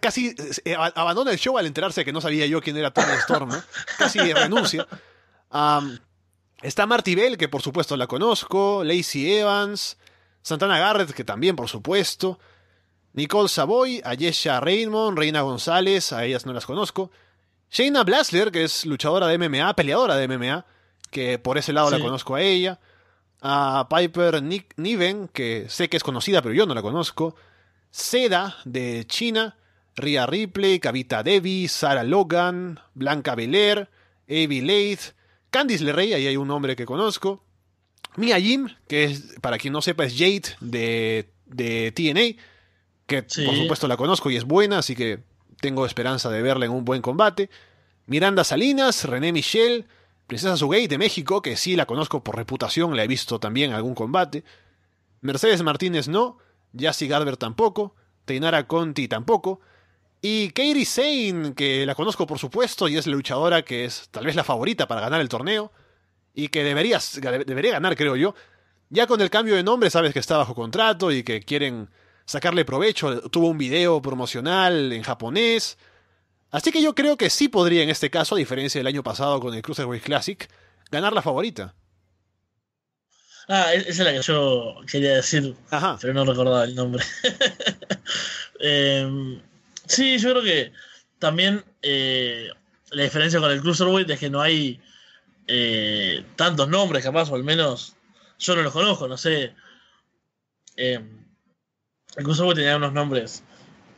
Casi 0.00 0.34
eh, 0.64 0.74
ab- 0.76 0.92
abandona 0.96 1.30
el 1.30 1.38
show 1.38 1.56
al 1.58 1.66
enterarse 1.66 2.00
de 2.00 2.04
que 2.04 2.12
no 2.12 2.20
sabía 2.20 2.46
yo 2.46 2.60
quién 2.60 2.76
era 2.76 2.90
Tony 2.90 3.12
Storm, 3.20 3.50
¿no? 3.50 3.62
Casi 3.98 4.18
renuncia. 4.32 4.86
Está 6.62 6.86
Marty 6.86 7.14
Bell, 7.14 7.36
que 7.38 7.48
por 7.48 7.62
supuesto 7.62 7.96
la 7.96 8.06
conozco. 8.06 8.82
Lacey 8.84 9.32
Evans. 9.38 9.96
Santana 10.42 10.78
Garrett, 10.78 11.12
que 11.12 11.24
también 11.24 11.54
por 11.56 11.68
supuesto. 11.68 12.38
Nicole 13.16 13.48
Savoy, 13.48 14.00
Ayesha 14.04 14.60
Raymond, 14.60 15.18
Reina 15.18 15.40
González, 15.40 16.12
a 16.12 16.24
ellas 16.24 16.46
no 16.46 16.52
las 16.52 16.66
conozco. 16.66 17.10
Shayna 17.70 18.04
Baszler, 18.04 18.52
que 18.52 18.62
es 18.62 18.86
luchadora 18.86 19.26
de 19.26 19.38
MMA, 19.38 19.74
peleadora 19.74 20.16
de 20.16 20.28
MMA, 20.28 20.64
que 21.10 21.38
por 21.38 21.58
ese 21.58 21.72
lado 21.72 21.90
la 21.90 21.98
conozco 21.98 22.34
a 22.34 22.42
ella. 22.42 22.78
A 23.40 23.88
Piper 23.90 24.42
Nick 24.42 24.74
Niven, 24.76 25.28
que 25.28 25.66
sé 25.68 25.88
que 25.88 25.96
es 25.96 26.02
conocida, 26.02 26.42
pero 26.42 26.54
yo 26.54 26.66
no 26.66 26.74
la 26.74 26.82
conozco. 26.82 27.34
Seda, 27.90 28.56
de 28.64 29.04
China. 29.06 29.56
Rhea 29.96 30.26
Ripley, 30.26 30.78
Kavita 30.78 31.22
Devi, 31.22 31.68
Sarah 31.68 32.04
Logan, 32.04 32.78
Blanca 32.92 33.34
Belair, 33.34 33.88
Evie 34.26 34.60
Leith, 34.60 35.14
Candice 35.50 35.84
LeRae, 35.84 36.14
ahí 36.14 36.26
hay 36.26 36.36
un 36.36 36.48
nombre 36.48 36.76
que 36.76 36.84
conozco. 36.84 37.42
Mia 38.16 38.38
Jim, 38.38 38.68
que 38.88 39.04
es, 39.04 39.36
para 39.40 39.56
quien 39.56 39.72
no 39.72 39.80
sepa, 39.80 40.04
es 40.04 40.12
Jade 40.12 40.56
de, 40.60 41.30
de 41.46 41.92
TNA, 41.92 42.42
que 43.06 43.24
Sí. 43.28 43.44
por 43.44 43.56
supuesto 43.56 43.88
la 43.88 43.96
conozco 43.96 44.30
y 44.30 44.36
es 44.36 44.44
buena, 44.44 44.78
así 44.78 44.94
que 44.96 45.20
tengo 45.60 45.86
esperanza 45.86 46.30
de 46.30 46.42
verla 46.42 46.66
en 46.66 46.72
un 46.72 46.84
buen 46.84 47.02
combate. 47.02 47.50
Miranda 48.06 48.44
Salinas, 48.44 49.04
René 49.04 49.32
Michel, 49.32 49.86
Princesa 50.26 50.56
Sugei 50.56 50.86
de 50.86 50.98
México, 50.98 51.40
que 51.42 51.56
sí 51.56 51.76
la 51.76 51.86
conozco 51.86 52.22
por 52.22 52.36
reputación, 52.36 52.96
la 52.96 53.04
he 53.04 53.08
visto 53.08 53.38
también 53.38 53.70
en 53.70 53.76
algún 53.76 53.94
combate. 53.94 54.44
Mercedes 55.20 55.62
Martínez 55.62 56.08
no, 56.08 56.38
Jassy 56.76 57.08
Garber 57.08 57.36
tampoco, 57.36 57.94
Teinara 58.24 58.66
Conti 58.66 59.08
tampoco. 59.08 59.60
Y 60.20 60.50
Kairi 60.50 60.84
Sane, 60.84 61.54
que 61.54 61.86
la 61.86 61.94
conozco 61.94 62.26
por 62.26 62.38
supuesto 62.38 62.88
y 62.88 62.96
es 62.96 63.06
la 63.06 63.12
luchadora 63.14 63.62
que 63.62 63.84
es 63.84 64.08
tal 64.10 64.26
vez 64.26 64.34
la 64.34 64.44
favorita 64.44 64.88
para 64.88 65.00
ganar 65.00 65.20
el 65.20 65.28
torneo 65.28 65.72
y 66.34 66.48
que 66.48 66.64
debería, 66.64 66.98
debería 67.46 67.72
ganar, 67.72 67.96
creo 67.96 68.16
yo. 68.16 68.34
Ya 68.88 69.06
con 69.06 69.20
el 69.20 69.30
cambio 69.30 69.54
de 69.54 69.62
nombre 69.62 69.90
sabes 69.90 70.12
que 70.12 70.18
está 70.18 70.36
bajo 70.36 70.54
contrato 70.54 71.12
y 71.12 71.22
que 71.22 71.40
quieren 71.42 71.88
sacarle 72.26 72.64
provecho. 72.64 73.22
Tuvo 73.30 73.48
un 73.48 73.58
video 73.58 74.02
promocional 74.02 74.92
en 74.92 75.02
japonés. 75.02 75.78
Así 76.50 76.70
que 76.70 76.82
yo 76.82 76.94
creo 76.94 77.16
que 77.16 77.30
sí 77.30 77.48
podría 77.48 77.82
en 77.82 77.90
este 77.90 78.10
caso, 78.10 78.34
a 78.34 78.38
diferencia 78.38 78.78
del 78.78 78.86
año 78.86 79.02
pasado 79.02 79.40
con 79.40 79.54
el 79.54 79.62
Cruiserweight 79.62 80.04
Classic, 80.04 80.48
ganar 80.90 81.12
la 81.12 81.22
favorita. 81.22 81.74
Ah, 83.48 83.72
esa 83.72 83.88
es 83.88 83.98
la 83.98 84.12
que 84.12 84.22
yo 84.22 84.76
quería 84.90 85.14
decir, 85.14 85.54
Ajá. 85.70 85.98
pero 86.00 86.12
no 86.12 86.24
recordaba 86.24 86.64
el 86.64 86.74
nombre. 86.74 87.04
Em, 88.58 89.38
sí, 89.84 90.16
yo 90.18 90.30
creo 90.30 90.42
que 90.42 90.72
también 91.18 91.62
eh, 91.82 92.48
la 92.90 93.02
diferencia 93.02 93.38
con 93.38 93.50
el 93.50 93.60
Cruiserweight 93.60 94.08
es 94.08 94.18
que 94.18 94.30
no 94.30 94.40
hay 94.40 94.80
eh, 95.46 96.24
tantos 96.36 96.66
nombres, 96.66 97.04
capaz, 97.04 97.30
o 97.30 97.34
al 97.34 97.44
menos 97.44 97.96
yo 98.38 98.56
no 98.56 98.62
los 98.62 98.72
conozco, 98.72 99.06
no 99.08 99.18
sé. 99.18 99.54
Em, 100.76 101.25
el 102.16 102.24
Cruiserweight 102.24 102.56
tenía 102.56 102.76
unos 102.76 102.92
nombres 102.92 103.42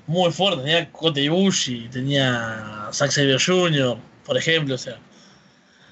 muy 0.06 0.30
fuertes, 0.32 0.64
tenía 0.64 0.90
Kota 0.90 1.20
Ibushi, 1.20 1.88
tenía 1.90 2.88
Zack 2.92 3.10
Saber 3.10 3.40
Jr., 3.40 3.98
por 4.24 4.36
ejemplo, 4.36 4.74
o 4.74 4.78
sea. 4.78 4.98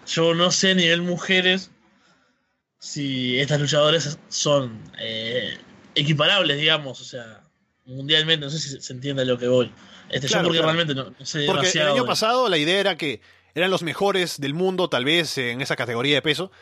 Yo 0.07 0.35
no 0.35 0.51
sé 0.51 0.71
a 0.71 0.75
nivel 0.75 1.03
mujeres 1.03 1.71
si 2.79 3.39
estas 3.41 3.61
luchadoras 3.61 4.19
son 4.29 4.81
eh, 4.99 5.59
equiparables, 5.95 6.57
digamos, 6.59 7.01
o 7.01 7.05
sea, 7.05 7.43
mundialmente, 7.87 8.45
no 8.47 8.51
sé 8.51 8.59
si 8.59 8.81
se 8.81 8.93
entiende 8.93 9.23
a 9.23 9.25
lo 9.25 9.39
que 9.39 9.49
voy. 9.49 9.73
Este, 10.11 10.29
Claro, 10.29 10.45
yo 10.45 10.49
porque 10.49 10.59
claro. 10.59 10.73
realmente 10.73 10.95
no, 10.95 11.15
no 11.19 11.27
sé 11.27 11.45
Porque 11.47 11.67
el 11.67 11.73
demasiado 11.73 11.93
año 11.95 12.03
de- 12.03 12.07
pasado 12.09 12.49
la 12.49 12.59
idea 12.59 12.79
era 12.79 12.97
que 12.97 13.21
eran 13.55 13.71
los 13.71 13.83
mejores 13.83 14.41
del 14.41 14.55
mundo, 14.55 14.89
tal 14.89 15.05
vez, 15.05 15.37
en 15.39 15.61
esa 15.61 15.77
categoría 15.77 16.15
de 16.17 16.23
peso. 16.23 16.53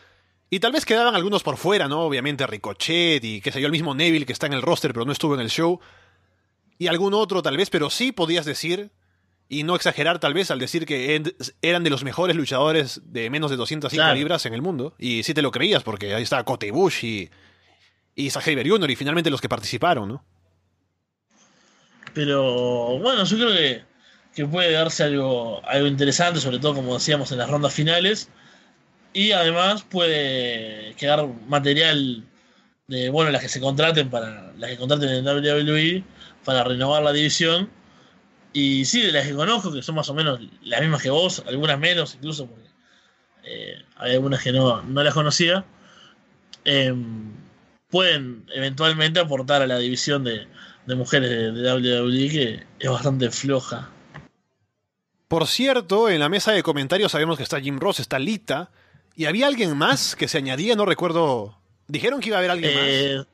Y 0.55 0.61
tal 0.61 0.71
vez 0.71 0.85
quedaban 0.85 1.17
algunos 1.17 1.43
por 1.43 1.57
fuera, 1.57 1.89
¿no? 1.89 2.03
Obviamente 2.03 2.47
Ricochet 2.47 3.25
y 3.25 3.41
qué 3.41 3.51
sé 3.51 3.61
yo, 3.61 3.67
el 3.67 3.73
mismo 3.73 3.93
Neville 3.93 4.25
que 4.25 4.33
está 4.33 4.47
en 4.47 4.53
el 4.53 4.63
roster 4.63 4.93
pero 4.93 5.05
no 5.05 5.11
estuvo 5.11 5.35
en 5.35 5.41
el 5.41 5.51
show. 5.51 5.81
Y 6.79 6.87
algún 6.87 7.13
otro 7.13 7.43
tal 7.43 7.57
vez, 7.57 7.71
pero 7.71 7.91
sí 7.91 8.13
podías 8.13 8.45
decir, 8.45 8.93
y 9.49 9.65
no 9.65 9.75
exagerar 9.75 10.21
tal 10.21 10.33
vez 10.33 10.53
al 10.53 10.61
decir 10.61 10.87
que 10.87 11.21
eran 11.61 11.83
de 11.83 11.91
los 11.91 12.05
mejores 12.05 12.37
luchadores 12.37 13.01
de 13.05 13.31
menos 13.31 13.51
de 13.51 13.57
205 13.57 14.01
Claro. 14.01 14.15
libras 14.17 14.47
en 14.47 14.55
el 14.55 14.63
mundo. 14.63 14.95
Y 14.97 15.25
sí 15.25 15.35
te 15.35 15.43
lo 15.43 15.51
creías 15.51 15.83
porque 15.83 16.15
ahí 16.15 16.23
estaba 16.23 16.45
Kota 16.45 16.67
Ibushi 16.67 17.29
y, 18.15 18.27
y 18.27 18.31
Sabre 18.31 18.63
Jr. 18.65 18.89
y 18.93 18.95
finalmente 18.95 19.31
los 19.31 19.41
que 19.41 19.49
participaron, 19.49 20.09
¿no? 20.09 20.25
Pero 22.13 22.97
bueno, 23.01 23.25
yo 23.25 23.37
creo 23.37 23.51
que, 23.51 23.83
que 24.37 24.47
puede 24.47 24.71
darse 24.71 25.03
algo, 25.03 25.67
algo 25.67 25.89
interesante, 25.89 26.39
sobre 26.39 26.61
todo 26.61 26.77
como 26.77 26.95
decíamos 26.95 27.33
en 27.33 27.39
las 27.39 27.51
rondas 27.51 27.75
finales. 27.75 28.29
Y 29.15 29.31
además 29.31 29.85
puede 29.85 30.95
quedar 30.97 31.27
material 31.47 32.25
de 32.89 33.09
bueno 33.09 33.31
las 33.31 33.41
que 33.41 33.49
se 33.49 33.61
contraten 33.61 34.11
para 34.11 34.53
las 34.59 34.71
que 34.71 34.77
contraten 34.77 35.09
en 35.09 35.27
WWE 35.27 36.05
para 36.45 36.65
renovar 36.65 37.03
la 37.03 37.13
división. 37.13 37.71
Y 38.53 38.85
sí, 38.85 39.03
de 39.03 39.13
las 39.13 39.27
que 39.27 39.35
conozco, 39.35 39.73
que 39.73 39.83
son 39.83 39.95
más 39.95 40.09
o 40.09 40.15
menos 40.15 40.41
las 40.63 40.81
mismas 40.81 41.03
que 41.03 41.11
vos, 41.11 41.43
algunas 41.47 41.79
menos 41.79 42.15
incluso, 42.17 42.47
porque 42.47 42.69
eh, 43.45 43.83
hay 43.97 44.15
algunas 44.15 44.43
que 44.43 44.53
no, 44.53 44.83
no 44.83 45.03
las 45.03 45.15
conocía, 45.15 45.65
em, 46.65 47.33
pueden 47.89 48.47
eventualmente 48.55 49.21
aportar 49.21 49.63
a 49.63 49.67
la 49.67 49.79
división 49.79 50.25
de, 50.25 50.47
de 50.87 50.95
mujeres 50.95 51.31
de, 51.31 51.53
de 51.53 51.73
WWE, 51.73 52.29
que 52.31 52.67
es 52.79 52.91
bastante 52.91 53.31
floja. 53.31 53.91
Por 55.27 55.47
cierto, 55.49 56.09
en 56.09 56.21
la 56.21 56.29
mesa 56.29 56.53
de 56.53 56.63
comentarios 56.63 57.11
sabemos 57.13 57.37
que 57.37 57.43
está 57.43 57.61
Jim 57.61 57.79
Ross, 57.81 57.99
está 57.99 58.21
Lita, 58.21 58.71
y 59.17 59.27
había 59.27 59.47
alguien 59.47 59.77
más 59.77 60.17
que 60.17 60.29
se 60.29 60.39
añadía, 60.39 60.75
no 60.77 60.85
recuerdo. 60.87 61.59
Dijeron 61.89 62.21
que 62.21 62.29
iba 62.29 62.37
a 62.37 62.41
haber 62.41 62.51
alguien 62.51 62.75
más. 62.75 62.83
Eh, 62.87 63.25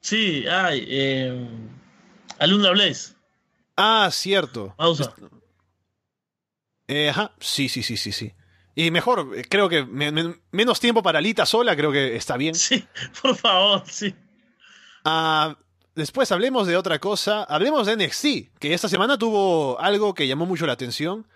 sí, 0.00 0.46
hay. 0.46 0.84
Eh, 0.88 1.48
Alundra 2.38 2.70
Blaze, 2.72 3.14
Ah, 3.76 4.08
cierto. 4.12 4.74
pausa. 4.76 5.14
Eh, 6.86 7.10
ajá, 7.10 7.32
sí, 7.40 7.68
sí, 7.68 7.82
sí, 7.82 7.96
sí, 7.96 8.12
sí. 8.12 8.32
Y 8.74 8.90
mejor, 8.90 9.32
eh, 9.36 9.44
creo 9.48 9.68
que 9.68 9.84
me- 9.84 10.10
me- 10.12 10.36
menos 10.52 10.80
tiempo 10.80 11.02
para 11.02 11.20
Lita 11.20 11.44
sola, 11.46 11.76
creo 11.76 11.92
que 11.92 12.16
está 12.16 12.36
bien. 12.36 12.54
Sí, 12.54 12.84
por 13.22 13.36
favor, 13.36 13.82
sí. 13.86 14.14
Ah, 15.04 15.56
después 15.94 16.30
hablemos 16.32 16.66
de 16.66 16.76
otra 16.76 16.98
cosa. 16.98 17.44
Hablemos 17.44 17.86
de 17.86 17.94
NXT, 17.96 18.58
que 18.58 18.74
esta 18.74 18.88
semana 18.88 19.18
tuvo 19.18 19.78
algo 19.80 20.14
que 20.14 20.26
llamó 20.26 20.46
mucho 20.46 20.66
la 20.66 20.72
atención. 20.72 21.26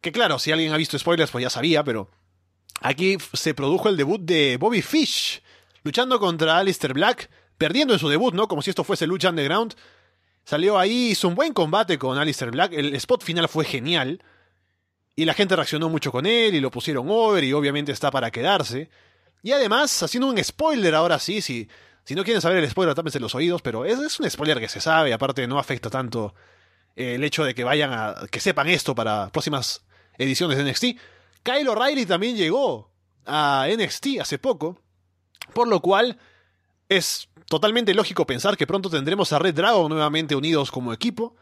Que 0.00 0.12
claro, 0.12 0.38
si 0.38 0.52
alguien 0.52 0.72
ha 0.72 0.76
visto 0.76 0.98
spoilers, 0.98 1.30
pues 1.30 1.42
ya 1.42 1.50
sabía, 1.50 1.82
pero 1.84 2.10
aquí 2.80 3.16
se 3.32 3.54
produjo 3.54 3.88
el 3.88 3.96
debut 3.96 4.20
de 4.20 4.56
Bobby 4.58 4.82
Fish, 4.82 5.42
luchando 5.82 6.18
contra 6.18 6.58
Alistair 6.58 6.94
Black, 6.94 7.30
perdiendo 7.58 7.94
en 7.94 8.00
su 8.00 8.08
debut, 8.08 8.34
¿no? 8.34 8.48
Como 8.48 8.62
si 8.62 8.70
esto 8.70 8.84
fuese 8.84 9.06
lucha 9.06 9.30
underground. 9.30 9.74
Salió 10.44 10.78
ahí, 10.78 11.10
hizo 11.10 11.28
un 11.28 11.34
buen 11.34 11.52
combate 11.52 11.98
con 11.98 12.18
Alistair 12.18 12.50
Black. 12.50 12.72
El 12.72 12.94
spot 12.96 13.22
final 13.22 13.48
fue 13.48 13.64
genial. 13.64 14.22
Y 15.16 15.24
la 15.24 15.34
gente 15.34 15.54
reaccionó 15.54 15.88
mucho 15.88 16.10
con 16.10 16.26
él 16.26 16.54
y 16.54 16.60
lo 16.60 16.70
pusieron 16.70 17.06
over 17.08 17.44
y 17.44 17.52
obviamente 17.52 17.92
está 17.92 18.10
para 18.10 18.30
quedarse. 18.30 18.90
Y 19.42 19.52
además, 19.52 20.02
haciendo 20.02 20.28
un 20.28 20.42
spoiler 20.42 20.94
ahora 20.94 21.18
sí, 21.18 21.40
si, 21.40 21.68
si 22.02 22.14
no 22.14 22.24
quieren 22.24 22.42
saber 22.42 22.58
el 22.58 22.68
spoiler, 22.68 22.94
tápense 22.94 23.20
los 23.20 23.34
oídos, 23.34 23.62
pero 23.62 23.84
es, 23.84 23.98
es 24.00 24.18
un 24.18 24.28
spoiler 24.28 24.58
que 24.58 24.68
se 24.68 24.80
sabe, 24.80 25.12
aparte 25.12 25.46
no 25.46 25.58
afecta 25.58 25.88
tanto 25.88 26.34
eh, 26.96 27.14
el 27.14 27.24
hecho 27.24 27.44
de 27.44 27.54
que 27.54 27.62
vayan 27.62 27.92
a. 27.92 28.26
que 28.30 28.40
sepan 28.40 28.68
esto 28.68 28.94
para 28.94 29.28
próximas 29.30 29.84
ediciones 30.18 30.58
de 30.58 30.64
NXT. 30.64 30.84
Kyle 31.44 31.68
O'Reilly 31.68 32.06
también 32.06 32.36
llegó 32.36 32.90
a 33.26 33.68
NXT 33.70 34.20
hace 34.20 34.38
poco, 34.38 34.80
por 35.52 35.68
lo 35.68 35.80
cual 35.80 36.18
es 36.88 37.28
totalmente 37.48 37.94
lógico 37.94 38.26
pensar 38.26 38.56
que 38.56 38.66
pronto 38.66 38.90
tendremos 38.90 39.32
a 39.32 39.38
Red 39.38 39.54
Dragon 39.54 39.88
nuevamente 39.88 40.34
unidos 40.34 40.70
como 40.70 40.92
equipo 40.92 41.36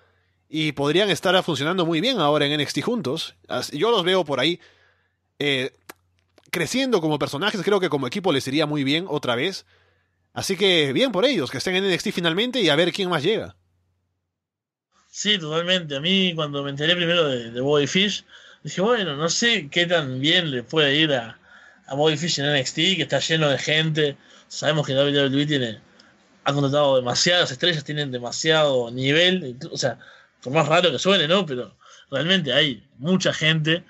y 0.49 0.73
podrían 0.73 1.09
estar 1.09 1.41
funcionando 1.43 1.87
muy 1.87 2.01
bien 2.01 2.19
ahora 2.19 2.45
en 2.47 2.61
NXT 2.61 2.83
juntos. 2.83 3.37
Yo 3.73 3.91
los 3.91 4.05
veo 4.05 4.25
por 4.25 4.41
ahí 4.41 4.61
eh, 5.39 5.73
creciendo 6.51 7.01
como 7.01 7.19
personajes, 7.19 7.63
creo 7.63 7.81
que 7.81 7.89
como 7.89 8.07
equipo 8.07 8.33
les 8.33 8.47
iría 8.49 8.67
muy 8.67 8.85
bien 8.85 9.07
otra 9.09 9.37
vez. 9.37 9.65
Así 10.35 10.57
que 10.57 10.93
bien 10.93 11.13
por 11.13 11.25
ellos, 11.25 11.51
que 11.51 11.59
estén 11.59 11.77
en 11.77 11.89
NXT 11.89 12.11
finalmente 12.11 12.61
y 12.61 12.69
a 12.69 12.77
ver 12.77 12.93
quién 12.93 13.09
más 13.09 13.23
llega. 13.23 13.57
Sí, 15.11 15.39
totalmente. 15.39 15.95
A 15.95 16.01
mí, 16.01 16.33
cuando 16.35 16.63
me 16.63 16.71
enteré 16.71 16.97
primero 16.97 17.29
de, 17.29 17.51
de 17.51 17.87
Fish, 17.87 18.25
dije, 18.63 18.81
bueno, 18.81 19.17
no 19.17 19.29
sé 19.29 19.69
qué 19.71 19.87
tan 19.87 20.21
bien 20.21 20.51
le 20.51 20.63
puede 20.63 20.97
ir 20.97 21.13
a, 21.13 21.39
a 21.87 21.95
Bobby 21.95 22.17
Fish 22.17 22.39
en 22.39 22.53
NXT, 22.55 22.75
que 22.75 23.03
está 23.03 23.19
lleno 23.19 23.49
de 23.49 23.59
gente. 23.59 24.17
Sabemos 24.49 24.87
que 24.87 24.95
WWE 24.95 25.47
tiene, 25.47 25.81
ha 26.45 26.53
contratado 26.53 26.97
demasiadas 26.97 27.51
estrellas, 27.51 27.85
tienen 27.85 28.11
demasiado 28.11 28.91
nivel. 28.91 29.57
O 29.71 29.77
sea, 29.77 29.99
por 30.43 30.53
más 30.53 30.69
raro 30.69 30.91
que 30.91 30.99
suene, 30.99 31.29
¿no? 31.29 31.47
Pero 31.47 31.77
realmente 32.11 32.53
hay 32.53 32.83
mucha 32.99 33.33
gente, 33.33 33.85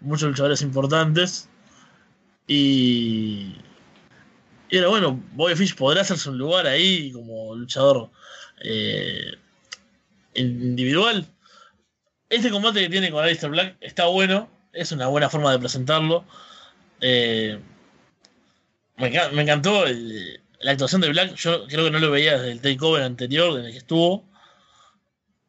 muchos 0.00 0.28
luchadores 0.30 0.62
importantes. 0.62 1.48
Y. 2.46 3.54
Y 4.70 4.76
era 4.76 4.88
bueno, 4.88 5.22
Bobby 5.32 5.54
Fish 5.54 5.74
podrá 5.74 6.02
hacerse 6.02 6.28
un 6.28 6.38
lugar 6.38 6.66
ahí 6.66 7.10
como 7.12 7.54
luchador. 7.56 8.10
eh, 8.60 9.32
individual. 10.34 11.26
Este 12.28 12.50
combate 12.50 12.80
que 12.80 12.88
tiene 12.88 13.10
con 13.10 13.22
Aleister 13.22 13.50
Black 13.50 13.76
está 13.80 14.06
bueno, 14.06 14.50
es 14.72 14.92
una 14.92 15.06
buena 15.08 15.30
forma 15.30 15.52
de 15.52 15.58
presentarlo. 15.58 16.24
Eh, 17.00 17.58
me, 18.96 19.10
enca- 19.12 19.30
me 19.32 19.42
encantó 19.42 19.86
el- 19.86 20.40
la 20.60 20.72
actuación 20.72 21.00
de 21.00 21.08
Black, 21.10 21.34
yo 21.36 21.66
creo 21.68 21.84
que 21.84 21.90
no 21.90 22.00
lo 22.00 22.10
veía 22.10 22.32
desde 22.38 22.52
el 22.52 22.60
takeover 22.60 23.02
anterior 23.02 23.58
en 23.58 23.66
el 23.66 23.72
que 23.72 23.78
estuvo. 23.78 24.28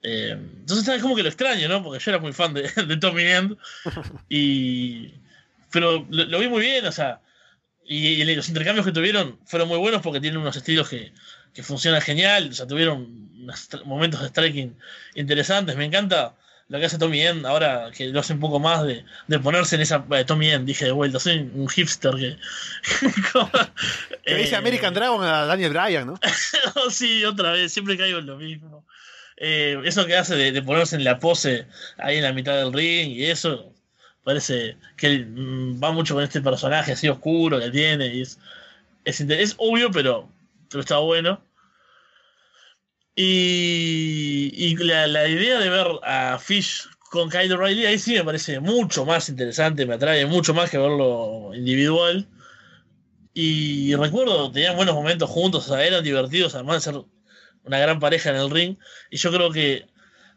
Eh, 0.02 0.32
entonces 0.32 0.88
es 0.88 1.02
como 1.02 1.16
que 1.16 1.24
lo 1.24 1.30
extraño, 1.30 1.68
¿no? 1.68 1.84
Porque 1.84 2.00
yo 2.04 2.12
era 2.12 2.20
muy 2.20 2.32
fan 2.32 2.54
de, 2.54 2.62
de 2.88 2.98
Tommy 2.98 3.24
End. 3.24 3.58
Y, 4.30 5.14
pero 5.72 6.06
lo, 6.10 6.26
lo 6.26 6.40
vi 6.40 6.48
muy 6.48 6.62
bien, 6.62 6.86
o 6.86 6.92
sea, 6.92 7.22
y, 7.86 8.08
y 8.24 8.36
los 8.36 8.48
intercambios 8.50 8.86
que 8.86 8.92
tuvieron 8.94 9.40
fueron 9.46 9.68
muy 9.68 9.78
buenos 9.80 10.02
porque 10.02 10.22
tienen 10.22 10.40
unos 10.42 10.56
estilos 10.56 10.90
que, 10.90 11.14
que 11.54 11.64
funcionan 11.64 12.02
genial, 12.02 12.50
o 12.52 12.54
sea, 12.54 12.68
tuvieron 12.68 13.30
unos 13.42 13.70
momentos 13.86 14.22
de 14.22 14.30
striking 14.30 14.78
interesantes. 15.16 15.76
Me 15.76 15.86
encanta 15.86 16.36
lo 16.70 16.80
que 16.80 16.86
hace 16.86 17.00
Tommy 17.00 17.22
End 17.22 17.46
ahora 17.46 17.92
que 17.96 18.08
lo 18.08 18.20
hace 18.20 18.34
un 18.34 18.40
poco 18.40 18.60
más 18.60 18.84
de, 18.84 19.04
de 19.28 19.40
ponerse 19.40 19.76
en 19.76 19.82
esa. 19.82 20.06
eh, 20.12 20.24
Tommy 20.24 20.50
End, 20.52 20.66
dije 20.66 20.86
de 20.86 20.92
vuelta, 20.92 21.20
soy 21.20 21.50
un 21.54 21.68
hipster 21.68 22.16
que. 22.16 22.38
Que 24.24 24.36
dice 24.36 24.54
eh, 24.54 24.58
American 24.58 24.94
Dragon 24.94 25.24
a 25.24 25.46
Daniel 25.46 25.74
Bryan, 25.74 26.06
¿no? 26.08 26.20
sí, 26.92 27.26
otra 27.26 27.52
vez, 27.52 27.74
siempre 27.74 27.98
caigo 27.98 28.20
en 28.20 28.28
lo 28.28 28.38
mismo. 28.38 28.86
Eh, 29.38 29.82
eso 29.86 30.06
que 30.06 30.16
hace 30.16 30.36
de, 30.36 30.52
de 30.52 30.62
ponerse 30.62 30.96
en 30.96 31.04
la 31.04 31.18
pose 31.18 31.66
ahí 31.98 32.18
en 32.18 32.24
la 32.24 32.34
mitad 32.34 32.56
del 32.56 32.74
ring 32.74 33.12
y 33.12 33.26
eso, 33.26 33.74
parece 34.24 34.78
que 34.98 35.20
mm, 35.20 35.82
va 35.84 35.92
mucho 35.92 36.14
con 36.14 36.24
este 36.24 36.42
personaje 36.42 36.92
así 36.92 37.10
oscuro 37.10 37.60
que 37.60 37.72
tiene. 37.72 38.14
Y 38.14 38.22
es, 38.22 38.38
es, 39.06 39.22
es 39.22 39.56
obvio, 39.58 39.90
pero, 39.92 40.30
pero 40.70 40.82
está 40.82 41.00
bueno. 41.00 41.42
Y, 43.16 44.52
y 44.56 44.76
la, 44.78 45.28
idea 45.28 45.60
de 45.60 45.70
ver 45.70 45.88
a 46.04 46.40
Fish 46.40 46.88
con 47.10 47.30
Kyle 47.30 47.52
O'Reilly 47.52 47.86
ahí 47.86 48.00
sí 48.00 48.14
me 48.14 48.24
parece 48.24 48.60
mucho 48.60 49.06
más 49.06 49.30
interesante, 49.30 49.86
me 49.86 49.96
atrae 49.96 50.26
mucho 50.26 50.54
más 50.54 50.70
que 50.70 50.78
verlo 50.78 51.52
individual. 51.54 52.28
Y 53.34 53.96
recuerdo, 53.96 54.52
tenían 54.52 54.76
buenos 54.76 54.96
momentos 54.96 55.30
juntos, 55.30 55.70
o 55.70 55.76
sea, 55.76 55.86
eran 55.86 56.04
divertidos, 56.04 56.56
además 56.56 56.78
de 56.78 56.92
ser 56.92 57.02
una 57.64 57.80
gran 57.80 58.00
pareja 58.00 58.30
en 58.32 58.36
el 58.38 58.50
ring. 58.50 58.78
Y 59.10 59.18
yo 59.18 59.32
creo 59.32 59.52
que 59.52 59.88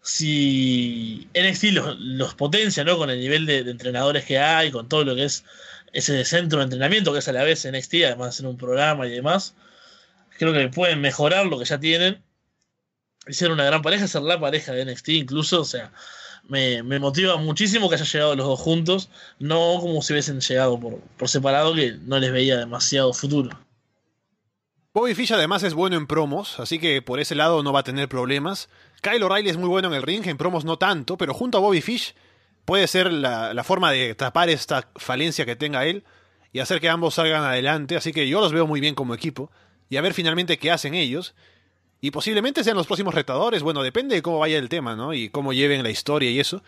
si 0.02 1.28
NXT 1.34 1.64
los, 1.98 2.34
potencia, 2.34 2.84
¿no? 2.84 2.98
Con 2.98 3.10
el 3.10 3.20
nivel 3.20 3.46
de, 3.46 3.58
entrenadores 3.58 4.24
que 4.24 4.38
hay, 4.38 4.70
con 4.70 4.88
todo 4.88 5.04
lo 5.04 5.14
que 5.14 5.24
es 5.24 5.44
ese 5.92 6.24
centro 6.24 6.58
de 6.58 6.64
entrenamiento 6.64 7.12
que 7.12 7.20
es 7.20 7.28
a 7.28 7.32
la 7.32 7.44
vez 7.44 7.66
NXT, 7.66 7.94
además 8.06 8.26
de 8.26 8.28
hacer 8.30 8.46
un 8.46 8.56
programa 8.56 9.06
y 9.06 9.10
demás, 9.10 9.54
creo 10.38 10.52
que 10.52 10.68
pueden 10.68 11.00
mejorar 11.00 11.46
lo 11.46 11.58
que 11.58 11.64
ya 11.64 11.78
tienen. 11.78 12.22
Hicieron 13.26 13.54
una 13.54 13.64
gran 13.64 13.82
pareja, 13.82 14.08
ser 14.08 14.22
la 14.22 14.40
pareja 14.40 14.72
de 14.72 14.84
NXT 14.84 15.08
incluso, 15.10 15.60
o 15.60 15.64
sea, 15.64 15.92
me, 16.48 16.82
motiva 16.82 17.36
muchísimo 17.36 17.88
que 17.88 17.94
haya 17.94 18.04
llegado 18.04 18.34
los 18.34 18.46
dos 18.46 18.60
juntos, 18.60 19.10
no 19.38 19.78
como 19.80 20.02
si 20.02 20.12
hubiesen 20.12 20.40
llegado 20.40 20.78
por, 20.78 20.98
por 21.16 21.28
separado, 21.28 21.74
que 21.74 21.92
no 21.92 22.18
les 22.18 22.32
veía 22.32 22.56
demasiado 22.56 23.12
futuro. 23.12 23.50
Bobby 24.94 25.14
Fish 25.14 25.32
además 25.32 25.62
es 25.62 25.72
bueno 25.72 25.96
en 25.96 26.06
promos, 26.06 26.60
así 26.60 26.78
que 26.78 27.00
por 27.00 27.18
ese 27.18 27.34
lado 27.34 27.62
no 27.62 27.72
va 27.72 27.80
a 27.80 27.84
tener 27.84 28.10
problemas. 28.10 28.68
Kyle 29.00 29.22
O'Reilly 29.22 29.48
es 29.48 29.56
muy 29.56 29.68
bueno 29.68 29.88
en 29.88 29.94
el 29.94 30.02
ring, 30.02 30.26
en 30.26 30.36
promos 30.36 30.66
no 30.66 30.76
tanto, 30.76 31.16
pero 31.16 31.32
junto 31.32 31.56
a 31.56 31.62
Bobby 31.62 31.80
Fish 31.80 32.14
puede 32.66 32.86
ser 32.86 33.10
la, 33.10 33.64
forma 33.64 33.90
de 33.90 34.14
tapar 34.14 34.50
esta 34.50 34.90
falencia 34.96 35.46
que 35.46 35.56
tenga 35.56 35.86
él 35.86 36.04
y 36.52 36.58
hacer 36.58 36.78
que 36.78 36.90
ambos 36.90 37.14
salgan 37.14 37.42
adelante, 37.42 37.96
así 37.96 38.12
que 38.12 38.28
yo 38.28 38.42
los 38.42 38.52
veo 38.52 38.66
muy 38.66 38.80
bien 38.80 38.94
como 38.94 39.14
equipo 39.14 39.50
y 39.88 39.96
a 39.96 40.02
ver 40.02 40.12
finalmente 40.12 40.58
qué 40.58 40.70
hacen 40.70 40.94
ellos. 40.94 41.34
Y 42.04 42.10
posiblemente 42.10 42.64
sean 42.64 42.76
los 42.76 42.88
próximos 42.88 43.14
retadores, 43.14 43.62
bueno, 43.62 43.80
depende 43.80 44.16
de 44.16 44.22
cómo 44.22 44.40
vaya 44.40 44.58
el 44.58 44.68
tema, 44.68 44.96
¿no? 44.96 45.14
Y 45.14 45.28
cómo 45.28 45.52
lleven 45.52 45.84
la 45.84 45.90
historia 45.90 46.28
y 46.32 46.40
eso. 46.40 46.60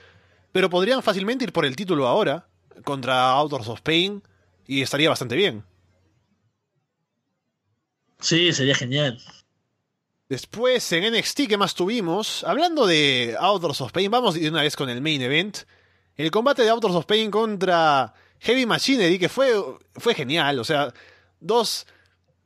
Pero 0.52 0.70
podrían 0.70 1.02
fácilmente 1.02 1.44
ir 1.44 1.52
por 1.52 1.66
el 1.66 1.74
título 1.74 2.06
ahora, 2.06 2.46
contra 2.84 3.30
Outdoors 3.30 3.66
of 3.66 3.80
Pain, 3.80 4.22
y 4.64 4.82
estaría 4.82 5.08
bastante 5.08 5.34
bien. 5.34 5.64
Sí, 8.20 8.52
sería 8.52 8.76
genial. 8.76 9.20
Después 10.28 10.92
en 10.92 11.12
NXT, 11.12 11.48
¿qué 11.48 11.56
más 11.56 11.74
tuvimos? 11.74 12.44
Hablando 12.44 12.86
de 12.86 13.36
Outdoors 13.36 13.80
of 13.80 13.90
Pain, 13.90 14.12
vamos 14.12 14.36
de 14.36 14.48
una 14.48 14.62
vez 14.62 14.76
con 14.76 14.88
el 14.88 15.02
main 15.02 15.20
event. 15.20 15.58
El 16.16 16.30
combate 16.30 16.62
de 16.62 16.70
Outdoors 16.70 16.94
of 16.94 17.06
Pain 17.06 17.32
contra 17.32 18.14
Heavy 18.38 18.66
Machinery, 18.66 19.18
que 19.18 19.28
fue, 19.28 19.52
fue 19.96 20.14
genial. 20.14 20.60
O 20.60 20.64
sea, 20.64 20.94
dos 21.40 21.88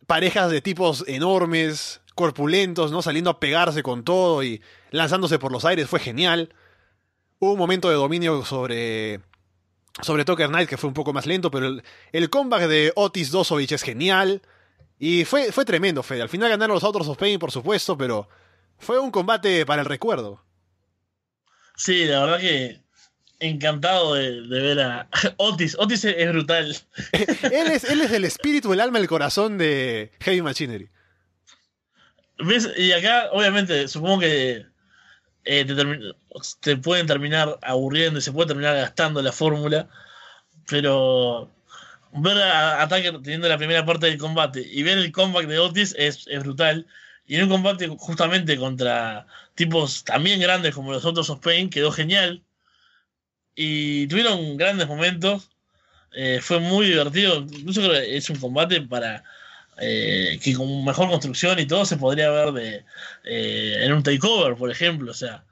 parejas 0.07 0.51
de 0.51 0.63
tipos 0.63 1.05
enormes, 1.07 2.01
corpulentos, 2.19 2.91
¿no? 2.91 3.01
Saliendo 3.01 3.31
a 3.31 3.39
pegarse 3.39 3.85
con 3.85 4.03
todo 4.03 4.43
y 4.43 4.61
lanzándose 4.91 5.39
por 5.39 5.53
los 5.53 5.65
aires, 5.65 5.89
fue 5.89 6.01
genial. 6.01 6.53
Hubo 7.39 7.53
un 7.53 7.59
momento 7.59 7.89
de 7.89 7.95
dominio 7.95 8.45
sobre, 8.45 9.21
sobre 10.03 10.25
Tucker 10.25 10.49
Knight 10.49 10.69
que 10.69 10.77
fue 10.77 10.89
un 10.89 10.95
poco 10.95 11.13
más 11.13 11.27
lento, 11.27 11.49
pero 11.53 11.69
el, 11.69 11.85
el 12.11 12.29
comeback 12.29 12.67
de 12.67 12.93
Otis 12.97 13.31
Dosovich 13.31 13.71
es 13.71 13.85
genial. 13.85 14.43
Y 14.99 15.25
fue, 15.27 15.53
fue 15.53 15.65
tremendo, 15.65 16.03
Fede. 16.03 16.23
Al 16.23 16.29
final 16.29 16.51
ganaron 16.51 16.75
los 16.75 16.83
Outdoors 16.83 17.07
of 17.07 17.19
Pain, 17.19 17.39
por 17.39 17.53
supuesto, 17.53 17.97
pero 17.97 18.29
fue 18.79 18.99
un 18.99 19.13
combate 19.13 19.65
para 19.65 19.83
el 19.83 19.87
recuerdo. 19.87 20.43
Sí, 21.77 22.05
la 22.05 22.25
verdad 22.25 22.41
que 22.41 22.81
encantado 23.39 24.15
de, 24.15 24.41
ver 24.41 24.81
a 24.81 25.09
Otis. 25.37 25.77
Otis 25.79 26.05
es, 26.05 26.29
brutal. 26.33 26.77
él, 27.13 27.69
es, 27.69 27.85
él 27.85 28.01
es 28.01 28.11
el 28.11 28.25
espíritu, 28.25 28.73
el 28.73 28.81
alma, 28.81 28.99
el 28.99 29.07
corazón 29.07 29.57
de 29.57 30.11
Heavy 30.19 30.43
Machinery. 30.43 30.91
¿Ves? 32.39 32.71
Y 32.77 32.93
acá, 32.93 33.31
obviamente, 33.33 33.89
supongo 33.89 34.21
que 34.21 34.67
eh, 35.45 35.65
te, 36.61 36.77
pueden 36.77 37.07
terminar 37.07 37.59
aburriendo 37.63 38.19
y 38.19 38.23
se 38.23 38.33
puede 38.33 38.49
terminar 38.49 38.77
gastando 38.77 39.23
la 39.23 39.33
fórmula, 39.33 39.89
pero 40.69 41.51
ver 42.13 42.39
a, 42.39 42.87
Tucker 42.89 43.23
teniendo 43.23 43.49
la 43.49 43.59
primera 43.59 43.85
parte 43.85 44.07
del 44.07 44.19
combate 44.19 44.61
y 44.61 44.83
ver 44.83 44.99
el 44.99 45.13
comeback 45.13 45.47
de 45.47 45.59
Otis 45.59 45.95
es, 45.99 46.27
brutal. 46.41 46.87
Y 47.27 47.37
en 47.37 47.45
un 47.45 47.49
combate 47.51 47.89
justamente 47.89 48.57
contra 48.57 49.27
tipos 49.55 50.05
también 50.05 50.41
grandes 50.41 50.75
como 50.75 50.93
los 50.93 51.05
otros 51.05 51.31
of 51.31 51.41
Pain 51.41 51.71
quedó 51.71 51.93
genial. 51.93 52.43
Y 53.55 54.07
tuvieron 54.09 54.57
grandes 54.57 54.87
momentos. 54.89 55.51
Eh, 56.13 56.41
fue 56.43 56.61
muy 56.61 56.87
divertido. 56.87 57.39
Incluso 57.41 57.83
creo 57.83 57.93
que 57.93 58.17
es 58.17 58.31
un 58.31 58.37
combate 58.39 58.81
para 58.83 59.25
eh, 59.81 60.39
que 60.43 60.55
con 60.55 60.85
mejor 60.85 61.09
construcción 61.09 61.59
y 61.59 61.67
todo 61.67 61.85
se 61.85 61.97
podría 61.97 62.31
ver 62.31 62.53
de, 62.53 62.85
eh, 63.25 63.85
en 63.85 63.93
un 63.93 64.03
takeover, 64.03 64.57
por 64.57 64.71
ejemplo. 64.71 65.11
O 65.11 65.15
sea, 65.15 65.45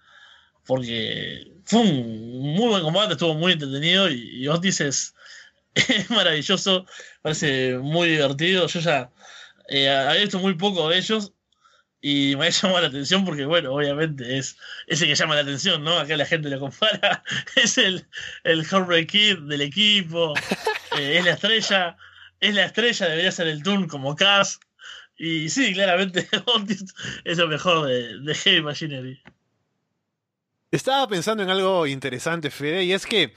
porque 0.66 1.52
fue 1.64 1.80
un 1.80 2.54
muy 2.54 2.68
buen 2.68 2.82
combate, 2.82 3.12
estuvo 3.12 3.34
muy 3.34 3.52
entretenido 3.52 4.10
y 4.10 4.46
Otis 4.48 4.80
es, 4.80 5.14
es 5.74 6.10
maravilloso, 6.10 6.86
parece 7.22 7.78
muy 7.78 8.08
divertido. 8.08 8.66
Yo 8.66 8.80
ya 8.80 9.10
eh, 9.68 9.88
había 9.90 10.22
visto 10.22 10.38
muy 10.38 10.54
poco 10.54 10.88
de 10.88 10.98
ellos 10.98 11.32
y 12.00 12.36
me 12.36 12.46
ha 12.46 12.50
llamado 12.50 12.82
la 12.82 12.88
atención 12.88 13.24
porque, 13.24 13.44
bueno, 13.46 13.72
obviamente 13.72 14.38
es 14.38 14.56
ese 14.86 15.06
que 15.06 15.14
llama 15.14 15.34
la 15.34 15.40
atención, 15.40 15.82
¿no? 15.82 15.98
Acá 15.98 16.16
la 16.16 16.26
gente 16.26 16.48
lo 16.48 16.60
compara. 16.60 17.22
Es 17.56 17.78
el, 17.78 18.06
el 18.44 18.64
Heartbreak 18.64 19.08
Kid 19.08 19.38
del 19.48 19.62
equipo, 19.62 20.34
eh, 20.98 21.18
es 21.18 21.24
la 21.24 21.32
estrella, 21.32 21.96
es 22.46 22.54
la 22.54 22.64
estrella, 22.64 23.08
debería 23.08 23.32
ser 23.32 23.48
el 23.48 23.62
turn 23.62 23.88
como 23.88 24.16
Cass. 24.16 24.60
Y 25.16 25.48
sí, 25.48 25.72
claramente 25.72 26.28
es 27.24 27.38
lo 27.38 27.48
mejor 27.48 27.86
de, 27.86 28.20
de 28.20 28.34
Heavy 28.34 28.62
Machinery. 28.62 29.22
Estaba 30.70 31.08
pensando 31.08 31.42
en 31.42 31.50
algo 31.50 31.86
interesante, 31.86 32.50
Fede, 32.50 32.84
y 32.84 32.92
es 32.92 33.06
que 33.06 33.32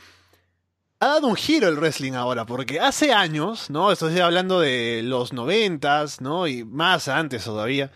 ha 1.00 1.08
dado 1.08 1.28
un 1.28 1.36
giro 1.36 1.70
el 1.70 1.78
wrestling 1.78 2.14
ahora, 2.14 2.46
porque 2.46 2.80
hace 2.82 3.14
años, 3.14 3.70
¿no? 3.70 3.92
Estoy 3.92 4.20
hablando 4.20 4.60
de 4.60 5.02
los 5.04 5.32
noventas, 5.32 6.20
¿no? 6.20 6.48
Y 6.48 6.66
más 6.66 7.08
antes 7.08 7.46
todavía. 7.46 7.92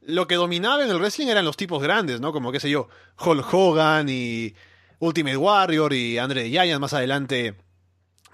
Lo 0.00 0.26
que 0.26 0.34
dominaba 0.34 0.82
en 0.82 0.90
el 0.90 0.98
wrestling 0.98 1.28
eran 1.28 1.44
los 1.44 1.56
tipos 1.56 1.80
grandes, 1.82 2.20
¿no? 2.20 2.32
Como, 2.32 2.50
qué 2.50 2.58
sé 2.58 2.68
yo, 2.68 2.88
Hulk 3.24 3.54
Hogan 3.54 4.08
y 4.08 4.54
Ultimate 4.98 5.36
Warrior 5.36 5.92
y 5.92 6.18
Andre 6.18 6.50
Giant 6.50 6.80
más 6.80 6.92
adelante. 6.92 7.54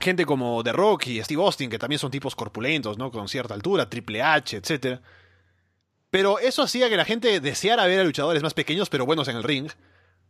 Gente 0.00 0.24
como 0.24 0.62
The 0.64 0.72
Rock 0.72 1.08
y 1.08 1.22
Steve 1.22 1.42
Austin, 1.42 1.70
que 1.70 1.78
también 1.78 1.98
son 1.98 2.10
tipos 2.10 2.34
corpulentos, 2.34 2.96
¿no? 2.98 3.10
Con 3.10 3.28
cierta 3.28 3.54
altura, 3.54 3.88
Triple 3.88 4.22
H, 4.22 4.56
etc. 4.56 5.00
Pero 6.10 6.38
eso 6.38 6.62
hacía 6.62 6.88
que 6.88 6.96
la 6.96 7.04
gente 7.04 7.40
deseara 7.40 7.86
ver 7.86 8.00
a 8.00 8.04
luchadores 8.04 8.42
más 8.42 8.54
pequeños 8.54 8.88
pero 8.88 9.06
buenos 9.06 9.28
en 9.28 9.36
el 9.36 9.42
ring. 9.42 9.70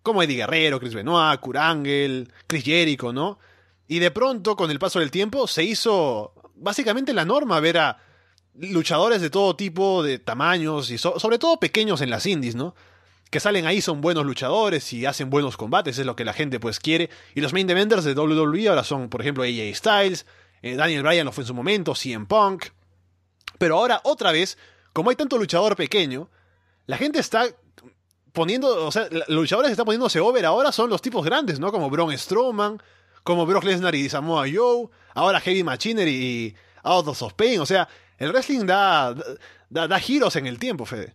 Como 0.03 0.23
Eddie 0.23 0.37
Guerrero, 0.37 0.81
Chris 0.81 0.95
Benoit, 0.95 1.41
Kurt 1.41 1.59
Angle, 1.59 2.29
Chris 2.47 2.65
Jericho, 2.65 3.13
¿no? 3.13 3.39
Y 3.87 3.99
de 3.99 4.11
pronto, 4.11 4.57
con 4.57 4.71
el 4.71 4.79
paso 4.79 5.01
del 5.01 5.11
tiempo, 5.11 5.47
se 5.47 5.63
hizo 5.65 6.33
básicamente 6.55 7.13
la 7.13 7.25
norma 7.25 7.61
ver 7.61 7.79
a 7.79 7.99
luchadores 8.55 9.21
de 9.21 9.31
todo 9.31 9.57
tipo, 9.57 10.03
de 10.03 10.19
tamaños 10.19 10.91
y 10.91 10.99
sobre 10.99 11.39
todo 11.39 11.59
pequeños 11.59 12.01
en 12.01 12.11
las 12.11 12.27
indies, 12.27 12.55
¿no? 12.55 12.75
Que 13.31 13.41
salen 13.41 13.67
ahí, 13.67 13.81
son 13.81 14.01
buenos 14.01 14.27
luchadores 14.27 14.93
y 14.93 15.07
hacen 15.07 15.31
buenos 15.31 15.57
combates, 15.57 15.99
es 15.99 16.07
lo 16.07 16.17
que 16.17 16.25
la 16.25 16.33
gente 16.33 16.59
pues 16.59 16.81
quiere. 16.81 17.11
Y 17.35 17.41
los 17.41 17.53
main 17.53 17.71
eventers 17.71 18.05
de 18.05 18.15
WWE 18.15 18.69
ahora 18.69 18.85
son, 18.85 19.09
por 19.09 19.21
ejemplo, 19.21 19.45
AJ 19.45 19.75
Styles, 19.75 20.27
eh, 20.63 20.75
Daniel 20.75 21.03
Bryan 21.03 21.25
lo 21.25 21.33
fue 21.33 21.45
en 21.45 21.49
su 21.49 21.55
momento, 21.55 21.95
CM 21.95 22.27
Punk. 22.27 22.67
Pero 23.59 23.77
ahora, 23.77 24.01
otra 24.05 24.33
vez, 24.33 24.59
como 24.93 25.11
hay 25.11 25.17
tanto 25.17 25.39
luchador 25.39 25.77
pequeño, 25.77 26.29
la 26.87 26.97
gente 26.97 27.21
está 27.21 27.47
poniendo, 28.33 28.87
o 28.87 28.93
sea, 28.93 29.09
los 29.11 29.29
luchadores 29.29 29.69
que 29.69 29.73
están 29.73 29.87
poniéndose 29.87 30.21
over 30.21 30.45
ahora 30.47 30.73
son 30.73 30.91
los 30.91 31.03
tipos 31.03 31.25
grandes, 31.25 31.61
¿no? 31.61 31.71
Como 31.71 31.91
Braun 31.91 32.17
Strowman, 32.17 32.83
como 33.23 33.47
Brock 33.47 33.65
Lesnar 33.65 33.95
y 33.95 34.09
Samoa 34.09 34.47
Joe, 34.53 34.89
ahora 35.15 35.41
Heavy 35.41 35.63
Machinery 35.63 36.15
y 36.15 36.55
Out 36.83 37.09
of 37.09 37.35
Pain. 37.35 37.61
O 37.61 37.67
sea, 37.67 37.89
el 38.19 38.33
wrestling 38.33 38.67
da, 38.67 39.15
da, 39.69 40.01
giros 40.01 40.37
en 40.37 40.47
el 40.47 40.59
tiempo, 40.59 40.85
Fede. 40.85 41.15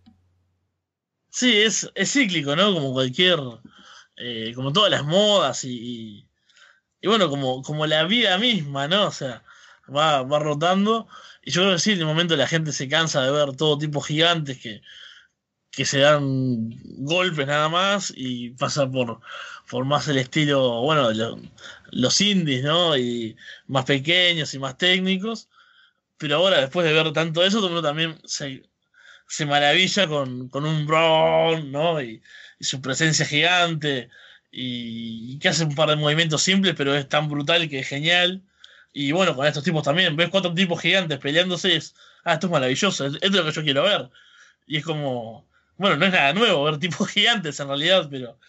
Sí, 1.36 1.62
es, 1.64 1.92
es 1.96 2.14
cíclico, 2.14 2.56
¿no? 2.56 2.74
Como 2.74 2.94
cualquier. 2.94 3.40
Eh, 4.18 4.54
como 4.56 4.72
todas 4.72 4.90
las 4.92 5.04
modas 5.04 5.66
y, 5.66 6.26
y, 7.02 7.08
bueno, 7.08 7.30
como, 7.30 7.62
como 7.64 7.86
la 7.88 8.06
vida 8.06 8.38
misma, 8.38 8.88
¿no? 8.88 9.08
O 9.08 9.12
sea, 9.12 9.44
va, 9.96 10.24
va 10.24 10.40
rotando. 10.40 11.08
Y 11.44 11.52
yo 11.52 11.62
creo 11.64 11.74
que 11.74 11.80
sí, 11.80 11.92
en 11.94 12.00
el 12.00 12.06
momento 12.06 12.38
la 12.38 12.48
gente 12.48 12.72
se 12.72 12.88
cansa 12.88 13.22
de 13.24 13.32
ver 13.32 13.56
todo 13.58 13.78
tipo 13.78 14.02
gigantes 14.02 14.60
que, 14.60 14.82
que 15.72 15.86
se 15.86 16.00
dan 16.00 16.70
golpes 17.00 17.48
nada 17.48 17.70
más 17.70 18.14
y 18.16 18.52
pasa 18.52 18.90
por, 18.90 19.20
por 19.70 19.86
más 19.86 20.08
el 20.08 20.20
estilo, 20.20 20.82
bueno, 20.84 21.10
los 21.92 22.22
indies, 22.22 22.64
¿no? 22.64 22.98
Y 22.98 23.38
más 23.68 23.86
pequeños 23.86 24.54
y 24.54 24.60
más 24.60 24.78
técnicos. 24.78 25.50
Pero 26.18 26.38
ahora, 26.38 26.62
después 26.62 26.86
de 26.88 26.94
ver 26.94 27.14
tanto 27.14 27.44
eso, 27.44 27.60
todo 27.62 27.78
el 27.78 27.84
también 27.84 28.22
se, 28.26 28.64
maravilla 29.46 30.08
con, 30.08 30.50
un 30.54 30.88
Brown, 30.88 31.72
¿no? 31.72 32.02
Y, 32.02 32.22
su 32.60 32.82
presencia 32.82 33.26
gigante. 33.26 34.10
Y, 34.52 35.38
que 35.40 35.50
hace 35.50 35.66
un 35.66 35.76
par 35.76 35.90
de 35.90 35.96
movimientos 35.98 36.42
simples, 36.44 36.76
pero 36.78 36.96
es 36.96 37.08
tan 37.10 37.30
brutal 37.30 37.70
que 37.70 37.80
es 37.80 37.88
genial. 37.88 38.42
Y 38.94 39.12
bueno, 39.12 39.36
con 39.36 39.46
estos 39.46 39.64
tipos 39.64 39.84
también. 39.84 40.16
Ves 40.16 40.30
cuatro 40.30 40.54
tipos 40.54 40.82
gigantes 40.82 41.20
peleándose 41.20 41.70
y 41.70 41.74
es, 41.74 41.96
ah, 42.24 42.34
esto 42.34 42.48
es 42.48 42.52
maravilloso, 42.52 43.06
esto 43.08 43.20
es 43.22 43.32
lo 43.32 43.46
que 43.46 43.52
yo 43.52 43.64
quiero 43.64 43.84
ver. 43.84 44.10
Y 44.68 44.78
es 44.78 44.86
como, 44.86 45.46
bueno, 45.78 45.98
no 45.98 46.06
es 46.06 46.12
nada 46.14 46.34
nuevo 46.34 46.64
ver 46.64 46.80
tipos 46.80 47.10
gigantes 47.12 47.60
en 47.60 47.68
realidad, 47.68 48.08
pero 48.10 48.40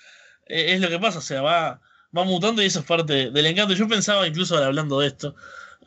eh, 0.47 0.75
es 0.75 0.81
lo 0.81 0.89
que 0.89 0.99
pasa, 0.99 1.19
o 1.19 1.23
sea, 1.23 1.43
va, 1.43 1.81
va 2.17 2.25
mutando 2.25 2.63
y 2.63 2.67
eso 2.67 2.81
es 2.81 2.87
parte 2.87 3.31
del 3.31 3.47
encanto. 3.47 3.75
Yo 3.75 3.89
pensaba, 3.89 4.27
incluso 4.27 4.57
hablando 4.57 5.01
de 5.01 5.09
esto, 5.09 5.35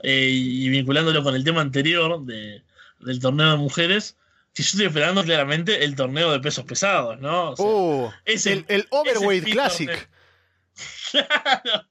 eh, 0.03 0.29
y 0.31 0.69
vinculándolo 0.69 1.23
con 1.23 1.35
el 1.35 1.43
tema 1.43 1.61
anterior 1.61 2.23
de, 2.25 2.63
del 2.99 3.19
torneo 3.19 3.51
de 3.51 3.57
mujeres, 3.57 4.17
que 4.59 4.63
yo 4.63 4.71
estoy 4.71 4.85
esperando 4.87 5.23
claramente 5.23 5.83
el 5.85 5.95
torneo 5.95 6.31
de 6.31 6.39
pesos 6.41 6.65
pesados, 6.65 7.19
¿no? 7.19 7.51
O 7.51 7.55
sea, 7.55 7.65
Oh, 7.65 8.13
ese- 8.25 8.51
el, 8.53 8.65
el 8.67 8.87
Overweight 8.89 9.43
Classic. 9.53 10.09
Claro, 11.11 11.85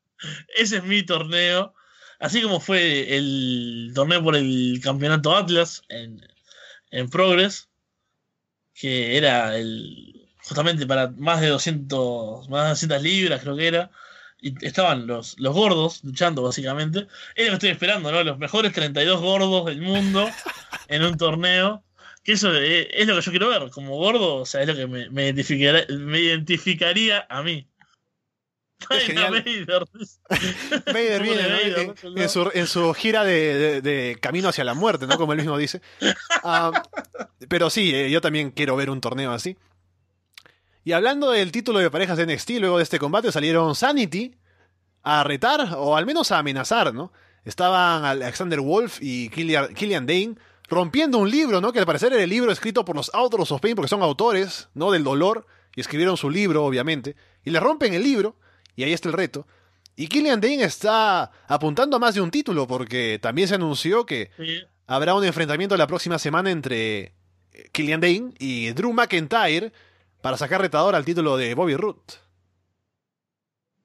ese 0.56 0.76
es 0.78 0.84
mi 0.84 1.02
torneo. 1.02 1.74
Así 2.20 2.42
como 2.42 2.60
fue 2.60 3.16
el 3.16 3.92
torneo 3.94 4.22
por 4.22 4.34
el 4.36 4.80
campeonato 4.82 5.36
Atlas 5.36 5.82
en, 5.88 6.26
en 6.90 7.08
Progress, 7.10 7.68
que 8.74 9.16
era 9.16 9.56
el 9.56 10.28
justamente 10.42 10.86
para 10.86 11.08
más 11.16 11.40
de 11.40 11.48
200, 11.48 12.48
más 12.48 12.62
de 12.64 12.68
200 12.70 13.02
libras, 13.02 13.40
creo 13.42 13.56
que 13.56 13.66
era. 13.66 13.90
Y 14.40 14.54
estaban 14.64 15.06
los, 15.06 15.38
los 15.38 15.52
gordos 15.54 16.02
luchando, 16.04 16.42
básicamente. 16.42 17.06
Es 17.34 17.44
lo 17.46 17.50
que 17.50 17.54
estoy 17.54 17.70
esperando, 17.70 18.10
¿no? 18.12 18.22
Los 18.24 18.38
mejores 18.38 18.72
32 18.72 19.20
gordos 19.20 19.66
del 19.66 19.80
mundo 19.82 20.28
en 20.88 21.02
un 21.02 21.16
torneo. 21.16 21.82
Que 22.28 22.34
eso 22.34 22.54
es, 22.54 22.88
es 22.92 23.06
lo 23.06 23.14
que 23.14 23.22
yo 23.22 23.30
quiero 23.32 23.48
ver. 23.48 23.70
Como 23.70 23.96
gordo, 23.96 24.34
o 24.36 24.44
sea, 24.44 24.60
es 24.60 24.68
lo 24.68 24.76
que 24.76 24.86
me, 24.86 25.08
me 25.08 25.30
identificará- 25.32 25.86
me 25.96 26.20
identificaría 26.20 27.26
a 27.26 27.42
mí. 27.42 27.66
Vader. 28.90 29.84
Vader. 30.86 31.22
Viene 31.22 31.94
en, 32.22 32.28
su, 32.28 32.50
en 32.52 32.66
su 32.66 32.92
gira 32.92 33.24
de, 33.24 33.54
de- 33.56 33.80
de 33.80 34.18
camino 34.20 34.50
hacia 34.50 34.62
la 34.62 34.74
muerte, 34.74 35.06
¿no? 35.06 35.16
Como 35.16 35.32
él 35.32 35.38
mismo 35.38 35.56
dice. 35.56 35.80
Ah, 36.44 36.82
pero 37.48 37.70
sí, 37.70 37.94
eh, 37.94 38.10
yo 38.10 38.20
también 38.20 38.50
quiero 38.50 38.76
ver 38.76 38.90
un 38.90 39.00
torneo 39.00 39.32
así. 39.32 39.56
Y 40.84 40.92
hablando 40.92 41.30
del 41.30 41.50
título 41.50 41.78
de 41.78 41.90
parejas 41.90 42.18
de 42.18 42.26
NXT, 42.26 42.50
luego 42.60 42.76
de 42.76 42.82
este 42.82 42.98
combate 42.98 43.32
salieron 43.32 43.74
Sanity 43.74 44.34
a 45.02 45.24
retar, 45.24 45.74
o 45.78 45.96
al 45.96 46.04
menos 46.04 46.30
a 46.30 46.38
amenazar, 46.40 46.92
¿no? 46.92 47.10
Estaban 47.44 48.04
Alexander 48.04 48.60
Wolf 48.60 48.98
y 49.00 49.30
Killian, 49.30 49.72
Killian 49.72 50.06
Dane 50.06 50.34
rompiendo 50.68 51.18
un 51.18 51.30
libro, 51.30 51.60
¿no? 51.60 51.72
Que 51.72 51.78
al 51.80 51.86
parecer 51.86 52.12
era 52.12 52.22
el 52.22 52.30
libro 52.30 52.52
escrito 52.52 52.84
por 52.84 52.96
los 52.96 53.10
Authors 53.14 53.50
of 53.52 53.60
Pain, 53.60 53.74
porque 53.74 53.88
son 53.88 54.02
autores, 54.02 54.68
¿no? 54.74 54.90
Del 54.90 55.04
dolor, 55.04 55.46
y 55.74 55.80
escribieron 55.80 56.16
su 56.16 56.30
libro, 56.30 56.64
obviamente. 56.64 57.16
Y 57.44 57.50
le 57.50 57.60
rompen 57.60 57.94
el 57.94 58.02
libro, 58.02 58.36
y 58.76 58.82
ahí 58.84 58.92
está 58.92 59.08
el 59.08 59.14
reto. 59.14 59.46
Y 59.96 60.06
Killian 60.08 60.40
Dane 60.40 60.62
está 60.62 61.32
apuntando 61.48 61.96
a 61.96 62.00
más 62.00 62.14
de 62.14 62.20
un 62.20 62.30
título, 62.30 62.66
porque 62.66 63.18
también 63.20 63.48
se 63.48 63.54
anunció 63.56 64.06
que 64.06 64.30
Sí. 64.36 64.62
habrá 64.86 65.14
un 65.14 65.24
enfrentamiento 65.24 65.76
la 65.76 65.86
próxima 65.86 66.18
semana 66.18 66.50
entre 66.50 67.00
eh, 67.52 67.68
Killian 67.72 68.00
Dane 68.00 68.34
y 68.38 68.70
Drew 68.72 68.92
McIntyre 68.92 69.72
para 70.20 70.36
sacar 70.36 70.60
retador 70.60 70.94
al 70.94 71.04
título 71.04 71.36
de 71.36 71.54
Bobby 71.54 71.74
Roode. 71.76 72.00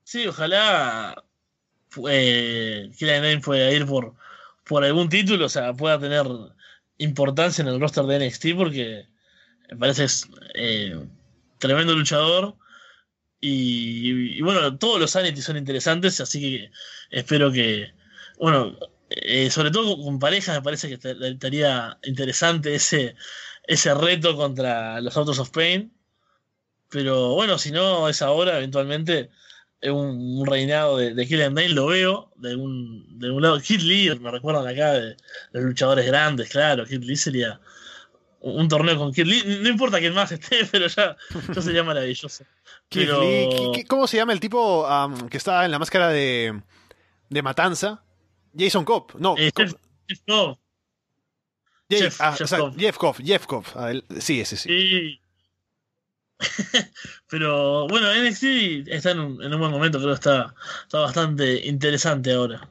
Sí, 0.04 0.28
ojalá 0.28 1.16
eh, 2.10 2.92
Killian 2.98 3.22
Dane 3.24 3.40
pueda 3.40 3.72
ir 3.72 3.86
por, 3.86 4.14
por 4.66 4.84
algún 4.84 5.10
título, 5.10 5.46
o 5.46 5.50
sea, 5.50 5.74
pueda 5.74 6.00
tener 6.00 6.26
importancia 7.04 7.62
en 7.62 7.68
el 7.70 7.80
roster 7.80 8.06
de 8.06 8.16
NXT 8.18 8.56
porque 8.56 9.08
me 9.72 9.78
parece 9.78 10.06
es 10.06 10.28
eh, 10.56 10.98
tremendo 11.60 11.96
luchador. 11.96 12.58
Y, 13.42 14.42
bueno, 14.42 14.78
todos 14.78 15.00
los 15.00 15.12
Sanity 15.12 15.42
son 15.42 15.58
interesantes, 15.58 16.22
así 16.22 16.40
que 16.42 16.72
espero 17.12 17.52
que, 17.52 17.94
bueno, 18.40 18.78
eh, 19.10 19.50
sobre 19.52 19.70
todo 19.72 20.02
con 20.02 20.18
parejas, 20.20 20.56
me 20.56 20.62
parece 20.64 20.88
que 20.88 20.94
est- 20.96 21.22
estaría 21.22 22.00
interesante 22.04 22.74
ese, 22.76 23.16
ese 23.68 23.94
reto 23.96 24.36
contra 24.38 25.02
los 25.02 25.18
Autos 25.18 25.40
of 25.40 25.50
Pain. 25.52 25.94
Pero 26.90 27.34
bueno, 27.36 27.58
si 27.58 27.72
no 27.72 28.08
es 28.10 28.22
ahora, 28.22 28.58
eventualmente 28.58 29.30
un, 29.92 30.40
un 30.40 30.46
reinado 30.46 30.98
de, 30.98 31.14
de 31.14 31.28
Killian 31.28 31.54
Dane 31.56 31.70
lo 31.70 31.88
veo 31.88 32.32
de 32.36 32.56
un, 32.56 33.20
de 33.20 33.30
un 33.32 33.42
lado. 33.42 33.60
Kid 33.60 33.82
Lee, 33.82 34.18
me 34.20 34.32
recuerdan 34.32 34.68
acá 34.68 34.94
de, 34.94 35.02
de 35.10 35.16
los 35.54 35.64
luchadores 35.64 36.06
grandes, 36.06 36.50
claro. 36.50 36.86
Kid 36.86 37.04
Lee 37.04 37.16
sería 37.16 37.60
un, 38.42 38.68
torneo 38.68 38.98
con 38.98 39.14
Kid 39.14 39.26
Lee. 39.26 39.44
No 39.62 39.70
importa 39.70 40.00
quién 40.00 40.14
más 40.14 40.32
esté, 40.32 40.66
pero 40.72 40.88
ya, 40.88 41.16
ya 41.54 41.62
sería 41.62 41.84
maravilloso. 41.84 42.44
Pero- 42.90 43.22
Lee, 43.22 43.50
¿qué- 43.50 43.72
qué- 43.82 43.86
¿Cómo 43.88 44.08
se 44.08 44.18
llama 44.18 44.34
el 44.34 44.40
tipo 44.40 44.86
am, 44.88 45.28
que 45.30 45.38
está 45.38 45.66
en 45.66 45.72
la 45.72 45.80
máscara 45.80 46.10
de, 46.10 46.62
de 47.30 47.42
Matanza? 47.42 48.04
Jason 48.58 48.86
Cobb. 48.86 49.16
No, 49.20 49.36
Eh, 49.38 49.52
Cobb- 49.52 49.68
Jeff- 49.68 49.76
Jeff 50.08 50.20
Cobb, 50.28 50.58
Jeff, 51.90 52.22
ah, 52.22 52.32
Jeff 52.32 52.42
o 52.42 52.48
sea, 52.48 52.60
Cobb. 52.60 52.78
Jeff 52.78 52.98
Cobb. 52.98 53.16
Jeff 53.24 53.46
Cobb. 53.46 53.66
Ah, 53.76 53.92
sí, 54.20 54.40
ese 54.42 54.58
sí. 54.58 54.70
Sí. 54.70 55.20
Pero 57.30 57.88
bueno, 57.88 58.08
NXT 58.14 58.88
está 58.88 59.12
en 59.12 59.20
un, 59.20 59.44
en 59.44 59.54
un 59.54 59.60
buen 59.60 59.72
momento, 59.72 59.98
creo 59.98 60.12
que 60.12 60.16
está, 60.16 60.54
está 60.84 61.00
bastante 61.00 61.66
interesante 61.68 62.34
ahora. 62.34 62.70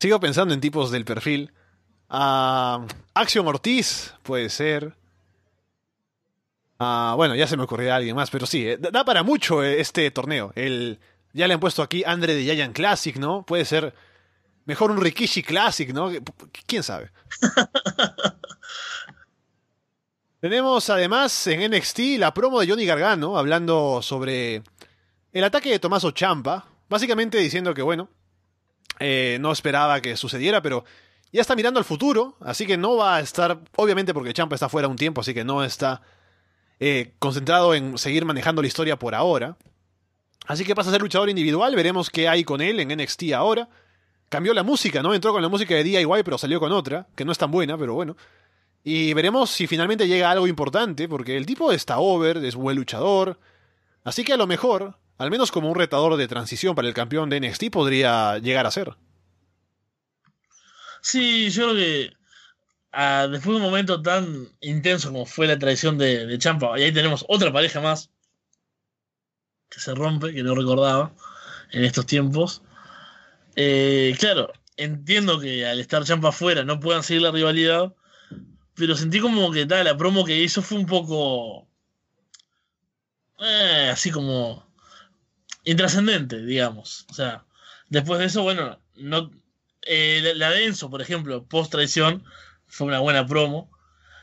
Sigo 0.00 0.20
pensando 0.20 0.52
en 0.54 0.60
tipos 0.60 0.90
del 0.90 1.04
perfil. 1.04 1.52
Ah, 2.08 2.86
Action 3.14 3.46
Ortiz, 3.46 4.14
puede 4.22 4.50
ser. 4.50 4.94
Ah, 6.78 7.14
bueno, 7.16 7.34
ya 7.34 7.46
se 7.46 7.56
me 7.56 7.62
ocurrirá 7.62 7.96
alguien 7.96 8.14
más, 8.14 8.30
pero 8.30 8.46
sí, 8.46 8.68
eh, 8.68 8.76
da 8.76 8.90
da 8.90 9.04
para 9.04 9.22
mucho 9.22 9.62
eh, 9.64 9.80
este 9.80 10.10
torneo. 10.10 10.52
El, 10.54 10.98
ya 11.32 11.48
le 11.48 11.54
han 11.54 11.60
puesto 11.60 11.82
aquí 11.82 12.04
Andre 12.04 12.34
de 12.34 12.42
Giant 12.44 12.74
Classic, 12.74 13.16
¿no? 13.16 13.44
Puede 13.44 13.64
ser 13.64 13.94
mejor 14.66 14.90
un 14.90 15.00
Rikishi 15.00 15.42
Classic, 15.42 15.92
¿no? 15.92 16.10
¿Quién 16.66 16.82
sabe? 16.82 17.10
Tenemos 20.40 20.90
además 20.90 21.46
en 21.46 21.70
NXT 21.70 22.18
la 22.18 22.34
promo 22.34 22.60
de 22.60 22.68
Johnny 22.68 22.84
Gargano 22.84 23.38
hablando 23.38 24.02
sobre 24.02 24.62
el 25.32 25.44
ataque 25.44 25.70
de 25.70 25.78
Tomaso 25.78 26.10
Champa, 26.10 26.66
básicamente 26.90 27.38
diciendo 27.38 27.72
que, 27.72 27.80
bueno, 27.80 28.10
eh, 29.00 29.38
no 29.40 29.50
esperaba 29.50 30.02
que 30.02 30.14
sucediera, 30.14 30.60
pero 30.60 30.84
ya 31.32 31.40
está 31.40 31.56
mirando 31.56 31.78
al 31.78 31.86
futuro, 31.86 32.36
así 32.40 32.66
que 32.66 32.76
no 32.76 32.96
va 32.96 33.16
a 33.16 33.20
estar, 33.20 33.60
obviamente 33.76 34.12
porque 34.12 34.34
Champa 34.34 34.54
está 34.54 34.68
fuera 34.68 34.88
un 34.88 34.96
tiempo, 34.96 35.22
así 35.22 35.32
que 35.32 35.42
no 35.42 35.64
está 35.64 36.02
eh, 36.80 37.14
concentrado 37.18 37.74
en 37.74 37.96
seguir 37.96 38.26
manejando 38.26 38.60
la 38.60 38.68
historia 38.68 38.98
por 38.98 39.14
ahora. 39.14 39.56
Así 40.46 40.64
que 40.64 40.74
pasa 40.74 40.90
a 40.90 40.92
ser 40.92 41.00
luchador 41.00 41.30
individual, 41.30 41.74
veremos 41.74 42.10
qué 42.10 42.28
hay 42.28 42.44
con 42.44 42.60
él 42.60 42.78
en 42.78 42.88
NXT 42.88 43.32
ahora. 43.32 43.70
Cambió 44.28 44.52
la 44.52 44.62
música, 44.62 45.02
¿no? 45.02 45.14
Entró 45.14 45.32
con 45.32 45.40
la 45.40 45.48
música 45.48 45.74
de 45.74 45.82
DIY, 45.82 46.22
pero 46.24 46.36
salió 46.36 46.60
con 46.60 46.72
otra, 46.72 47.06
que 47.16 47.24
no 47.24 47.32
es 47.32 47.38
tan 47.38 47.50
buena, 47.50 47.78
pero 47.78 47.94
bueno. 47.94 48.16
Y 48.88 49.14
veremos 49.14 49.50
si 49.50 49.66
finalmente 49.66 50.06
llega 50.06 50.30
algo 50.30 50.46
importante, 50.46 51.08
porque 51.08 51.36
el 51.36 51.44
tipo 51.44 51.72
está 51.72 51.98
over, 51.98 52.36
es 52.36 52.54
buen 52.54 52.76
luchador. 52.76 53.36
Así 54.04 54.22
que 54.22 54.32
a 54.32 54.36
lo 54.36 54.46
mejor, 54.46 54.96
al 55.18 55.28
menos 55.28 55.50
como 55.50 55.68
un 55.68 55.74
retador 55.74 56.16
de 56.16 56.28
transición 56.28 56.76
para 56.76 56.86
el 56.86 56.94
campeón 56.94 57.28
de 57.28 57.40
NXT, 57.40 57.64
podría 57.72 58.38
llegar 58.38 58.64
a 58.64 58.70
ser. 58.70 58.94
Sí, 61.00 61.50
yo 61.50 61.64
creo 61.64 61.74
que 61.74 62.12
ah, 62.92 63.26
después 63.28 63.56
de 63.58 63.64
un 63.64 63.68
momento 63.68 64.00
tan 64.02 64.52
intenso 64.60 65.08
como 65.08 65.26
fue 65.26 65.48
la 65.48 65.58
traición 65.58 65.98
de, 65.98 66.24
de 66.24 66.38
Champa, 66.38 66.78
y 66.78 66.84
ahí 66.84 66.92
tenemos 66.92 67.24
otra 67.26 67.52
pareja 67.52 67.80
más 67.80 68.12
que 69.68 69.80
se 69.80 69.96
rompe, 69.96 70.32
que 70.32 70.44
no 70.44 70.54
recordaba 70.54 71.12
en 71.72 71.82
estos 71.82 72.06
tiempos. 72.06 72.62
Eh, 73.56 74.14
claro, 74.20 74.52
entiendo 74.76 75.40
que 75.40 75.66
al 75.66 75.80
estar 75.80 76.04
Champa 76.04 76.28
afuera 76.28 76.62
no 76.62 76.78
puedan 76.78 77.02
seguir 77.02 77.22
la 77.22 77.32
rivalidad, 77.32 77.92
pero 78.76 78.94
sentí 78.96 79.20
como 79.20 79.50
que 79.52 79.66
tal, 79.66 79.84
la 79.86 79.96
promo 79.96 80.24
que 80.24 80.42
hizo 80.42 80.62
fue 80.62 80.78
un 80.78 80.86
poco. 80.86 81.68
eh, 83.40 83.90
así 83.92 84.10
como. 84.10 84.66
intrascendente, 85.64 86.42
digamos. 86.44 87.06
O 87.10 87.14
sea, 87.14 87.46
después 87.88 88.20
de 88.20 88.26
eso, 88.26 88.42
bueno, 88.42 88.80
no. 88.96 89.30
eh, 89.82 90.20
la, 90.24 90.34
la 90.34 90.50
de 90.50 90.66
Enzo, 90.66 90.90
por 90.90 91.02
ejemplo, 91.02 91.46
post 91.48 91.72
traición, 91.72 92.24
fue 92.66 92.86
una 92.88 93.00
buena 93.00 93.26
promo. 93.26 93.70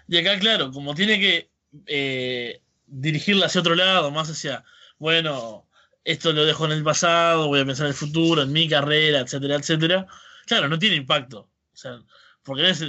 Y 0.07 0.17
acá, 0.17 0.39
claro, 0.39 0.71
como 0.71 0.95
tiene 0.95 1.19
que 1.19 1.51
eh, 1.87 2.61
dirigirla 2.87 3.47
hacia 3.47 3.61
otro 3.61 3.75
lado, 3.75 4.11
más 4.11 4.29
hacia, 4.31 4.65
bueno, 4.99 5.67
esto 6.05 6.33
lo 6.33 6.45
dejo 6.45 6.65
en 6.65 6.73
el 6.73 6.83
pasado, 6.83 7.47
voy 7.47 7.61
a 7.61 7.65
pensar 7.65 7.87
en 7.87 7.91
el 7.91 7.97
futuro, 7.97 8.41
en 8.43 8.53
mi 8.53 8.69
carrera, 8.69 9.21
etcétera, 9.21 9.55
etcétera. 9.57 10.07
Claro, 10.47 10.69
no 10.69 10.79
tiene 10.79 10.97
impacto. 10.97 11.41
O 11.73 11.77
sea, 11.77 12.01
porque 12.43 12.69
es 12.69 12.81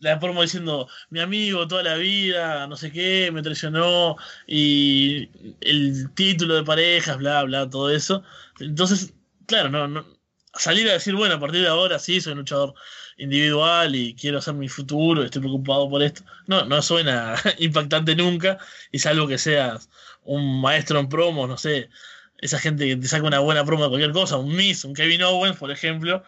la 0.00 0.18
promo 0.20 0.42
diciendo, 0.42 0.88
mi 1.10 1.20
amigo 1.20 1.66
toda 1.68 1.82
la 1.82 1.94
vida, 1.96 2.66
no 2.66 2.76
sé 2.76 2.92
qué, 2.92 3.30
me 3.32 3.42
traicionó, 3.42 4.16
y 4.46 5.30
el 5.60 6.10
título 6.14 6.54
de 6.54 6.64
parejas, 6.64 7.18
bla, 7.18 7.42
bla, 7.44 7.68
todo 7.68 7.90
eso. 7.90 8.22
Entonces, 8.60 9.14
claro, 9.46 9.70
no, 9.70 9.88
no 9.88 10.18
salir 10.54 10.88
a 10.88 10.94
decir, 10.94 11.14
bueno, 11.14 11.36
a 11.36 11.40
partir 11.40 11.62
de 11.62 11.68
ahora 11.68 11.98
sí, 11.98 12.20
soy 12.20 12.32
un 12.32 12.40
luchador 12.40 12.74
individual 13.16 13.94
y 13.94 14.14
quiero 14.14 14.38
hacer 14.38 14.54
mi 14.54 14.68
futuro, 14.68 15.22
estoy 15.22 15.42
preocupado 15.42 15.88
por 15.88 16.02
esto. 16.02 16.22
No, 16.46 16.64
no 16.64 16.82
suena 16.82 17.34
impactante 17.58 18.16
nunca, 18.16 18.58
y 18.92 18.98
salvo 18.98 19.26
que 19.28 19.38
seas 19.38 19.88
un 20.24 20.60
maestro 20.60 20.98
en 21.00 21.08
promos, 21.08 21.48
no 21.48 21.56
sé, 21.56 21.90
esa 22.38 22.58
gente 22.58 22.86
que 22.86 22.96
te 22.96 23.08
saca 23.08 23.26
una 23.26 23.40
buena 23.40 23.64
promo 23.64 23.84
de 23.84 23.90
cualquier 23.90 24.12
cosa, 24.12 24.36
un 24.36 24.54
Miss, 24.54 24.84
un 24.84 24.94
Kevin 24.94 25.22
Owens, 25.22 25.56
por 25.58 25.70
ejemplo, 25.70 26.22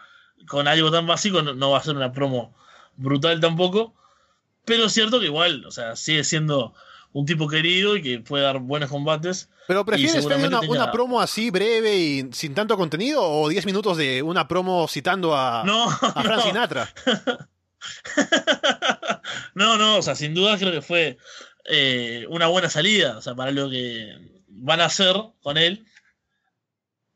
con 0.47 0.67
algo 0.67 0.91
tan 0.91 1.07
básico 1.07 1.41
no, 1.41 1.53
no 1.53 1.71
va 1.71 1.77
a 1.79 1.83
ser 1.83 1.95
una 1.95 2.11
promo 2.11 2.55
brutal 3.01 3.39
tampoco. 3.39 3.93
Pero 4.65 4.85
es 4.85 4.93
cierto 4.93 5.19
que 5.19 5.25
igual, 5.25 5.65
o 5.65 5.71
sea, 5.71 5.95
sigue 5.95 6.23
siendo 6.23 6.73
un 7.13 7.25
tipo 7.25 7.47
querido 7.47 7.97
y 7.97 8.01
que 8.01 8.19
puede 8.19 8.43
dar 8.43 8.59
buenos 8.59 8.89
combates. 8.89 9.49
¿Pero 9.67 9.85
prefieres 9.85 10.13
seguramente 10.15 10.47
una, 10.55 10.59
tenga- 10.61 10.71
una 10.71 10.91
promo 10.91 11.19
así 11.21 11.49
breve 11.49 11.95
y 11.97 12.29
sin 12.31 12.53
tanto 12.53 12.77
contenido 12.77 13.21
o 13.23 13.49
10 13.49 13.65
minutos 13.65 13.97
de 13.97 14.21
una 14.21 14.47
promo 14.47 14.87
citando 14.87 15.35
a, 15.35 15.63
No, 15.65 15.89
a 15.89 15.95
Frank 16.23 16.37
no. 16.37 16.41
Sinatra? 16.41 16.93
no, 19.55 19.77
no, 19.77 19.97
o 19.97 20.01
sea, 20.01 20.15
sin 20.15 20.33
duda 20.33 20.57
creo 20.57 20.71
que 20.71 20.81
fue 20.81 21.17
eh, 21.65 22.25
una 22.29 22.47
buena 22.47 22.69
salida, 22.69 23.17
o 23.17 23.21
sea, 23.21 23.35
para 23.35 23.51
lo 23.51 23.69
que 23.69 24.15
van 24.47 24.81
a 24.81 24.85
hacer 24.85 25.15
con 25.41 25.57
él. 25.57 25.85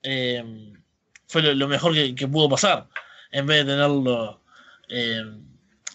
Eh, 0.04 0.74
fue 1.28 1.42
lo, 1.42 1.68
mejor 1.68 1.94
que, 1.94 2.28
pudo 2.28 2.50
pasar. 2.50 2.88
En 3.32 3.46
vez 3.48 3.66
de 3.66 3.72
tenerlo 3.74 4.42
eh, 4.90 5.24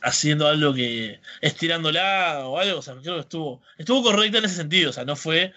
haciendo 0.02 0.48
algo 0.48 0.74
que 0.74 1.20
estirándola 1.40 2.46
o 2.46 2.58
algo, 2.58 2.78
o 2.78 2.82
sea, 2.82 2.94
creo 2.96 3.14
que 3.14 3.20
estuvo, 3.20 3.62
estuvo 3.78 4.02
correcta 4.02 4.38
en 4.38 4.44
ese 4.44 4.56
sentido, 4.56 4.90
o 4.90 4.92
sea, 4.92 5.04
no 5.04 5.16
fue 5.16 5.52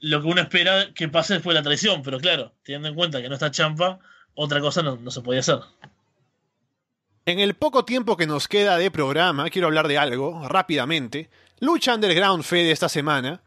lo 0.00 0.20
que 0.20 0.28
uno 0.28 0.42
espera 0.42 0.92
que 0.94 1.08
pase 1.08 1.34
después 1.34 1.54
de 1.54 1.60
la 1.60 1.64
traición, 1.64 2.02
pero 2.02 2.18
claro, 2.18 2.52
teniendo 2.62 2.88
en 2.88 2.94
cuenta 2.94 3.22
que 3.22 3.28
no 3.28 3.34
está 3.34 3.50
champa, 3.50 4.00
otra 4.34 4.60
cosa 4.60 4.82
no, 4.82 4.96
no 4.96 5.10
se 5.10 5.20
podía 5.20 5.40
hacer. 5.40 5.60
En 7.26 7.40
el 7.40 7.54
poco 7.54 7.86
tiempo 7.86 8.16
que 8.16 8.26
nos 8.26 8.48
queda 8.48 8.76
de 8.76 8.90
programa, 8.90 9.48
quiero 9.48 9.68
hablar 9.68 9.88
de 9.88 9.96
algo 9.96 10.46
rápidamente. 10.46 11.30
Lucha 11.58 11.94
Underground 11.94 12.44
Fede 12.44 12.70
esta 12.70 12.90
semana. 12.90 13.40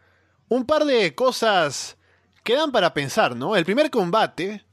Un 0.49 0.65
par 0.65 0.85
de 0.85 1.13
cosas 1.13 1.97
que 2.43 2.55
dan 2.55 2.71
para 2.71 2.95
pensar, 2.95 3.35
¿no? 3.35 3.55
El 3.55 3.65
primer 3.65 3.91
combate 3.91 4.65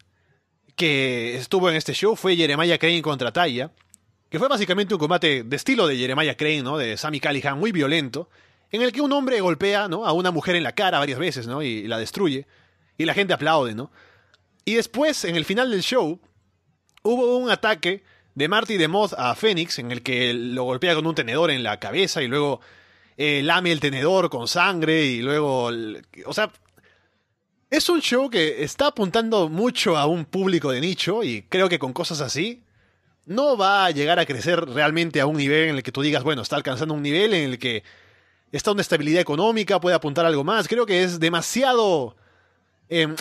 que 0.74 1.36
estuvo 1.36 1.68
en 1.68 1.76
este 1.76 1.92
show 1.92 2.16
fue 2.16 2.36
Jeremiah 2.36 2.78
Crane 2.78 3.02
contra 3.02 3.32
Taya, 3.32 3.72
que 4.34 4.40
fue 4.40 4.48
básicamente 4.48 4.94
un 4.94 4.98
combate 4.98 5.44
de 5.44 5.54
estilo 5.54 5.86
de 5.86 5.96
Jeremiah 5.96 6.36
Crane, 6.36 6.64
¿no? 6.64 6.76
De 6.76 6.96
Sammy 6.96 7.20
Callihan, 7.20 7.56
muy 7.56 7.70
violento, 7.70 8.28
en 8.72 8.82
el 8.82 8.90
que 8.90 9.00
un 9.00 9.12
hombre 9.12 9.40
golpea, 9.40 9.86
¿no? 9.86 10.04
A 10.04 10.12
una 10.12 10.32
mujer 10.32 10.56
en 10.56 10.64
la 10.64 10.72
cara 10.72 10.98
varias 10.98 11.20
veces, 11.20 11.46
¿no? 11.46 11.62
Y, 11.62 11.86
la 11.86 11.98
destruye. 11.98 12.44
Y 12.98 13.04
la 13.04 13.14
gente 13.14 13.32
aplaude, 13.32 13.76
¿no? 13.76 13.92
Y 14.64 14.74
después, 14.74 15.24
en 15.24 15.36
el 15.36 15.44
final 15.44 15.70
del 15.70 15.82
show, 15.82 16.18
hubo 17.04 17.36
un 17.36 17.48
ataque 17.48 18.02
de 18.34 18.48
Marty 18.48 18.76
de 18.76 18.88
Moth 18.88 19.12
a 19.16 19.36
Phoenix, 19.36 19.78
en 19.78 19.92
el 19.92 20.02
que 20.02 20.34
lo 20.34 20.64
golpea 20.64 20.96
con 20.96 21.06
un 21.06 21.14
tenedor 21.14 21.52
en 21.52 21.62
la 21.62 21.78
cabeza 21.78 22.20
y 22.20 22.26
luego 22.26 22.60
eh, 23.16 23.40
lame 23.44 23.70
el 23.70 23.78
tenedor 23.78 24.30
con 24.30 24.48
sangre 24.48 25.04
y 25.04 25.22
luego... 25.22 25.70
O 26.26 26.32
sea, 26.32 26.50
es 27.70 27.88
un 27.88 28.00
show 28.00 28.28
que 28.28 28.64
está 28.64 28.88
apuntando 28.88 29.48
mucho 29.48 29.96
a 29.96 30.06
un 30.06 30.24
público 30.24 30.72
de 30.72 30.80
nicho 30.80 31.22
y 31.22 31.42
creo 31.42 31.68
que 31.68 31.78
con 31.78 31.92
cosas 31.92 32.20
así 32.20 32.64
no 33.26 33.56
va 33.56 33.86
a 33.86 33.90
llegar 33.90 34.18
a 34.18 34.26
crecer 34.26 34.60
realmente 34.60 35.20
a 35.20 35.26
un 35.26 35.36
nivel 35.36 35.70
en 35.70 35.76
el 35.76 35.82
que 35.82 35.92
tú 35.92 36.02
digas, 36.02 36.22
bueno, 36.22 36.42
está 36.42 36.56
alcanzando 36.56 36.94
un 36.94 37.02
nivel 37.02 37.34
en 37.34 37.50
el 37.50 37.58
que 37.58 37.82
está 38.52 38.72
una 38.72 38.82
estabilidad 38.82 39.20
económica, 39.20 39.80
puede 39.80 39.96
apuntar 39.96 40.26
algo 40.26 40.44
más. 40.44 40.68
Creo 40.68 40.86
que 40.86 41.02
es 41.02 41.20
demasiado... 41.20 42.16
Em, 42.88 43.16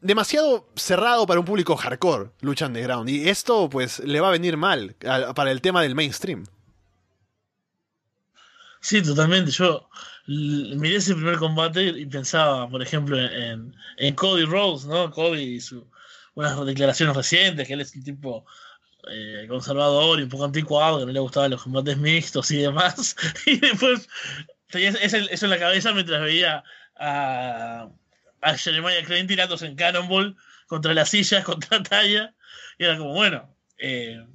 demasiado 0.00 0.68
cerrado 0.74 1.26
para 1.26 1.40
un 1.40 1.46
público 1.46 1.76
hardcore, 1.76 2.30
Lucha 2.40 2.66
Underground. 2.66 3.08
Y 3.08 3.28
esto, 3.28 3.70
pues, 3.70 4.00
le 4.00 4.20
va 4.20 4.28
a 4.28 4.32
venir 4.32 4.56
mal 4.56 4.96
para 5.34 5.50
el 5.50 5.60
tema 5.60 5.82
del 5.82 5.94
mainstream. 5.94 6.44
Sí, 8.80 9.00
totalmente. 9.00 9.52
Yo 9.52 9.88
miré 10.26 10.96
ese 10.96 11.14
primer 11.14 11.38
combate 11.38 11.84
y 11.84 12.06
pensaba, 12.06 12.68
por 12.68 12.82
ejemplo, 12.82 13.16
en, 13.16 14.14
Cody 14.16 14.44
Rose, 14.44 14.88
¿no? 14.88 15.10
Cody 15.12 15.40
y 15.40 15.60
su, 15.60 15.88
unas 16.34 16.66
declaraciones 16.66 17.16
recientes, 17.16 17.66
que 17.66 17.74
él 17.74 17.80
es 17.80 17.94
un 17.94 18.02
tipo 18.02 18.44
eh, 19.10 19.46
conservador 19.48 20.20
y 20.20 20.24
un 20.24 20.28
poco 20.28 20.44
anticuado, 20.44 21.00
que 21.00 21.06
no 21.06 21.12
le 21.12 21.20
gustaban 21.20 21.50
los 21.50 21.62
combates 21.62 21.96
mixtos 21.98 22.50
y 22.50 22.58
demás. 22.58 23.16
y 23.46 23.58
después 23.58 24.08
tenía 24.70 24.90
eso 24.90 25.46
en 25.46 25.50
la 25.50 25.58
cabeza 25.58 25.92
mientras 25.92 26.22
veía 26.22 26.62
a 26.96 27.88
a 28.42 28.56
Jeremiah 28.58 29.04
Crane 29.04 29.24
tirándose 29.24 29.66
en 29.66 29.76
Cannonball 29.76 30.36
contra 30.66 30.92
las 30.92 31.08
sillas, 31.08 31.44
contra 31.44 31.82
Talla. 31.82 32.34
Y 32.78 32.84
era 32.84 32.98
como, 32.98 33.14
bueno, 33.14 33.56
eh, 33.78 34.26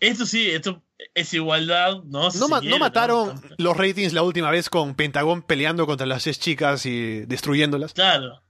esto 0.00 0.26
sí, 0.26 0.50
esto 0.50 0.82
es 1.14 1.32
igualdad, 1.32 2.02
¿no? 2.04 2.28
no, 2.30 2.78
mataron 2.78 3.40
los 3.56 3.76
ratings 3.76 4.12
la 4.12 4.22
última 4.22 4.50
vez 4.50 4.68
con 4.68 4.94
Pentagón 4.94 5.42
peleando 5.42 5.86
contra 5.86 6.06
las 6.06 6.22
seis 6.24 6.38
chicas 6.38 6.84
y 6.84 7.20
destruyéndolas. 7.26 7.94
Claro. 7.94 8.42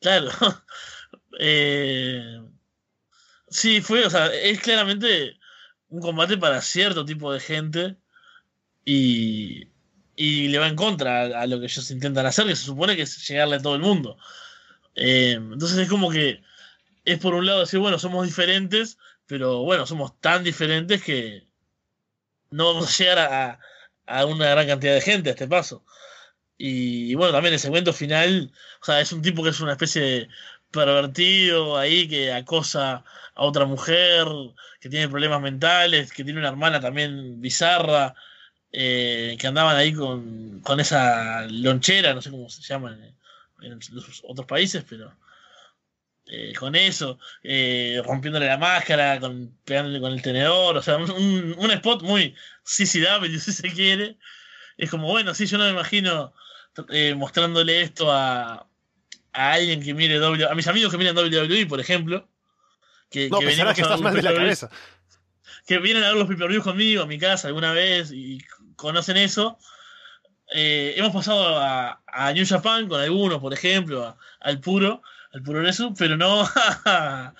Claro. 0.00 0.30
eh, 1.40 2.40
sí, 3.56 3.80
fue, 3.80 4.06
o 4.06 4.10
sea, 4.10 4.26
es 4.26 4.60
claramente 4.60 5.38
un 5.88 6.00
combate 6.00 6.36
para 6.38 6.60
cierto 6.62 7.04
tipo 7.04 7.32
de 7.32 7.40
gente. 7.40 7.96
Y, 8.84 9.68
y 10.16 10.48
le 10.48 10.58
va 10.58 10.68
en 10.68 10.76
contra 10.76 11.40
a, 11.40 11.46
lo 11.46 11.58
que 11.60 11.66
ellos 11.66 11.90
intentan 11.90 12.26
hacer, 12.26 12.46
que 12.46 12.56
se 12.56 12.64
supone 12.64 12.96
que 12.96 13.02
es 13.02 13.28
llegarle 13.28 13.56
a 13.56 13.62
todo 13.62 13.74
el 13.76 13.82
mundo. 13.82 14.18
Eh, 14.94 15.32
entonces 15.32 15.78
es 15.78 15.88
como 15.88 16.10
que 16.10 16.42
es 17.04 17.18
por 17.18 17.34
un 17.34 17.46
lado 17.46 17.60
decir, 17.60 17.80
bueno, 17.80 17.98
somos 17.98 18.26
diferentes, 18.26 18.98
pero 19.26 19.62
bueno, 19.62 19.86
somos 19.86 20.18
tan 20.20 20.44
diferentes 20.44 21.02
que 21.02 21.46
no 22.50 22.66
vamos 22.74 22.88
a 22.88 23.02
llegar 23.04 23.18
a, 23.18 23.60
a 24.06 24.26
una 24.26 24.50
gran 24.50 24.66
cantidad 24.66 24.94
de 24.94 25.00
gente 25.00 25.30
a 25.30 25.32
este 25.32 25.48
paso. 25.48 25.84
Y, 26.58 27.14
bueno, 27.14 27.32
también 27.32 27.54
el 27.54 27.60
segmento 27.60 27.92
final, 27.92 28.52
o 28.80 28.84
sea, 28.84 29.00
es 29.00 29.12
un 29.12 29.22
tipo 29.22 29.42
que 29.42 29.50
es 29.50 29.60
una 29.60 29.72
especie 29.72 30.02
de 30.02 30.28
pervertido 30.76 31.76
ahí 31.76 32.08
que 32.08 32.32
acosa 32.32 33.04
a 33.34 33.44
otra 33.44 33.64
mujer, 33.64 34.26
que 34.80 34.88
tiene 34.88 35.08
problemas 35.08 35.40
mentales, 35.40 36.12
que 36.12 36.24
tiene 36.24 36.38
una 36.40 36.50
hermana 36.50 36.80
también 36.80 37.40
bizarra. 37.40 38.14
Eh, 38.78 39.36
que 39.38 39.46
andaban 39.46 39.76
ahí 39.76 39.94
con, 39.94 40.60
con, 40.60 40.80
esa 40.80 41.46
lonchera, 41.48 42.12
no 42.12 42.20
sé 42.20 42.30
cómo 42.30 42.50
se 42.50 42.60
llama 42.62 42.92
en, 43.62 43.80
los 43.90 44.22
otros 44.22 44.46
países, 44.46 44.84
pero 44.86 45.16
eh, 46.26 46.52
con 46.52 46.74
eso, 46.74 47.18
eh, 47.42 48.02
rompiéndole 48.04 48.46
la 48.46 48.58
máscara, 48.58 49.18
con, 49.18 49.56
pegándole 49.64 50.00
con 50.00 50.12
el 50.12 50.20
tenedor, 50.20 50.76
o 50.76 50.82
sea, 50.82 50.98
un, 50.98 51.54
un 51.56 51.70
spot 51.70 52.02
muy 52.02 52.34
CCW 52.64 53.38
si 53.40 53.52
se 53.52 53.72
quiere. 53.72 54.18
Es 54.76 54.90
como, 54.90 55.08
bueno, 55.08 55.34
sí, 55.34 55.46
yo 55.46 55.56
no 55.58 55.64
me 55.64 55.70
imagino 55.70 56.34
mostrándole 57.16 57.80
esto 57.80 58.12
a, 58.12 58.68
a 59.36 59.52
alguien 59.52 59.82
que 59.82 59.94
mire 59.94 60.18
WWE, 60.18 60.50
a 60.50 60.54
mis 60.54 60.66
amigos 60.66 60.90
que 60.90 60.98
miran 60.98 61.16
WWE, 61.16 61.66
por 61.66 61.80
ejemplo. 61.80 62.28
Que, 63.10 63.28
no, 63.30 63.38
que, 63.38 63.46
que 63.46 63.82
estás 63.82 64.00
mal 64.00 64.14
de 64.14 64.22
la 64.22 64.34
cabeza 64.34 64.68
que 65.66 65.78
vienen 65.78 66.04
a 66.04 66.12
ver 66.12 66.16
los 66.16 66.28
pay 66.28 66.58
conmigo 66.60 67.02
a 67.02 67.06
mi 67.06 67.18
casa 67.18 67.48
alguna 67.48 67.72
vez 67.72 68.12
y 68.12 68.38
conocen 68.76 69.16
eso. 69.16 69.58
Eh, 70.54 70.94
hemos 70.96 71.12
pasado 71.12 71.58
a, 71.58 72.32
New 72.32 72.46
Japan 72.46 72.88
con 72.88 73.00
algunos, 73.00 73.40
por 73.40 73.52
ejemplo, 73.52 74.16
al 74.40 74.60
puro, 74.60 75.02
al 75.32 75.42
puro 75.42 75.66
eso, 75.68 75.92
pero 75.98 76.16
no 76.16 76.42
a, 76.84 77.34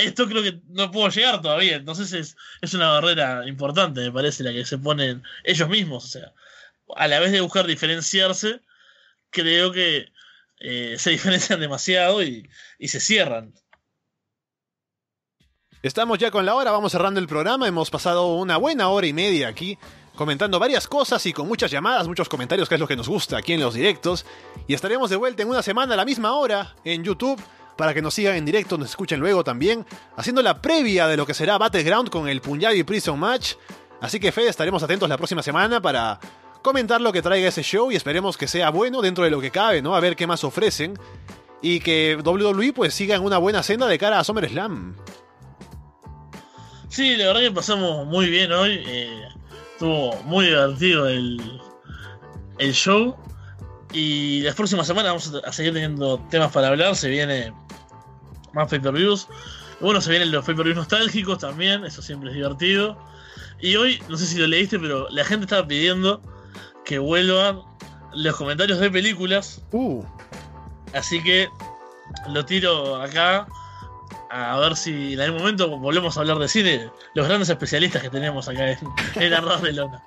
esto 0.00 0.28
creo 0.28 0.42
que 0.42 0.60
no 0.68 0.90
puedo 0.92 1.08
llegar 1.08 1.42
todavía. 1.42 1.76
Entonces 1.76 2.12
es, 2.12 2.36
es 2.60 2.74
una 2.74 2.88
barrera 2.90 3.46
importante, 3.48 4.00
me 4.00 4.12
parece, 4.12 4.44
la 4.44 4.52
que 4.52 4.64
se 4.64 4.78
ponen 4.78 5.24
ellos 5.42 5.68
mismos. 5.68 6.04
O 6.04 6.08
sea, 6.08 6.32
a 6.94 7.08
la 7.08 7.18
vez 7.18 7.32
de 7.32 7.40
buscar 7.40 7.66
diferenciarse, 7.66 8.60
creo 9.30 9.72
que 9.72 10.12
eh, 10.60 10.96
se 10.98 11.10
diferencian 11.16 11.60
demasiado 11.60 12.22
y, 12.22 12.48
y 12.78 12.88
se 12.88 13.00
cierran. 13.00 13.54
Estamos 15.82 16.18
ya 16.18 16.30
con 16.30 16.44
la 16.44 16.54
hora, 16.54 16.72
vamos 16.72 16.92
cerrando 16.92 17.20
el 17.20 17.28
programa. 17.28 17.68
Hemos 17.68 17.90
pasado 17.90 18.34
una 18.34 18.56
buena 18.56 18.88
hora 18.88 19.06
y 19.06 19.12
media 19.12 19.48
aquí 19.48 19.78
comentando 20.16 20.58
varias 20.58 20.88
cosas 20.88 21.24
y 21.26 21.32
con 21.32 21.46
muchas 21.46 21.70
llamadas, 21.70 22.08
muchos 22.08 22.28
comentarios, 22.28 22.68
que 22.68 22.74
es 22.74 22.80
lo 22.80 22.88
que 22.88 22.96
nos 22.96 23.08
gusta 23.08 23.36
aquí 23.36 23.52
en 23.52 23.60
los 23.60 23.74
directos. 23.74 24.26
Y 24.66 24.74
estaremos 24.74 25.10
de 25.10 25.16
vuelta 25.16 25.42
en 25.42 25.48
una 25.48 25.62
semana 25.62 25.94
a 25.94 25.96
la 25.96 26.04
misma 26.04 26.32
hora 26.32 26.74
en 26.84 27.04
YouTube 27.04 27.40
para 27.76 27.92
que 27.92 28.02
nos 28.02 28.14
sigan 28.14 28.34
en 28.36 28.46
directo, 28.46 28.78
nos 28.78 28.88
escuchen 28.88 29.20
luego 29.20 29.44
también, 29.44 29.84
haciendo 30.16 30.42
la 30.42 30.62
previa 30.62 31.06
de 31.06 31.16
lo 31.18 31.26
que 31.26 31.34
será 31.34 31.58
Battleground 31.58 32.08
con 32.08 32.26
el 32.26 32.40
Punjabi 32.40 32.82
Prison 32.82 33.18
Match. 33.18 33.54
Así 34.00 34.18
que 34.18 34.32
Fede, 34.32 34.48
estaremos 34.48 34.82
atentos 34.82 35.08
la 35.08 35.18
próxima 35.18 35.42
semana 35.42 35.80
para 35.80 36.18
comentar 36.66 37.00
lo 37.00 37.12
que 37.12 37.22
traiga 37.22 37.46
ese 37.46 37.62
show 37.62 37.92
y 37.92 37.94
esperemos 37.94 38.36
que 38.36 38.48
sea 38.48 38.70
bueno 38.70 39.00
dentro 39.00 39.22
de 39.22 39.30
lo 39.30 39.40
que 39.40 39.52
cabe, 39.52 39.82
¿no? 39.82 39.94
A 39.94 40.00
ver 40.00 40.16
qué 40.16 40.26
más 40.26 40.42
ofrecen. 40.42 40.98
Y 41.62 41.78
que 41.78 42.16
WWE 42.16 42.72
pues 42.72 42.92
siga 42.92 43.14
en 43.14 43.22
una 43.22 43.38
buena 43.38 43.62
senda 43.62 43.86
de 43.86 43.96
cara 43.98 44.18
a 44.18 44.24
SummerSlam. 44.24 44.96
Sí, 46.88 47.16
la 47.16 47.26
verdad 47.26 47.42
que 47.42 47.52
pasamos 47.52 48.04
muy 48.08 48.28
bien 48.28 48.50
hoy. 48.50 48.82
Eh, 48.84 49.28
estuvo 49.74 50.20
muy 50.24 50.46
divertido 50.46 51.08
el, 51.08 51.40
el 52.58 52.72
show. 52.72 53.14
Y 53.92 54.40
las 54.40 54.56
próximas 54.56 54.88
semanas 54.88 55.10
vamos 55.10 55.44
a 55.46 55.52
seguir 55.52 55.72
teniendo 55.72 56.18
temas 56.30 56.50
para 56.50 56.66
hablar. 56.66 56.96
Se 56.96 57.08
viene 57.08 57.52
más 58.54 58.68
pay-per-views. 58.68 59.28
Bueno, 59.80 60.00
se 60.00 60.10
vienen 60.10 60.32
los 60.32 60.44
pay-per-views 60.44 60.76
nostálgicos 60.76 61.38
también. 61.38 61.84
Eso 61.84 62.02
siempre 62.02 62.30
es 62.30 62.34
divertido. 62.34 62.98
Y 63.60 63.76
hoy, 63.76 64.02
no 64.08 64.16
sé 64.16 64.26
si 64.26 64.36
lo 64.36 64.48
leíste, 64.48 64.80
pero 64.80 65.08
la 65.10 65.24
gente 65.24 65.44
estaba 65.44 65.64
pidiendo 65.64 66.20
que 66.86 66.98
vuelvan 66.98 67.60
los 68.14 68.34
comentarios 68.36 68.78
de 68.78 68.90
películas. 68.90 69.60
Uh. 69.72 70.02
Así 70.94 71.22
que 71.22 71.48
lo 72.28 72.46
tiro 72.46 72.96
acá 73.02 73.46
a 74.30 74.58
ver 74.58 74.76
si 74.76 75.14
en 75.14 75.20
algún 75.20 75.40
momento 75.40 75.68
volvemos 75.78 76.16
a 76.16 76.20
hablar 76.20 76.38
de 76.38 76.48
cine, 76.48 76.90
los 77.14 77.26
grandes 77.26 77.50
especialistas 77.50 78.02
que 78.02 78.08
tenemos 78.08 78.48
acá 78.48 78.70
en, 78.70 78.78
en 79.16 79.34
Arroz 79.34 79.60
de 79.62 79.72
Lona. 79.72 80.02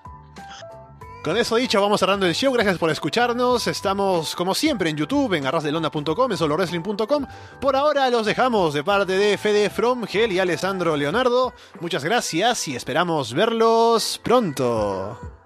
Con 1.24 1.36
eso 1.36 1.58
dicho, 1.58 1.82
vamos 1.82 2.00
cerrando 2.00 2.26
el 2.26 2.34
show. 2.34 2.54
Gracias 2.54 2.78
por 2.78 2.90
escucharnos. 2.90 3.68
Estamos, 3.68 4.36
como 4.36 4.56
siempre, 4.56 4.90
en 4.90 4.96
YouTube, 4.96 5.34
en 5.34 5.46
arrasdelonda.com, 5.46 6.32
en 6.32 6.38
solowrestling.com. 6.38 7.28
Por 7.60 7.76
ahora 7.76 8.10
los 8.10 8.26
dejamos 8.26 8.74
de 8.74 8.86
parte 8.86 9.18
de 9.18 9.38
Fede 9.38 9.70
From, 9.70 10.06
Gel 10.06 10.32
y 10.32 10.40
Alessandro 10.40 10.96
Leonardo. 10.96 11.54
Muchas 11.82 12.06
gracias 12.06 12.70
y 12.70 12.76
esperamos 12.78 13.34
verlos 13.34 14.20
pronto. 14.24 15.39